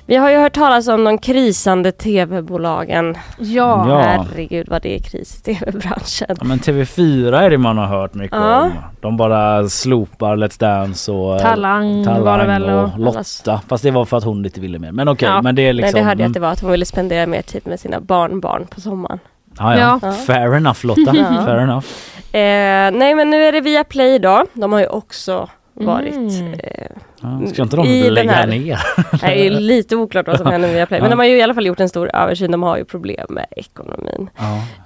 vi 0.08 0.16
har 0.16 0.30
ju 0.30 0.36
hört 0.36 0.52
talas 0.52 0.88
om 0.88 1.04
de 1.04 1.18
krisande 1.18 1.92
tv-bolagen. 1.92 3.14
Ja. 3.38 3.88
Ja. 3.88 3.98
Herregud 3.98 4.68
vad 4.68 4.82
det 4.82 4.94
är 4.94 4.98
kris 4.98 5.38
i 5.38 5.42
tv-branschen. 5.54 6.36
Ja, 6.40 6.44
men 6.44 6.58
TV4 6.58 7.36
är 7.40 7.50
det 7.50 7.58
man 7.58 7.78
har 7.78 7.86
hört 7.86 8.14
mycket 8.14 8.36
Ja. 8.36 8.60
om. 8.62 8.70
De 9.00 9.16
bara 9.16 9.68
slopar 9.68 10.36
Let's 10.36 10.60
Dance 10.60 11.12
och 11.12 11.34
eh, 11.34 11.40
Talang, 11.42 12.04
Talang 12.04 12.22
var 12.24 12.38
det 12.38 12.46
väl. 12.46 12.64
och 12.70 12.82
Och, 12.84 12.98
Lotta. 12.98 13.60
Fast 13.68 13.82
det 13.84 13.90
var 13.90 14.04
för 14.04 14.16
att 14.16 14.24
hon 14.24 14.44
inte 14.44 14.60
ville 14.60 14.78
mer. 14.78 14.92
Men 14.92 15.08
okej, 15.08 15.28
Ja, 15.28 15.42
men 15.42 15.54
det 15.54 15.62
är 15.68 15.72
liksom... 15.72 15.92
Nej, 15.94 16.02
det 16.02 16.08
hörde 16.08 16.22
jag 16.22 16.28
att 16.28 16.34
det 16.34 16.40
var 16.40 16.50
att 16.52 16.60
hon 16.60 16.70
ville 16.70 16.84
spendera 16.84 17.26
mer 17.26 17.42
tid 17.42 17.62
med 17.66 17.80
sina 17.80 18.00
barnbarn 18.00 18.66
på 18.66 18.80
sommaren. 18.80 19.18
Ja, 19.58 19.78
ja. 19.78 19.98
Ja. 20.02 20.12
Fair 20.12 20.54
enough 20.56 20.86
Lotta. 20.86 21.00
Ja. 21.16 21.44
Fair 21.44 21.58
enough. 21.58 21.86
Eh, 22.32 22.98
nej 22.98 23.14
men 23.14 23.30
nu 23.30 23.42
är 23.44 23.52
det 23.52 23.60
via 23.60 23.84
Play 23.84 24.18
då. 24.18 24.44
De 24.52 24.72
har 24.72 24.80
ju 24.80 24.86
också 24.86 25.48
varit... 25.86 26.14
Mm. 26.14 26.52
Eh, 26.52 26.86
Ja, 27.22 27.40
ska 27.52 27.62
inte 27.62 27.76
de 27.76 27.86
I 27.86 28.02
den 28.02 28.14
lägga 28.14 28.32
här- 28.32 28.46
ner? 28.46 28.78
det 29.20 29.26
är 29.26 29.44
ju 29.44 29.50
lite 29.50 29.96
oklart 29.96 30.26
vad 30.26 30.36
som 30.38 30.46
händer 30.46 30.68
via 30.72 30.86
Play. 30.86 31.00
Men 31.00 31.10
Ja. 31.10 31.16
de 31.16 31.18
har 31.18 31.26
ju 31.26 31.36
i 31.36 31.42
alla 31.42 31.54
fall 31.54 31.66
gjort 31.66 31.80
en 31.80 31.88
stor 31.88 32.10
översyn. 32.16 32.50
De 32.50 32.62
har 32.62 32.76
ju 32.76 32.84
problem 32.84 33.26
med 33.28 33.46
ekonomin. 33.50 34.30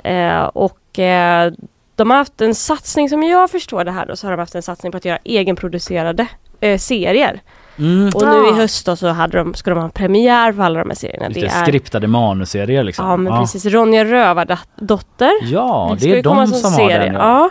Ja. 0.02 0.10
Eh, 0.10 0.42
och 0.44 0.98
eh, 0.98 1.52
de 1.96 2.10
har 2.10 2.16
haft 2.16 2.40
en 2.40 2.54
satsning, 2.54 3.08
som 3.08 3.22
jag 3.22 3.50
förstår 3.50 3.84
det 3.84 3.90
här 3.90 4.06
då, 4.06 4.16
så 4.16 4.26
har 4.26 4.32
de 4.32 4.40
haft 4.40 4.54
en 4.54 4.62
satsning 4.62 4.92
på 4.92 4.98
att 4.98 5.04
göra 5.04 5.18
egenproducerade 5.24 6.26
eh, 6.60 6.78
serier. 6.78 7.40
Mm. 7.78 8.10
Och 8.14 8.22
nu 8.22 8.28
Ja. 8.28 8.50
i 8.56 8.60
höst 8.60 8.86
då 8.86 8.96
så 8.96 9.08
hade 9.08 9.38
de, 9.38 9.54
ska 9.54 9.70
de 9.70 9.78
ha 9.78 9.84
en 9.84 9.90
premiär 9.90 10.52
för 10.52 10.62
alla 10.62 10.78
de 10.78 10.88
här 10.90 10.96
serierna. 10.96 11.26
Just 11.26 11.40
Det 11.40 11.46
är, 11.46 11.62
skriptade 11.64 12.06
manusserier 12.06 12.82
liksom. 12.84 13.06
ja 13.06 13.16
men 13.16 13.32
precis, 13.40 13.64
Ronja 13.66 14.04
Rövardotter. 14.04 15.30
Ja, 15.42 15.96
det 16.00 16.18
är 16.18 16.22
de 16.22 16.46
som 16.46 16.58
som 16.58 16.72
har 16.72 16.78
serie. 16.90 16.98
den. 16.98 17.14
Ja. 17.14 17.50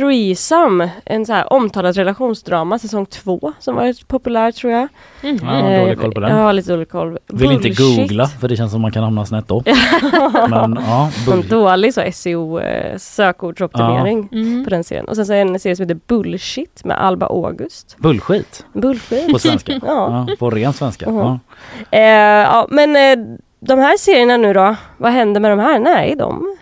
Ja. 0.00 0.06
Threesome, 0.06 0.90
en 1.04 1.26
så 1.26 1.32
här 1.32 1.52
omtalad 1.52 1.96
relationsdrama, 1.96 2.78
säsong 2.78 3.06
två 3.06 3.52
som 3.58 3.74
varit 3.74 4.08
populär 4.08 4.52
tror 4.52 4.72
jag. 4.72 4.88
Mm. 5.22 5.38
Ja, 5.42 5.80
dålig 5.80 6.00
koll 6.00 6.12
på 6.14 6.20
den. 6.20 6.36
Ja, 6.36 6.52
lite 6.52 6.72
dålig 6.72 6.88
koll. 6.88 7.18
Vill 7.26 7.50
inte 7.52 7.62
Bullshit. 7.68 7.96
googla 8.08 8.26
för 8.26 8.48
det 8.48 8.56
känns 8.56 8.72
som 8.72 8.80
man 8.80 8.92
kan 8.92 9.02
hamna 9.04 9.26
snett 9.26 9.48
då. 9.48 9.62
Men 10.48 10.78
ja, 10.86 11.10
En 11.26 11.40
bull. 11.40 11.48
dålig 11.48 11.94
så 11.94 12.02
SEO 12.12 12.58
eh, 12.60 12.96
sökordsoptimering 12.98 14.28
Mm. 14.32 14.64
på 14.64 14.70
den 14.70 14.84
serien. 14.84 15.08
Och 15.08 15.16
sen 15.16 15.26
så 15.26 15.32
en 15.32 15.60
serie 15.60 15.76
som 15.76 15.82
heter 15.82 16.00
Bullshit 16.06 16.84
med 16.84 17.02
Alba 17.04 17.26
August. 17.26 17.96
bullskit 17.98 18.64
Bullshit. 18.72 19.32
på 19.32 19.38
svenska. 19.38 19.72
Ja. 19.86 20.26
Ja, 20.28 20.36
på 20.38 20.50
ren 20.50 20.72
svenska. 20.72 21.10
Mhm. 21.10 21.18
Ja. 21.18 21.38
Eh, 21.90 22.02
ja, 22.42 22.66
men 22.70 22.96
eh, 22.96 23.26
de 23.60 23.78
här 23.78 23.96
serierna 23.98 24.36
nu 24.36 24.52
då, 24.52 24.76
vad 24.96 25.12
händer 25.12 25.40
med 25.40 25.50
de 25.50 25.58
här? 25.58 25.78
Nej, 25.78 26.14
de 26.18 26.56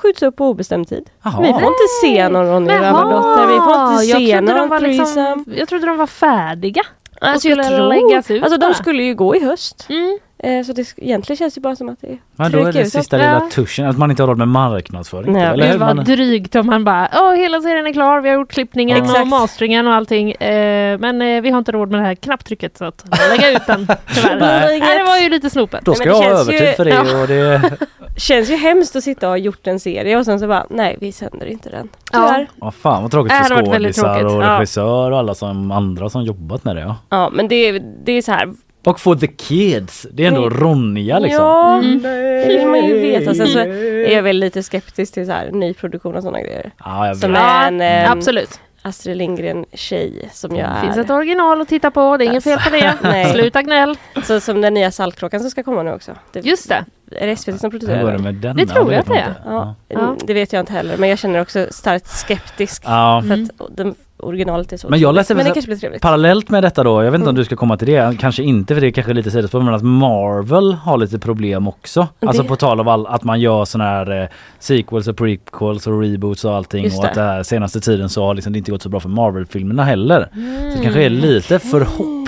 skjuts 0.00 0.22
upp 0.22 0.36
på 0.36 0.48
obestämd 0.48 0.88
tid. 0.88 1.10
Jaha. 1.22 1.40
Vi 1.42 1.52
får 1.52 1.62
inte 1.62 1.86
se 2.02 2.28
någon 2.28 2.46
Ronja 2.46 2.82
Rövardotter, 2.82 3.46
vi 3.46 3.58
får 3.60 3.92
inte 3.92 4.04
jag 4.04 4.18
se 4.18 4.34
de 4.34 4.40
någon 4.40 4.68
var 4.68 4.78
Threesome. 4.80 5.36
liksom, 5.36 5.54
Jag 5.56 5.68
trodde 5.68 5.86
de 5.86 5.96
var 5.98 6.06
färdiga. 6.06 6.82
Alltså 7.20 7.48
och 7.52 7.56
jag 7.58 7.66
tror, 7.66 7.88
läggas 7.88 8.30
ut 8.30 8.42
alltså 8.42 8.58
de 8.58 8.74
skulle 8.74 9.02
ju 9.02 9.14
gå 9.14 9.36
i 9.36 9.44
höst. 9.44 9.86
Mm. 9.88 10.18
Eh, 10.42 10.62
så 10.64 10.72
det, 10.72 10.94
egentligen 10.96 11.36
känns 11.36 11.54
det 11.54 11.60
bara 11.60 11.76
som 11.76 11.88
att 11.88 12.00
det 12.00 12.06
är 12.06 12.18
Ja, 12.36 12.48
då 12.48 12.58
är 12.64 12.72
det 12.72 12.80
ut. 12.80 12.92
sista 12.92 13.18
Ja. 13.18 13.22
lilla 13.22 13.40
tuschen, 13.50 13.86
att 13.86 13.98
man 13.98 14.10
inte 14.10 14.22
har 14.22 14.28
råd 14.28 14.38
med 14.38 14.48
marknadsföring. 14.48 15.32
Nej, 15.32 15.42
eller 15.42 15.72
Det 15.72 15.78
var 15.78 15.94
Man, 15.94 16.04
drygt 16.04 16.54
om 16.56 16.66
man 16.66 16.84
bara, 16.84 17.08
åh 17.16 17.34
hela 17.34 17.60
serien 17.60 17.86
är 17.86 17.92
klar, 17.92 18.20
vi 18.20 18.28
har 18.28 18.36
gjort 18.36 18.52
klippningen 18.52 18.96
Exakt. 18.96 19.20
och 19.20 19.26
masteringen 19.26 19.86
och 19.86 19.94
allting. 19.94 20.32
Eh, 20.32 20.98
men 20.98 21.22
eh, 21.22 21.42
vi 21.42 21.50
har 21.50 21.58
inte 21.58 21.72
råd 21.72 21.90
med 21.90 22.00
det 22.00 22.04
här 22.06 22.14
knapptrycket 22.14 22.78
så 22.78 22.84
att 22.84 23.04
lägga 23.30 23.50
ut 23.50 23.66
den 23.66 23.86
tyvärr. 24.14 24.40
Nej. 24.40 24.80
Nej. 24.80 24.98
det 24.98 25.04
var 25.04 25.18
ju 25.18 25.28
lite 25.28 25.50
snopet. 25.50 25.84
då 25.84 25.94
ska 25.94 26.04
men 26.08 26.14
jag 26.14 26.22
det 26.24 26.28
ha 26.30 26.36
känns 26.44 26.50
ju- 26.50 26.56
övertid 26.56 26.76
för 26.76 26.84
det 26.84 26.90
Ja. 27.12 27.20
och 27.22 27.28
det... 27.28 27.76
Känns 28.16 28.50
ju 28.50 28.56
hemskt 28.56 28.96
att 28.96 29.04
sitta 29.04 29.26
och 29.26 29.32
ha 29.32 29.36
gjort 29.36 29.66
en 29.66 29.80
serie 29.80 30.18
och 30.18 30.24
sen 30.24 30.40
så 30.40 30.46
bara, 30.48 30.66
nej 30.70 30.96
vi 31.00 31.12
sänder 31.12 31.46
inte 31.46 31.70
den. 31.70 31.88
Tyvärr. 32.12 32.48
Ja, 32.60 32.70
fan 32.70 33.02
vad 33.02 33.10
tråkigt 33.10 33.32
för 33.32 33.64
skådisar 33.64 34.24
och 34.24 34.42
ja. 34.42 34.56
regissör 34.58 35.10
och 35.10 35.18
alla 35.18 35.34
som 35.34 35.70
andra 35.70 36.08
som 36.08 36.22
jobbat 36.24 36.64
med 36.64 36.76
det. 36.76 36.82
Ja. 36.82 36.96
Ja 37.08 37.30
men 37.32 37.48
det, 37.48 37.54
är- 37.54 37.82
det 38.04 38.12
är 38.12 38.22
så 38.22 38.32
här. 38.32 38.52
Och 38.84 39.00
for 39.00 39.14
the 39.16 39.26
kids, 39.26 40.06
det 40.12 40.24
är 40.24 40.28
ändå 40.28 40.46
Mm. 40.46 40.58
Ronja 40.60 41.18
liksom. 41.18 41.44
Ja, 41.44 41.78
Mm. 41.78 42.02
det 42.02 42.44
vill 42.48 42.66
man 42.66 42.84
ju 42.86 42.98
veta. 42.98 43.34
Sen 43.34 43.46
så 43.46 43.58
är 43.58 44.10
jag 44.14 44.22
väl 44.22 44.36
lite 44.38 44.62
skeptisk 44.62 45.14
till 45.14 45.26
så 45.26 45.32
här 45.32 45.50
nyproduktion 45.52 46.16
och 46.16 46.22
sådana 46.22 46.40
grejer. 46.40 46.70
Ja, 46.84 47.06
jag 47.06 47.16
Som 47.16 47.34
är 47.34 47.68
en 47.68 47.80
eh, 47.80 48.10
Absolut. 48.12 48.60
Astrid 48.82 49.16
Lindgren 49.16 49.64
tjej 49.72 50.28
som 50.32 50.56
jag 50.56 50.70
Det 50.70 50.80
finns 50.80 50.96
är. 50.96 51.00
ett 51.00 51.10
original 51.10 51.60
att 51.60 51.68
titta 51.68 51.90
på, 51.90 52.16
det 52.16 52.24
är 52.24 52.26
inget 52.26 52.44
fel 52.44 52.58
på 52.58 52.70
det. 52.70 52.94
Nej. 53.02 53.32
Sluta 53.32 53.62
gnäll. 53.62 53.96
Så 54.24 54.40
som 54.40 54.60
den 54.60 54.74
nya 54.74 54.90
Saltkråkan 54.90 55.40
som 55.40 55.50
ska 55.50 55.62
komma 55.62 55.82
nu 55.82 55.92
också. 55.92 56.12
Det, 56.32 56.40
Just 56.46 56.68
det. 56.68 56.84
Är 57.10 57.26
det 57.26 57.36
SVT 57.36 57.60
som 57.60 57.70
Hur 57.72 57.78
producerar 57.78 58.02
går 58.02 58.10
det 58.10 58.16
den? 58.16 58.22
med 58.22 58.34
den? 58.34 58.56
Det 58.56 58.66
tror 58.66 58.86
Ja, 58.86 58.92
jag 58.92 59.00
att 59.00 59.06
det 59.06 59.12
inte. 59.14 59.34
Ja, 59.46 59.74
Ja. 59.88 59.98
mm, 60.00 60.16
Det 60.26 60.34
vet 60.34 60.52
jag 60.52 60.60
inte 60.60 60.72
heller 60.72 60.96
men 60.96 61.08
jag 61.08 61.18
känner 61.18 61.40
också 61.40 61.66
starkt 61.70 62.06
skeptisk. 62.08 62.82
Ja. 62.86 63.22
För 63.26 63.34
Mm. 63.34 63.48
att 63.58 63.76
den, 63.76 63.94
originalet 64.16 64.72
är 64.72 64.76
så 64.76 64.88
Men 64.88 65.00
jag 65.00 65.14
läste 65.14 65.34
Men 65.34 65.44
det 65.44 65.50
kanske 65.52 65.68
blir 65.68 65.78
trevligt. 65.78 66.02
Parallellt 66.02 66.50
med 66.50 66.62
detta 66.62 66.82
då, 66.84 66.90
jag 67.04 67.10
vet 67.10 67.18
inte 67.18 67.28
om 67.30 67.34
Mm. 67.34 67.34
du 67.40 67.44
ska 67.44 67.56
komma 67.56 67.76
till 67.76 67.88
det, 67.88 68.16
kanske 68.20 68.42
inte 68.42 68.74
för 68.74 68.80
det 68.80 68.86
är 68.86 68.90
kanske 68.90 69.12
lite 69.12 69.30
sidospår 69.30 69.60
men 69.60 69.74
att 69.74 69.82
Marvel 69.82 70.72
har 70.72 70.96
lite 70.98 71.18
problem 71.18 71.68
också. 71.68 72.08
Det- 72.20 72.26
Alltså 72.26 72.44
på 72.44 72.56
tal 72.56 72.80
om 72.80 72.88
all, 72.88 73.06
att 73.06 73.24
man 73.24 73.40
gör 73.40 73.64
såna 73.64 73.84
här 73.84 74.22
eh, 74.22 74.28
sequels 74.58 75.08
och 75.08 75.16
prequels 75.16 75.86
och 75.86 76.00
reboots 76.02 76.44
och 76.44 76.54
allting 76.54 76.84
Just 76.84 76.98
och 76.98 77.04
att 77.04 77.14
det. 77.14 77.20
här 77.22 77.42
senaste 77.42 77.80
tiden 77.80 78.08
så 78.08 78.24
har 78.24 78.34
liksom 78.34 78.52
det 78.52 78.58
inte 78.58 78.70
gått 78.70 78.82
så 78.82 78.88
bra 78.88 79.00
för 79.00 79.08
Marvel-filmerna 79.08 79.84
heller. 79.84 80.28
Så 80.72 80.78
det 80.78 80.82
kanske 80.84 81.02
är 81.02 81.06
Mm. 81.06 81.20
lite 81.20 81.58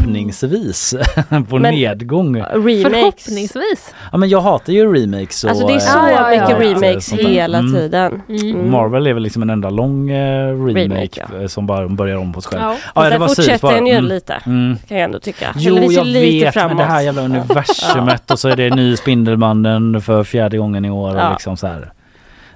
förhoppningsvis 0.02 0.94
på 1.48 1.58
Men- 1.58 1.74
nedgång. 1.74 2.36
Remakes. 2.36 2.82
Förhoppningsvis. 2.82 3.94
Ja 4.12 4.18
men 4.18 4.28
jag 4.28 4.40
hatar 4.40 4.72
ju 4.72 4.94
remakes 4.94 5.44
och 5.44 5.50
Alltså 5.50 5.66
det 5.66 5.74
är 5.74 5.78
så 5.78 5.98
Ja, 5.98 6.10
ja, 6.10 6.34
ja. 6.34 6.40
mycket 6.58 6.60
eh, 6.60 6.80
remakes 6.80 7.12
hela 7.12 7.58
Mm. 7.58 7.72
tiden. 7.74 8.22
Mm. 8.28 8.50
Mm. 8.50 8.70
Marvel 8.70 9.06
är 9.06 9.12
väl 9.14 9.22
liksom 9.22 9.42
en 9.42 9.50
enda 9.50 9.70
lång 9.70 10.10
eh, 10.10 10.48
remake, 10.66 10.80
Remake, 10.80 11.26
ja. 11.32 11.40
eh, 11.40 11.46
som 11.46 11.66
bara 11.66 11.88
börjar 11.88 12.16
om 12.16 12.32
på 12.32 12.40
sig 12.40 12.50
själv. 12.50 12.62
Ja. 12.62 12.76
Ja, 12.94 13.04
Ja, 13.04 13.10
det 13.10 13.18
var 13.18 13.28
fortsätter 13.28 13.68
den 13.74 13.86
ju 13.86 13.92
Mm. 13.92 14.04
lite. 14.04 14.34
Mm. 14.46 14.76
Kan 14.88 14.96
jag 14.96 15.04
ändå 15.04 15.18
tycka. 15.18 15.46
Jo, 15.56 15.76
ser 15.76 15.92
jag 15.92 16.06
lite 16.06 16.44
vet, 16.44 16.54
framåt. 16.54 16.68
men 16.68 16.76
det 16.86 16.92
här 16.92 17.00
jävla 17.00 17.22
universumet 17.22 18.30
och 18.30 18.38
så 18.38 18.48
är 18.48 18.56
det 18.56 18.70
ny 18.70 18.96
Spindelmannen 18.96 20.00
för 20.02 20.24
fjärde 20.24 20.58
gången 20.58 20.84
i 20.84 20.90
år 20.90 21.10
och 21.14 21.20
Ja. 21.20 21.30
liksom 21.32 21.56
så 21.56 21.66
här. 21.66 21.92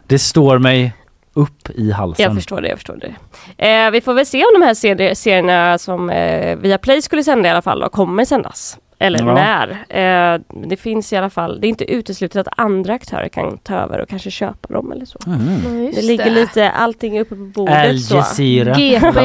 Det 0.06 0.18
står 0.18 0.58
mig 0.58 0.92
upp 1.36 1.70
i 1.74 1.92
halsen. 1.92 2.24
Jag 2.24 2.34
förstår 2.34 2.60
det, 2.60 2.68
jag 2.68 2.78
förstår 2.78 3.00
det. 3.56 3.66
Eh, 3.68 3.90
vi 3.90 4.00
får 4.00 4.14
väl 4.14 4.26
se 4.26 4.44
om 4.44 4.60
de 4.60 4.66
här 4.66 4.74
serier, 4.74 5.14
serierna 5.14 5.78
som 5.78 6.10
eh, 6.10 6.56
Viaplay 6.56 7.02
skulle 7.02 7.24
sända 7.24 7.48
i 7.48 7.52
alla 7.52 7.62
fall 7.62 7.80
då, 7.80 7.88
kommer 7.88 8.24
sändas. 8.24 8.78
Eller 8.98 9.18
Ja. 9.18 9.34
när. 9.34 9.68
Eh, 10.34 10.40
det 10.68 10.76
finns 10.76 11.12
i 11.12 11.16
alla 11.16 11.30
fall, 11.30 11.60
det 11.60 11.66
är 11.66 11.68
inte 11.68 11.92
uteslutet 11.92 12.46
att 12.46 12.54
andra 12.56 12.94
aktörer 12.94 13.28
kan 13.28 13.58
ta 13.58 13.74
över 13.74 14.00
och 14.00 14.08
kanske 14.08 14.30
köpa 14.30 14.74
dem 14.74 14.92
eller 14.92 15.04
så. 15.04 15.18
Mm. 15.26 15.90
Det 15.94 16.02
ligger 16.02 16.30
lite 16.30 16.70
allting 16.70 17.20
uppe 17.20 17.28
på 17.36 17.42
bordet 17.44 17.88
Al. 17.88 17.96
Jazeera. 17.96 18.74
GP 18.74 19.20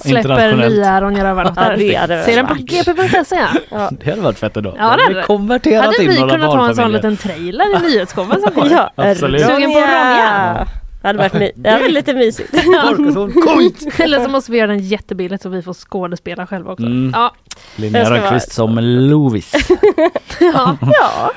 släpper 0.00 0.56
nya 0.68 1.00
Ronja 1.00 1.24
Rövardotter. 1.24 1.70
Ja, 1.70 1.76
det 1.76 1.94
hade 1.94 2.22
Se 2.24 2.34
den 2.36 2.46
på 2.46 2.54
gp.se. 2.54 3.36
Ja. 3.70 3.90
Det 4.04 4.10
hade 4.10 4.22
varit 4.22 4.38
fett 4.38 4.56
ändå. 4.56 4.74
Ja, 4.78 4.84
det 4.96 5.02
hade 5.02 5.14
vi 5.14 5.22
konverterat 5.22 5.84
Hade 5.84 6.02
in 6.02 6.08
vi 6.10 6.20
några 6.20 6.32
kunnat 6.32 6.54
ha 6.54 6.68
en 6.68 6.74
sån 6.74 6.92
barnfamiljer. 6.92 7.10
liten 7.10 7.16
trailer 7.16 7.76
i 7.76 7.82
nyhetsshowen 7.90 8.40
som 8.40 8.54
går? 8.54 8.66
Ja, 8.70 8.90
Absolut. 8.96 9.40
Sugen 9.46 9.72
på 9.72 9.78
Ronja? 9.78 10.66
Det 11.02 11.08
hade 11.08 11.18
varit, 11.18 11.32
my- 11.32 11.52
det 11.54 11.70
hade 11.70 11.82
varit 11.82 11.92
lite 11.94 12.14
mysigt. 12.14 12.54
Eller 14.00 14.24
så 14.24 14.30
måste 14.30 14.52
vi 14.52 14.58
göra 14.58 14.66
den 14.70 14.78
jättebilligt 14.78 15.42
så 15.42 15.48
vi 15.48 15.62
får 15.62 15.74
skådespela 15.74 16.46
själva 16.46 16.72
också. 16.72 16.86
Mm. 16.86 17.12
Ja. 17.14 17.32
Linnea 17.76 18.04
ska 18.04 18.14
Rönnqvist 18.14 18.52
som 18.52 18.78
Lovis. 18.80 19.52
ja. 20.40 20.76
Ja, 20.80 21.30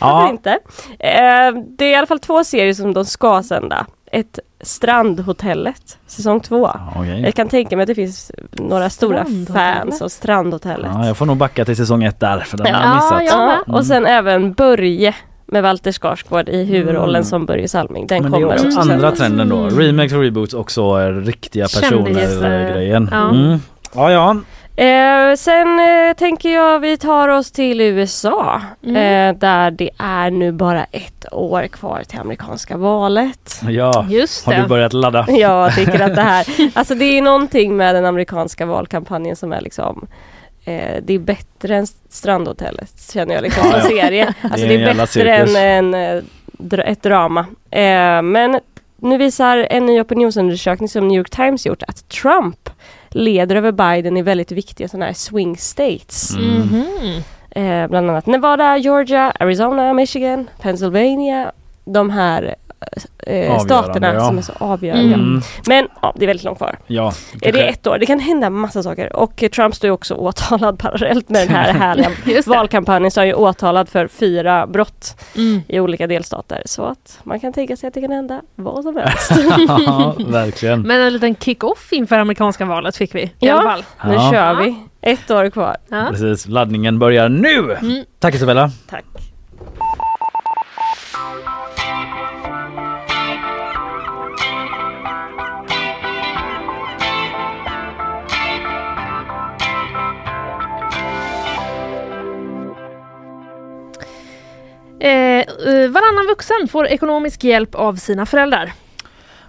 varför 0.00 0.24
Ja, 0.24 0.28
inte? 0.30 0.50
Eh, 0.98 1.62
det 1.78 1.84
är 1.84 1.90
i 1.92 1.94
alla 1.94 2.06
fall 2.06 2.18
två 2.18 2.44
serier 2.44 2.74
som 2.74 2.94
de 2.94 3.04
ska 3.04 3.42
sända. 3.42 3.86
Ett 4.12 4.38
Strandhotellet, 4.60 5.98
säsong 6.06 6.40
två. 6.40 6.70
okej. 6.96 7.20
Jag 7.22 7.34
kan 7.34 7.48
tänka 7.48 7.76
mig 7.76 7.82
att 7.82 7.86
det 7.86 7.94
finns 7.94 8.32
några 8.52 8.90
stora 8.90 9.24
Strandhotellet? 9.24 9.76
fans 9.76 10.02
av 10.02 10.08
Strandhotellet. 10.08 10.90
Ja, 10.94 11.06
jag 11.06 11.16
får 11.16 11.26
nog 11.26 11.36
backa 11.36 11.64
till 11.64 11.76
säsong 11.76 12.04
ett 12.04 12.20
där 12.20 12.38
för 12.40 12.56
den 12.58 12.74
har 12.74 12.82
Ja, 12.82 12.88
jag 12.88 12.94
missat. 12.94 13.38
jag 13.38 13.46
med. 13.46 13.58
Ja, 13.66 13.74
och 13.74 13.86
sen 13.86 14.06
även 14.06 14.52
Börje 14.52 15.14
med 15.48 15.62
Walter 15.62 15.92
Skarsgård 15.92 16.48
i 16.48 16.64
huvudrollen 16.64 17.14
Mm. 17.16 17.24
som 17.24 17.46
Börje 17.46 17.68
Salming. 17.68 18.06
Den 18.06 18.22
Men 18.22 18.32
det 18.32 18.38
är 18.38 18.40
kommer 18.42 18.54
också 18.54 18.66
också 18.66 18.80
andra 18.80 19.12
trenden 19.12 19.48
då. 19.48 19.56
Mm. 19.56 19.78
Remakes 19.78 20.12
och 20.12 20.20
reboots 20.20 20.54
också 20.54 21.00
eh, 21.00 21.12
riktiga 21.12 21.64
personer 21.64 22.04
Kändisar. 22.04 22.50
eh, 22.60 22.72
grejen. 22.72 23.08
Ja. 23.12 23.30
Mm. 23.30 23.58
Ja, 23.94 24.12
ja. 24.12 24.36
Eh, 24.84 25.34
sen 25.36 25.78
eh, 25.80 26.14
tänker 26.16 26.48
jag 26.54 26.78
vi 26.80 26.96
tar 26.96 27.28
oss 27.28 27.52
till 27.52 27.80
USA. 27.80 28.60
Mm. 28.84 28.96
Eh, 29.34 29.38
där 29.40 29.70
det 29.70 29.90
är 29.98 30.30
nu 30.30 30.52
bara 30.52 30.84
ett 30.84 31.26
år 31.32 31.66
kvar 31.66 32.02
till 32.08 32.18
amerikanska 32.20 32.76
valet. 32.76 33.60
ja. 33.68 34.06
Just 34.08 34.46
Har 34.46 34.54
du 34.54 34.66
börjat 34.66 34.92
ladda? 34.92 35.26
Jag 35.28 35.74
tycker 35.74 36.00
att 36.00 36.14
det 36.14 36.22
här, 36.22 36.46
alltså 36.74 36.94
det 36.94 37.04
är 37.04 37.22
någonting 37.22 37.76
med 37.76 37.94
den 37.94 38.04
amerikanska 38.06 38.66
valkampanjen 38.66 39.36
som 39.36 39.52
är 39.52 39.60
liksom 39.60 40.06
eh, 40.68 41.02
det 41.02 41.14
är 41.14 41.18
bättre 41.18 41.76
än 41.76 41.86
Strandhotellet 42.08 43.12
känner 43.12 43.34
jag 43.34 43.42
liksom 43.42 43.70
som 43.70 43.80
serie. 43.80 44.34
Alltså 44.42 44.66
är 44.66 44.68
det 44.68 44.74
en 44.74 44.88
är 44.88 44.94
bättre 44.94 45.34
än 45.34 45.94
en, 45.94 45.94
eh, 46.74 46.90
ett 46.90 47.02
drama. 47.02 47.46
Eh, 47.70 48.22
men 48.22 48.60
nu 48.96 49.18
visar 49.18 49.66
en 49.70 49.86
ny 49.86 50.00
opinionsundersökning 50.00 50.88
som 50.88 51.08
New 51.08 51.18
York 51.18 51.30
Times 51.30 51.66
gjort 51.66 51.82
att 51.82 52.08
Trump 52.08 52.70
leder 53.08 53.56
över 53.56 53.72
Biden 53.72 54.16
i 54.16 54.22
väldigt 54.22 54.52
viktiga 54.52 54.88
sådana 54.88 55.06
här 55.06 55.12
swing 55.12 55.56
states. 55.56 56.34
Mm. 56.34 56.56
Mhm. 56.56 57.22
Eh, 57.50 57.88
bland 57.88 58.10
annat 58.10 58.26
Nevada, 58.26 58.76
Georgia, 58.76 59.32
Arizona, 59.40 59.92
Michigan, 59.92 60.50
Pennsylvania. 60.60 61.52
De 61.84 62.10
här 62.10 62.54
eh, 63.26 63.34
Avgörande, 63.36 63.60
staterna 63.64 64.14
ja. 64.14 64.20
som 64.26 64.38
är 64.38 64.42
så 64.42 64.52
avgörande. 64.58 65.14
Mm. 65.14 65.40
Men 65.66 65.88
ja, 66.02 66.12
det 66.16 66.24
är 66.24 66.26
väldigt 66.26 66.44
långt 66.44 66.58
kvar. 66.58 66.78
Ja. 66.86 67.12
Är 67.42 67.52
det 67.52 67.68
ett 67.68 67.86
år? 67.86 67.98
Det 67.98 68.06
kan 68.06 68.20
hända 68.20 68.50
massa 68.50 68.82
saker. 68.82 69.16
Och 69.16 69.42
eh, 69.42 69.48
Trump 69.48 69.74
står 69.74 69.88
ju 69.88 69.92
också 69.92 70.14
åtalad 70.14 70.78
parallellt 70.82 71.28
med 71.28 71.48
den 71.48 71.56
här 71.56 71.72
härliga 71.78 72.10
det. 72.24 72.46
valkampanjen. 72.46 73.10
Så 73.10 73.20
är 73.20 73.22
han 73.22 73.28
ju 73.28 73.34
åtalad 73.34 73.88
för 73.88 74.08
fyra 74.08 74.66
brott 74.66 75.16
Mm. 75.36 75.60
i 75.68 75.80
olika 75.80 76.06
delstater. 76.06 76.62
Så 76.66 76.84
att 76.84 77.20
man 77.22 77.40
kan 77.40 77.52
tänka 77.52 77.76
sig 77.76 77.88
att 77.88 77.94
det 77.94 78.00
kan 78.00 78.10
hända 78.12 78.40
vad 78.54 78.82
som 78.84 78.96
helst. 78.96 79.30
ja, 79.86 80.14
verkligen. 80.26 80.82
Men 80.82 81.00
en 81.00 81.12
liten 81.12 81.34
kick-off 81.36 81.92
inför 81.92 82.18
amerikanska 82.18 82.64
valet 82.64 82.96
fick 82.96 83.14
vi 83.14 83.20
i 83.22 83.30
Ja. 83.38 83.52
alla 83.54 83.70
fall. 83.70 83.84
Nu 84.08 84.14
Ja. 84.14 84.30
kör 84.32 84.54
vi. 84.54 84.76
Ett 85.00 85.30
år 85.30 85.50
kvar. 85.50 85.76
Ja. 85.88 86.06
Precis, 86.10 86.46
laddningen 86.48 86.98
börjar 86.98 87.28
nu! 87.28 87.76
Mm. 87.82 88.04
Tack 88.18 88.34
Isabella! 88.34 88.70
Tack. 88.90 89.04
Eh, 105.00 105.10
eh, 105.10 105.44
varannan 105.90 106.26
vuxen 106.28 106.68
får 106.70 106.86
ekonomisk 106.86 107.44
hjälp 107.44 107.74
av 107.74 107.94
sina 107.96 108.26
föräldrar. 108.26 108.72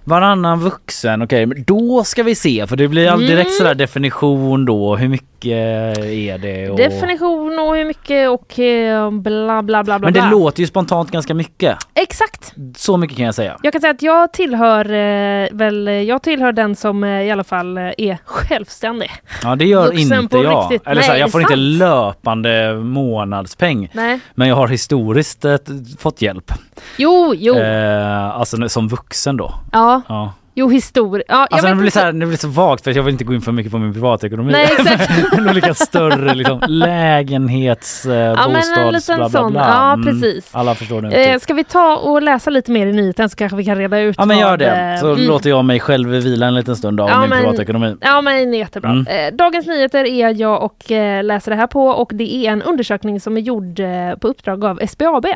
Varannan 0.04 0.60
vuxen, 0.60 1.22
okej 1.22 1.46
men 1.46 1.64
då 1.66 2.04
ska 2.04 2.22
vi 2.22 2.34
se 2.34 2.66
för 2.66 2.76
det 2.76 2.88
blir 2.88 3.08
all 3.10 3.20
direkt 3.20 3.48
Mm. 3.50 3.58
sådär 3.58 3.74
definition 3.74 4.64
då, 4.64 4.96
hur 4.96 5.08
mycket 5.08 5.26
är 5.44 6.38
det? 6.38 6.70
Och... 6.70 6.76
Definition 6.76 7.58
och 7.58 7.76
hur 7.76 7.84
mycket 7.84 8.30
och 8.30 8.58
eh, 8.58 9.10
bla 9.10 9.62
bla 9.62 9.62
bla 9.62 9.84
bla. 9.84 9.98
Men 9.98 10.12
det 10.12 10.20
bla. 10.20 10.30
låter 10.30 10.60
ju 10.60 10.66
spontant 10.66 11.10
ganska 11.10 11.34
mycket. 11.34 11.76
Exakt! 11.94 12.54
Så 12.76 12.96
mycket 12.96 13.16
kan 13.16 13.26
jag 13.26 13.34
säga. 13.34 13.56
Jag 13.62 13.72
kan 13.72 13.80
säga 13.80 13.90
att 13.90 14.02
jag 14.02 14.32
tillhör 14.32 14.84
eh, 14.84 15.48
väl, 15.52 15.86
jag 15.88 16.22
tillhör 16.22 16.52
den 16.52 16.76
som 16.76 17.04
eh, 17.04 17.22
i 17.22 17.30
alla 17.30 17.44
fall 17.44 17.78
eh, 17.78 17.84
är 17.98 18.18
självständig. 18.24 19.10
Ja 19.42 19.56
det 19.56 19.64
gör 19.64 19.86
Vuxen 19.86 20.20
inte 20.22 20.36
jag. 20.38 20.62
riktigt. 20.72 20.86
Eller 20.86 21.02
så 21.02 21.06
här, 21.06 21.12
Nej, 21.14 21.20
jag 21.20 21.32
får 21.32 21.40
inte 21.40 21.56
löpande 21.56 22.74
månadspeng. 22.74 23.90
Nej. 23.92 24.20
Men 24.34 24.48
jag 24.48 24.56
har 24.56 24.68
historiskt 24.68 25.44
eh, 25.44 25.56
fått 25.98 26.22
hjälp. 26.22 26.52
Jo, 26.96 27.34
jo. 27.36 27.54
Eh, 27.58 28.30
alltså 28.30 28.68
som 28.68 28.88
vuxen 28.88 29.36
då. 29.36 29.54
Ja, 29.72 30.02
Ja. 30.08 30.32
Jo 30.60 30.70
historia. 30.70 31.24
Ja, 31.28 31.46
Alltså 31.50 31.68
det 31.68 31.74
blir, 31.74 31.90
så 31.90 32.00
här, 32.00 32.12
det 32.12 32.26
blir 32.26 32.36
så 32.36 32.48
vagt 32.48 32.84
för 32.84 32.96
jag 32.96 33.02
vill 33.02 33.12
inte 33.12 33.24
gå 33.24 33.34
in 33.34 33.40
för 33.40 33.52
mycket 33.52 33.72
på 33.72 33.78
min 33.78 33.92
privatekonomi. 33.92 34.52
Nej, 34.52 34.64
exakt. 34.78 35.10
Men 35.36 35.48
olika 35.50 35.74
större 35.74 36.34
liksom, 36.34 36.60
lägenhets, 36.68 38.06
eh, 38.06 38.14
Ja, 38.14 38.48
bostads, 38.54 39.06
bla 39.06 39.28
bla 39.28 39.50
bla. 39.50 39.60
Ja, 39.60 39.92
Mm, 39.92 40.06
precis. 40.06 40.48
Alla 40.54 40.74
förstår 40.74 41.02
nu. 41.02 41.08
Eh, 41.14 41.38
ska 41.38 41.54
vi 41.54 41.64
ta 41.64 41.96
och 41.96 42.22
läsa 42.22 42.50
lite 42.50 42.70
mer 42.70 42.86
i 42.86 42.92
nyheten 42.92 43.28
så 43.30 43.36
kanske 43.36 43.56
vi 43.56 43.64
kan 43.64 43.76
reda 43.76 44.00
ut 44.00 44.14
Ja 44.18 44.24
men 44.24 44.38
gör 44.38 44.56
det. 44.56 44.70
eh, 44.94 45.00
Så 45.00 45.12
mm. 45.12 45.26
låter 45.26 45.50
jag 45.50 45.64
mig 45.64 45.80
själv 45.80 46.08
vila 46.08 46.46
en 46.46 46.54
liten 46.54 46.76
stund 46.76 47.00
av 47.00 47.08
Ja, 47.08 47.20
min 47.20 47.28
men- 47.30 47.38
privatekonomi. 47.40 47.96
Ja 48.00 48.20
men 48.20 48.52
jättebra. 48.54 48.90
Mm. 48.90 49.06
Eh, 49.06 49.32
Dagens 49.36 49.66
Nyheter 49.66 50.04
är 50.04 50.40
jag 50.40 50.62
och 50.62 50.90
eh, 50.92 51.24
läser 51.24 51.50
det 51.50 51.56
här 51.56 51.66
på 51.66 51.86
och 51.86 52.10
det 52.14 52.34
är 52.46 52.50
en 52.52 52.62
undersökning 52.62 53.20
som 53.20 53.36
är 53.36 53.40
gjord 53.40 53.76
på 54.20 54.28
uppdrag 54.28 54.64
av 54.64 54.80
SBAB, 54.88 55.26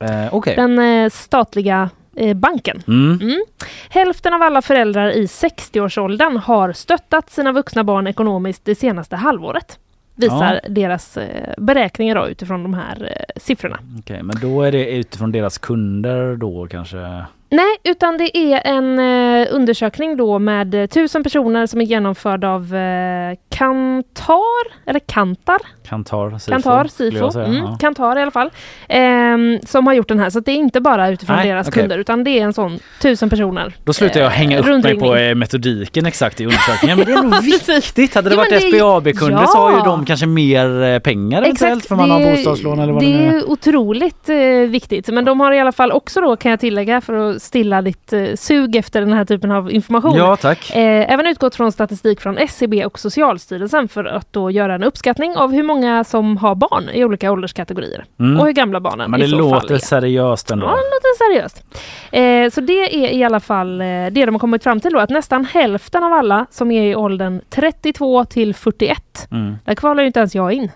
Eh, 0.00 0.34
Okej. 0.34 0.56
den 0.56 1.10
statliga 1.10 1.90
banken. 2.34 2.82
Mm. 2.88 3.18
Mm. 3.22 3.44
Hälften 3.88 4.34
av 4.34 4.42
alla 4.42 4.62
föräldrar 4.62 5.10
i 5.10 5.26
60-årsåldern 5.26 6.36
har 6.36 6.72
stöttat 6.72 7.30
sina 7.30 7.52
vuxna 7.52 7.84
barn 7.84 8.06
ekonomiskt 8.06 8.64
det 8.64 8.74
senaste 8.74 9.16
halvåret. 9.16 9.78
Visar 10.14 10.60
deras 10.68 11.16
eh, 11.16 11.54
beräkningar 11.58 12.14
då, 12.14 12.28
utifrån 12.28 12.62
de 12.62 12.74
här 12.74 13.12
eh, 13.16 13.40
siffrorna. 13.40 13.78
Okej, 13.98 14.22
men 14.22 14.36
då 14.40 14.62
är 14.62 14.72
det 14.72 14.90
utifrån 14.90 15.32
deras 15.32 15.58
kunder 15.58 16.36
då 16.36 16.66
kanske? 16.66 17.24
Nej, 17.50 17.76
utan 17.84 18.18
det 18.18 18.36
är 18.38 18.60
en 18.64 18.98
eh, 18.98 19.46
undersökning 19.50 20.16
då 20.16 20.38
med 20.38 20.74
eh, 20.74 20.86
tusen 20.86 21.22
personer 21.22 21.66
som 21.66 21.80
är 21.80 21.84
genomförd 21.84 22.44
av 22.44 22.74
eh, 22.74 23.36
Kantar, 23.50 24.88
eller 24.90 25.00
Kantar, 25.00 25.58
Kantar, 25.88 26.38
Sifo? 26.38 26.50
Kantar, 26.52 26.84
Sifo, 26.84 27.30
säga. 27.30 27.44
mm, 27.44 27.56
Ja. 27.64 27.76
Kantar 27.80 28.18
i 28.18 28.22
alla 28.22 28.30
fall, 28.30 28.50
ehm, 28.88 29.58
som 29.66 29.86
har 29.86 29.94
gjort 29.94 30.08
den 30.08 30.18
här. 30.20 30.30
Så 30.30 30.40
det 30.40 30.50
är 30.52 30.56
inte 30.56 30.80
bara 30.80 31.08
utifrån 31.08 31.36
Nej, 31.36 31.48
deras 31.48 31.68
okej. 31.68 31.80
kunder 31.82 31.98
utan 31.98 32.24
det 32.24 32.30
är 32.38 32.42
en 32.44 32.52
sån 32.52 32.78
tusen 33.02 33.30
personer. 33.30 33.72
Då 33.84 33.92
slutar 33.92 34.20
jag 34.20 34.26
eh, 34.26 34.32
hänga 34.32 34.58
upp 34.58 34.84
mig 34.84 34.98
på 34.98 35.16
eh, 35.16 35.34
metodiken 35.34 36.06
exakt 36.06 36.40
i 36.40 36.44
undersökningen. 36.44 36.98
Men 36.98 37.06
det 37.06 37.12
är 37.12 37.22
nog 37.22 37.42
viktigt. 37.42 38.14
Hade 38.14 38.28
det 38.28 38.34
Jo, 38.34 38.38
varit 38.40 38.50
det- 38.50 38.60
SBAB-kunder 38.78 39.46
så 39.46 39.58
har 39.58 39.70
ju 39.70 39.76
ja. 39.78 39.84
de 39.84 40.04
kanske 40.04 40.26
mer 40.26 41.00
pengar 41.00 41.42
eventuellt 41.42 41.86
för 41.86 41.96
man 41.96 42.08
det- 42.08 42.14
har 42.14 42.30
bostadslån 42.36 42.78
eller 42.80 42.92
vad 42.92 43.02
det 43.02 43.06
det 43.06 43.18
nu 43.18 43.24
är 43.24 43.28
är. 43.28 43.32
ju 43.32 43.42
otroligt 43.42 44.28
viktigt. 44.68 45.08
Men 45.08 45.24
de 45.24 45.40
har 45.40 45.52
i 45.52 45.60
alla 45.60 45.72
fall 45.72 45.92
också 45.92 46.20
då 46.20 46.36
kan 46.36 46.50
jag 46.50 46.60
tillägga 46.60 47.00
för 47.00 47.30
att 47.30 47.37
stilla 47.38 47.82
ditt 47.82 48.12
eh, 48.12 48.34
sug 48.34 48.76
efter 48.76 49.00
den 49.00 49.12
här 49.12 49.24
typen 49.24 49.50
av 49.50 49.72
information. 49.72 50.16
Ja 50.16 50.36
tack. 50.36 50.70
Eh, 50.70 51.12
även 51.12 51.26
utgått 51.26 51.54
från 51.56 51.72
statistik 51.72 52.20
från 52.20 52.38
SCB 52.38 52.84
och 52.84 52.98
Socialstyrelsen 52.98 53.88
för 53.88 54.04
att 54.04 54.32
då 54.32 54.50
göra 54.50 54.74
en 54.74 54.82
uppskattning 54.84 55.36
av 55.36 55.52
hur 55.52 55.62
många 55.62 56.04
som 56.04 56.36
har 56.36 56.54
barn 56.54 56.88
i 56.92 57.04
olika 57.04 57.32
ålderskategorier 57.32 58.04
Mm. 58.20 58.40
och 58.40 58.46
hur 58.46 58.52
gamla 58.52 58.80
barnen 58.80 59.10
Men 59.10 59.20
det 59.20 59.26
i 59.26 59.30
så 59.30 59.36
fall 59.36 59.50
låter 59.50 59.74
är. 59.74 59.78
seriöst 59.78 60.46
Ja, 60.50 60.54
ändå. 60.54 60.66
det 60.66 60.72
låter 60.72 61.18
seriöst. 61.18 61.64
Eh, 62.12 62.50
så 62.54 62.60
det 62.60 63.04
är 63.06 63.10
i 63.12 63.24
alla 63.24 63.40
fall 63.40 63.80
eh, 63.80 63.86
det 63.86 64.10
de 64.26 64.34
har 64.34 64.38
kommit 64.38 64.62
fram 64.62 64.80
till 64.80 64.92
då, 64.92 64.98
att 64.98 65.10
nästan 65.10 65.44
hälften 65.44 66.04
av 66.04 66.12
alla 66.12 66.46
som 66.50 66.70
är 66.70 66.82
i 66.82 66.94
åldern 66.96 67.40
32 67.50 68.24
till 68.24 68.54
41, 68.54 69.28
Mm. 69.32 69.54
där 69.64 69.74
kvalar 69.74 70.02
ju 70.02 70.06
inte 70.06 70.18
ens 70.20 70.34
jag 70.34 70.52
in. 70.52 70.70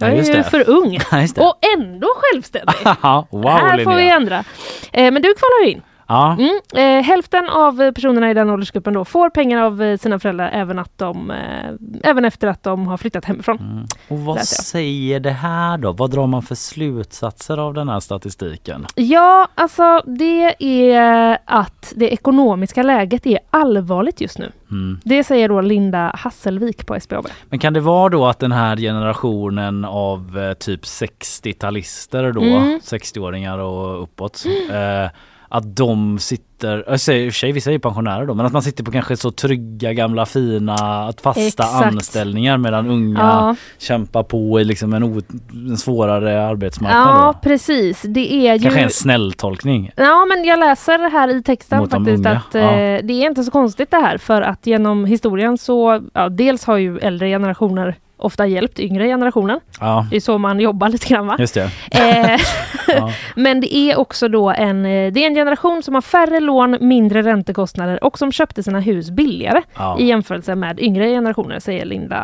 Jag 0.00 0.10
Ja, 0.10 0.14
just 0.16 0.30
är 0.30 0.34
ju 0.36 0.42
det. 0.42 0.50
för 0.50 0.68
ung 0.70 0.98
Ja, 1.10 1.46
och 1.48 1.58
ändå 1.78 2.08
självständig. 2.16 2.74
Wow 3.30 3.44
här 3.50 3.84
får 3.84 3.90
vi 3.90 3.96
Linnea. 3.96 4.16
ändra. 4.16 4.44
Eh, 4.92 5.10
men 5.12 5.22
du 5.22 5.34
kvalar 5.34 5.64
ju 5.64 5.70
in. 5.72 5.82
Ja. 6.10 6.36
Mm. 6.38 6.60
Eh, 6.74 7.04
hälften 7.04 7.48
av 7.48 7.92
personerna 7.92 8.30
i 8.30 8.34
den 8.34 8.50
åldersgruppen 8.50 8.94
då 8.94 9.04
får 9.04 9.30
pengar 9.30 9.62
av 9.62 9.82
eh, 9.82 9.98
sina 9.98 10.18
föräldrar 10.18 10.50
även, 10.52 10.78
att 10.78 10.98
de, 10.98 11.30
eh, 11.30 12.10
även 12.10 12.24
efter 12.24 12.48
att 12.48 12.62
de 12.62 12.86
har 12.86 12.96
flyttat 12.96 13.24
hemifrån. 13.24 13.58
Mm. 13.58 13.86
Och 14.08 14.18
vad 14.18 14.40
säger 14.44 15.20
det 15.20 15.30
här 15.30 15.78
då? 15.78 15.92
Vad 15.92 16.10
drar 16.10 16.26
man 16.26 16.42
för 16.42 16.54
slutsatser 16.54 17.58
av 17.58 17.74
den 17.74 17.88
här 17.88 18.00
statistiken? 18.00 18.86
Ja, 18.94 19.48
alltså 19.54 20.02
det 20.06 20.54
är 20.58 21.38
att 21.44 21.92
det 21.96 22.12
ekonomiska 22.12 22.82
läget 22.82 23.26
är 23.26 23.38
allvarligt 23.50 24.20
just 24.20 24.38
nu. 24.38 24.52
Mm. 24.70 25.00
Det 25.04 25.24
säger 25.24 25.48
då 25.48 25.60
Linda 25.60 26.12
Hasselvik 26.18 26.86
på 26.86 27.00
SBAB. 27.00 27.26
Men 27.48 27.58
kan 27.58 27.72
det 27.72 27.80
vara 27.80 28.08
då 28.08 28.26
att 28.26 28.38
den 28.38 28.52
här 28.52 28.76
generationen 28.76 29.84
av 29.84 30.38
eh, 30.38 30.52
typ 30.52 30.82
60-talister 30.82 32.32
då, 32.32 32.40
Mm. 32.40 32.80
60-åringar 32.84 33.58
och 33.58 34.02
uppåt, 34.02 34.44
eh, 34.70 35.10
att 35.52 35.76
de 35.76 36.18
sitter, 36.18 36.84
jag 36.88 37.00
säger, 37.00 37.26
i 37.26 37.28
och 37.28 37.32
för 37.32 37.38
sig 37.38 37.52
vissa 37.52 37.70
är 37.70 37.72
ju 37.72 37.78
pensionärer 37.78 38.26
då, 38.26 38.34
men 38.34 38.46
att 38.46 38.52
man 38.52 38.62
sitter 38.62 38.84
på 38.84 38.90
kanske 38.92 39.16
så 39.16 39.30
trygga 39.30 39.92
gamla 39.92 40.26
fina 40.26 41.12
fasta 41.22 41.40
Exakt. 41.46 41.86
anställningar 41.86 42.58
medan 42.58 42.86
unga 42.86 43.18
Ja. 43.20 43.56
kämpar 43.78 44.22
på 44.22 44.60
i 44.60 44.64
liksom 44.64 44.92
en, 44.94 45.02
o, 45.04 45.20
en 45.52 45.76
svårare 45.76 46.46
arbetsmarknad 46.46 47.06
Ja, 47.08 47.32
då. 47.42 47.48
precis. 47.48 48.02
Det 48.02 48.32
är 48.34 48.54
ju... 48.54 48.60
Kanske 48.62 48.80
en 48.80 48.90
snäll 48.90 49.32
tolkning. 49.32 49.90
Ja, 49.96 50.26
men 50.28 50.44
jag 50.44 50.58
läser 50.58 51.10
här 51.10 51.28
i 51.36 51.42
texten 51.42 51.78
Mot 51.78 51.90
faktiskt 51.90 52.26
att 52.26 52.54
eh, 52.54 52.62
det 53.02 53.12
är 53.12 53.26
inte 53.26 53.44
så 53.44 53.50
konstigt 53.50 53.90
det 53.90 53.96
här 53.96 54.18
för 54.18 54.42
att 54.42 54.66
genom 54.66 55.04
historien 55.04 55.58
så, 55.58 56.02
ja, 56.14 56.28
dels 56.28 56.64
har 56.64 56.76
ju 56.76 56.98
äldre 56.98 57.28
generationer 57.28 57.96
ofta 58.20 58.46
hjälpt 58.46 58.80
yngre 58.80 59.06
generationer. 59.06 59.60
Ja, 59.80 60.06
Det 60.10 60.16
är 60.16 60.20
så 60.20 60.38
man 60.38 60.60
jobbar 60.60 60.88
lite 60.88 61.08
grann 61.08 61.26
va? 61.26 61.36
just 61.38 61.54
det. 61.54 61.70
Eh, 61.90 62.40
Ja. 62.96 63.12
Men 63.36 63.60
det 63.60 63.74
är 63.74 63.98
också 63.98 64.28
då 64.28 64.50
en, 64.50 64.84
eh, 64.86 65.12
det 65.12 65.22
är 65.24 65.26
en 65.26 65.34
generation 65.34 65.82
som 65.82 65.94
har 65.94 66.00
färre 66.02 66.40
lån, 66.40 66.76
mindre 66.80 67.22
räntekostnader 67.22 68.04
och 68.04 68.18
som 68.18 68.32
köpte 68.32 68.62
sina 68.62 68.80
hus 68.80 69.10
billigare 69.10 69.62
Ja. 69.76 69.98
i 69.98 70.06
jämförelse 70.06 70.54
med 70.54 70.80
yngre 70.80 71.06
generationer, 71.08 71.58
säger 71.60 71.84
Linda 71.84 72.18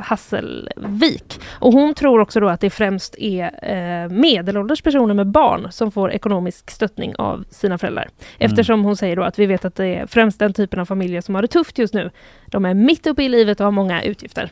Hasselvik. 0.00 1.40
Och 1.50 1.72
hon 1.72 1.94
tror 1.94 2.20
också 2.20 2.40
då 2.40 2.48
att 2.48 2.60
det 2.60 2.70
främst 2.70 3.14
är 3.18 3.44
eh, 3.62 4.10
medelålders 4.10 4.82
personer 4.82 5.14
med 5.14 5.26
barn 5.26 5.68
som 5.70 5.92
får 5.92 6.12
ekonomisk 6.12 6.70
stöttning 6.70 7.14
av 7.16 7.44
sina 7.50 7.78
föräldrar. 7.78 8.08
Eftersom 8.38 8.84
hon 8.84 8.96
säger 8.96 9.16
då 9.16 9.22
att 9.22 9.38
vi 9.38 9.46
vet 9.46 9.64
att 9.64 9.74
det 9.74 9.86
är 9.86 10.06
främst 10.06 10.38
den 10.38 10.52
typen 10.52 10.80
av 10.80 10.84
familjer 10.84 11.20
som 11.20 11.34
har 11.34 11.42
det 11.42 11.48
tufft 11.48 11.78
just 11.78 11.94
nu. 11.94 12.10
De 12.46 12.64
är 12.64 12.74
mitt 12.74 13.06
uppe 13.06 13.22
i 13.22 13.28
livet 13.28 13.60
och 13.60 13.64
har 13.64 13.70
många 13.72 14.02
utgifter. 14.02 14.50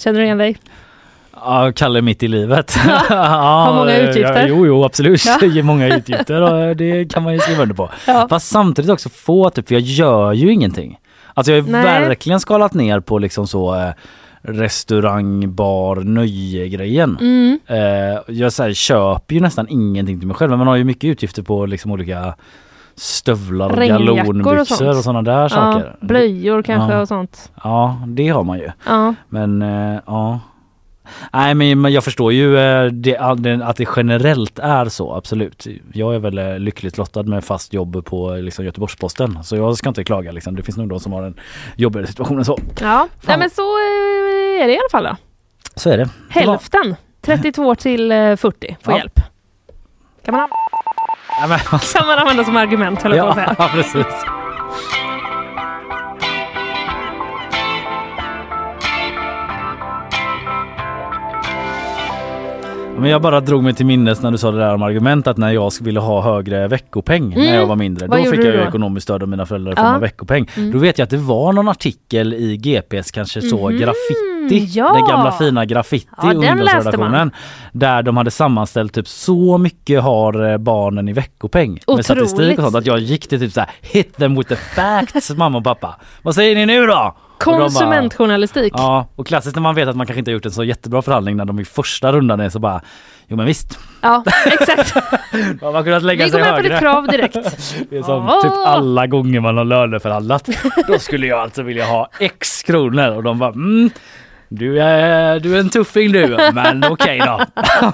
Känner 0.00 0.18
du 0.18 0.24
igen 0.24 0.38
dig? 0.38 0.56
Ja, 1.34 1.72
Kalle 1.76 2.02
mitt 2.02 2.22
i 2.22 2.28
livet. 2.28 2.76
Ja, 3.10 3.16
Har 3.16 3.74
många 3.74 3.98
utgifter. 3.98 4.40
Ja, 4.40 4.48
jo, 4.48 4.66
jo, 4.66 4.84
absolut. 4.84 5.22
Ja. 5.26 5.62
Många 5.62 5.96
utgifter 5.96 6.40
och 6.42 6.76
det 6.76 7.12
kan 7.12 7.22
man 7.22 7.32
ju 7.32 7.38
skriva 7.38 7.62
under 7.62 7.74
på. 7.74 7.90
Ja. 8.06 8.26
Fast 8.30 8.48
samtidigt 8.48 8.90
också 8.90 9.08
få 9.08 9.50
typ, 9.50 9.68
för 9.68 9.74
jag 9.74 9.82
gör 9.82 10.32
ju 10.32 10.52
ingenting. 10.52 10.98
Alltså 11.34 11.52
jag 11.52 11.62
har 11.62 11.70
Nej. 11.70 11.82
verkligen 11.82 12.40
skalat 12.40 12.74
ner 12.74 13.00
på 13.00 13.18
liksom 13.18 13.46
så 13.46 13.74
eh, 13.74 13.90
restaurang, 14.42 15.54
bar, 15.54 15.96
nöje-grejen. 15.96 17.18
Mm. 17.20 17.58
Eh, 17.66 18.20
jag 18.26 18.52
så 18.52 18.62
här, 18.62 18.72
köper 18.72 19.34
ju 19.34 19.40
nästan 19.40 19.66
ingenting 19.68 20.18
till 20.18 20.28
mig 20.28 20.36
själv 20.36 20.50
men 20.50 20.58
man 20.58 20.68
har 20.68 20.76
ju 20.76 20.84
mycket 20.84 21.04
utgifter 21.04 21.42
på 21.42 21.66
liksom 21.66 21.90
olika 21.90 22.34
stövlar 23.00 23.66
och 23.70 23.78
och 23.78 23.84
galonbyxor 23.84 24.64
sånt. 24.64 24.96
och 24.96 25.04
sådana 25.04 25.22
där 25.22 25.48
saker. 25.48 25.96
Ja, 26.00 26.06
blöjor 26.06 26.62
kanske 26.62 26.92
Ja. 26.94 27.00
och 27.00 27.08
sånt. 27.08 27.52
Ja, 27.64 28.02
det 28.06 28.28
har 28.28 28.44
man 28.44 28.58
ju. 28.58 28.70
Ja. 28.86 29.14
Men 29.28 29.62
eh, 29.62 30.00
ja. 30.06 30.40
Nej 31.32 31.54
men 31.54 31.92
jag 31.92 32.04
förstår 32.04 32.32
ju 32.32 32.58
eh, 32.58 32.84
det, 32.84 33.16
att 33.16 33.76
det 33.76 33.88
generellt 33.96 34.58
är 34.58 34.84
så, 34.88 35.14
absolut. 35.14 35.66
Jag 35.92 36.14
är 36.14 36.18
väl 36.18 36.38
eh, 36.38 36.58
lyckligt 36.58 36.98
lottad 36.98 37.22
med 37.22 37.44
fast 37.44 37.72
jobb 37.72 38.04
på 38.04 38.34
liksom, 38.34 38.64
Göteborgs-Posten 38.64 39.38
så 39.44 39.56
jag 39.56 39.76
ska 39.76 39.88
inte 39.88 40.04
klaga 40.04 40.32
liksom. 40.32 40.56
Det 40.56 40.62
finns 40.62 40.76
nog 40.76 40.88
de 40.88 41.00
som 41.00 41.12
har 41.12 41.22
en 41.22 41.34
jobbigare 41.76 42.06
situation 42.06 42.38
än 42.38 42.44
så. 42.44 42.58
Ja, 42.80 43.08
Nej, 43.26 43.38
men 43.38 43.50
så 43.50 43.62
är 43.62 44.66
det 44.66 44.72
i 44.72 44.78
alla 44.78 44.88
fall 44.90 45.04
då. 45.04 45.16
Så 45.74 45.90
är 45.90 45.96
det. 45.98 46.08
Hälften, 46.28 46.96
32 47.20 47.74
till 47.74 48.12
eh, 48.12 48.36
40 48.36 48.76
får 48.82 48.92
Ja. 48.94 48.98
hjälp. 48.98 49.20
Kan 50.24 50.34
man, 50.34 50.48
Ja, 51.40 51.46
men, 51.46 51.58
kan 51.58 52.06
man 52.06 52.18
använda 52.18 52.44
som 52.44 52.56
argument 52.56 53.02
höll 53.02 53.16
jag 53.16 53.24
på 53.26 53.30
att 53.30 53.36
säga. 53.36 53.54
ja 53.58 53.68
precis. 53.72 54.06
Men 62.98 63.10
jag 63.10 63.22
bara 63.22 63.40
drog 63.40 63.62
mig 63.64 63.74
till 63.74 63.86
minnes 63.86 64.22
när 64.22 64.30
du 64.30 64.38
sa 64.38 64.50
det 64.50 64.58
där 64.58 64.74
om 64.74 64.82
argument 64.82 65.26
att 65.26 65.36
när 65.36 65.50
jag 65.52 65.72
ville 65.80 66.00
ha 66.00 66.22
högre 66.22 66.68
veckopeng 66.68 67.28
när 67.28 67.36
Mm. 67.36 67.54
jag 67.54 67.66
var 67.66 67.76
mindre. 67.76 68.06
Vad 68.06 68.18
Då 68.24 68.30
fick 68.30 68.40
jag 68.40 68.54
ju 68.54 68.62
ekonomiskt 68.62 69.04
stöd 69.04 69.22
av 69.22 69.28
mina 69.28 69.46
föräldrar 69.46 69.72
i 69.72 69.76
form 69.76 69.86
av 69.94 70.00
veckopeng. 70.00 70.46
Mm. 70.56 70.70
Då 70.72 70.78
vet 70.78 70.98
jag 70.98 71.04
att 71.04 71.10
det 71.10 71.16
var 71.16 71.52
någon 71.52 71.68
artikel 71.68 72.34
i 72.34 72.56
GPs 72.56 73.10
kanske 73.10 73.42
så 73.42 73.68
Mhm. 73.70 73.78
Graffiti, 74.48 74.78
Ja. 74.78 74.92
den 74.92 75.06
gamla 75.06 75.32
fina 75.32 75.64
graffiti 75.64 76.08
Ja, 76.22 76.32
ungdomsredaktionen. 76.32 77.30
Där 77.72 78.02
de 78.02 78.16
hade 78.16 78.30
sammanställt 78.30 78.94
typ 78.94 79.08
så 79.08 79.58
mycket 79.58 80.02
har 80.02 80.50
eh, 80.52 80.58
barnen 80.58 81.08
i 81.08 81.12
veckopeng. 81.12 81.70
Med 81.72 81.80
Otroligt. 81.86 82.04
statistik 82.06 82.58
och 82.58 82.64
sånt. 82.64 82.76
Att 82.76 82.86
jag 82.86 82.98
gick 82.98 83.28
till 83.28 83.40
typ 83.40 83.52
så 83.52 83.60
här 83.60 83.70
hit 83.80 84.16
them 84.16 84.34
with 84.36 84.48
the 84.48 84.56
facts 84.56 85.30
mamma 85.36 85.58
och 85.58 85.64
pappa. 85.64 85.96
Vad 86.22 86.34
säger 86.34 86.54
ni 86.54 86.66
nu 86.66 86.86
då? 86.86 86.94
Bara- 86.94 87.14
Konsumentjournalistik. 87.38 88.72
Ja, 88.76 89.06
och 89.16 89.26
klassiskt 89.26 89.56
när 89.56 89.62
man 89.62 89.74
vet 89.74 89.88
att 89.88 89.96
man 89.96 90.06
kanske 90.06 90.18
inte 90.18 90.30
har 90.30 90.34
gjort 90.34 90.46
en 90.46 90.52
så 90.52 90.64
jättebra 90.64 91.02
förhandling 91.02 91.36
när 91.36 91.44
de 91.44 91.60
i 91.60 91.64
första 91.64 92.12
rundan 92.12 92.40
är 92.40 92.48
så 92.48 92.58
bara 92.58 92.80
Jo 93.28 93.36
men 93.36 93.46
visst, 93.46 93.78
Ja, 94.02 94.24
exakt. 94.46 94.94
man 95.62 95.74
har 95.74 95.82
kunnat 95.82 96.02
lägga 96.02 96.24
Vi 96.24 96.30
sig 96.30 96.40
går 96.40 96.46
med 96.46 96.56
på 96.56 96.62
ditt 96.62 96.72
högre. 96.72 96.80
krav 96.92 97.06
direkt. 97.06 97.34
Det 97.90 97.96
är 97.98 98.02
som 98.02 98.24
Ja. 98.24 98.40
typ 98.42 98.52
alla 98.66 99.06
gånger 99.06 99.40
man 99.40 99.56
har 99.56 99.64
löneförhandlat. 99.64 100.48
Då 100.88 100.98
skulle 100.98 101.26
jag 101.26 101.38
alltså 101.40 101.62
vilja 101.62 101.84
ha 101.86 102.08
X 102.20 102.62
kronor 102.62 103.08
och 103.16 103.22
de 103.22 103.38
bara 103.38 103.50
mm, 103.52 103.90
du 104.50 104.82
är, 104.82 105.40
du 105.40 105.56
är 105.56 105.60
en 105.60 105.68
tuffing 105.70 106.12
du, 106.12 106.36
men 106.54 106.84
okej 106.90 107.22
då. 107.26 107.40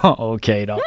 okej 0.19 0.67
då. 0.67 0.79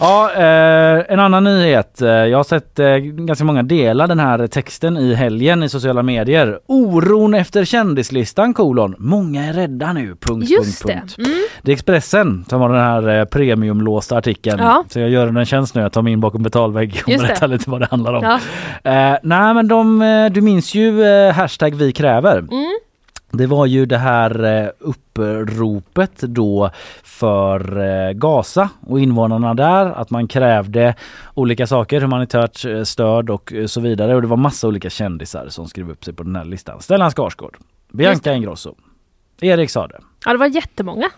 Ja, 0.00 0.30
eh, 0.34 1.04
en 1.12 1.20
annan 1.20 1.44
nyhet. 1.44 2.02
Eh, 2.02 2.08
Jag 2.08 2.38
har 2.38 2.44
sett 2.44 2.78
eh, 2.78 2.96
ganska 2.96 3.44
många 3.44 3.62
dela 3.62 4.06
den 4.06 4.18
här 4.20 4.46
texten 4.46 4.96
i 4.96 5.14
helgen 5.14 5.62
i 5.62 5.68
sociala 5.68 6.02
medier. 6.02 6.58
Oron 6.66 7.34
efter 7.34 7.64
kändislistan 7.64 8.54
kolon. 8.54 8.94
Många 8.98 9.44
är 9.44 9.52
rädda 9.52 9.92
nu. 9.92 10.16
Punkt, 10.20 10.50
Just 10.50 10.82
punkt, 10.82 10.86
det. 10.86 10.92
punkt. 11.00 11.28
Mm. 11.28 11.38
Det 11.62 11.70
är 11.72 11.74
Expressen 11.74 12.44
som 12.48 12.60
har 12.60 12.68
den 12.68 12.80
här 12.84 13.18
eh, 13.18 13.24
premiumlåsta 13.24 14.16
artikeln. 14.16 14.58
Ja. 14.62 14.84
Så 14.88 15.00
jag 15.00 15.10
gör 15.10 15.26
den 15.26 15.36
en 15.36 15.46
tjänst 15.46 15.74
nu. 15.74 15.80
Jag 15.80 15.92
tar 15.92 16.02
mig 16.02 16.12
in 16.12 16.20
bakom 16.20 16.42
betalvägg 16.42 17.00
och 17.04 17.08
Just 17.12 17.22
det. 17.22 17.28
berättar 17.28 17.48
lite 17.48 17.70
vad 17.70 17.80
det 17.80 17.86
handlar 17.90 18.12
om. 18.14 18.22
Ja. 18.24 19.18
Nej 19.22 19.54
men 19.54 19.68
de, 19.68 20.30
du 20.32 20.40
minns 20.40 20.74
ju 20.74 21.02
hashtag 21.30 21.74
vi 21.74 21.92
kräver. 21.92 22.38
Mm. 22.38 22.78
Det 23.30 23.46
var 23.46 23.66
ju 23.66 23.86
det 23.86 23.98
här 23.98 24.44
eh, 24.64 24.68
uppropet 24.78 26.18
då 26.20 26.70
för 27.02 27.78
eh, 27.80 28.12
Gaza 28.12 28.68
och 28.86 29.00
invånarna 29.00 29.54
där 29.54 29.86
att 29.86 30.10
man 30.10 30.28
krävde 30.28 30.94
olika 31.34 31.66
saker, 31.66 32.00
humanitärt 32.00 32.64
eh, 32.64 32.82
stöd 32.82 33.30
och 33.30 33.52
så 33.66 33.80
vidare 33.80 34.14
och 34.14 34.22
det 34.22 34.28
var 34.28 34.36
massa 34.36 34.68
olika 34.68 34.90
kändisar 34.90 35.46
som 35.48 35.68
skrev 35.68 35.90
upp 35.90 36.04
sig 36.04 36.14
på 36.14 36.22
den 36.22 36.36
här 36.36 36.44
listan. 36.44 36.80
Stellan 36.80 37.10
Skarsgård, 37.10 37.56
Bianca 37.92 38.32
Ingrosso, 38.34 38.74
Erik 39.40 39.70
Sade. 39.70 39.98
ja, 40.24 40.32
det 40.32 40.38
var 40.38 40.46
jättemånga. 40.46 41.10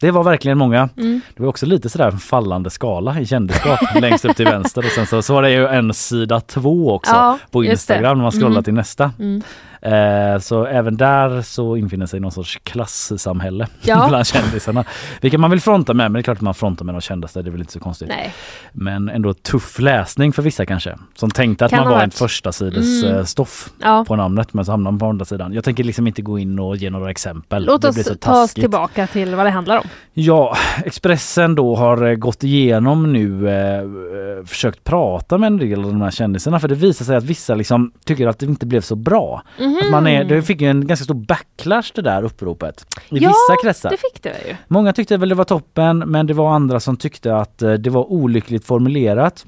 Det 0.00 0.10
var 0.10 0.24
verkligen 0.24 0.58
många. 0.58 0.88
Mm. 0.96 1.20
Det 1.36 1.42
var 1.42 1.48
också 1.48 1.66
lite 1.66 1.88
sådär 1.88 2.06
en 2.10 2.18
fallande 2.18 2.70
skala 2.70 3.20
i 3.20 3.26
kändisskap 3.26 3.78
längst 4.00 4.24
upp 4.24 4.36
till 4.36 4.44
vänster 4.46 4.84
och 4.84 4.90
sen 4.90 5.06
så, 5.06 5.22
så 5.22 5.34
var 5.34 5.42
det 5.42 5.50
ju 5.50 5.66
en 5.66 5.94
sida 5.94 6.40
två 6.40 6.92
också 6.94 7.12
Ja, 7.12 7.38
på. 7.50 7.64
Instagram 7.64 8.16
när 8.18 8.22
man 8.22 8.32
scrollar 8.32 8.50
Mm. 8.50 8.64
till 8.64 8.74
nästa. 8.74 9.12
Mm. 9.18 9.42
Eh, 9.86 10.38
så 10.38 10.64
även 10.66 10.96
där 10.96 11.42
så 11.42 11.76
infinner 11.76 12.06
sig 12.06 12.20
någon 12.20 12.32
sorts 12.32 12.58
klassamhälle 12.64 13.66
Ja. 13.82 14.06
bland 14.08 14.26
kändisarna. 14.26 14.84
Vilka 15.20 15.38
man 15.38 15.50
vill 15.50 15.60
fronta 15.60 15.94
med 15.94 16.04
men 16.04 16.12
det 16.12 16.18
är 16.20 16.22
klart 16.22 16.36
att 16.38 16.42
man 16.42 16.54
frontar 16.54 16.84
med 16.84 16.94
de 16.94 17.00
kändaste, 17.00 17.42
det 17.42 17.48
är 17.48 17.52
väl 17.52 17.60
inte 17.60 17.72
så 17.72 17.80
konstigt. 17.80 18.08
Nej. 18.08 18.34
Men 18.72 19.08
ändå 19.08 19.34
tuff 19.34 19.78
läsning 19.78 20.32
för 20.32 20.42
vissa 20.42 20.66
kanske. 20.66 20.96
Som 21.14 21.30
tänkte 21.30 21.64
att 21.64 21.70
Kan 21.70 21.80
man 21.80 21.88
var 21.92 21.98
varit. 21.98 22.14
första 22.14 22.52
sides 22.52 23.02
Mm. 23.04 23.16
eh, 23.18 23.24
stoff 23.24 23.70
Ja. 23.82 24.04
på 24.08 24.16
namnet 24.16 24.54
men 24.54 24.64
så 24.64 24.70
hamnar 24.70 24.90
man 24.90 24.98
på 24.98 25.06
andra 25.06 25.24
sidan. 25.24 25.52
Jag 25.52 25.64
tänker 25.64 25.84
liksom 25.84 26.06
inte 26.06 26.22
gå 26.22 26.38
in 26.38 26.58
och 26.58 26.76
ge 26.76 26.90
några 26.90 27.10
exempel. 27.10 27.64
Låt 27.64 27.84
oss 27.84 28.08
ta 28.20 28.42
oss 28.42 28.54
tillbaka 28.54 29.06
till 29.06 29.34
vad 29.34 29.46
det 29.46 29.50
handlar 29.50 29.76
om. 29.78 29.84
Ja, 30.14 30.56
Expressen 30.84 31.54
då 31.54 31.76
har 31.76 32.06
eh, 32.06 32.14
gått 32.14 32.44
igenom 32.44 33.12
nu, 33.12 33.48
eh, 33.48 34.44
försökt 34.46 34.84
prata 34.84 35.38
med 35.38 35.46
en 35.46 35.56
del 35.56 35.84
av 35.84 35.90
de 35.92 36.00
här 36.02 36.10
kändisarna 36.10 36.60
för 36.60 36.68
det 36.68 36.74
visar 36.74 37.04
sig 37.04 37.16
att 37.16 37.24
vissa 37.24 37.54
liksom 37.54 37.92
tycker 38.04 38.26
att 38.26 38.38
det 38.38 38.46
inte 38.46 38.66
blev 38.66 38.80
så 38.80 38.96
bra. 38.96 39.42
Att 39.82 39.90
man 39.90 40.06
är, 40.06 40.24
det 40.24 40.42
fick 40.42 40.60
ju 40.60 40.70
en 40.70 40.86
ganska 40.86 41.04
stor 41.04 41.14
backlash 41.14 41.92
det 41.94 42.02
där 42.02 42.22
uppropet 42.22 42.86
i 43.08 43.18
Ja, 43.18 43.28
vissa 43.28 43.62
kretsar. 43.62 43.90
Det 43.90 43.96
fick 43.96 44.22
det 44.22 44.48
ju. 44.48 44.56
Många 44.68 44.92
tyckte 44.92 45.16
väl 45.16 45.28
det 45.28 45.34
var 45.34 45.44
toppen 45.44 45.98
men 45.98 46.26
det 46.26 46.34
var 46.34 46.50
andra 46.54 46.80
som 46.80 46.96
tyckte 46.96 47.36
att 47.36 47.62
eh, 47.62 47.72
det 47.72 47.90
var 47.90 48.12
olyckligt 48.12 48.64
formulerat. 48.66 49.46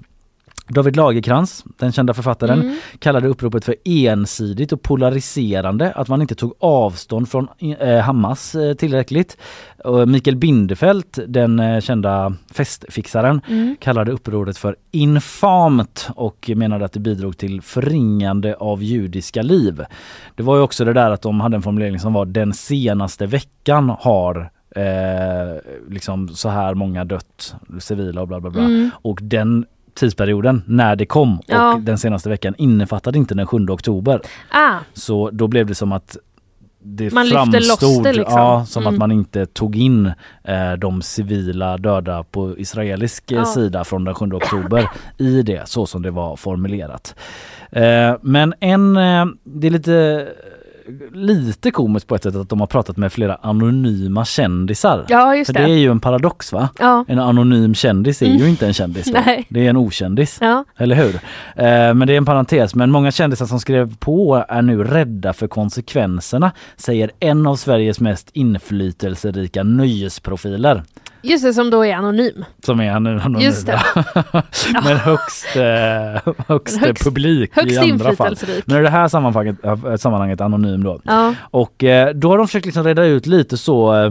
David 0.70 0.96
Lagerkrans, 0.96 1.64
den 1.78 1.92
kända 1.92 2.14
författaren, 2.14 2.60
Mm. 2.60 2.76
kallade 2.98 3.28
uppropet 3.28 3.64
för 3.64 3.74
ensidigt 3.84 4.72
och 4.72 4.82
polariserande, 4.82 5.92
att 5.92 6.08
man 6.08 6.22
inte 6.22 6.34
tog 6.34 6.54
avstånd 6.60 7.28
från 7.28 7.48
eh, 7.80 7.98
Hamas 7.98 8.54
eh, 8.54 8.74
tillräckligt. 8.74 9.36
Och 9.84 10.08
Mikael 10.08 10.36
Bindefeld, 10.36 11.04
den 11.28 11.60
eh, 11.60 11.80
kända 11.80 12.32
festfixaren, 12.52 13.40
Mm. 13.48 13.76
kallade 13.80 14.12
upproret 14.12 14.58
för 14.58 14.76
infamt 14.90 16.08
och 16.14 16.50
menade 16.56 16.84
att 16.84 16.92
det 16.92 17.00
bidrog 17.00 17.38
till 17.38 17.62
förringande 17.62 18.54
av 18.54 18.82
judiska 18.82 19.42
liv. 19.42 19.84
Det 20.36 20.42
var 20.42 20.56
ju 20.56 20.62
också 20.62 20.84
det 20.84 20.92
där 20.92 21.10
att 21.10 21.22
de 21.22 21.40
hade 21.40 21.56
en 21.56 21.62
formulering 21.62 21.98
som 21.98 22.12
var 22.12 22.26
den 22.26 22.52
senaste 22.54 23.26
veckan 23.26 23.96
har 24.00 24.50
eh, 24.76 25.60
liksom 25.88 26.28
så 26.28 26.48
här 26.48 26.74
många 26.74 27.04
dött, 27.04 27.54
civila 27.78 28.20
och 28.20 28.28
bla 28.28 28.40
bla 28.40 28.50
bla. 28.50 28.62
Mm. 28.64 28.90
Och 29.02 29.18
den 29.22 29.66
tidsperioden 29.98 30.62
när 30.66 30.96
det 30.96 31.06
kom 31.06 31.38
och 31.38 31.44
Ja. 31.46 31.78
den 31.82 31.98
senaste 31.98 32.28
veckan 32.28 32.54
innefattade 32.58 33.18
inte 33.18 33.34
den 33.34 33.46
7 33.46 33.66
oktober. 33.70 34.20
Ah, 34.50 34.74
Så 34.92 35.30
då 35.32 35.48
blev 35.48 35.66
det 35.66 35.74
som 35.74 35.92
att 35.92 36.16
det 36.82 37.12
Man 37.12 37.26
framstod 37.26 38.04
liksom. 38.04 38.24
ja, 38.38 38.64
som 38.66 38.82
Mm. 38.82 38.94
att 38.94 38.98
man 38.98 39.12
inte 39.12 39.46
tog 39.46 39.76
in 39.76 40.06
eh, 40.44 40.72
de 40.78 41.02
civila 41.02 41.76
döda 41.78 42.22
på 42.22 42.58
israelisk 42.58 43.32
eh, 43.32 43.38
Ja. 43.38 43.44
sida 43.44 43.84
från 43.84 44.04
den 44.04 44.14
7 44.14 44.24
oktober 44.32 44.88
i 45.18 45.42
det 45.42 45.68
så 45.68 45.86
som 45.86 46.02
det 46.02 46.10
var 46.10 46.36
formulerat. 46.36 47.14
Eh, 47.72 48.14
men 48.22 48.54
en, 48.60 48.96
eh, 48.96 49.26
det 49.44 49.66
är 49.66 49.70
lite 49.70 50.28
lite 51.12 51.70
komiskt 51.70 52.06
på 52.08 52.14
ett 52.14 52.22
sätt 52.22 52.36
att 52.36 52.48
de 52.48 52.60
har 52.60 52.66
pratat 52.66 52.96
med 52.96 53.12
flera 53.12 53.34
anonyma 53.34 54.24
kändisar. 54.24 55.04
ja 55.08 55.36
just 55.36 55.46
För 55.48 55.54
det 55.54 55.60
är 55.60 55.66
det. 55.68 55.74
ju 55.74 55.90
en 55.90 56.00
paradox 56.00 56.52
va? 56.52 56.68
Ja. 56.78 57.04
En 57.08 57.18
anonym 57.18 57.74
kändis 57.74 58.22
är 58.22 58.26
Mm. 58.26 58.38
ju 58.38 58.48
inte 58.48 58.66
en 58.66 58.72
kändis. 58.74 59.12
Det 59.48 59.66
är 59.66 59.70
en 59.70 59.76
okändis. 59.76 60.38
Ja. 60.40 60.64
Eller 60.76 60.96
hur? 60.96 61.14
Eh, 61.14 61.94
men 61.94 61.98
det 61.98 62.12
är 62.12 62.16
en 62.16 62.24
parentes. 62.24 62.74
Men 62.74 62.90
många 62.90 63.10
kändisar 63.10 63.46
som 63.46 63.60
skrev 63.60 63.96
på 63.96 64.44
är 64.48 64.62
nu 64.62 64.84
rädda 64.84 65.32
för 65.32 65.48
konsekvenserna, 65.48 66.52
säger 66.76 67.10
en 67.20 67.46
av 67.46 67.56
Sveriges 67.56 68.00
mest 68.00 68.30
inflytelserika 68.32 69.62
nöjesprofiler. 69.62 70.82
Just 71.22 71.44
det, 71.44 71.54
som 71.54 71.70
då 71.70 71.84
är 71.84 71.94
anonym. 71.94 72.44
Som 72.64 72.80
är 72.80 72.90
anonym. 72.92 73.40
Just 73.40 73.66
det. 73.66 73.80
men 74.84 74.96
högst, 74.96 75.56
eh, 75.56 76.32
högst, 76.48 76.80
Högst- 76.80 77.04
publik 77.04 77.50
Högst 77.56 77.72
i 77.76 77.90
andra 77.90 78.16
fall. 78.16 78.36
Men 78.66 78.78
i 78.78 78.82
det 78.82 78.90
här 78.90 79.08
sammanhanget, 79.08 79.64
äh, 79.64 79.96
sammanhanget 79.96 80.40
anonym 80.40 80.82
då. 80.84 81.00
Ja. 81.04 81.34
Och 81.50 81.84
eh, 81.84 82.14
då 82.14 82.28
har 82.30 82.38
de 82.38 82.46
försökt 82.46 82.66
liksom 82.66 82.84
reda 82.84 83.04
ut 83.04 83.26
lite 83.26 83.56
så 83.56 83.94
eh, 84.04 84.10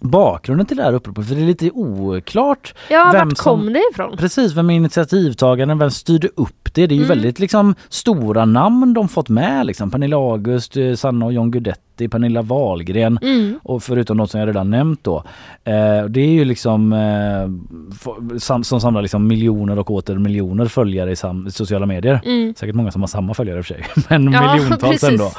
bakgrunden 0.00 0.66
till 0.66 0.76
det 0.76 0.82
här 0.82 0.92
uppropet 0.92 1.28
för 1.28 1.34
det 1.34 1.40
är 1.42 1.46
lite 1.46 1.70
oklart 1.70 2.74
Ja, 2.90 3.10
Vem 3.12 3.28
vart 3.28 3.38
som- 3.38 3.44
kom 3.58 3.72
det 3.72 3.82
ifrån? 3.92 4.16
Precis, 4.16 4.52
vem 4.52 4.70
är 4.70 4.74
initiativtagaren? 4.74 5.78
Vem 5.78 5.90
styrde 5.90 6.28
upp 6.36 6.74
det? 6.74 6.86
Det 6.86 6.94
är 6.94 6.96
ju 6.96 7.04
Mm. 7.04 7.08
väldigt 7.08 7.38
liksom 7.38 7.74
stora 7.88 8.44
namn 8.44 8.94
de 8.94 9.08
fått 9.08 9.28
med 9.28 9.66
liksom. 9.66 9.90
Pernilla 9.90 10.16
August, 10.16 10.76
eh, 10.76 10.94
Sanna 10.94 11.26
och 11.26 11.32
John 11.32 11.50
Guidetti, 11.50 11.78
Pernilla 11.96 12.42
Wahlgren 12.42 13.18
Mm. 13.22 13.58
och 13.62 13.82
förutom 13.82 14.16
de 14.16 14.28
som 14.28 14.40
jag 14.40 14.48
redan 14.48 14.70
nämnt 14.70 15.04
då. 15.04 15.16
Eh, 15.64 16.04
det 16.08 16.20
är 16.20 16.28
ju 16.30 16.44
liksom 16.44 16.92
eh, 16.92 18.38
sam, 18.38 18.64
som 18.64 18.80
samlar 18.80 19.02
liksom 19.02 19.26
miljoner 19.26 19.78
och 19.78 19.90
åter 19.90 20.14
miljoner 20.18 20.66
följare 20.66 21.10
i 21.10 21.16
sam, 21.16 21.50
sociala 21.50 21.86
medier. 21.86 22.20
Mm. 22.24 22.54
Säkert 22.56 22.74
många 22.74 22.90
som 22.90 23.02
har 23.02 23.06
samma 23.08 23.34
följare 23.34 23.58
i 23.58 23.60
och 23.60 23.66
för 23.66 23.74
sig, 23.74 23.84
men 24.08 24.32
Ja, 24.32 24.54
miljontals 24.54 25.00
precis. 25.00 25.08
ändå. 25.08 25.30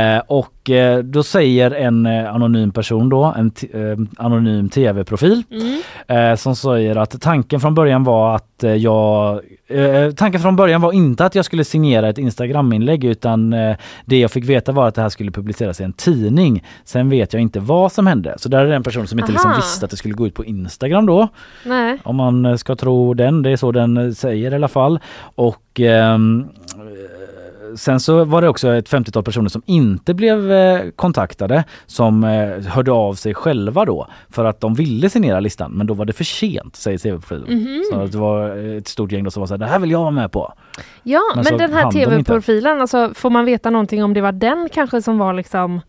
Eh, 0.00 0.22
och 0.26 0.70
eh, 0.70 0.98
då 0.98 1.22
säger 1.22 1.70
en 1.70 2.06
eh, 2.06 2.34
anonym 2.34 2.70
person 2.70 3.08
då, 3.08 3.34
en 3.36 3.52
eh, 3.72 4.24
anonym 4.24 4.68
tv-profil 4.68 5.42
Mm. 5.50 6.36
som 6.36 6.56
säger 6.56 6.96
att 6.96 7.20
tanken 7.20 7.60
från 7.60 7.74
början 7.74 8.04
var 8.04 8.34
att 8.36 8.64
jag 8.78 9.40
Tanken 10.16 10.40
från 10.40 10.56
början 10.56 10.80
var 10.80 10.92
inte 10.92 11.24
att 11.24 11.34
jag 11.34 11.44
skulle 11.44 11.64
signera 11.64 12.08
ett 12.08 12.18
Instagram-inlägg 12.18 13.04
utan 13.04 13.50
det 14.04 14.18
jag 14.18 14.30
fick 14.30 14.44
veta 14.44 14.72
var 14.72 14.88
att 14.88 14.94
det 14.94 15.02
här 15.02 15.08
skulle 15.08 15.30
publiceras 15.30 15.80
i 15.80 15.84
en 15.84 15.92
tidning. 15.96 16.64
Sen 16.84 17.10
vet 17.10 17.32
jag 17.32 17.42
inte 17.42 17.60
vad 17.60 17.92
som 17.92 18.06
hände. 18.06 18.34
Så 18.38 18.48
där 18.48 18.64
är 18.64 18.70
en 18.70 18.82
person 18.82 19.06
som 19.06 19.18
inte 19.18 19.32
liksom 19.32 19.52
visste 19.56 19.84
att 19.84 19.90
det 19.90 19.96
skulle 19.96 20.14
gå 20.14 20.26
ut 20.26 20.34
på 20.34 20.44
Instagram 20.44 21.06
då. 21.06 21.28
Nej. 21.64 21.98
Om 22.04 22.16
man 22.16 22.58
ska 22.58 22.76
tro 22.76 23.14
den, 23.14 23.42
det 23.42 23.50
är 23.50 23.56
så 23.56 23.72
den 23.72 24.14
säger 24.14 24.52
i 24.52 24.54
alla 24.54 24.68
fall. 24.68 25.00
Och 25.34 25.80
eh, 25.80 26.18
Sen 27.76 28.00
så 28.00 28.24
var 28.24 28.42
det 28.42 28.48
också 28.48 28.74
ett 28.74 28.90
50-tal 28.90 29.22
personer 29.22 29.48
som 29.48 29.62
inte 29.66 30.14
blev 30.14 30.52
eh, 30.52 30.90
kontaktade 30.96 31.64
som 31.86 32.24
eh, 32.24 32.66
hörde 32.66 32.92
av 32.92 33.14
sig 33.14 33.34
själva 33.34 33.84
då 33.84 34.06
för 34.30 34.44
att 34.44 34.60
de 34.60 34.74
ville 34.74 35.10
signera 35.10 35.40
listan 35.40 35.72
men 35.72 35.86
då 35.86 35.94
var 35.94 36.04
det 36.04 36.12
för 36.12 36.24
sent 36.24 36.76
säger 36.76 36.98
CV-profilen. 36.98 37.58
Mhm. 37.58 37.82
Så 37.92 38.00
att 38.00 38.12
det 38.12 38.18
var 38.18 38.56
ett 38.78 38.88
stort 38.88 39.12
gäng 39.12 39.30
som 39.30 39.40
var 39.40 39.46
såhär, 39.46 39.58
det 39.58 39.66
här 39.66 39.78
vill 39.78 39.90
jag 39.90 40.00
vara 40.00 40.10
med 40.10 40.32
på. 40.32 40.52
Ja, 41.02 41.22
Men 41.34 41.44
men, 41.44 41.44
så 41.44 41.56
den 41.56 41.72
här 41.72 41.90
tv-profilen, 41.90 42.80
alltså, 42.80 43.10
får 43.14 43.30
man 43.30 43.44
veta 43.44 43.70
någonting 43.70 44.04
om 44.04 44.14
det 44.14 44.20
var 44.20 44.32
den 44.32 44.68
kanske 44.72 45.02
som 45.02 45.18
var 45.18 45.32
liksom 45.32 45.80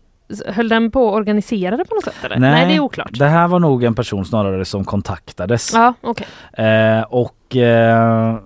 Höll 0.46 0.68
den 0.68 0.90
på 0.90 1.08
att 1.08 1.14
organisera 1.14 1.76
det 1.76 1.84
på 1.84 1.94
något 1.94 2.04
sätt 2.04 2.24
eller? 2.24 2.36
Nej, 2.38 2.66
det 2.66 2.74
är 2.74 2.80
oklart. 2.80 3.10
Det 3.12 3.26
här 3.26 3.48
var 3.48 3.58
nog 3.58 3.84
en 3.84 3.94
person 3.94 4.24
snarare 4.24 4.64
som 4.64 4.84
kontaktades. 4.84 5.74
Ja, 5.74 5.94
okej. 6.00 6.26
Eh, 6.52 7.02
och 7.02 7.56
eh, 7.56 8.30
eh, 8.30 8.36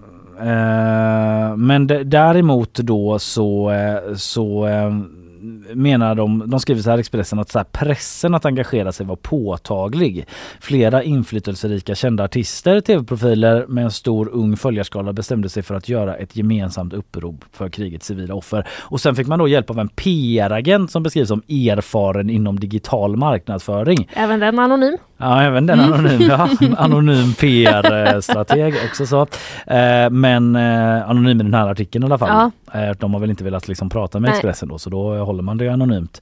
Eh, 0.41 1.57
men 1.57 1.87
däremot 2.05 2.75
då 2.75 3.19
så, 3.19 3.71
eh, 3.71 4.15
så 4.15 4.67
eh, 4.67 4.91
menar 5.75 6.15
de, 6.15 6.51
de 6.51 6.61
skriver 6.61 6.83
så 6.83 6.91
här 6.91 6.99
Expressen 6.99 7.39
att 7.39 7.51
så 7.51 7.59
här, 7.59 7.65
pressen 7.65 8.35
att 8.35 8.45
engagera 8.45 8.93
sig 8.93 9.07
var 9.07 9.17
påtaglig. 9.17 10.27
Flera 10.61 11.03
inflytelserika 11.03 11.95
kända 11.95 12.25
artister, 12.25 12.81
tv-profiler 12.81 13.67
med 13.67 13.85
en 13.85 13.91
stor 13.91 14.29
ung 14.29 14.57
följarskala 14.57 15.13
bestämde 15.13 15.49
sig 15.49 15.63
för 15.63 15.75
att 15.75 15.89
göra 15.89 16.17
ett 16.17 16.37
gemensamt 16.37 16.93
upprop 16.93 17.45
för 17.53 17.69
krigets 17.69 18.07
civila 18.07 18.35
offer. 18.35 18.67
Och 18.81 19.01
sen 19.01 19.15
fick 19.15 19.27
man 19.27 19.39
då 19.39 19.49
hjälp 19.49 19.71
av 19.71 19.79
en 19.79 19.89
PR-agent 19.89 20.91
som 20.91 21.03
beskrivs 21.03 21.29
som 21.29 21.43
erfaren 21.49 22.31
inom 22.31 22.61
digital 22.61 23.17
marknadsföring. 23.17 24.09
Även 24.13 24.41
den 24.41 24.59
anonym. 24.59 24.97
Ja, 25.17 25.43
även 25.43 25.67
den 25.67 25.81
anonym, 25.81 26.21
ja, 26.21 26.49
anonym 26.77 27.35
PR-strateg 27.35 28.75
också 28.91 29.07
så. 29.07 29.21
Eh, 29.67 30.11
men 30.11 30.57
eh, 30.57 31.11
anonym 31.11 31.41
i 31.41 31.43
den 31.43 31.55
här 31.55 31.69
artikeln 31.69 32.05
i 32.05 32.07
alla 32.07 32.19
fall. 32.19 32.51
Eh, 32.73 32.91
de 32.99 33.13
har 33.13 33.21
väl 33.21 33.31
inte 33.31 33.45
velat 33.45 33.69
liksom 33.69 33.89
prata 33.89 34.21
med. 34.21 34.31
Expressen 34.31 34.69
då 34.69 34.79
så 34.79 34.91
då 34.91 35.25
håller 35.31 35.43
man 35.43 35.59
det 35.59 35.69
anonymt 35.69 36.21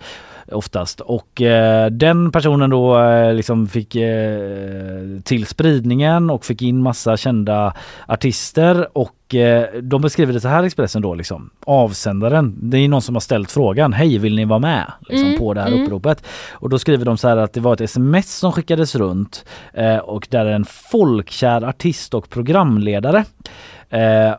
oftast. 0.52 1.00
Och 1.00 1.42
eh, 1.42 1.90
den 1.90 2.32
personen 2.32 2.70
då 2.70 3.00
eh, 3.00 3.34
liksom 3.34 3.68
fick 3.68 3.94
eh, 3.94 5.20
till 5.24 5.46
spridningen 5.46 6.30
och 6.30 6.44
fick 6.44 6.62
in 6.62 6.82
massa 6.82 7.16
kända 7.16 7.74
artister 8.06 8.98
och 8.98 9.34
eh, 9.34 9.80
de 9.82 10.02
beskriver 10.02 10.32
det 10.32 10.40
så 10.40 10.48
här 10.48 10.62
i 10.62 10.66
Expressen 10.66 11.02
då 11.02 11.14
liksom. 11.14 11.50
Avsändaren, 11.66 12.54
det 12.62 12.78
är 12.78 12.88
någon 12.88 13.02
som 13.02 13.14
har 13.14 13.20
ställt 13.20 13.50
frågan, 13.50 13.92
hej 13.92 14.18
vill 14.18 14.36
ni 14.36 14.44
vara 14.44 14.58
med? 14.58 14.92
Liksom, 15.00 15.28
Mm, 15.28 15.38
på 15.38 15.54
det 15.54 15.60
här 15.60 15.68
mm. 15.68 15.84
uppropet. 15.84 16.24
Och 16.52 16.68
då 16.68 16.78
skriver 16.78 17.04
de 17.04 17.18
så 17.18 17.28
här 17.28 17.36
att 17.36 17.52
det 17.52 17.60
var 17.60 17.74
ett 17.74 17.80
sms 17.80 18.36
som 18.36 18.52
skickades 18.52 18.94
runt 18.94 19.44
eh, 19.72 19.96
och 19.96 20.26
där 20.30 20.46
en 20.46 20.64
folkkär 20.64 21.68
artist 21.68 22.14
och 22.14 22.28
programledare 22.30 23.24
eh, 23.90 24.32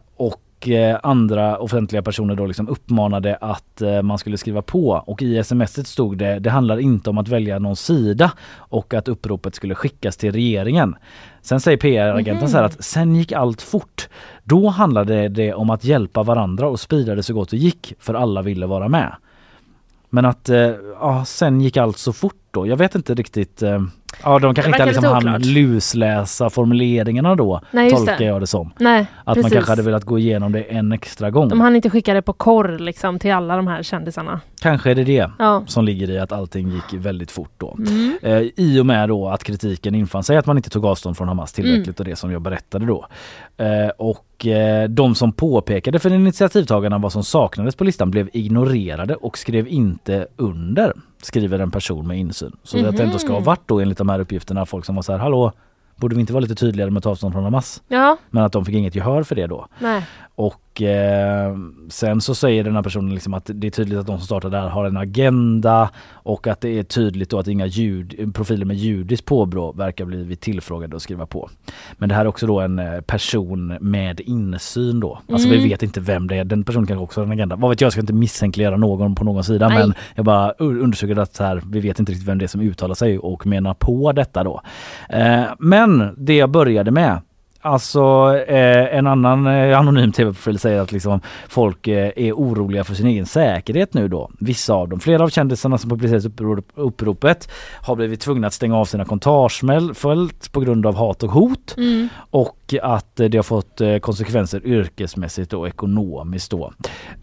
och 0.60 0.69
eh, 0.69 0.99
andra 1.03 1.57
offentliga 1.57 2.02
personer 2.02 2.36
då 2.36 2.45
liksom 2.45 2.68
uppmanade 2.68 3.36
att 3.36 3.81
eh, 3.81 4.02
man 4.02 4.18
skulle 4.18 4.38
skriva 4.38 4.61
på 4.61 4.90
och 4.90 5.22
i 5.22 5.44
smset 5.44 5.88
stod 5.88 6.18
det 6.18 6.40
det 6.40 6.49
handlar 6.49 6.80
inte 6.80 7.10
om 7.10 7.18
att 7.18 7.27
välja 7.27 7.60
någon 7.60 7.76
sida 7.76 8.31
och 8.57 8.94
att 8.94 9.07
uppropet 9.07 9.56
skulle 9.56 9.76
skickas 9.76 10.18
till 10.18 10.31
regeringen. 10.31 10.95
Sen 11.41 11.60
säger 11.60 11.77
PR-agenten 11.77 12.49
så 12.49 12.57
här 12.57 12.64
att 12.64 12.84
sen 12.84 13.15
gick 13.15 13.31
allt 13.31 13.61
fort. 13.61 14.10
Då 14.44 14.68
handlade 14.68 15.30
det 15.30 15.53
om 15.53 15.69
att 15.69 15.84
hjälpa 15.84 16.23
varandra 16.23 16.68
och 16.68 16.80
sprida 16.80 17.15
det 17.15 17.23
så 17.23 17.34
gott 17.34 17.49
det 17.49 17.57
gick 17.57 17.94
för 17.99 18.14
alla 18.14 18.41
ville 18.41 18.65
vara 18.65 18.88
med. 18.88 19.15
Men 20.10 20.26
att 20.26 20.49
eh, 20.49 20.73
ja, 20.99 21.26
sen 21.26 21.61
gick 21.61 21.77
allt 21.77 21.98
så 21.98 22.14
fort 22.14 22.41
då. 22.52 22.68
Jag 22.68 22.77
vet 22.77 22.95
inte 22.95 23.14
riktigt. 23.14 23.64
Ja, 24.23 24.40
de 24.40 24.53
kanske 24.56 24.72
inte 24.72 24.86
liksom 24.86 25.18
oklart. 25.18 25.45
lusläsa 25.45 26.49
formuleringarna 26.49 27.36
då. 27.36 27.61
Nej, 27.72 27.90
tolkar 27.91 28.18
det. 28.18 28.23
jag 28.23 28.41
det 28.41 28.48
som. 28.48 28.73
Nej, 28.80 29.06
Att 29.19 29.26
man 29.26 29.36
precis. 29.36 29.53
kanske 29.53 29.72
hade 29.72 29.81
velat 29.81 30.03
gå 30.03 30.19
igenom 30.19 30.52
det 30.52 30.61
en 30.61 30.91
extra 30.91 31.31
gång. 31.31 31.49
De 31.49 31.61
hann 31.61 31.76
inte 31.76 31.90
skicka 31.90 32.14
det 32.14 32.22
på 32.22 32.34
korr 32.34 32.80
liksom 32.80 33.19
till 33.19 33.31
alla 33.34 33.56
de 33.56 33.68
här 33.68 33.84
kändisarna. 33.84 34.41
Kanske 34.61 34.91
är 34.91 34.95
det 34.95 35.03
det 35.03 35.30
Ja. 35.40 35.64
som 35.68 35.86
ligger 35.86 36.10
i 36.10 36.19
att 36.19 36.31
allting 36.31 36.69
gick 36.69 36.94
väldigt 36.94 37.31
fort 37.31 37.52
då. 37.57 37.77
Mm. 37.88 38.18
Eh, 38.22 38.41
I 38.56 38.80
och 38.80 38.86
med 38.86 39.10
då 39.10 39.30
att 39.30 39.44
kritiken 39.44 39.95
infann 39.95 40.23
sig 40.23 40.38
att 40.38 40.45
man 40.45 40.57
inte 40.57 40.69
tog 40.69 40.86
avstånd 40.86 41.18
från 41.18 41.27
Hamas 41.27 41.53
tillräckligt 41.53 41.86
Mm. 41.88 41.95
och 41.99 42.06
det 42.06 42.15
som 42.15 42.31
jag 42.31 42.41
berättade 42.41 42.86
då. 42.86 43.06
Eh, 43.57 43.90
och 43.98 44.45
eh, 44.45 44.90
de 44.90 45.15
som 45.15 45.31
påpekade 45.31 45.99
för 45.99 46.14
initiativtagarna 46.14 46.98
vad 46.98 47.11
som 47.11 47.23
saknades 47.23 47.76
på 47.76 47.84
listan 47.84 48.11
blev 48.11 48.30
ignorerade 48.34 49.15
och 49.15 49.38
skrev 49.38 49.68
inte 49.68 50.27
under, 50.36 50.94
skriver 51.22 51.60
en 51.60 51.72
person 51.72 52.08
med 52.08 52.20
insyn. 52.20 52.56
Så 52.64 52.86
att 52.88 52.98
det 52.98 53.04
ändå 53.04 53.18
ska 53.20 53.34
ha 53.34 53.40
varit 53.40 53.68
då 53.68 53.80
enligt 53.80 53.98
de 53.98 54.10
här 54.10 54.20
uppgifterna 54.20 54.66
folk 54.66 54.86
som 54.86 54.96
var 54.96 55.02
så 55.02 55.12
här, 55.12 55.20
hallå, 55.20 55.52
borde 55.96 56.16
vi 56.16 56.22
inte 56.22 56.34
vara 56.34 56.41
lite 56.41 56.56
tydligare 56.56 56.91
med 56.91 56.98
att 56.98 57.04
ta 57.04 57.10
avstånd 57.10 57.34
från 57.34 57.44
Hamas? 57.44 57.84
Ja, 57.88 58.18
Men 58.30 58.44
att 58.44 58.52
de 58.52 58.66
fick 58.66 58.76
inget 58.76 58.96
gehör 58.96 59.24
för 59.24 59.36
det 59.36 59.48
då. 59.48 59.68
nej. 59.80 60.06
Och 60.36 60.62
eh, 60.82 61.58
sen 61.90 62.22
så 62.22 62.36
säger 62.36 62.64
den 62.64 62.76
här 62.76 62.84
personen 62.84 63.14
liksom 63.14 63.34
att 63.34 63.50
det 63.54 63.68
är 63.68 63.72
tydligt 63.72 64.00
att 64.00 64.08
de 64.08 64.18
som 64.18 64.26
startar 64.26 64.50
där 64.50 64.68
har 64.68 64.86
en 64.86 64.98
agenda 64.98 65.90
och 66.12 66.48
att 66.48 66.62
det 66.62 66.70
är 66.70 66.84
tydligt 66.84 67.30
då 67.30 67.40
att 67.40 67.48
inga 67.48 67.66
jud, 67.66 68.34
profiler 68.34 68.66
med 68.66 68.76
judiskt 68.78 69.26
påbrå 69.26 69.72
verkar 69.72 70.06
blivit 70.06 70.42
tillfrågade 70.42 70.96
att 70.96 71.02
skriva 71.02 71.26
på. 71.26 71.50
Men 71.98 72.10
det 72.10 72.16
här 72.16 72.22
är 72.22 72.28
också 72.28 72.48
då 72.48 72.60
en 72.60 72.80
eh, 72.80 73.02
person 73.02 73.68
med 73.82 74.20
insyn 74.20 75.00
då. 75.00 75.20
Alltså 75.32 75.48
Mm. 75.48 75.60
vi 75.64 75.70
vet 75.70 75.84
inte 75.84 76.00
vem 76.00 76.28
det 76.28 76.36
är. 76.36 76.44
Den 76.46 76.64
personen 76.64 76.88
kanske 76.88 77.04
också 77.04 77.22
har 77.22 77.26
en 77.26 77.32
agenda. 77.32 77.56
Vad 77.56 77.70
vet 77.70 77.82
jag, 77.82 77.86
jag 77.86 77.92
ska 77.92 78.02
inte 78.02 78.14
misstänkliggöra 78.14 78.78
någon 78.78 79.16
på 79.16 79.24
någon 79.24 79.44
sida 79.44 79.68
Nej. 79.68 79.78
men 79.78 79.94
jag 80.16 80.26
bara 80.26 80.52
undersöker 80.52 81.20
att 81.20 81.38
här, 81.38 81.62
vi 81.72 81.80
vet 81.80 82.00
inte 82.00 82.12
riktigt 82.12 82.28
vem 82.28 82.38
det 82.38 82.46
är 82.46 82.48
som 82.48 82.62
uttalar 82.62 82.96
sig 82.96 83.20
och 83.20 83.48
menar 83.48 83.74
på 83.74 84.12
detta 84.12 84.44
då. 84.44 84.62
Eh, 85.10 85.44
men 85.60 86.16
det 86.18 86.36
jag 86.36 86.50
började 86.50 86.92
med 86.92 87.22
Alltså 87.61 88.36
eh, 88.48 88.98
en 88.98 89.07
annan 89.07 89.48
eh, 89.48 89.80
anonym 89.80 90.11
tv-profil 90.11 90.60
säger 90.60 90.81
att 90.81 90.91
liksom 90.91 91.22
folk 91.48 91.88
eh, 91.88 92.11
är 92.15 92.34
oroliga 92.34 92.84
för 92.84 92.94
sin 92.95 93.07
egen 93.07 93.26
säkerhet 93.26 93.94
nu 93.94 94.07
då. 94.07 94.31
Vissa 94.40 94.73
av 94.73 94.90
dem. 94.90 94.99
Flera 94.99 95.23
av 95.23 95.30
kändisarna 95.30 95.77
som 95.77 95.90
publicerat 95.90 96.26
upprop, 96.26 96.65
uppropet 96.76 97.52
har 97.81 97.95
blivit 97.95 98.19
tvungna 98.19 98.48
att 98.48 98.53
stänga 98.53 98.77
av 98.77 98.86
sina 98.86 99.06
kommentarsfält 99.06 100.52
på 100.52 100.60
grund 100.60 100.86
av 100.86 100.95
hat 100.95 101.23
och 101.23 101.31
hot 101.31 101.76
Mm. 101.77 102.10
och 102.31 102.56
att 102.81 103.15
det 103.15 103.36
har 103.36 103.44
fått 103.44 103.81
eh, 103.81 103.98
konsekvenser 103.98 104.65
yrkesmässigt 104.65 105.53
och 105.53 105.68
ekonomiskt 105.68 106.52
då. 106.52 106.73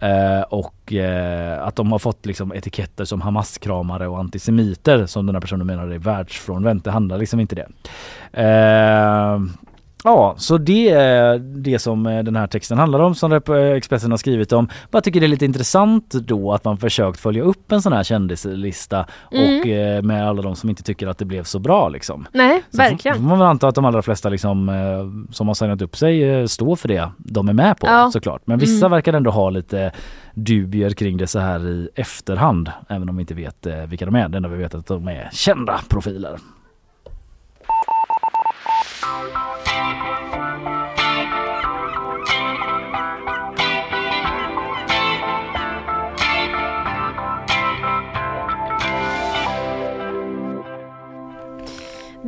Eh, 0.01 0.41
och 0.41 0.93
eh, 0.93 1.67
att 1.67 1.77
de 1.77 1.93
har 1.93 1.99
fått 1.99 2.27
liksom 2.27 2.53
etiketter 2.53 3.05
som 3.05 3.21
Hamas-kramare 3.21 4.09
och 4.09 4.19
antisemiter 4.19 5.07
som 5.07 5.27
den 5.27 5.35
här 5.35 5.41
personen 5.41 5.67
menar 5.67 5.89
är 5.89 5.99
världsfrånvänt. 5.99 6.85
Det 6.85 6.91
handlar 6.91 7.19
liksom 7.19 7.41
inte 7.41 7.55
det. 7.55 7.69
Ja, 10.07 10.35
så 10.39 10.59
det 10.59 10.89
är 10.91 11.39
det 11.39 11.79
som 11.79 12.07
eh, 12.07 12.23
den 12.25 12.37
här 12.37 12.47
texten 12.47 12.79
handlar 12.79 13.01
om 13.01 13.15
som 13.15 13.33
eh, 13.33 13.39
Expressen 13.77 14.11
har 14.11 14.19
skrivit 14.19 14.53
om. 14.53 14.69
Jag 14.91 15.05
tycker 15.05 15.21
det 15.21 15.27
är 15.27 15.29
lite 15.29 15.45
intressant 15.45 16.11
då 16.13 16.53
att 16.53 16.65
man 16.65 16.77
försökt 16.79 17.21
följa 17.21 17.43
upp 17.43 17.73
en 17.73 17.83
sån 17.83 17.93
här 17.93 18.03
kändislista 18.03 19.07
Mm. 19.33 19.61
och 19.61 19.67
eh, 19.67 20.03
med 20.03 20.29
alla 20.29 20.43
de 20.43 20.57
som 20.57 20.71
inte 20.71 20.83
tycker 20.83 21.07
att 21.07 21.19
det 21.19 21.25
blev 21.25 21.43
så 21.45 21.59
bra 21.59 21.89
liksom. 21.89 22.27
Nej, 22.33 22.63
Så 22.71 22.77
får- 22.77 22.79
verkligen. 22.85 23.17
får 23.17 23.23
man 23.25 23.39
väl 23.39 23.49
anta 23.49 23.69
att 23.69 23.75
de 23.75 23.85
allra 23.85 24.03
flesta 24.03 24.29
liksom, 24.29 24.71
som 25.33 25.47
har 25.49 25.55
signat 25.55 25.83
upp 25.83 25.97
sig 25.97 26.49
står 26.49 26.77
för 26.77 26.89
det 26.89 27.11
de 27.19 27.49
är 27.49 27.53
med 27.53 27.79
på 27.79 27.87
Ja. 27.87 28.11
såklart. 28.13 28.43
Men 28.45 28.59
vissa 28.59 28.87
Mm. 28.87 28.91
verkar 28.97 29.13
ändå 29.13 29.31
ha 29.31 29.51
lite 29.51 29.93
dubier 30.35 30.91
kring 30.91 31.17
det 31.17 31.27
så 31.27 31.39
här 31.39 31.69
i 31.69 31.89
efterhand. 31.95 32.71
Även 32.89 33.09
om 33.09 33.17
vi 33.17 33.21
inte 33.21 33.35
vet 33.35 33.67
vilka 33.89 34.05
de 34.07 34.15
är. 34.15 34.29
Det 34.29 34.37
enda 34.37 34.49
vi 34.49 34.57
vet 34.57 34.75
är 34.75 34.79
att 34.79 34.87
de 34.87 35.09
är 35.09 35.29
kända 35.33 35.81
profiler. 35.89 36.37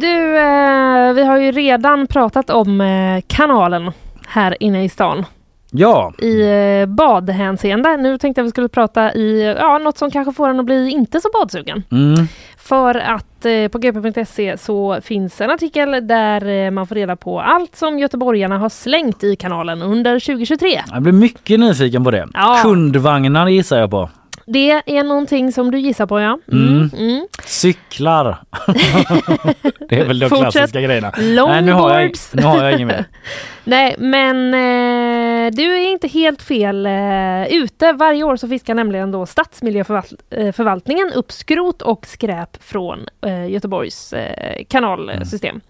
Du, 0.00 0.36
eh, 0.38 1.12
vi 1.12 1.24
har 1.24 1.38
ju 1.38 1.52
redan 1.52 2.06
pratat 2.06 2.50
om 2.50 2.80
eh, 2.80 3.20
kanalen 3.26 3.92
här 4.26 4.56
inne 4.62 4.84
i 4.84 4.88
stan 4.88 5.24
Ja, 5.70 6.12
i 6.18 6.42
eh, 6.80 6.86
badhänseende. 6.86 7.96
Nu 7.96 8.18
tänkte 8.18 8.40
jag 8.40 8.44
vi 8.44 8.50
skulle 8.50 8.68
prata 8.68 9.14
i 9.14 9.54
ja, 9.58 9.78
något 9.78 9.98
som 9.98 10.10
kanske 10.10 10.32
får 10.32 10.48
en 10.48 10.60
att 10.60 10.66
bli 10.66 10.90
inte 10.90 11.20
så 11.20 11.28
badsugen. 11.40 11.82
mm. 11.92 12.28
För 12.58 12.94
att 12.94 13.44
eh, 13.44 13.68
på 13.68 13.78
gp.se 13.78 14.58
så 14.58 14.98
finns 15.02 15.40
en 15.40 15.50
artikel 15.50 16.06
där 16.08 16.48
eh, 16.48 16.70
man 16.70 16.86
får 16.86 16.94
reda 16.94 17.16
på 17.16 17.40
allt 17.40 17.76
som 17.76 17.98
göteborgarna 17.98 18.58
har 18.58 18.68
slängt 18.68 19.24
i 19.24 19.36
kanalen 19.36 19.82
under 19.82 20.20
2023. 20.20 20.80
jag 20.92 21.02
blir 21.02 21.12
mycket 21.12 21.60
nyfiken 21.60 22.04
på 22.04 22.10
det. 22.10 22.28
Ja. 22.34 22.60
Kundvagnar 22.62 23.48
gissar 23.48 23.78
jag 23.78 23.90
på. 23.90 24.10
Det 24.50 24.70
är 24.70 25.04
någonting 25.04 25.52
som 25.52 25.70
du 25.70 25.78
gissar 25.78 26.06
på 26.06 26.20
ja. 26.20 26.38
Mm. 26.52 26.90
Mm. 26.98 27.26
Cyklar. 27.44 28.36
det 29.88 30.00
är 30.00 30.04
väl 30.04 30.18
de 30.18 30.28
Fortsätt. 30.28 30.52
klassiska 30.52 30.80
grejerna. 30.80 31.12
Nej, 31.16 31.62
nu 31.62 31.72
har 31.72 31.90
jag, 31.90 32.00
Longboards. 32.00 32.34
nu 32.34 32.42
har 32.42 32.64
jag 32.64 32.72
inget 32.72 32.86
mer. 32.86 33.04
Nej, 33.64 33.94
men 33.98 34.54
eh, 34.54 35.50
du 35.52 35.78
är 35.78 35.90
inte 35.90 36.08
helt 36.08 36.42
fel 36.42 36.86
eh, 36.86 37.46
ute. 37.46 37.92
Varje 37.92 38.24
år 38.24 38.36
så 38.36 38.48
fiskar 38.48 38.74
nämligen 38.74 39.10
då 39.10 39.26
Stadsmiljöförvaltningen 39.26 41.12
upp 41.12 41.32
skrot 41.32 41.82
och 41.82 42.06
skräp 42.06 42.62
från 42.62 43.06
eh, 43.26 43.50
Göteborgs 43.50 44.12
eh, 44.12 44.64
kanalsystem. 44.68 45.60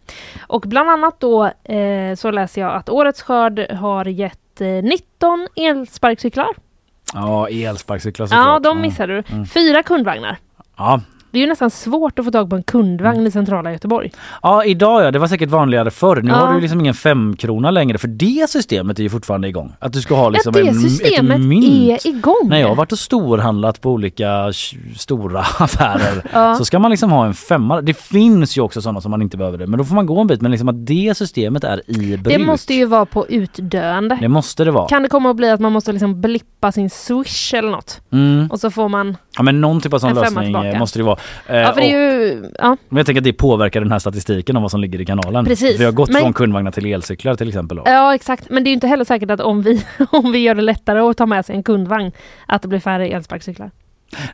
Och 0.47 0.61
bland 0.61 0.91
annat 0.91 1.21
då 1.21 1.45
eh, 1.65 2.15
så 2.17 2.31
läser 2.31 2.61
jag 2.61 2.75
att 2.75 2.89
årets 2.89 3.23
skörd 3.23 3.71
har 3.71 4.05
gett 4.05 4.61
eh, 4.61 4.67
19 4.69 5.49
elsparkcyklar. 5.57 6.68
Ja, 7.15 7.49
elsparkcyklar 7.49 8.25
Ja, 8.27 8.29
såklart. 8.29 8.63
de 8.63 8.81
missade 8.81 9.23
du. 9.23 9.45
Fyra 9.47 9.83
kundvagnar. 9.83 10.37
Ja. 10.77 11.01
Det 11.31 11.39
är 11.39 11.41
ju 11.41 11.47
nästan 11.49 11.71
svårt 11.71 12.19
att 12.19 12.25
få 12.25 12.31
tag 12.31 12.51
på 12.51 12.57
en 12.57 12.63
kundvagn 12.63 13.27
i 13.27 13.31
centrala 13.31 13.73
Göteborg. 13.73 14.13
Ja 14.43 14.65
idag 14.65 15.03
ja, 15.05 15.11
det 15.11 15.19
var 15.19 15.27
säkert 15.27 15.49
vanligare 15.51 15.91
förr. 15.91 16.23
Nu 16.23 16.31
Ja. 16.31 16.37
har 16.37 16.55
du 16.55 16.61
liksom 16.61 16.81
ingen 16.81 16.95
femkrona 16.95 17.71
längre 17.71 17.99
för 17.99 18.09
det 18.09 18.51
systemet 18.51 18.99
är 18.99 19.03
ju 19.03 19.11
fortfarande 19.11 19.49
igång. 19.49 19.73
Att 19.79 19.93
du 19.93 20.01
ska 20.01 20.15
ha 20.15 20.29
liksom 20.29 20.53
ja, 20.57 20.63
det 20.63 20.69
en, 20.69 20.75
systemet 20.81 21.39
ett 21.39 21.45
mynt. 21.47 22.05
är 22.05 22.09
igång. 22.09 22.35
När 22.49 22.61
jag 22.61 22.69
har 22.69 22.75
varit 22.75 22.93
och 22.93 22.99
storhandlat 22.99 23.81
på 23.81 23.91
olika 23.91 24.53
stora 24.97 25.41
affärer 25.59 26.23
Ja. 26.33 26.55
så 26.55 26.65
ska 26.65 26.79
man 26.79 26.91
liksom 26.91 27.11
ha 27.11 27.27
en 27.27 27.35
femma. 27.35 27.81
Det 27.81 27.95
finns 27.97 28.57
ju 28.59 28.61
också 28.63 28.83
sådana 28.83 29.01
som 29.01 29.11
man 29.11 29.23
inte 29.23 29.37
behöver 29.37 29.59
det 29.59 29.67
men 29.67 29.79
då 29.79 29.85
får 29.85 29.95
man 29.95 30.07
gå 30.07 30.21
en 30.21 30.27
bit 30.27 30.41
men 30.41 30.51
liksom 30.51 30.69
att 30.69 30.87
det 30.87 31.17
systemet 31.17 31.65
är 31.65 31.91
i 31.91 32.17
bruk. 32.17 32.39
det 32.39 32.45
måste 32.45 32.75
ju 32.75 32.85
vara 32.87 33.07
på 33.07 33.27
utdöende. 33.29 34.19
det 34.21 34.29
måste 34.29 34.65
det 34.65 34.71
vara. 34.71 34.89
Kan 34.89 35.03
det 35.03 35.09
komma 35.09 35.31
att 35.31 35.37
bli 35.37 35.51
att 35.51 35.61
man 35.61 35.73
måste 35.73 35.93
liksom 35.93 36.21
blippa 36.21 36.73
sin 36.73 36.91
swish 36.91 37.55
eller 37.55 37.71
något? 37.71 38.01
Mm. 38.13 38.49
Och 38.51 38.61
så 38.61 38.71
får 38.71 38.89
man... 38.89 39.17
Ja 39.39 39.43
men 39.43 39.60
någon 39.60 39.81
typ 39.81 39.93
av 39.93 39.98
sån 39.98 40.15
lösning 40.15 40.44
tillbaka. 40.44 40.78
måste 40.78 40.98
det 40.98 41.02
vara. 41.02 41.19
Eh, 41.47 41.56
Ja, 41.56 41.73
för 41.73 41.81
det 41.81 41.93
är 41.93 42.19
ju... 42.20 42.44
Ja, 42.59 42.77
Men 42.89 42.97
jag 42.97 43.06
tänker 43.06 43.20
att 43.20 43.24
det 43.24 43.32
påverkar 43.32 43.81
den 43.81 43.93
här 43.93 43.98
statistiken 43.98 44.56
om 44.56 44.62
vad 44.62 44.70
som 44.70 44.81
ligger 44.81 45.01
i 45.01 45.05
kanalen. 45.06 45.44
Precis. 45.44 45.81
Vi 45.81 45.85
har 45.85 45.93
gått 45.93 46.10
Men- 46.10 46.20
från 46.23 46.32
kundvagnar 46.32 46.70
till 46.70 46.86
elcyklar 46.86 47.35
till 47.35 47.48
exempel. 47.48 47.77
Då. 47.77 47.82
ja 47.86 48.15
exakt. 48.15 48.51
Men 48.51 48.65
det 48.65 48.69
är 48.69 48.70
ju 48.70 48.74
inte 48.74 48.86
heller 48.86 49.05
säkert 49.05 49.31
att 49.31 49.40
om 49.40 49.62
vi, 49.62 49.85
om 50.10 50.32
vi 50.32 50.39
gör 50.39 50.55
det 50.55 50.62
lättare 50.62 50.98
att 51.01 51.16
ta 51.16 51.27
med 51.27 51.47
sig 51.47 51.56
en 51.56 51.62
kundvagn, 51.62 52.12
att 52.47 52.62
det 52.62 52.69
blir 52.69 52.81
färre 52.81 53.09
elsparkcyklar. 53.09 53.70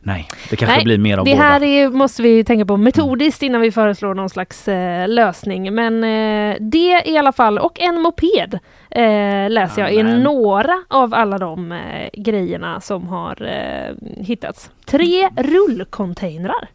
Nej, 0.03 0.29
det 0.51 0.57
kanske 0.57 0.77
Nej, 0.77 0.85
blir 0.85 0.99
mer 0.99 1.19
av 1.19 1.25
Det 1.25 1.31
båda. 1.31 1.43
här 1.43 1.63
är, 1.63 1.89
måste 1.89 2.23
vi 2.23 2.45
tänka 2.45 2.67
på 2.67 2.77
metodiskt 2.77 3.43
innan 3.43 3.61
vi 3.61 3.71
föreslår 3.73 4.15
någon 4.15 4.31
slags 4.31 4.69
eh, 4.69 5.09
lösning. 5.09 5.75
Men 5.75 6.05
eh, 6.05 6.57
det 6.61 7.03
i 7.07 7.17
alla 7.19 7.33
fall, 7.33 7.59
och 7.59 7.81
en 7.81 8.01
moped 8.03 8.59
eh, 8.95 9.51
läser 9.51 9.83
jag, 9.83 9.93
är 9.93 10.05
några 10.05 10.83
av 10.89 11.15
alla 11.15 11.39
de 11.39 11.73
eh, 11.73 12.11
grejerna 12.13 12.81
som 12.81 13.09
har 13.09 13.43
eh, 13.43 13.95
hittats. 14.25 14.71
Tre 14.85 15.29
rullcontainrar. 15.37 16.69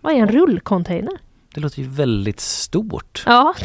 Vad 0.00 0.12
är 0.12 0.16
en 0.16 0.28
rullcontainer? 0.28 1.18
Det 1.54 1.60
låter 1.60 1.78
ju 1.80 1.88
väldigt 1.88 2.40
stort. 2.40 3.22
Ja. 3.26 3.54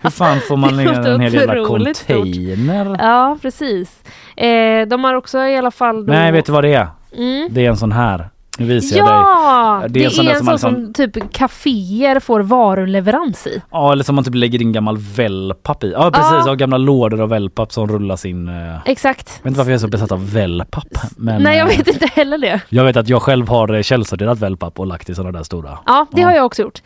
Hur 0.00 0.10
fan 0.10 0.40
får 0.40 0.56
man 0.56 0.76
ner 0.76 1.06
en 1.06 1.20
hel 1.20 1.34
jävla 1.34 1.62
otroligt 1.62 1.96
stort. 1.96 2.16
container? 2.16 2.96
ja 2.98 3.38
precis. 3.42 4.02
Eh, 4.36 4.88
de 4.88 5.04
har 5.04 5.14
också 5.14 5.38
i 5.38 5.56
alla 5.56 5.70
fall 5.70 6.06
då... 6.06 6.12
Nej, 6.12 6.32
vet 6.32 6.46
du 6.46 6.52
vad 6.52 6.64
det 6.64 6.74
är? 6.74 6.88
Mm. 7.16 7.48
Det 7.50 7.66
är 7.66 7.70
en 7.70 7.76
sån 7.76 7.92
här. 7.92 8.30
Nu 8.60 8.66
visar 8.66 8.96
jag 8.96 9.06
dig. 9.06 9.14
Ja! 9.14 9.80
Det 9.82 9.88
Det 9.88 10.00
är 10.00 10.02
är, 10.02 10.06
en 10.06 10.10
sån 10.10 10.24
där 10.24 10.32
en 10.32 10.38
som 10.38 10.46
sån 10.46 10.58
som 10.58 10.84
liksom- 10.86 11.10
typ 11.12 11.32
kaféer 11.32 12.20
får 12.20 12.40
varuleverans 12.40 13.46
i. 13.46 13.62
Ja, 13.70 13.92
eller 13.92 14.04
som 14.04 14.14
man 14.14 14.24
typ 14.24 14.34
lägger 14.34 14.62
in 14.62 14.72
gammal 14.72 14.96
wellpapp 15.16 15.84
i. 15.84 15.92
Ja, 15.92 16.10
precis. 16.10 16.46
Ja. 16.46 16.54
Gamla 16.54 16.78
lådor 16.78 17.20
av 17.20 17.28
wellpapp 17.28 17.72
som 17.72 17.88
rullas 17.88 18.24
in. 18.26 18.48
eh, 18.48 18.54
Jag 18.54 18.78
Exakt. 18.84 19.28
vet 19.38 19.46
inte 19.46 19.58
varför 19.58 19.70
jag 19.70 19.76
är 19.76 19.80
så 19.80 19.88
besatt 19.88 20.12
av 20.12 20.32
wellpapp. 20.32 20.86
Men 21.16 21.42
Nej, 21.42 21.58
jag 21.58 21.70
eh, 21.72 21.76
vet 21.76 21.88
inte 21.88 22.06
heller 22.06 22.38
det. 22.38 22.60
jag 22.68 22.84
vet 22.84 22.96
att 22.96 23.08
jag 23.08 23.22
själv 23.22 23.48
har 23.48 23.74
eh, 23.74 23.82
källsorterat 23.82 24.38
wellpapp 24.38 24.78
och 24.80 24.86
lagt 24.86 25.10
i 25.10 25.14
sådana 25.14 25.38
där 25.38 25.44
stora. 25.44 25.78
Ja, 25.86 26.06
det 26.12 26.20
Ja. 26.20 26.26
har 26.28 26.34
jag 26.34 26.46
också 26.46 26.62
gjort. 26.62 26.78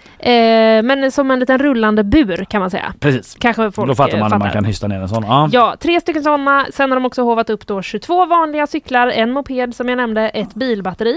Men 0.84 1.12
som 1.12 1.30
en 1.30 1.40
liten 1.40 1.58
rullande 1.58 2.04
bur 2.04 2.44
kan 2.50 2.60
man 2.60 2.70
säga. 2.70 2.92
Precis. 3.00 3.36
Kanske 3.40 3.70
folk 3.72 3.88
Då 3.88 3.94
fattar 3.94 4.18
man 4.18 4.32
att 4.32 4.38
man 4.38 4.50
kan 4.50 4.64
hysta 4.64 4.86
ner 4.88 5.00
en 5.00 5.08
sån. 5.08 5.24
Ja. 5.28 5.48
Ja, 5.52 5.74
tre 5.80 6.00
stycken 6.00 6.22
sådana. 6.22 6.66
Sen 6.72 6.90
har 6.90 6.96
de 6.96 7.06
också 7.06 7.22
hovat 7.22 7.50
upp 7.50 7.66
då 7.66 7.82
22 7.82 8.26
vanliga 8.26 8.66
cyklar, 8.66 9.08
en 9.08 9.30
moped 9.32 9.74
som 9.74 9.88
jag 9.88 9.96
nämnde, 9.96 10.28
ett 10.28 10.54
bilbatteri, 10.54 11.14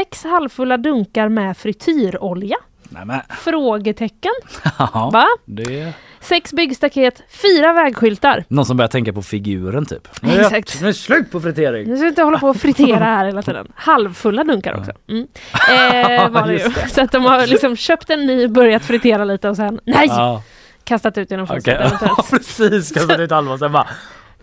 sex 0.00 0.24
halvfulla 0.24 0.76
dunkar 0.76 1.28
med 1.28 1.56
frityrolja. 1.56 2.56
Nej, 2.88 3.04
men, 3.04 3.20
Frågetecken. 3.38 4.32
ja. 4.78 5.10
Va? 5.12 5.26
Det 5.44 5.92
Sex 6.20 6.52
byggstaket, 6.52 7.22
fyra 7.28 7.72
vägskyltar. 7.72 8.44
någon 8.48 8.66
som 8.66 8.76
börjar 8.76 8.88
tänka 8.88 9.12
på 9.12 9.22
figuren 9.22 9.86
typ. 9.86 10.08
Nu 10.22 10.32
är 10.32 10.40
Exakt. 10.40 10.80
Nu 10.80 10.86
är 10.86 10.88
det 10.88 10.94
slut 10.94 11.30
på 11.30 11.40
fritering. 11.40 11.88
Nu 11.88 11.96
ska 11.96 12.06
inte 12.06 12.22
hålla 12.22 12.38
på 12.38 12.48
och 12.48 12.56
fritera 12.56 13.04
här 13.04 13.24
hela 13.26 13.42
tiden. 13.42 13.72
Halvfulla 13.74 14.44
dunkar 14.44 14.78
också. 14.78 14.92
Mm. 15.08 15.26
Eh, 15.70 16.28
var 16.30 16.46
det 16.46 16.52
ju. 16.52 16.70
Så 16.88 17.00
att 17.02 17.12
de 17.12 17.24
har 17.24 17.46
liksom 17.46 17.76
köpt 17.76 18.10
en 18.10 18.26
ny, 18.26 18.48
börjat 18.48 18.84
fritera 18.84 19.24
lite 19.24 19.48
och 19.48 19.56
sen 19.56 19.80
nej! 19.84 20.06
Ja, 20.08 20.42
Kastat 20.84 21.18
ut 21.18 21.30
genom 21.30 21.46
fönstret 21.46 21.76
Ja, 21.80 21.86
eventuellt. 21.86 22.30
precis. 22.30 22.92
Kastat 22.92 23.20
ut 23.20 23.30
halva 23.30 23.52
och 23.52 23.58
sen 23.58 23.72
bara 23.72 23.88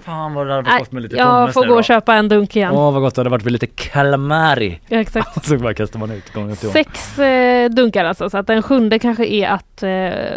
Fan 0.08 0.34
vad 0.34 0.48
det 0.48 0.54
hade 0.54 0.70
Nej, 0.70 0.80
fått 0.80 0.92
med 0.92 1.04
lite 1.04 1.16
jag 1.16 1.54
får 1.54 1.66
gå 1.68 1.74
och 1.76 1.84
köpa 1.84 2.16
en 2.16 2.30
dunk 2.30 2.56
igen. 2.56 2.74
Åh 2.74 2.94
vad 2.94 3.02
gott 3.02 3.16
det 3.16 3.20
hade 3.20 3.30
varit 3.30 3.44
med 3.44 3.54
lite 3.54 3.68
calamari. 3.68 4.80
Ja, 4.88 4.98
exakt. 5.00 5.46
Så 5.48 5.58
bara 5.58 5.74
kastar 5.74 6.00
man 6.00 6.12
ut. 6.12 6.58
Sex 6.58 7.20
eh, 7.20 7.70
dunkar 7.70 8.06
alltså, 8.06 8.30
så 8.30 8.38
att 8.38 8.48
den 8.48 8.64
sjunde 8.64 9.00
kanske 9.00 9.26
är 9.26 9.48
att 9.50 9.84
eh, 9.84 9.90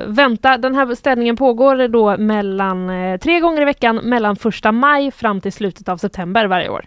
vänta. 0.06 0.56
Den 0.58 0.74
här 0.74 0.94
städningen 0.94 1.36
pågår 1.36 1.88
då 1.88 2.16
mellan 2.16 2.90
eh, 2.90 3.16
tre 3.18 3.40
gånger 3.40 3.62
i 3.62 3.64
veckan 3.64 3.96
mellan 3.96 4.36
första 4.36 4.72
maj 4.72 5.10
fram 5.10 5.40
till 5.40 5.52
slutet 5.52 5.88
av 5.88 5.96
september 5.96 6.44
varje 6.46 6.68
år. 6.68 6.84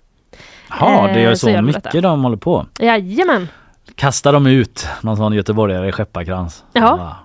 Ja, 0.80 1.10
det 1.14 1.22
Eh, 1.24 1.30
är 1.30 1.36
så 1.36 1.48
så 1.48 1.62
mycket 1.62 1.84
detta. 1.84 2.02
de 2.02 2.24
håller 2.24 2.38
på. 2.38 2.66
Jajamän! 2.80 3.48
Kastar 3.96 4.34
de 4.34 4.48
ut 4.48 4.88
någon 5.02 5.18
sån 5.18 5.34
göteborgare 5.34 5.88
i 5.90 5.92
skepparkrans. 5.92 6.64
Ja. 6.74 7.16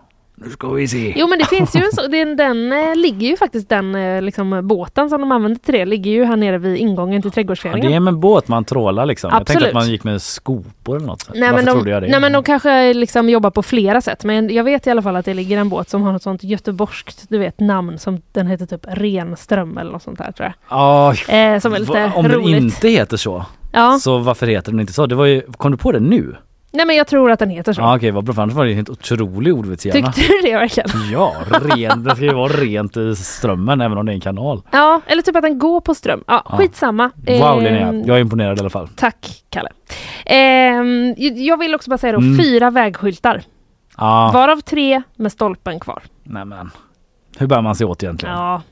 Nu 0.45 0.51
ska 0.51 0.69
vi 0.69 0.89
se. 0.89 1.15
Jo 1.17 1.27
men 1.27 1.39
det 1.39 1.45
finns 1.57 1.77
ju 1.77 1.81
en 1.81 1.93
så, 1.93 2.07
den, 2.07 2.37
den 2.37 2.73
eh, 2.73 2.97
ligger 2.97 3.29
ju 3.29 3.37
faktiskt 3.37 3.69
den 3.69 3.95
eh, 3.95 4.23
liksom, 4.23 4.61
båten 4.69 5.11
som 5.11 5.21
de 5.21 5.33
använder 5.33 5.59
till 5.61 5.75
det 5.75 5.85
ligger 5.85 6.11
ju 6.11 6.25
här 6.25 6.37
nere 6.37 6.59
vid 6.59 6.77
ingången 6.77 7.23
till 7.23 7.29
Ja, 7.29 7.35
trädgårdsföreningen. 7.35 7.91
det 7.91 7.97
är 7.97 8.01
med 8.01 8.17
båt 8.19 8.49
man 8.49 8.65
trålar 8.65 9.07
liksom. 9.07 9.29
Jag 9.33 9.37
tänkte 9.39 9.53
Absolut. 9.53 9.69
att 9.69 9.75
man 9.75 9.91
gick 9.91 10.05
med 10.05 10.23
skopor 10.23 10.97
eller 10.97 11.07
något. 11.07 11.31
Nej 11.35 11.51
Varför 11.51 11.65
men, 11.65 11.75
trodde 11.75 11.85
de, 11.85 11.91
jag 11.91 12.03
det? 12.03 12.09
nej 12.09 12.21
men 12.21 12.33
de 12.33 12.43
kanske 12.43 12.95
liksom 12.95 13.29
jobbar 13.29 13.51
på 13.51 13.63
flera 13.63 14.01
sätt. 14.01 14.25
Men 14.25 14.55
jag 14.55 14.65
vet 14.65 14.87
i 14.87 14.91
alla 14.91 15.03
fall 15.03 15.17
att 15.17 15.25
det 15.25 15.35
ligger 15.35 15.59
en 15.59 15.69
båt 15.69 15.89
som 15.91 16.03
har 16.03 16.13
något 16.13 16.23
sånt 16.23 16.45
göteborgskt 16.45 17.25
du 17.29 17.39
vet, 17.39 17.61
namn 17.61 17.99
som 17.99 18.23
den 18.33 18.47
heter 18.47 18.67
typ 18.67 18.81
Renström 18.89 19.79
eller 19.79 19.93
något 19.93 20.03
sånt 20.03 20.19
där 20.19 20.33
tror 20.33 20.47
jag. 20.47 20.55
Ja, 20.79 21.15
Eh, 21.29 21.61
som 21.61 21.75
är 21.75 21.79
lite 21.79 21.93
va- 21.93 22.13
om 22.15 22.23
den 22.29 22.33
roligt. 22.41 22.57
inte 22.63 22.89
heter 22.89 23.17
så, 23.17 23.45
Ja, 23.73 23.99
så 24.01 24.19
varför 24.19 24.47
heter 24.47 24.71
den 24.73 24.81
inte 24.81 24.93
så? 24.93 25.07
Det 25.07 25.15
var 25.15 25.27
ju, 25.27 25.43
kom 25.57 25.71
du 25.73 25.77
på 25.79 25.93
det 25.93 26.01
nu? 26.01 26.37
Nej 26.73 26.87
men 26.87 26.97
jag 26.97 27.07
tror 27.07 27.31
att 27.31 27.39
den 27.39 27.51
heter 27.51 27.73
så. 27.73 27.81
Ja 27.81 27.97
okej, 27.97 28.11
vad 28.11 28.25
bra. 28.25 28.35
För 28.35 28.43
annars 28.43 28.55
var 28.55 28.65
det 28.65 28.71
ju 28.71 28.77
helt 28.77 28.89
otrolig 28.91 29.55
ordvitshjärna. 29.55 30.13
Tyckte 30.13 30.33
du 30.33 30.41
det 30.51 30.55
verkligen? 30.57 30.89
Ja, 31.13 31.35
ren, 31.51 32.05
det 32.05 32.11
ska 32.17 32.25
ju 32.25 32.35
vara 32.35 32.53
rent 32.53 32.97
i 32.97 33.17
strömmen 33.17 33.81
även 33.81 33.99
om 33.99 34.07
det 34.07 34.13
är 34.13 34.15
en 34.15 34.21
kanal. 34.21 34.63
Ja, 34.71 35.01
eller 35.07 35.23
typ 35.23 35.37
att 35.37 35.43
den 35.43 35.59
går 35.59 35.81
på 35.81 35.95
ström. 35.95 36.25
Ja, 36.27 36.43
Ja. 36.51 36.57
skitsamma. 36.57 37.11
Wow 37.17 37.35
Eh, 37.37 37.63
Linnea, 37.63 37.93
jag 38.07 38.17
är 38.17 38.21
imponerad 38.21 38.57
i 38.59 38.61
alla 38.61 38.71
fall. 38.71 38.89
Tack 38.97 39.43
Kalle. 39.51 39.69
Ehm, 40.27 41.15
jag 41.19 41.59
vill 41.59 41.75
också 41.75 41.91
bara 41.91 41.99
säga 41.99 42.13
då, 42.13 42.19
Mm. 42.19 42.39
fyra 42.39 42.71
vägskyltar. 42.71 43.43
Ja, 43.97 44.31
Varav 44.35 44.61
tre 44.61 45.03
med 45.17 45.33
stolpen 45.33 45.81
kvar. 45.81 46.03
nej 46.23 46.45
men. 46.45 46.71
Hur 47.39 47.47
bär 47.47 47.63
man 47.63 47.75
sig 47.75 47.87
åt 47.87 48.03
egentligen? 48.03 48.35
Ja. 48.35 48.63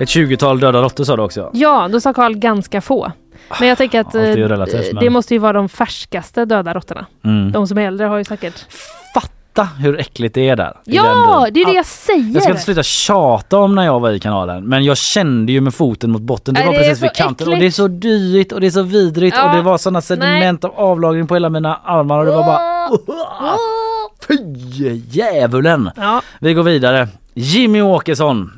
Ett 0.00 0.08
20-tal 0.08 0.60
döda 0.60 0.82
råttor 0.82 1.04
sa 1.04 1.16
du 1.16 1.22
också. 1.22 1.50
ja, 1.52 1.88
då 1.92 2.00
sa 2.00 2.12
Karl 2.12 2.34
ganska 2.34 2.80
få. 2.80 3.12
Men 3.60 3.68
jag 3.68 3.78
tänker 3.78 4.00
att 4.00 4.14
är 4.14 4.36
ju 4.36 4.44
eh, 4.44 4.48
relativt, 4.48 4.92
men- 4.92 5.04
det 5.04 5.10
måste 5.10 5.34
ju 5.34 5.38
vara 5.40 5.52
de 5.52 5.68
färskaste 5.68 6.44
döda 6.44 6.74
råttorna. 6.74 7.06
Mm. 7.24 7.52
De 7.52 7.66
som 7.66 7.78
är 7.78 7.86
äldre 7.86 8.06
har 8.06 8.16
ju 8.18 8.24
säkert... 8.24 8.66
Fatta 9.14 9.64
hur 9.64 10.00
äckligt 10.00 10.34
det 10.34 10.48
är 10.48 10.56
där. 10.56 10.76
Ja, 10.84 11.46
det 11.52 11.60
är 11.60 11.64
det 11.64 11.70
All- 11.70 11.76
jag 11.76 11.86
säger! 11.86 12.34
Jag 12.34 12.42
ska 12.42 12.52
inte 12.52 12.62
sluta 12.64 12.82
tjata 12.82 13.58
om 13.58 13.74
när 13.74 13.84
jag 13.84 14.00
var 14.00 14.10
i 14.10 14.20
kanalen 14.20 14.64
men 14.64 14.84
jag 14.84 14.96
kände 14.96 15.52
ju 15.52 15.60
med 15.60 15.74
foten 15.74 16.10
mot 16.10 16.22
botten. 16.22 16.54
Det 16.54 16.60
Nej, 16.60 16.66
var 16.66 16.74
det 16.74 16.78
precis 16.88 17.02
vid 17.02 17.12
kanten 17.12 17.46
och 17.48 17.52
äckligt. 17.54 17.76
det 17.76 17.82
är 17.82 17.84
så 17.84 17.88
dyrt 17.88 18.52
och 18.52 18.60
det 18.60 18.66
är 18.66 18.70
så 18.70 18.82
vidrigt 18.82 19.36
Ja, 19.36 19.48
och 19.50 19.56
det 19.56 19.62
var 19.62 19.78
sådana 19.78 20.00
sediment 20.00 20.64
av 20.64 20.72
avlagring 20.76 21.26
på 21.26 21.34
hela 21.34 21.48
mina 21.48 21.76
armar 21.84 22.18
och 22.18 22.24
det 22.24 22.30
var 22.32 22.44
bara 22.44 22.88
Fy 24.28 24.34
djävulen! 25.10 25.90
Ja. 25.96 26.22
Vi 26.40 26.54
går 26.54 26.62
vidare. 26.62 27.08
Jimmy 27.34 27.80
Åkesson. 27.82 28.52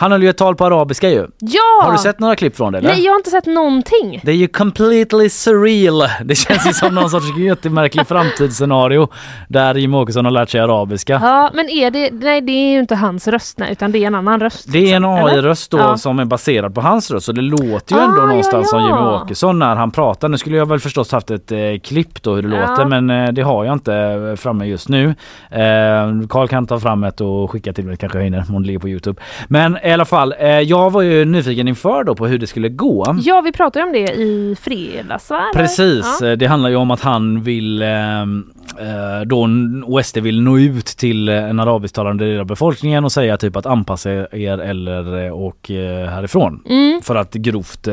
Han 0.00 0.12
höll 0.12 0.22
ju 0.22 0.28
ett 0.28 0.36
tal 0.38 0.54
på 0.56 0.64
arabiska 0.64 1.10
ju. 1.10 1.26
ja! 1.38 1.82
Har 1.84 1.92
du 1.92 1.98
sett 1.98 2.18
några 2.20 2.36
klipp 2.36 2.56
från 2.56 2.72
det 2.72 2.78
eller? 2.78 2.88
Nej, 2.88 3.04
jag 3.04 3.12
har 3.12 3.16
inte 3.18 3.30
sett 3.30 3.46
någonting. 3.46 4.20
Det 4.22 4.30
är 4.30 4.36
ju 4.36 4.48
completely 4.48 5.28
surreal. 5.28 6.02
Det 6.24 6.34
känns 6.34 6.66
ju 6.68 6.72
som 6.72 6.94
någon 6.94 7.10
sorts 7.10 7.26
jättemärklig 7.38 8.06
framtidsscenario 8.08 9.08
där 9.48 9.74
Jimmy 9.74 9.96
Åkesson 9.96 10.24
har 10.24 10.32
lärt 10.32 10.50
sig 10.50 10.60
arabiska. 10.60 11.18
Ja, 11.22 11.50
men 11.54 11.68
är 11.68 11.90
det... 11.90 12.10
Nej, 12.12 12.40
det 12.40 12.52
är 12.52 12.72
ju 12.72 12.78
inte 12.78 12.94
hans 12.94 13.28
röst, 13.28 13.58
nej, 13.58 13.72
utan 13.72 13.92
det 13.92 13.98
är 13.98 14.06
en 14.06 14.14
annan 14.14 14.40
röst. 14.40 14.72
Det 14.72 14.78
är 14.78 14.96
en 14.96 15.02
liksom? 15.02 15.24
AI-röst 15.24 15.70
då 15.70 15.78
Ja. 15.78 15.96
som 15.96 16.18
är 16.18 16.24
baserad 16.24 16.74
på 16.74 16.80
hans 16.80 17.10
röst 17.10 17.26
så 17.26 17.32
det 17.32 17.42
låter 17.42 17.94
ju 17.94 18.00
Ah, 18.00 18.04
ändå 18.04 18.20
ja, 18.20 18.26
någonstans 18.26 18.70
som 18.70 18.80
ja. 18.80 18.86
Jimmy 18.86 19.00
Åkesson 19.24 19.58
när 19.58 19.76
han 19.76 19.90
pratar. 19.90 20.28
Nu 20.28 20.38
skulle 20.38 20.56
jag 20.56 20.68
väl 20.68 20.80
förstås 20.80 21.12
haft 21.12 21.30
ett 21.30 21.52
eh, 21.52 21.58
klipp 21.84 22.22
då 22.22 22.34
hur 22.34 22.42
det 22.42 22.56
Ja. 22.56 22.70
låter 22.70 22.84
men 22.84 23.10
eh, 23.10 23.32
det 23.32 23.42
har 23.42 23.64
jag 23.64 23.72
inte 23.72 23.94
eh, 23.94 24.36
framme 24.36 24.64
just 24.66 24.88
nu. 24.88 25.14
Eh, 25.50 26.26
Karl 26.28 26.48
kan 26.48 26.66
ta 26.66 26.78
fram 26.80 27.04
ett 27.04 27.20
och 27.20 27.50
skicka 27.50 27.72
till 27.72 27.84
mig 27.84 27.96
kanske 27.96 28.18
jag 28.18 28.24
hinner 28.24 28.44
om 28.48 28.62
det 28.62 28.66
ligger 28.66 28.78
på 28.80 28.88
Youtube. 28.88 29.20
Men 29.48 29.76
i 29.88 29.92
alla 29.92 30.04
fall, 30.04 30.34
eh, 30.38 30.48
jag 30.48 30.90
var 30.92 31.02
ju 31.02 31.24
nyfiken 31.24 31.68
inför 31.68 32.04
då 32.04 32.14
på 32.14 32.26
hur 32.26 32.38
det 32.38 32.46
skulle 32.46 32.68
gå. 32.68 33.16
Ja, 33.20 33.40
vi 33.40 33.52
pratade 33.52 33.84
om 33.84 33.92
det 33.92 33.98
i 34.14 34.56
fredags, 34.60 35.30
va? 35.30 35.42
Precis, 35.54 36.18
Ja. 36.20 36.36
det 36.36 36.46
handlar 36.46 36.70
ju 36.70 36.76
om 36.76 36.90
att 36.90 37.00
han 37.00 37.42
vill 37.42 37.82
eh, 37.82 38.22
eh, 38.22 39.20
då 39.26 39.48
OSD 39.84 40.18
vill 40.18 40.40
nå 40.42 40.58
ut 40.58 40.86
till 40.86 41.28
en 41.28 41.60
arabisktalande 41.60 42.24
del 42.24 42.40
av 42.40 42.46
befolkningen 42.46 43.04
och 43.04 43.12
säga 43.12 43.36
typ 43.36 43.56
att 43.56 43.66
anpassa 43.66 44.10
er 44.10 44.58
eller 44.58 45.26
eh, 45.26 46.08
härifrån. 46.10 46.62
Mm. 46.68 47.00
För 47.02 47.14
att 47.14 47.34
grovt 47.34 47.88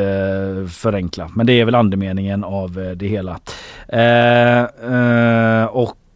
förenkla. 0.72 1.30
Men 1.36 1.46
det 1.46 1.54
är 1.54 1.66
väl 1.66 1.76
andemeningen 1.76 2.44
av 2.44 2.94
det 2.96 3.08
hela. 3.08 3.40
Eh, 3.88 5.66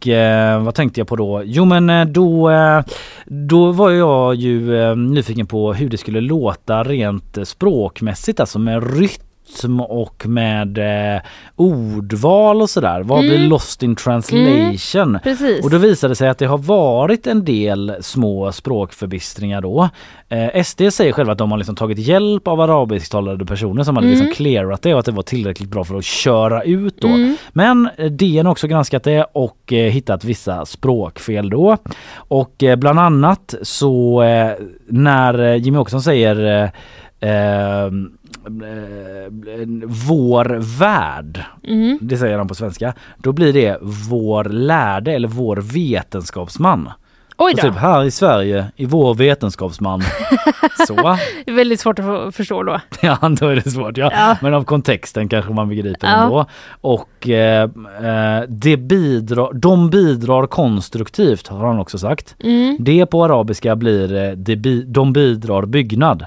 och 0.00 0.08
eh, 0.08 0.62
vad 0.62 0.74
tänkte 0.74 1.00
jag 1.00 1.08
på 1.08 1.16
då? 1.16 1.42
Jo 1.44 1.64
men 1.64 1.90
eh, 1.90 2.04
då, 2.04 2.50
eh, 2.50 2.82
då 3.26 3.72
var 3.72 3.90
jag 3.90 4.34
ju 4.34 4.80
eh, 4.82 4.96
nyfiken 4.96 5.46
på 5.46 5.72
hur 5.72 5.88
det 5.88 5.96
skulle 5.96 6.20
låta 6.20 6.82
rent 6.82 7.38
språkmässigt, 7.48 8.40
alltså 8.40 8.58
med 8.58 8.98
rytm 8.98 9.22
och 9.88 10.26
med 10.26 10.78
eh, 11.16 11.22
ordval 11.56 12.62
och 12.62 12.70
sådär. 12.70 13.02
Vad 13.02 13.20
blir 13.20 13.34
Mm. 13.36 13.48
lost 13.48 13.82
in 13.82 13.96
translation? 13.96 15.18
Precis. 15.22 15.64
Och 15.64 15.70
då 15.70 15.78
visade 15.78 16.10
det 16.10 16.16
sig 16.16 16.28
att 16.28 16.38
det 16.38 16.46
har 16.46 16.58
varit 16.58 17.26
en 17.26 17.44
del 17.44 17.94
små 18.00 18.52
språkförbistringar 18.52 19.60
då. 19.60 19.88
Eh, 20.28 20.62
SD 20.64 20.82
säger 20.92 21.12
själva 21.12 21.32
att 21.32 21.38
de 21.38 21.50
har 21.50 21.58
liksom 21.58 21.76
tagit 21.76 21.98
hjälp 21.98 22.48
av 22.48 22.60
arabisktalande 22.60 23.46
personer 23.46 23.82
som 23.84 23.96
hade 23.96 24.08
Mm. 24.08 24.18
liksom 24.18 24.34
clearat 24.36 24.82
det 24.82 24.92
och 24.94 25.00
att 25.00 25.06
det 25.06 25.12
var 25.12 25.22
tillräckligt 25.22 25.68
bra 25.68 25.84
för 25.84 25.94
att 25.98 26.04
köra 26.04 26.62
ut 26.62 27.00
då. 27.00 27.08
Mm. 27.08 27.36
Men 27.52 27.88
eh, 27.96 28.06
DN 28.10 28.46
har 28.46 28.52
också 28.52 28.66
granskat 28.66 29.04
det 29.04 29.24
och 29.32 29.72
eh, 29.72 29.90
hittat 29.92 30.24
vissa 30.24 30.66
språkfel 30.66 31.50
då. 31.50 31.76
Och 32.14 32.62
eh, 32.62 32.76
bland 32.76 32.98
annat 33.00 33.54
så 33.62 34.22
eh, 34.22 34.52
när 34.88 35.38
eh, 35.42 35.56
Jimmy 35.56 35.78
Åkesson 35.78 36.02
säger 36.02 36.70
vår 40.08 40.78
värld 40.78 41.44
Mm. 41.68 41.98
det 42.00 42.16
säger 42.16 42.38
han 42.38 42.48
på 42.48 42.54
svenska. 42.54 42.92
Då 43.18 43.32
blir 43.32 43.52
det 43.52 43.78
vår 44.10 44.44
lärde 44.44 45.12
eller 45.12 45.28
vår 45.28 45.56
vetenskapsman. 45.56 46.88
Oj 47.42 47.52
då. 47.56 47.62
typ 47.62 47.74
här 47.76 48.04
i 48.04 48.10
Sverige, 48.10 48.66
i 48.76 48.86
vår 48.86 49.14
vetenskapsman. 49.14 50.02
Så. 50.86 50.94
Det 51.44 51.50
är 51.50 51.54
väldigt 51.54 51.80
svårt 51.80 51.98
att 51.98 52.34
förstå 52.34 52.62
då. 52.62 52.80
Ja, 53.02 53.18
då 53.40 53.46
är 53.48 53.56
det 53.56 53.70
svårt. 53.70 53.96
Ja. 53.96 54.10
Ja. 54.14 54.36
Men 54.42 54.54
av 54.54 54.64
kontexten 54.64 55.28
kanske 55.28 55.52
man 55.52 55.68
begriper 55.68 56.08
Ja. 56.08 56.22
ändå. 56.22 56.46
Och 56.80 57.28
eh, 57.28 57.62
eh, 58.02 58.42
det 58.48 58.76
bidrar, 58.76 59.52
de 59.52 59.90
bidrar 59.90 60.46
konstruktivt 60.46 61.48
har 61.48 61.66
han 61.66 61.78
också 61.78 61.98
sagt. 61.98 62.36
Mm. 62.44 62.76
Det 62.80 63.06
på 63.06 63.24
arabiska 63.24 63.76
blir 63.76 64.14
eh, 64.16 64.30
det 64.32 64.54
de 64.86 65.12
bidrar 65.12 65.66
byggnad. 65.66 66.26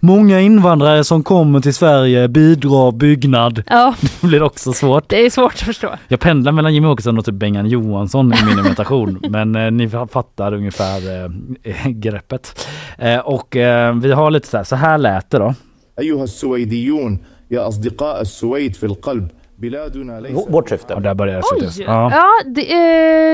Många 0.00 0.40
invandrare 0.40 1.04
som 1.04 1.22
kommer 1.22 1.60
till 1.60 1.74
Sverige 1.74 2.28
bidrar 2.28 2.92
byggnad. 2.92 3.62
Ja, 3.66 3.94
Det 4.20 4.26
blir 4.26 4.42
också 4.42 4.72
svårt. 4.72 5.08
det 5.08 5.26
är 5.26 5.30
svårt 5.30 5.52
att 5.52 5.60
förstå. 5.60 5.90
Jag 6.08 6.20
pendlar 6.20 6.52
mellan 6.52 6.74
Jimmy 6.74 6.86
Åkesson 6.88 7.18
och 7.18 7.24
typ 7.24 7.34
Bengan 7.34 7.66
Johansson 7.66 8.32
i 8.32 8.36
min 8.46 8.58
imitation. 8.58 9.20
men 9.28 9.54
eh, 9.56 9.70
ni 9.70 9.88
fattar 9.88 10.54
ungefär 10.54 11.24
eh, 11.62 11.88
greppet. 11.88 12.66
Eh, 12.98 13.18
och 13.18 13.56
eh, 13.56 13.94
vi 13.94 14.12
har 14.12 14.30
lite 14.30 14.48
så 14.48 14.56
här, 14.56 14.64
så 14.64 14.76
här 14.76 14.98
lät 14.98 15.30
det 15.30 15.38
då. 15.38 15.54
أيها 16.00 16.24
السويديون 16.24 17.18
يا 17.50 17.68
أصدقاء 17.68 18.20
السويد 18.20 18.74
في 18.76 18.86
القلب 18.86 19.28
بلادنا 19.58 20.20
ليست 20.20 20.50
Vårt 20.50 20.68
syfte. 20.68 20.94
Och 20.94 21.02
där 21.02 21.14
börjar 21.14 21.42
Oj! 21.54 21.66
SVT. 21.70 21.84
Ja, 21.86 22.10
Ja. 22.12 22.28
det, 22.46 22.72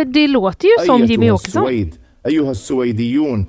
eh, 0.01 0.07
det 0.07 0.29
låter 0.29 0.67
ju 0.69 0.87
som 0.87 1.05
Jimmy 1.05 1.25
أيتها 1.27 1.35
Åkesson. 1.35 1.63
السويد 1.63 1.95
أيها 2.27 2.51
السويديون 2.51 3.47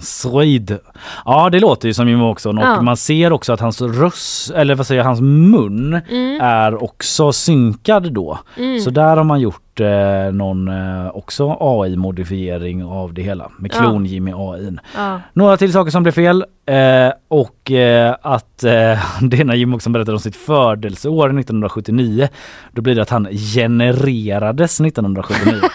Swede. 0.00 0.78
Ja 1.24 1.50
det 1.50 1.60
låter 1.60 1.88
ju 1.88 1.94
som 1.94 2.08
Jimmy 2.08 2.22
Åkesson 2.22 2.58
och 2.58 2.64
Ja. 2.64 2.82
man 2.82 2.96
ser 2.96 3.32
också 3.32 3.52
att 3.52 3.60
hans 3.60 3.80
röst, 3.82 4.50
eller 4.50 4.74
vad 4.74 4.86
säger 4.86 4.98
jag, 5.00 5.06
hans 5.06 5.20
mun 5.20 6.00
Mm. 6.10 6.40
är 6.40 6.82
också 6.84 7.32
synkad 7.32 8.12
då. 8.12 8.38
Så 8.84 8.90
där 8.90 9.16
har 9.16 9.24
man 9.24 9.40
gjort 9.40 9.80
eh, 9.80 10.32
någon 10.32 10.68
eh, 10.68 11.08
också 11.16 11.56
AI-modifiering 11.60 12.84
av 12.84 13.14
det 13.14 13.22
hela 13.22 13.50
med 13.58 13.70
Ja. 13.74 13.80
klon-Jimmy 13.80 14.32
AI. 14.36 14.76
Ja. 14.96 15.20
Några 15.32 15.56
till 15.56 15.72
saker 15.72 15.90
som 15.90 16.02
blev 16.02 16.12
fel 16.12 16.44
eh, 16.66 17.12
och 17.28 17.70
eh, 17.70 18.16
att 18.22 18.64
eh, 18.64 18.70
det 19.20 19.40
är 19.40 19.44
när 19.44 19.54
Jim 19.54 19.74
också 19.74 19.90
berättade 19.90 20.12
om 20.16 20.20
sitt 20.20 20.36
födelseår 20.36 21.38
1979. 21.38 22.28
Då 22.72 22.82
blir 22.82 22.94
det 22.94 23.02
att 23.02 23.10
han 23.10 23.28
genererades 23.54 24.80
1979. 24.80 25.60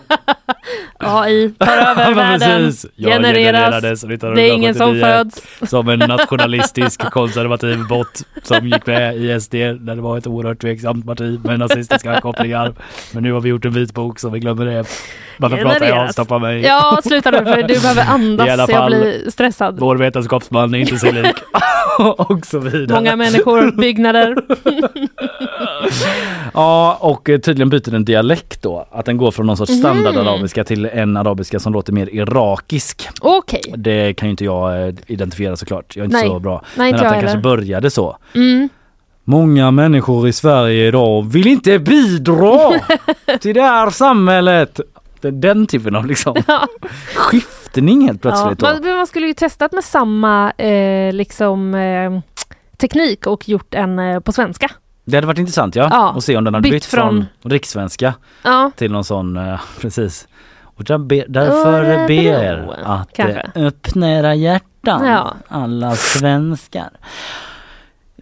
AI 0.98 1.50
tar 1.58 1.76
över 1.76 2.14
världen, 2.14 2.62
precis. 2.64 2.86
Jag 2.96 3.12
genereras. 3.12 3.82
genererades 3.82 4.00
Det 4.20 4.48
är 4.50 4.52
ingen 4.52 4.74
som 4.74 4.90
1979 4.90 5.00
föds. 5.60 5.70
Som 5.70 5.88
en 5.88 5.98
nationalistisk 6.08 7.10
konservativ 7.10 7.88
bot 7.88 8.22
som 8.42 8.66
gick 8.66 8.86
med 8.86 9.16
i 9.16 9.40
SD 9.40 9.54
när 9.54 9.96
det 9.96 10.02
var 10.02 10.18
ett 10.18 10.26
oerhört 10.26 10.60
tveksamt 10.60 11.06
parti 11.06 11.40
med 11.44 11.58
nazistiska 11.58 12.20
kopplingar. 12.20 12.72
Men 13.12 13.22
nu 13.22 13.32
har 13.32 13.40
vi 13.40 13.48
gjort 13.48 13.64
en 13.64 13.72
vitbok 13.72 14.18
så 14.18 14.28
vi 14.30 14.40
glömmer 14.40 14.66
det. 14.66 14.84
Varför 15.36 15.56
pratar 15.56 15.72
jag? 15.72 15.80
Genereras. 15.82 16.12
Stoppa 16.12 16.38
mig. 16.38 16.60
Ja, 16.62 17.00
sluta 17.04 17.30
nu 17.30 17.38
för 17.44 17.62
du 17.62 17.80
behöver 17.80 18.02
andas 18.04 18.46
I 18.46 18.50
alla 18.50 18.66
så 18.66 18.72
jag 18.72 18.78
fall. 18.78 18.90
blir 18.90 19.30
stressad. 19.30 19.80
Vår 19.80 19.96
vetenskapsman 19.96 20.74
är 20.74 20.78
inte 20.78 20.98
sig 20.98 21.12
lik. 21.12 21.36
och 21.98 22.46
så 22.46 22.58
vidare. 22.58 22.98
Många 22.98 23.16
människor, 23.16 23.70
byggnader. 23.80 24.36
Ja, 26.54 26.98
och 27.00 27.24
tydligen 27.24 27.70
byter 27.70 27.90
den 27.90 28.04
dialekt 28.04 28.62
då. 28.62 28.86
Att 28.90 29.04
den 29.06 29.16
går 29.16 29.30
från 29.30 29.46
någon 29.46 29.52
Mhm. 29.52 29.56
sorts 29.56 29.78
standardarabiska 29.78 30.64
till 30.64 30.84
en 30.86 31.16
arabiska 31.16 31.58
som 31.60 31.72
låter 31.72 31.92
mer 31.92 32.14
irakisk. 32.14 33.08
Okej. 33.20 33.74
Det 33.76 34.14
kan 34.14 34.28
ju 34.28 34.30
inte 34.30 34.44
jag 34.44 34.88
eh, 34.88 34.94
identifiera 35.06 35.56
såklart. 35.56 35.96
Jag 35.96 36.02
är 36.02 36.04
inte 36.04 36.16
Nej. 36.16 36.26
så 36.28 36.38
bra. 36.38 36.62
Nej, 36.76 36.92
Men 36.92 37.00
att 37.06 37.12
den 37.12 37.20
kanske 37.20 37.38
började 37.38 37.90
så. 37.90 38.16
Mm. 38.34 38.68
Många 39.24 39.70
människor 39.70 40.28
i 40.28 40.32
Sverige 40.32 40.88
idag 40.88 41.22
vill 41.32 41.46
inte 41.46 41.78
bidra 41.78 42.70
till 43.40 43.54
det 43.54 43.62
här 43.62 43.90
samhället. 43.90 44.80
Är 45.22 45.30
den 45.30 45.66
typen 45.66 45.96
av 45.96 46.06
liksom 46.06 46.36
Ja. 46.46 46.66
skiftning 47.14 48.00
helt 48.06 48.24
Ja, 48.24 48.30
plötsligt. 48.30 48.58
då. 48.58 48.66
man, 48.88 48.96
man 48.96 49.06
skulle 49.06 49.26
ju 49.26 49.34
testat 49.34 49.72
med 49.72 49.84
samma 49.84 50.50
eh, 50.50 51.12
liksom 51.12 51.74
eh, 51.74 52.20
teknik 52.76 53.26
och 53.26 53.48
gjort 53.48 53.74
en 53.74 53.98
eh, 53.98 54.20
på 54.20 54.32
svenska. 54.32 54.70
Det 55.04 55.16
hade 55.16 55.26
varit 55.26 55.38
intressant 55.38 55.76
ja. 55.76 55.88
Ja. 55.90 56.10
Och 56.12 56.24
se 56.24 56.36
om 56.36 56.44
den 56.44 56.54
hade 56.54 56.62
Bytt 56.62 56.72
bytt 56.72 56.84
från, 56.84 57.26
från- 57.42 57.50
rikssvenska 57.52 58.14
Ja, 58.42 58.70
till 58.76 58.92
någon 58.92 59.04
sån, 59.04 59.36
eh, 59.36 59.60
precis. 59.80 60.28
Och 60.62 60.84
där 60.84 60.98
be, 60.98 61.24
därför 61.28 62.06
ber 62.08 62.76
att 62.84 63.12
kanske. 63.12 63.50
öppna 63.54 64.10
era 64.12 64.34
hjärtan, 64.34 65.06
Ja. 65.06 65.34
alla 65.48 65.94
svenskar. 65.96 66.90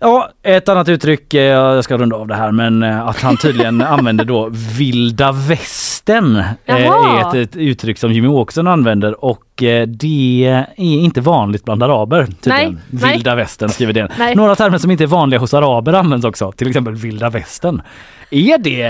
Ja, 0.01 0.31
ett 0.43 0.69
annat 0.69 0.89
uttryck, 0.89 1.35
eh, 1.35 1.43
jag 1.43 1.85
ska 1.85 1.97
runda 1.97 2.17
av 2.17 2.27
det 2.27 2.35
här, 2.35 2.53
men 2.53 2.83
eh, 2.83 3.07
att 3.07 3.21
han 3.21 3.37
tydligen 3.37 3.83
använder 3.83 4.25
då 4.25 4.49
vilda 4.79 5.33
västern 5.33 6.37
eh, 6.37 6.45
Jaha. 6.65 7.21
är 7.21 7.29
ett, 7.29 7.51
ett 7.51 7.57
uttryck 7.57 7.99
som 7.99 8.13
Jimmy 8.13 8.29
Åkesson 8.29 8.67
använder 8.67 9.25
och 9.25 9.45
det 9.87 10.45
är 10.77 10.79
inte 10.79 11.21
vanligt 11.21 11.65
bland 11.65 11.83
araber. 11.83 12.27
Tydligen. 12.27 12.73
Nej, 12.73 13.01
nej. 13.03 13.13
Vilda 13.13 13.35
västern 13.35 13.69
skriver 13.69 13.93
det. 13.93 14.09
Nej. 14.19 14.37
Några 14.37 14.55
termer 14.55 14.79
som 14.79 14.91
inte 14.91 15.05
är 15.05 15.09
vanliga 15.09 15.41
hos 15.41 15.55
araber 15.55 15.93
används 15.93 16.27
också, 16.27 16.53
till 16.53 16.69
exempel 16.69 16.95
vilda 16.95 17.31
västern. 17.31 17.83
Är 18.31 18.59
det, 18.59 18.83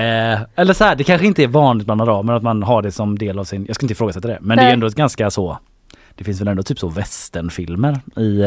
eller 0.55 0.75
så 0.75 0.85
här, 0.85 0.97
det 0.97 1.05
kanske 1.05 1.27
inte 1.27 1.43
är 1.43 1.49
vanligt 1.49 1.87
bland 1.87 2.03
araber 2.03 2.35
att 2.35 2.43
man 2.43 2.63
har 2.63 2.83
det 2.83 2.93
som 2.93 3.19
del 3.19 3.39
av 3.39 3.45
sin, 3.45 3.65
jag 3.67 3.77
ska 3.77 3.85
inte 3.85 3.93
ifrågasätta 3.93 4.29
det, 4.29 4.39
men 4.41 4.57
det 4.57 4.63
är 4.63 4.67
Nej. 4.67 4.75
ändå 4.75 4.89
ganska 4.89 5.31
så, 5.31 5.59
det 6.15 6.25
finns 6.25 6.41
väl 6.41 6.49
ändå 6.49 6.63
typ 6.63 6.79
så 6.79 6.89
västernfilmer 6.89 8.01
i 8.17 8.43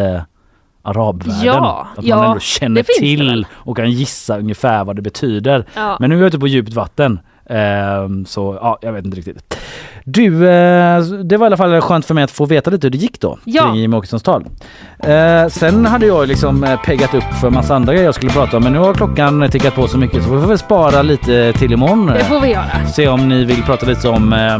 arabvärlden. 0.81 1.45
Ja, 1.45 1.87
att 1.97 2.03
ja, 2.05 2.15
man 2.15 2.25
ändå 2.25 2.39
känner 2.39 2.83
till 2.99 3.45
och 3.53 3.77
kan 3.77 3.91
gissa 3.91 4.37
ungefär 4.39 4.83
vad 4.83 4.95
det 4.95 5.01
betyder. 5.01 5.65
ja. 5.75 5.97
Men 5.99 6.09
nu 6.09 6.15
är 6.15 6.19
jag 6.19 6.27
ute 6.27 6.39
på 6.39 6.47
djupt 6.47 6.73
vatten. 6.73 7.19
Ehm, 7.49 8.25
så 8.25 8.57
ja, 8.61 8.77
jag 8.81 8.93
vet 8.93 9.05
inte 9.05 9.17
riktigt. 9.17 9.57
Du, 10.05 10.49
eh, 10.49 11.01
det 11.03 11.37
var 11.37 11.45
i 11.45 11.47
alla 11.47 11.57
fall 11.57 11.81
skönt 11.81 12.05
för 12.05 12.13
mig 12.13 12.23
att 12.23 12.31
få 12.31 12.45
veta 12.45 12.69
lite 12.71 12.87
hur 12.87 12.91
det 12.91 12.97
gick 12.97 13.19
då 13.19 13.37
Ja. 13.43 13.63
kring 13.63 13.75
Jimmie 13.75 13.97
Åkessons 13.99 14.23
tal. 14.23 14.45
Eh, 14.99 15.47
sen 15.47 15.85
hade 15.85 16.05
jag 16.05 16.27
liksom 16.27 16.63
eh, 16.63 16.81
peggat 16.81 17.13
upp 17.13 17.23
för 17.41 17.49
massa 17.49 17.75
andra 17.75 17.93
grejer 17.93 18.05
jag 18.05 18.15
skulle 18.15 18.31
prata 18.31 18.57
om 18.57 18.63
men 18.63 18.73
nu 18.73 18.79
har 18.79 18.93
klockan 18.93 19.49
tickat 19.51 19.75
på 19.75 19.87
så 19.87 19.97
mycket 19.97 20.23
så 20.23 20.29
vi 20.35 20.41
får 20.41 20.47
väl 20.47 20.57
spara 20.57 21.01
lite 21.01 21.53
till 21.53 21.73
imorgon. 21.73 22.05
det 22.07 22.23
får 22.23 22.39
vi 22.41 22.47
göra. 22.51 22.85
Se 22.93 23.07
om 23.07 23.27
ni 23.29 23.45
vill 23.45 23.63
prata 23.63 23.85
lite 23.85 24.09
om 24.09 24.33
eh, 24.33 24.59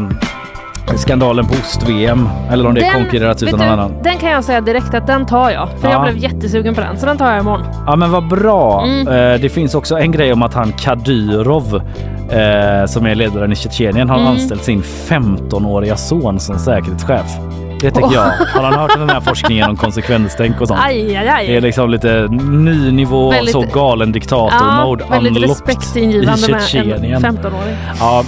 skandalen 0.96 1.46
på 1.46 1.52
ost-VM 1.54 2.28
eller 2.50 2.66
om 2.66 2.74
det 2.74 2.80
Den- 2.80 2.92
konkurrerats 2.92 3.42
utav 3.42 3.58
någon 3.58 3.66
du, 3.66 3.72
annan. 3.72 3.94
Den 4.02 4.18
kan 4.18 4.30
jag 4.30 4.44
säga 4.44 4.60
direkt 4.60 4.94
att 4.94 5.06
den 5.06 5.26
tar 5.26 5.50
jag. 5.50 5.68
För 5.80 5.88
Ja. 5.88 5.92
jag 5.94 6.02
blev 6.02 6.16
jättesugen 6.32 6.74
på 6.74 6.80
den. 6.80 6.98
Så 6.98 7.06
den 7.06 7.18
tar 7.18 7.32
jag 7.32 7.40
imorgon. 7.40 7.62
Ja 7.86 7.96
men 7.96 8.10
vad 8.10 8.28
bra. 8.28 8.84
Mm. 8.86 9.08
Eh, 9.08 9.40
det 9.40 9.48
finns 9.48 9.74
också 9.74 9.98
en 9.98 10.12
grej 10.12 10.32
om 10.32 10.42
att 10.42 10.54
han 10.54 10.72
Kadyrov 10.72 11.82
eh, 12.30 12.86
som 12.86 13.06
är 13.06 13.14
ledaren 13.14 13.52
i 13.52 13.56
Tjetjenien 13.56 14.10
har 14.10 14.16
Mm. 14.16 14.28
anställt 14.30 14.64
sin 14.64 14.82
15-åriga 14.82 15.96
son 15.96 16.40
som 16.40 16.58
säkerhetschef. 16.58 17.36
Det 17.80 17.90
tycker 17.90 18.04
Åh. 18.06 18.14
jag. 18.14 18.22
Har 18.62 18.62
han 18.70 18.74
hört 18.80 18.98
den 18.98 19.10
här 19.10 19.20
forskningen 19.20 19.70
om 19.70 19.76
konsekvenstänk 19.76 20.60
och 20.60 20.68
sånt? 20.68 20.80
Aj, 20.82 21.16
aj, 21.16 21.28
aj. 21.28 21.46
Det 21.46 21.56
är 21.56 21.60
liksom 21.60 21.90
lite 21.90 22.28
ny 22.50 22.90
nivå, 22.92 23.30
Väldigt- 23.30 23.52
så 23.52 23.64
galen 23.74 24.12
diktator-mode 24.12 25.04
väldigt 25.10 25.36
unlocked 25.36 25.50
respektingivande 25.50 26.42
med 26.50 26.60
en 26.60 26.66
Tjetjenien. 26.66 27.22
15-åring. 27.22 27.76
Ja, 28.00 28.24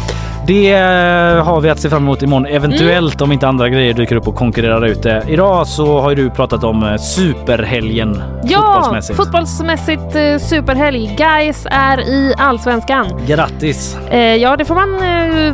det 0.46 0.72
eh, 0.72 1.44
har 1.44 1.60
vi 1.60 1.70
att 1.70 1.78
se 1.80 1.90
fram 1.90 2.02
emot 2.02 2.22
imorgon. 2.22 2.46
Eventuellt 2.46 3.20
om 3.20 3.32
inte 3.32 3.48
andra 3.48 3.68
grejer 3.68 3.94
dyker 3.94 4.16
upp 4.16 4.28
och 4.28 4.34
konkurrerar 4.34 4.86
ut 4.86 5.02
det. 5.02 5.22
Idag 5.28 5.66
så 5.66 6.00
har 6.00 6.10
ju 6.10 6.16
du 6.16 6.30
pratat 6.30 6.64
om 6.64 6.82
eh, 6.82 6.96
superhelgen 6.96 8.22
Ja, 8.44 8.58
fotbollsmässigt. 8.74 9.16
fotbollsmässigt 9.16 10.02
eh, 10.16 10.38
superhelg. 10.38 11.16
Guys 11.18 11.66
är 11.70 12.00
i 12.00 12.34
Allsvenskan. 12.38 13.06
Grattis! 13.26 13.98
Ja, 14.38 14.56
det 14.56 14.64
får 14.64 14.74
man 14.74 14.90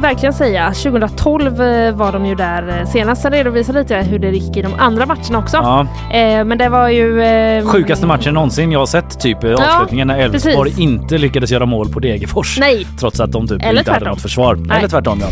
verkligen 0.00 0.32
säga. 0.32 0.72
2012 0.72 1.62
eh, 1.62 1.94
var 1.94 2.12
de 2.12 2.26
ju 2.26 2.34
där 2.34 2.84
senast. 2.92 3.22
Sen 3.22 3.32
redovisade 3.32 3.78
lite 3.82 3.96
hur 3.96 4.18
det 4.18 4.28
gick 4.30 4.56
i 4.56 4.62
de 4.62 4.74
andra 4.78 5.06
matcherna 5.06 5.38
också. 5.38 5.56
Ja, 5.56 5.86
men 6.44 6.58
det 6.58 6.68
var 6.68 6.88
ju... 6.88 7.22
Sjukaste 7.66 8.06
matchen 8.06 8.34
någonsin 8.34 8.72
jag 8.72 8.78
har 8.78 8.86
sett 8.86 9.20
typ 9.20 9.38
avslutningen 9.44 10.08
när 10.08 10.18
Elfsborg 10.18 10.72
inte 10.82 11.18
lyckades 11.18 11.50
göra 11.50 11.66
mål 11.66 11.88
på 11.88 12.00
Degerfors. 12.00 12.58
Nej, 12.60 12.86
Trots 13.00 13.20
att 13.20 13.32
de 13.32 13.48
typ 13.48 13.62
Eller 13.62 13.78
inte 13.78 13.90
hade 13.90 14.00
tvärtom. 14.00 14.08
något 14.12 14.22
försvar. 14.22 14.54
Nej. 14.54 14.79
Eller 14.80 14.88
tvärtom 14.88 15.20
ja. 15.20 15.28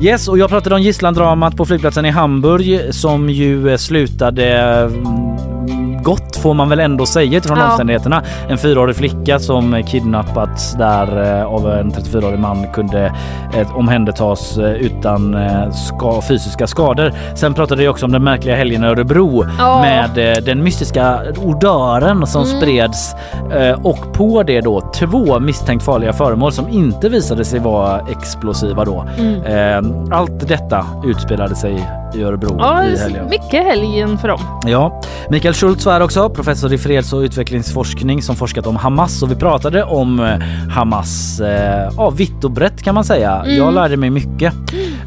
Yes, 0.00 0.28
och 0.28 0.38
jag 0.38 0.50
pratade 0.50 0.74
om 0.74 0.82
gisslandramat 0.82 1.56
på 1.56 1.66
flygplatsen 1.66 2.04
i 2.04 2.10
Hamburg 2.10 2.94
som 2.94 3.30
ju 3.30 3.70
eh, 3.70 3.76
slutade 3.76 4.58
mm, 4.84 5.47
gott 6.08 6.36
får 6.36 6.54
man 6.54 6.68
väl 6.68 6.80
ändå 6.80 7.06
säga 7.06 7.38
utifrån 7.38 7.58
Ja. 7.58 7.66
omständigheterna. 7.70 8.22
En 8.48 8.58
fyraårig 8.58 8.96
flicka 8.96 9.38
som 9.38 9.82
kidnappats 9.86 10.72
där 10.72 11.38
eh, 11.40 11.46
av 11.46 11.70
en 11.70 11.92
34-årig 11.92 12.38
man 12.38 12.66
kunde 12.72 13.12
eh, 13.54 13.76
omhändertas 13.76 14.58
eh, 14.58 14.72
utan 14.72 15.36
ska, 15.72 16.20
fysiska 16.28 16.66
skador. 16.66 17.12
Sen 17.34 17.54
pratade 17.54 17.82
jag 17.82 17.90
också 17.90 18.06
om 18.06 18.12
den 18.12 18.24
märkliga 18.24 18.56
helgen 18.56 18.84
i 18.84 18.86
Örebro 18.86 19.44
Ja. 19.58 19.80
med 19.82 20.44
den 20.44 20.62
mystiska 20.64 21.18
odören 21.44 22.26
som 22.26 22.42
Mm. 22.44 22.56
spreds 22.60 23.14
och 23.82 24.12
på 24.12 24.42
det 24.42 24.60
då 24.60 24.80
två 24.94 25.40
misstänkt 25.40 25.84
farliga 25.84 26.12
föremål 26.12 26.52
som 26.52 26.68
inte 26.68 27.08
visade 27.08 27.44
sig 27.44 27.60
vara 27.60 28.00
explosiva 28.10 28.84
då. 28.84 29.04
Mm. 29.18 30.12
Allt 30.12 30.48
detta 30.48 30.86
utspelade 31.06 31.54
sig 31.54 31.88
i 32.14 32.22
Örebro 32.22 32.56
ja, 32.58 32.84
i 32.84 32.98
helgen. 32.98 33.26
mycket 33.30 33.64
helgen 33.64 34.18
för 34.18 34.28
dem. 34.28 34.40
Ja, 34.66 35.00
Mikael 35.30 35.54
Schultz 35.54 35.86
var 35.86 35.92
här 35.92 36.00
också, 36.02 36.28
professor 36.30 36.72
i 36.72 36.78
freds 36.78 37.12
och 37.12 37.18
utvecklingsforskning 37.20 38.22
som 38.22 38.36
forskat 38.36 38.66
om 38.66 38.76
Hamas 38.76 39.22
och 39.22 39.30
vi 39.30 39.34
pratade 39.34 39.84
om 39.84 40.20
eh, 40.20 40.38
Hamas 40.74 41.40
eh, 41.40 41.90
ja, 41.96 42.10
vitt 42.10 42.44
och 42.44 42.50
brett 42.50 42.82
kan 42.82 42.94
man 42.94 43.04
säga. 43.04 43.42
Mm. 43.44 43.56
Jag 43.56 43.74
lärde 43.74 43.96
mig 43.96 44.10
mycket 44.10 44.54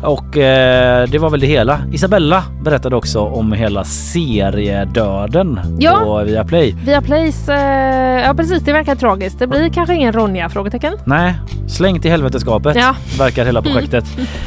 och 0.03 0.37
eh, 0.37 1.07
det 1.07 1.17
var 1.19 1.29
väl 1.29 1.39
det 1.39 1.47
hela. 1.47 1.79
Isabella 1.91 2.43
berättade 2.63 2.95
också 2.95 3.19
om 3.19 3.51
hela 3.53 3.83
seriedöden 3.83 5.59
Ja. 5.79 5.99
på 6.03 6.23
Viaplay. 6.23 6.75
Viaplays... 6.85 7.49
Eh, 7.49 8.21
ja 8.25 8.33
precis, 8.33 8.63
det 8.63 8.73
verkar 8.73 8.95
tragiskt. 8.95 9.39
Det 9.39 9.47
blir 9.47 9.69
kanske 9.69 9.95
ingen 9.95 10.13
Ronja? 10.13 10.49
Frågetecken. 10.49 10.93
Nej, 11.05 11.33
slängt 11.67 12.05
i 12.05 12.09
helveteskapet 12.09 12.75
Ja. 12.75 12.95
verkar 13.19 13.45
hela 13.45 13.61
projektet. 13.71 14.05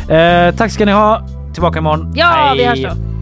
eh, 0.09 0.57
tack 0.57 0.71
ska 0.73 0.85
ni 0.85 0.93
ha. 0.93 1.23
Tillbaka 1.55 1.79
imorgon. 1.79 2.13
Ja, 2.15 2.27
Hej. 2.27 2.59
vi 2.59 2.65
hörs 2.65 2.83
då. 2.83 3.14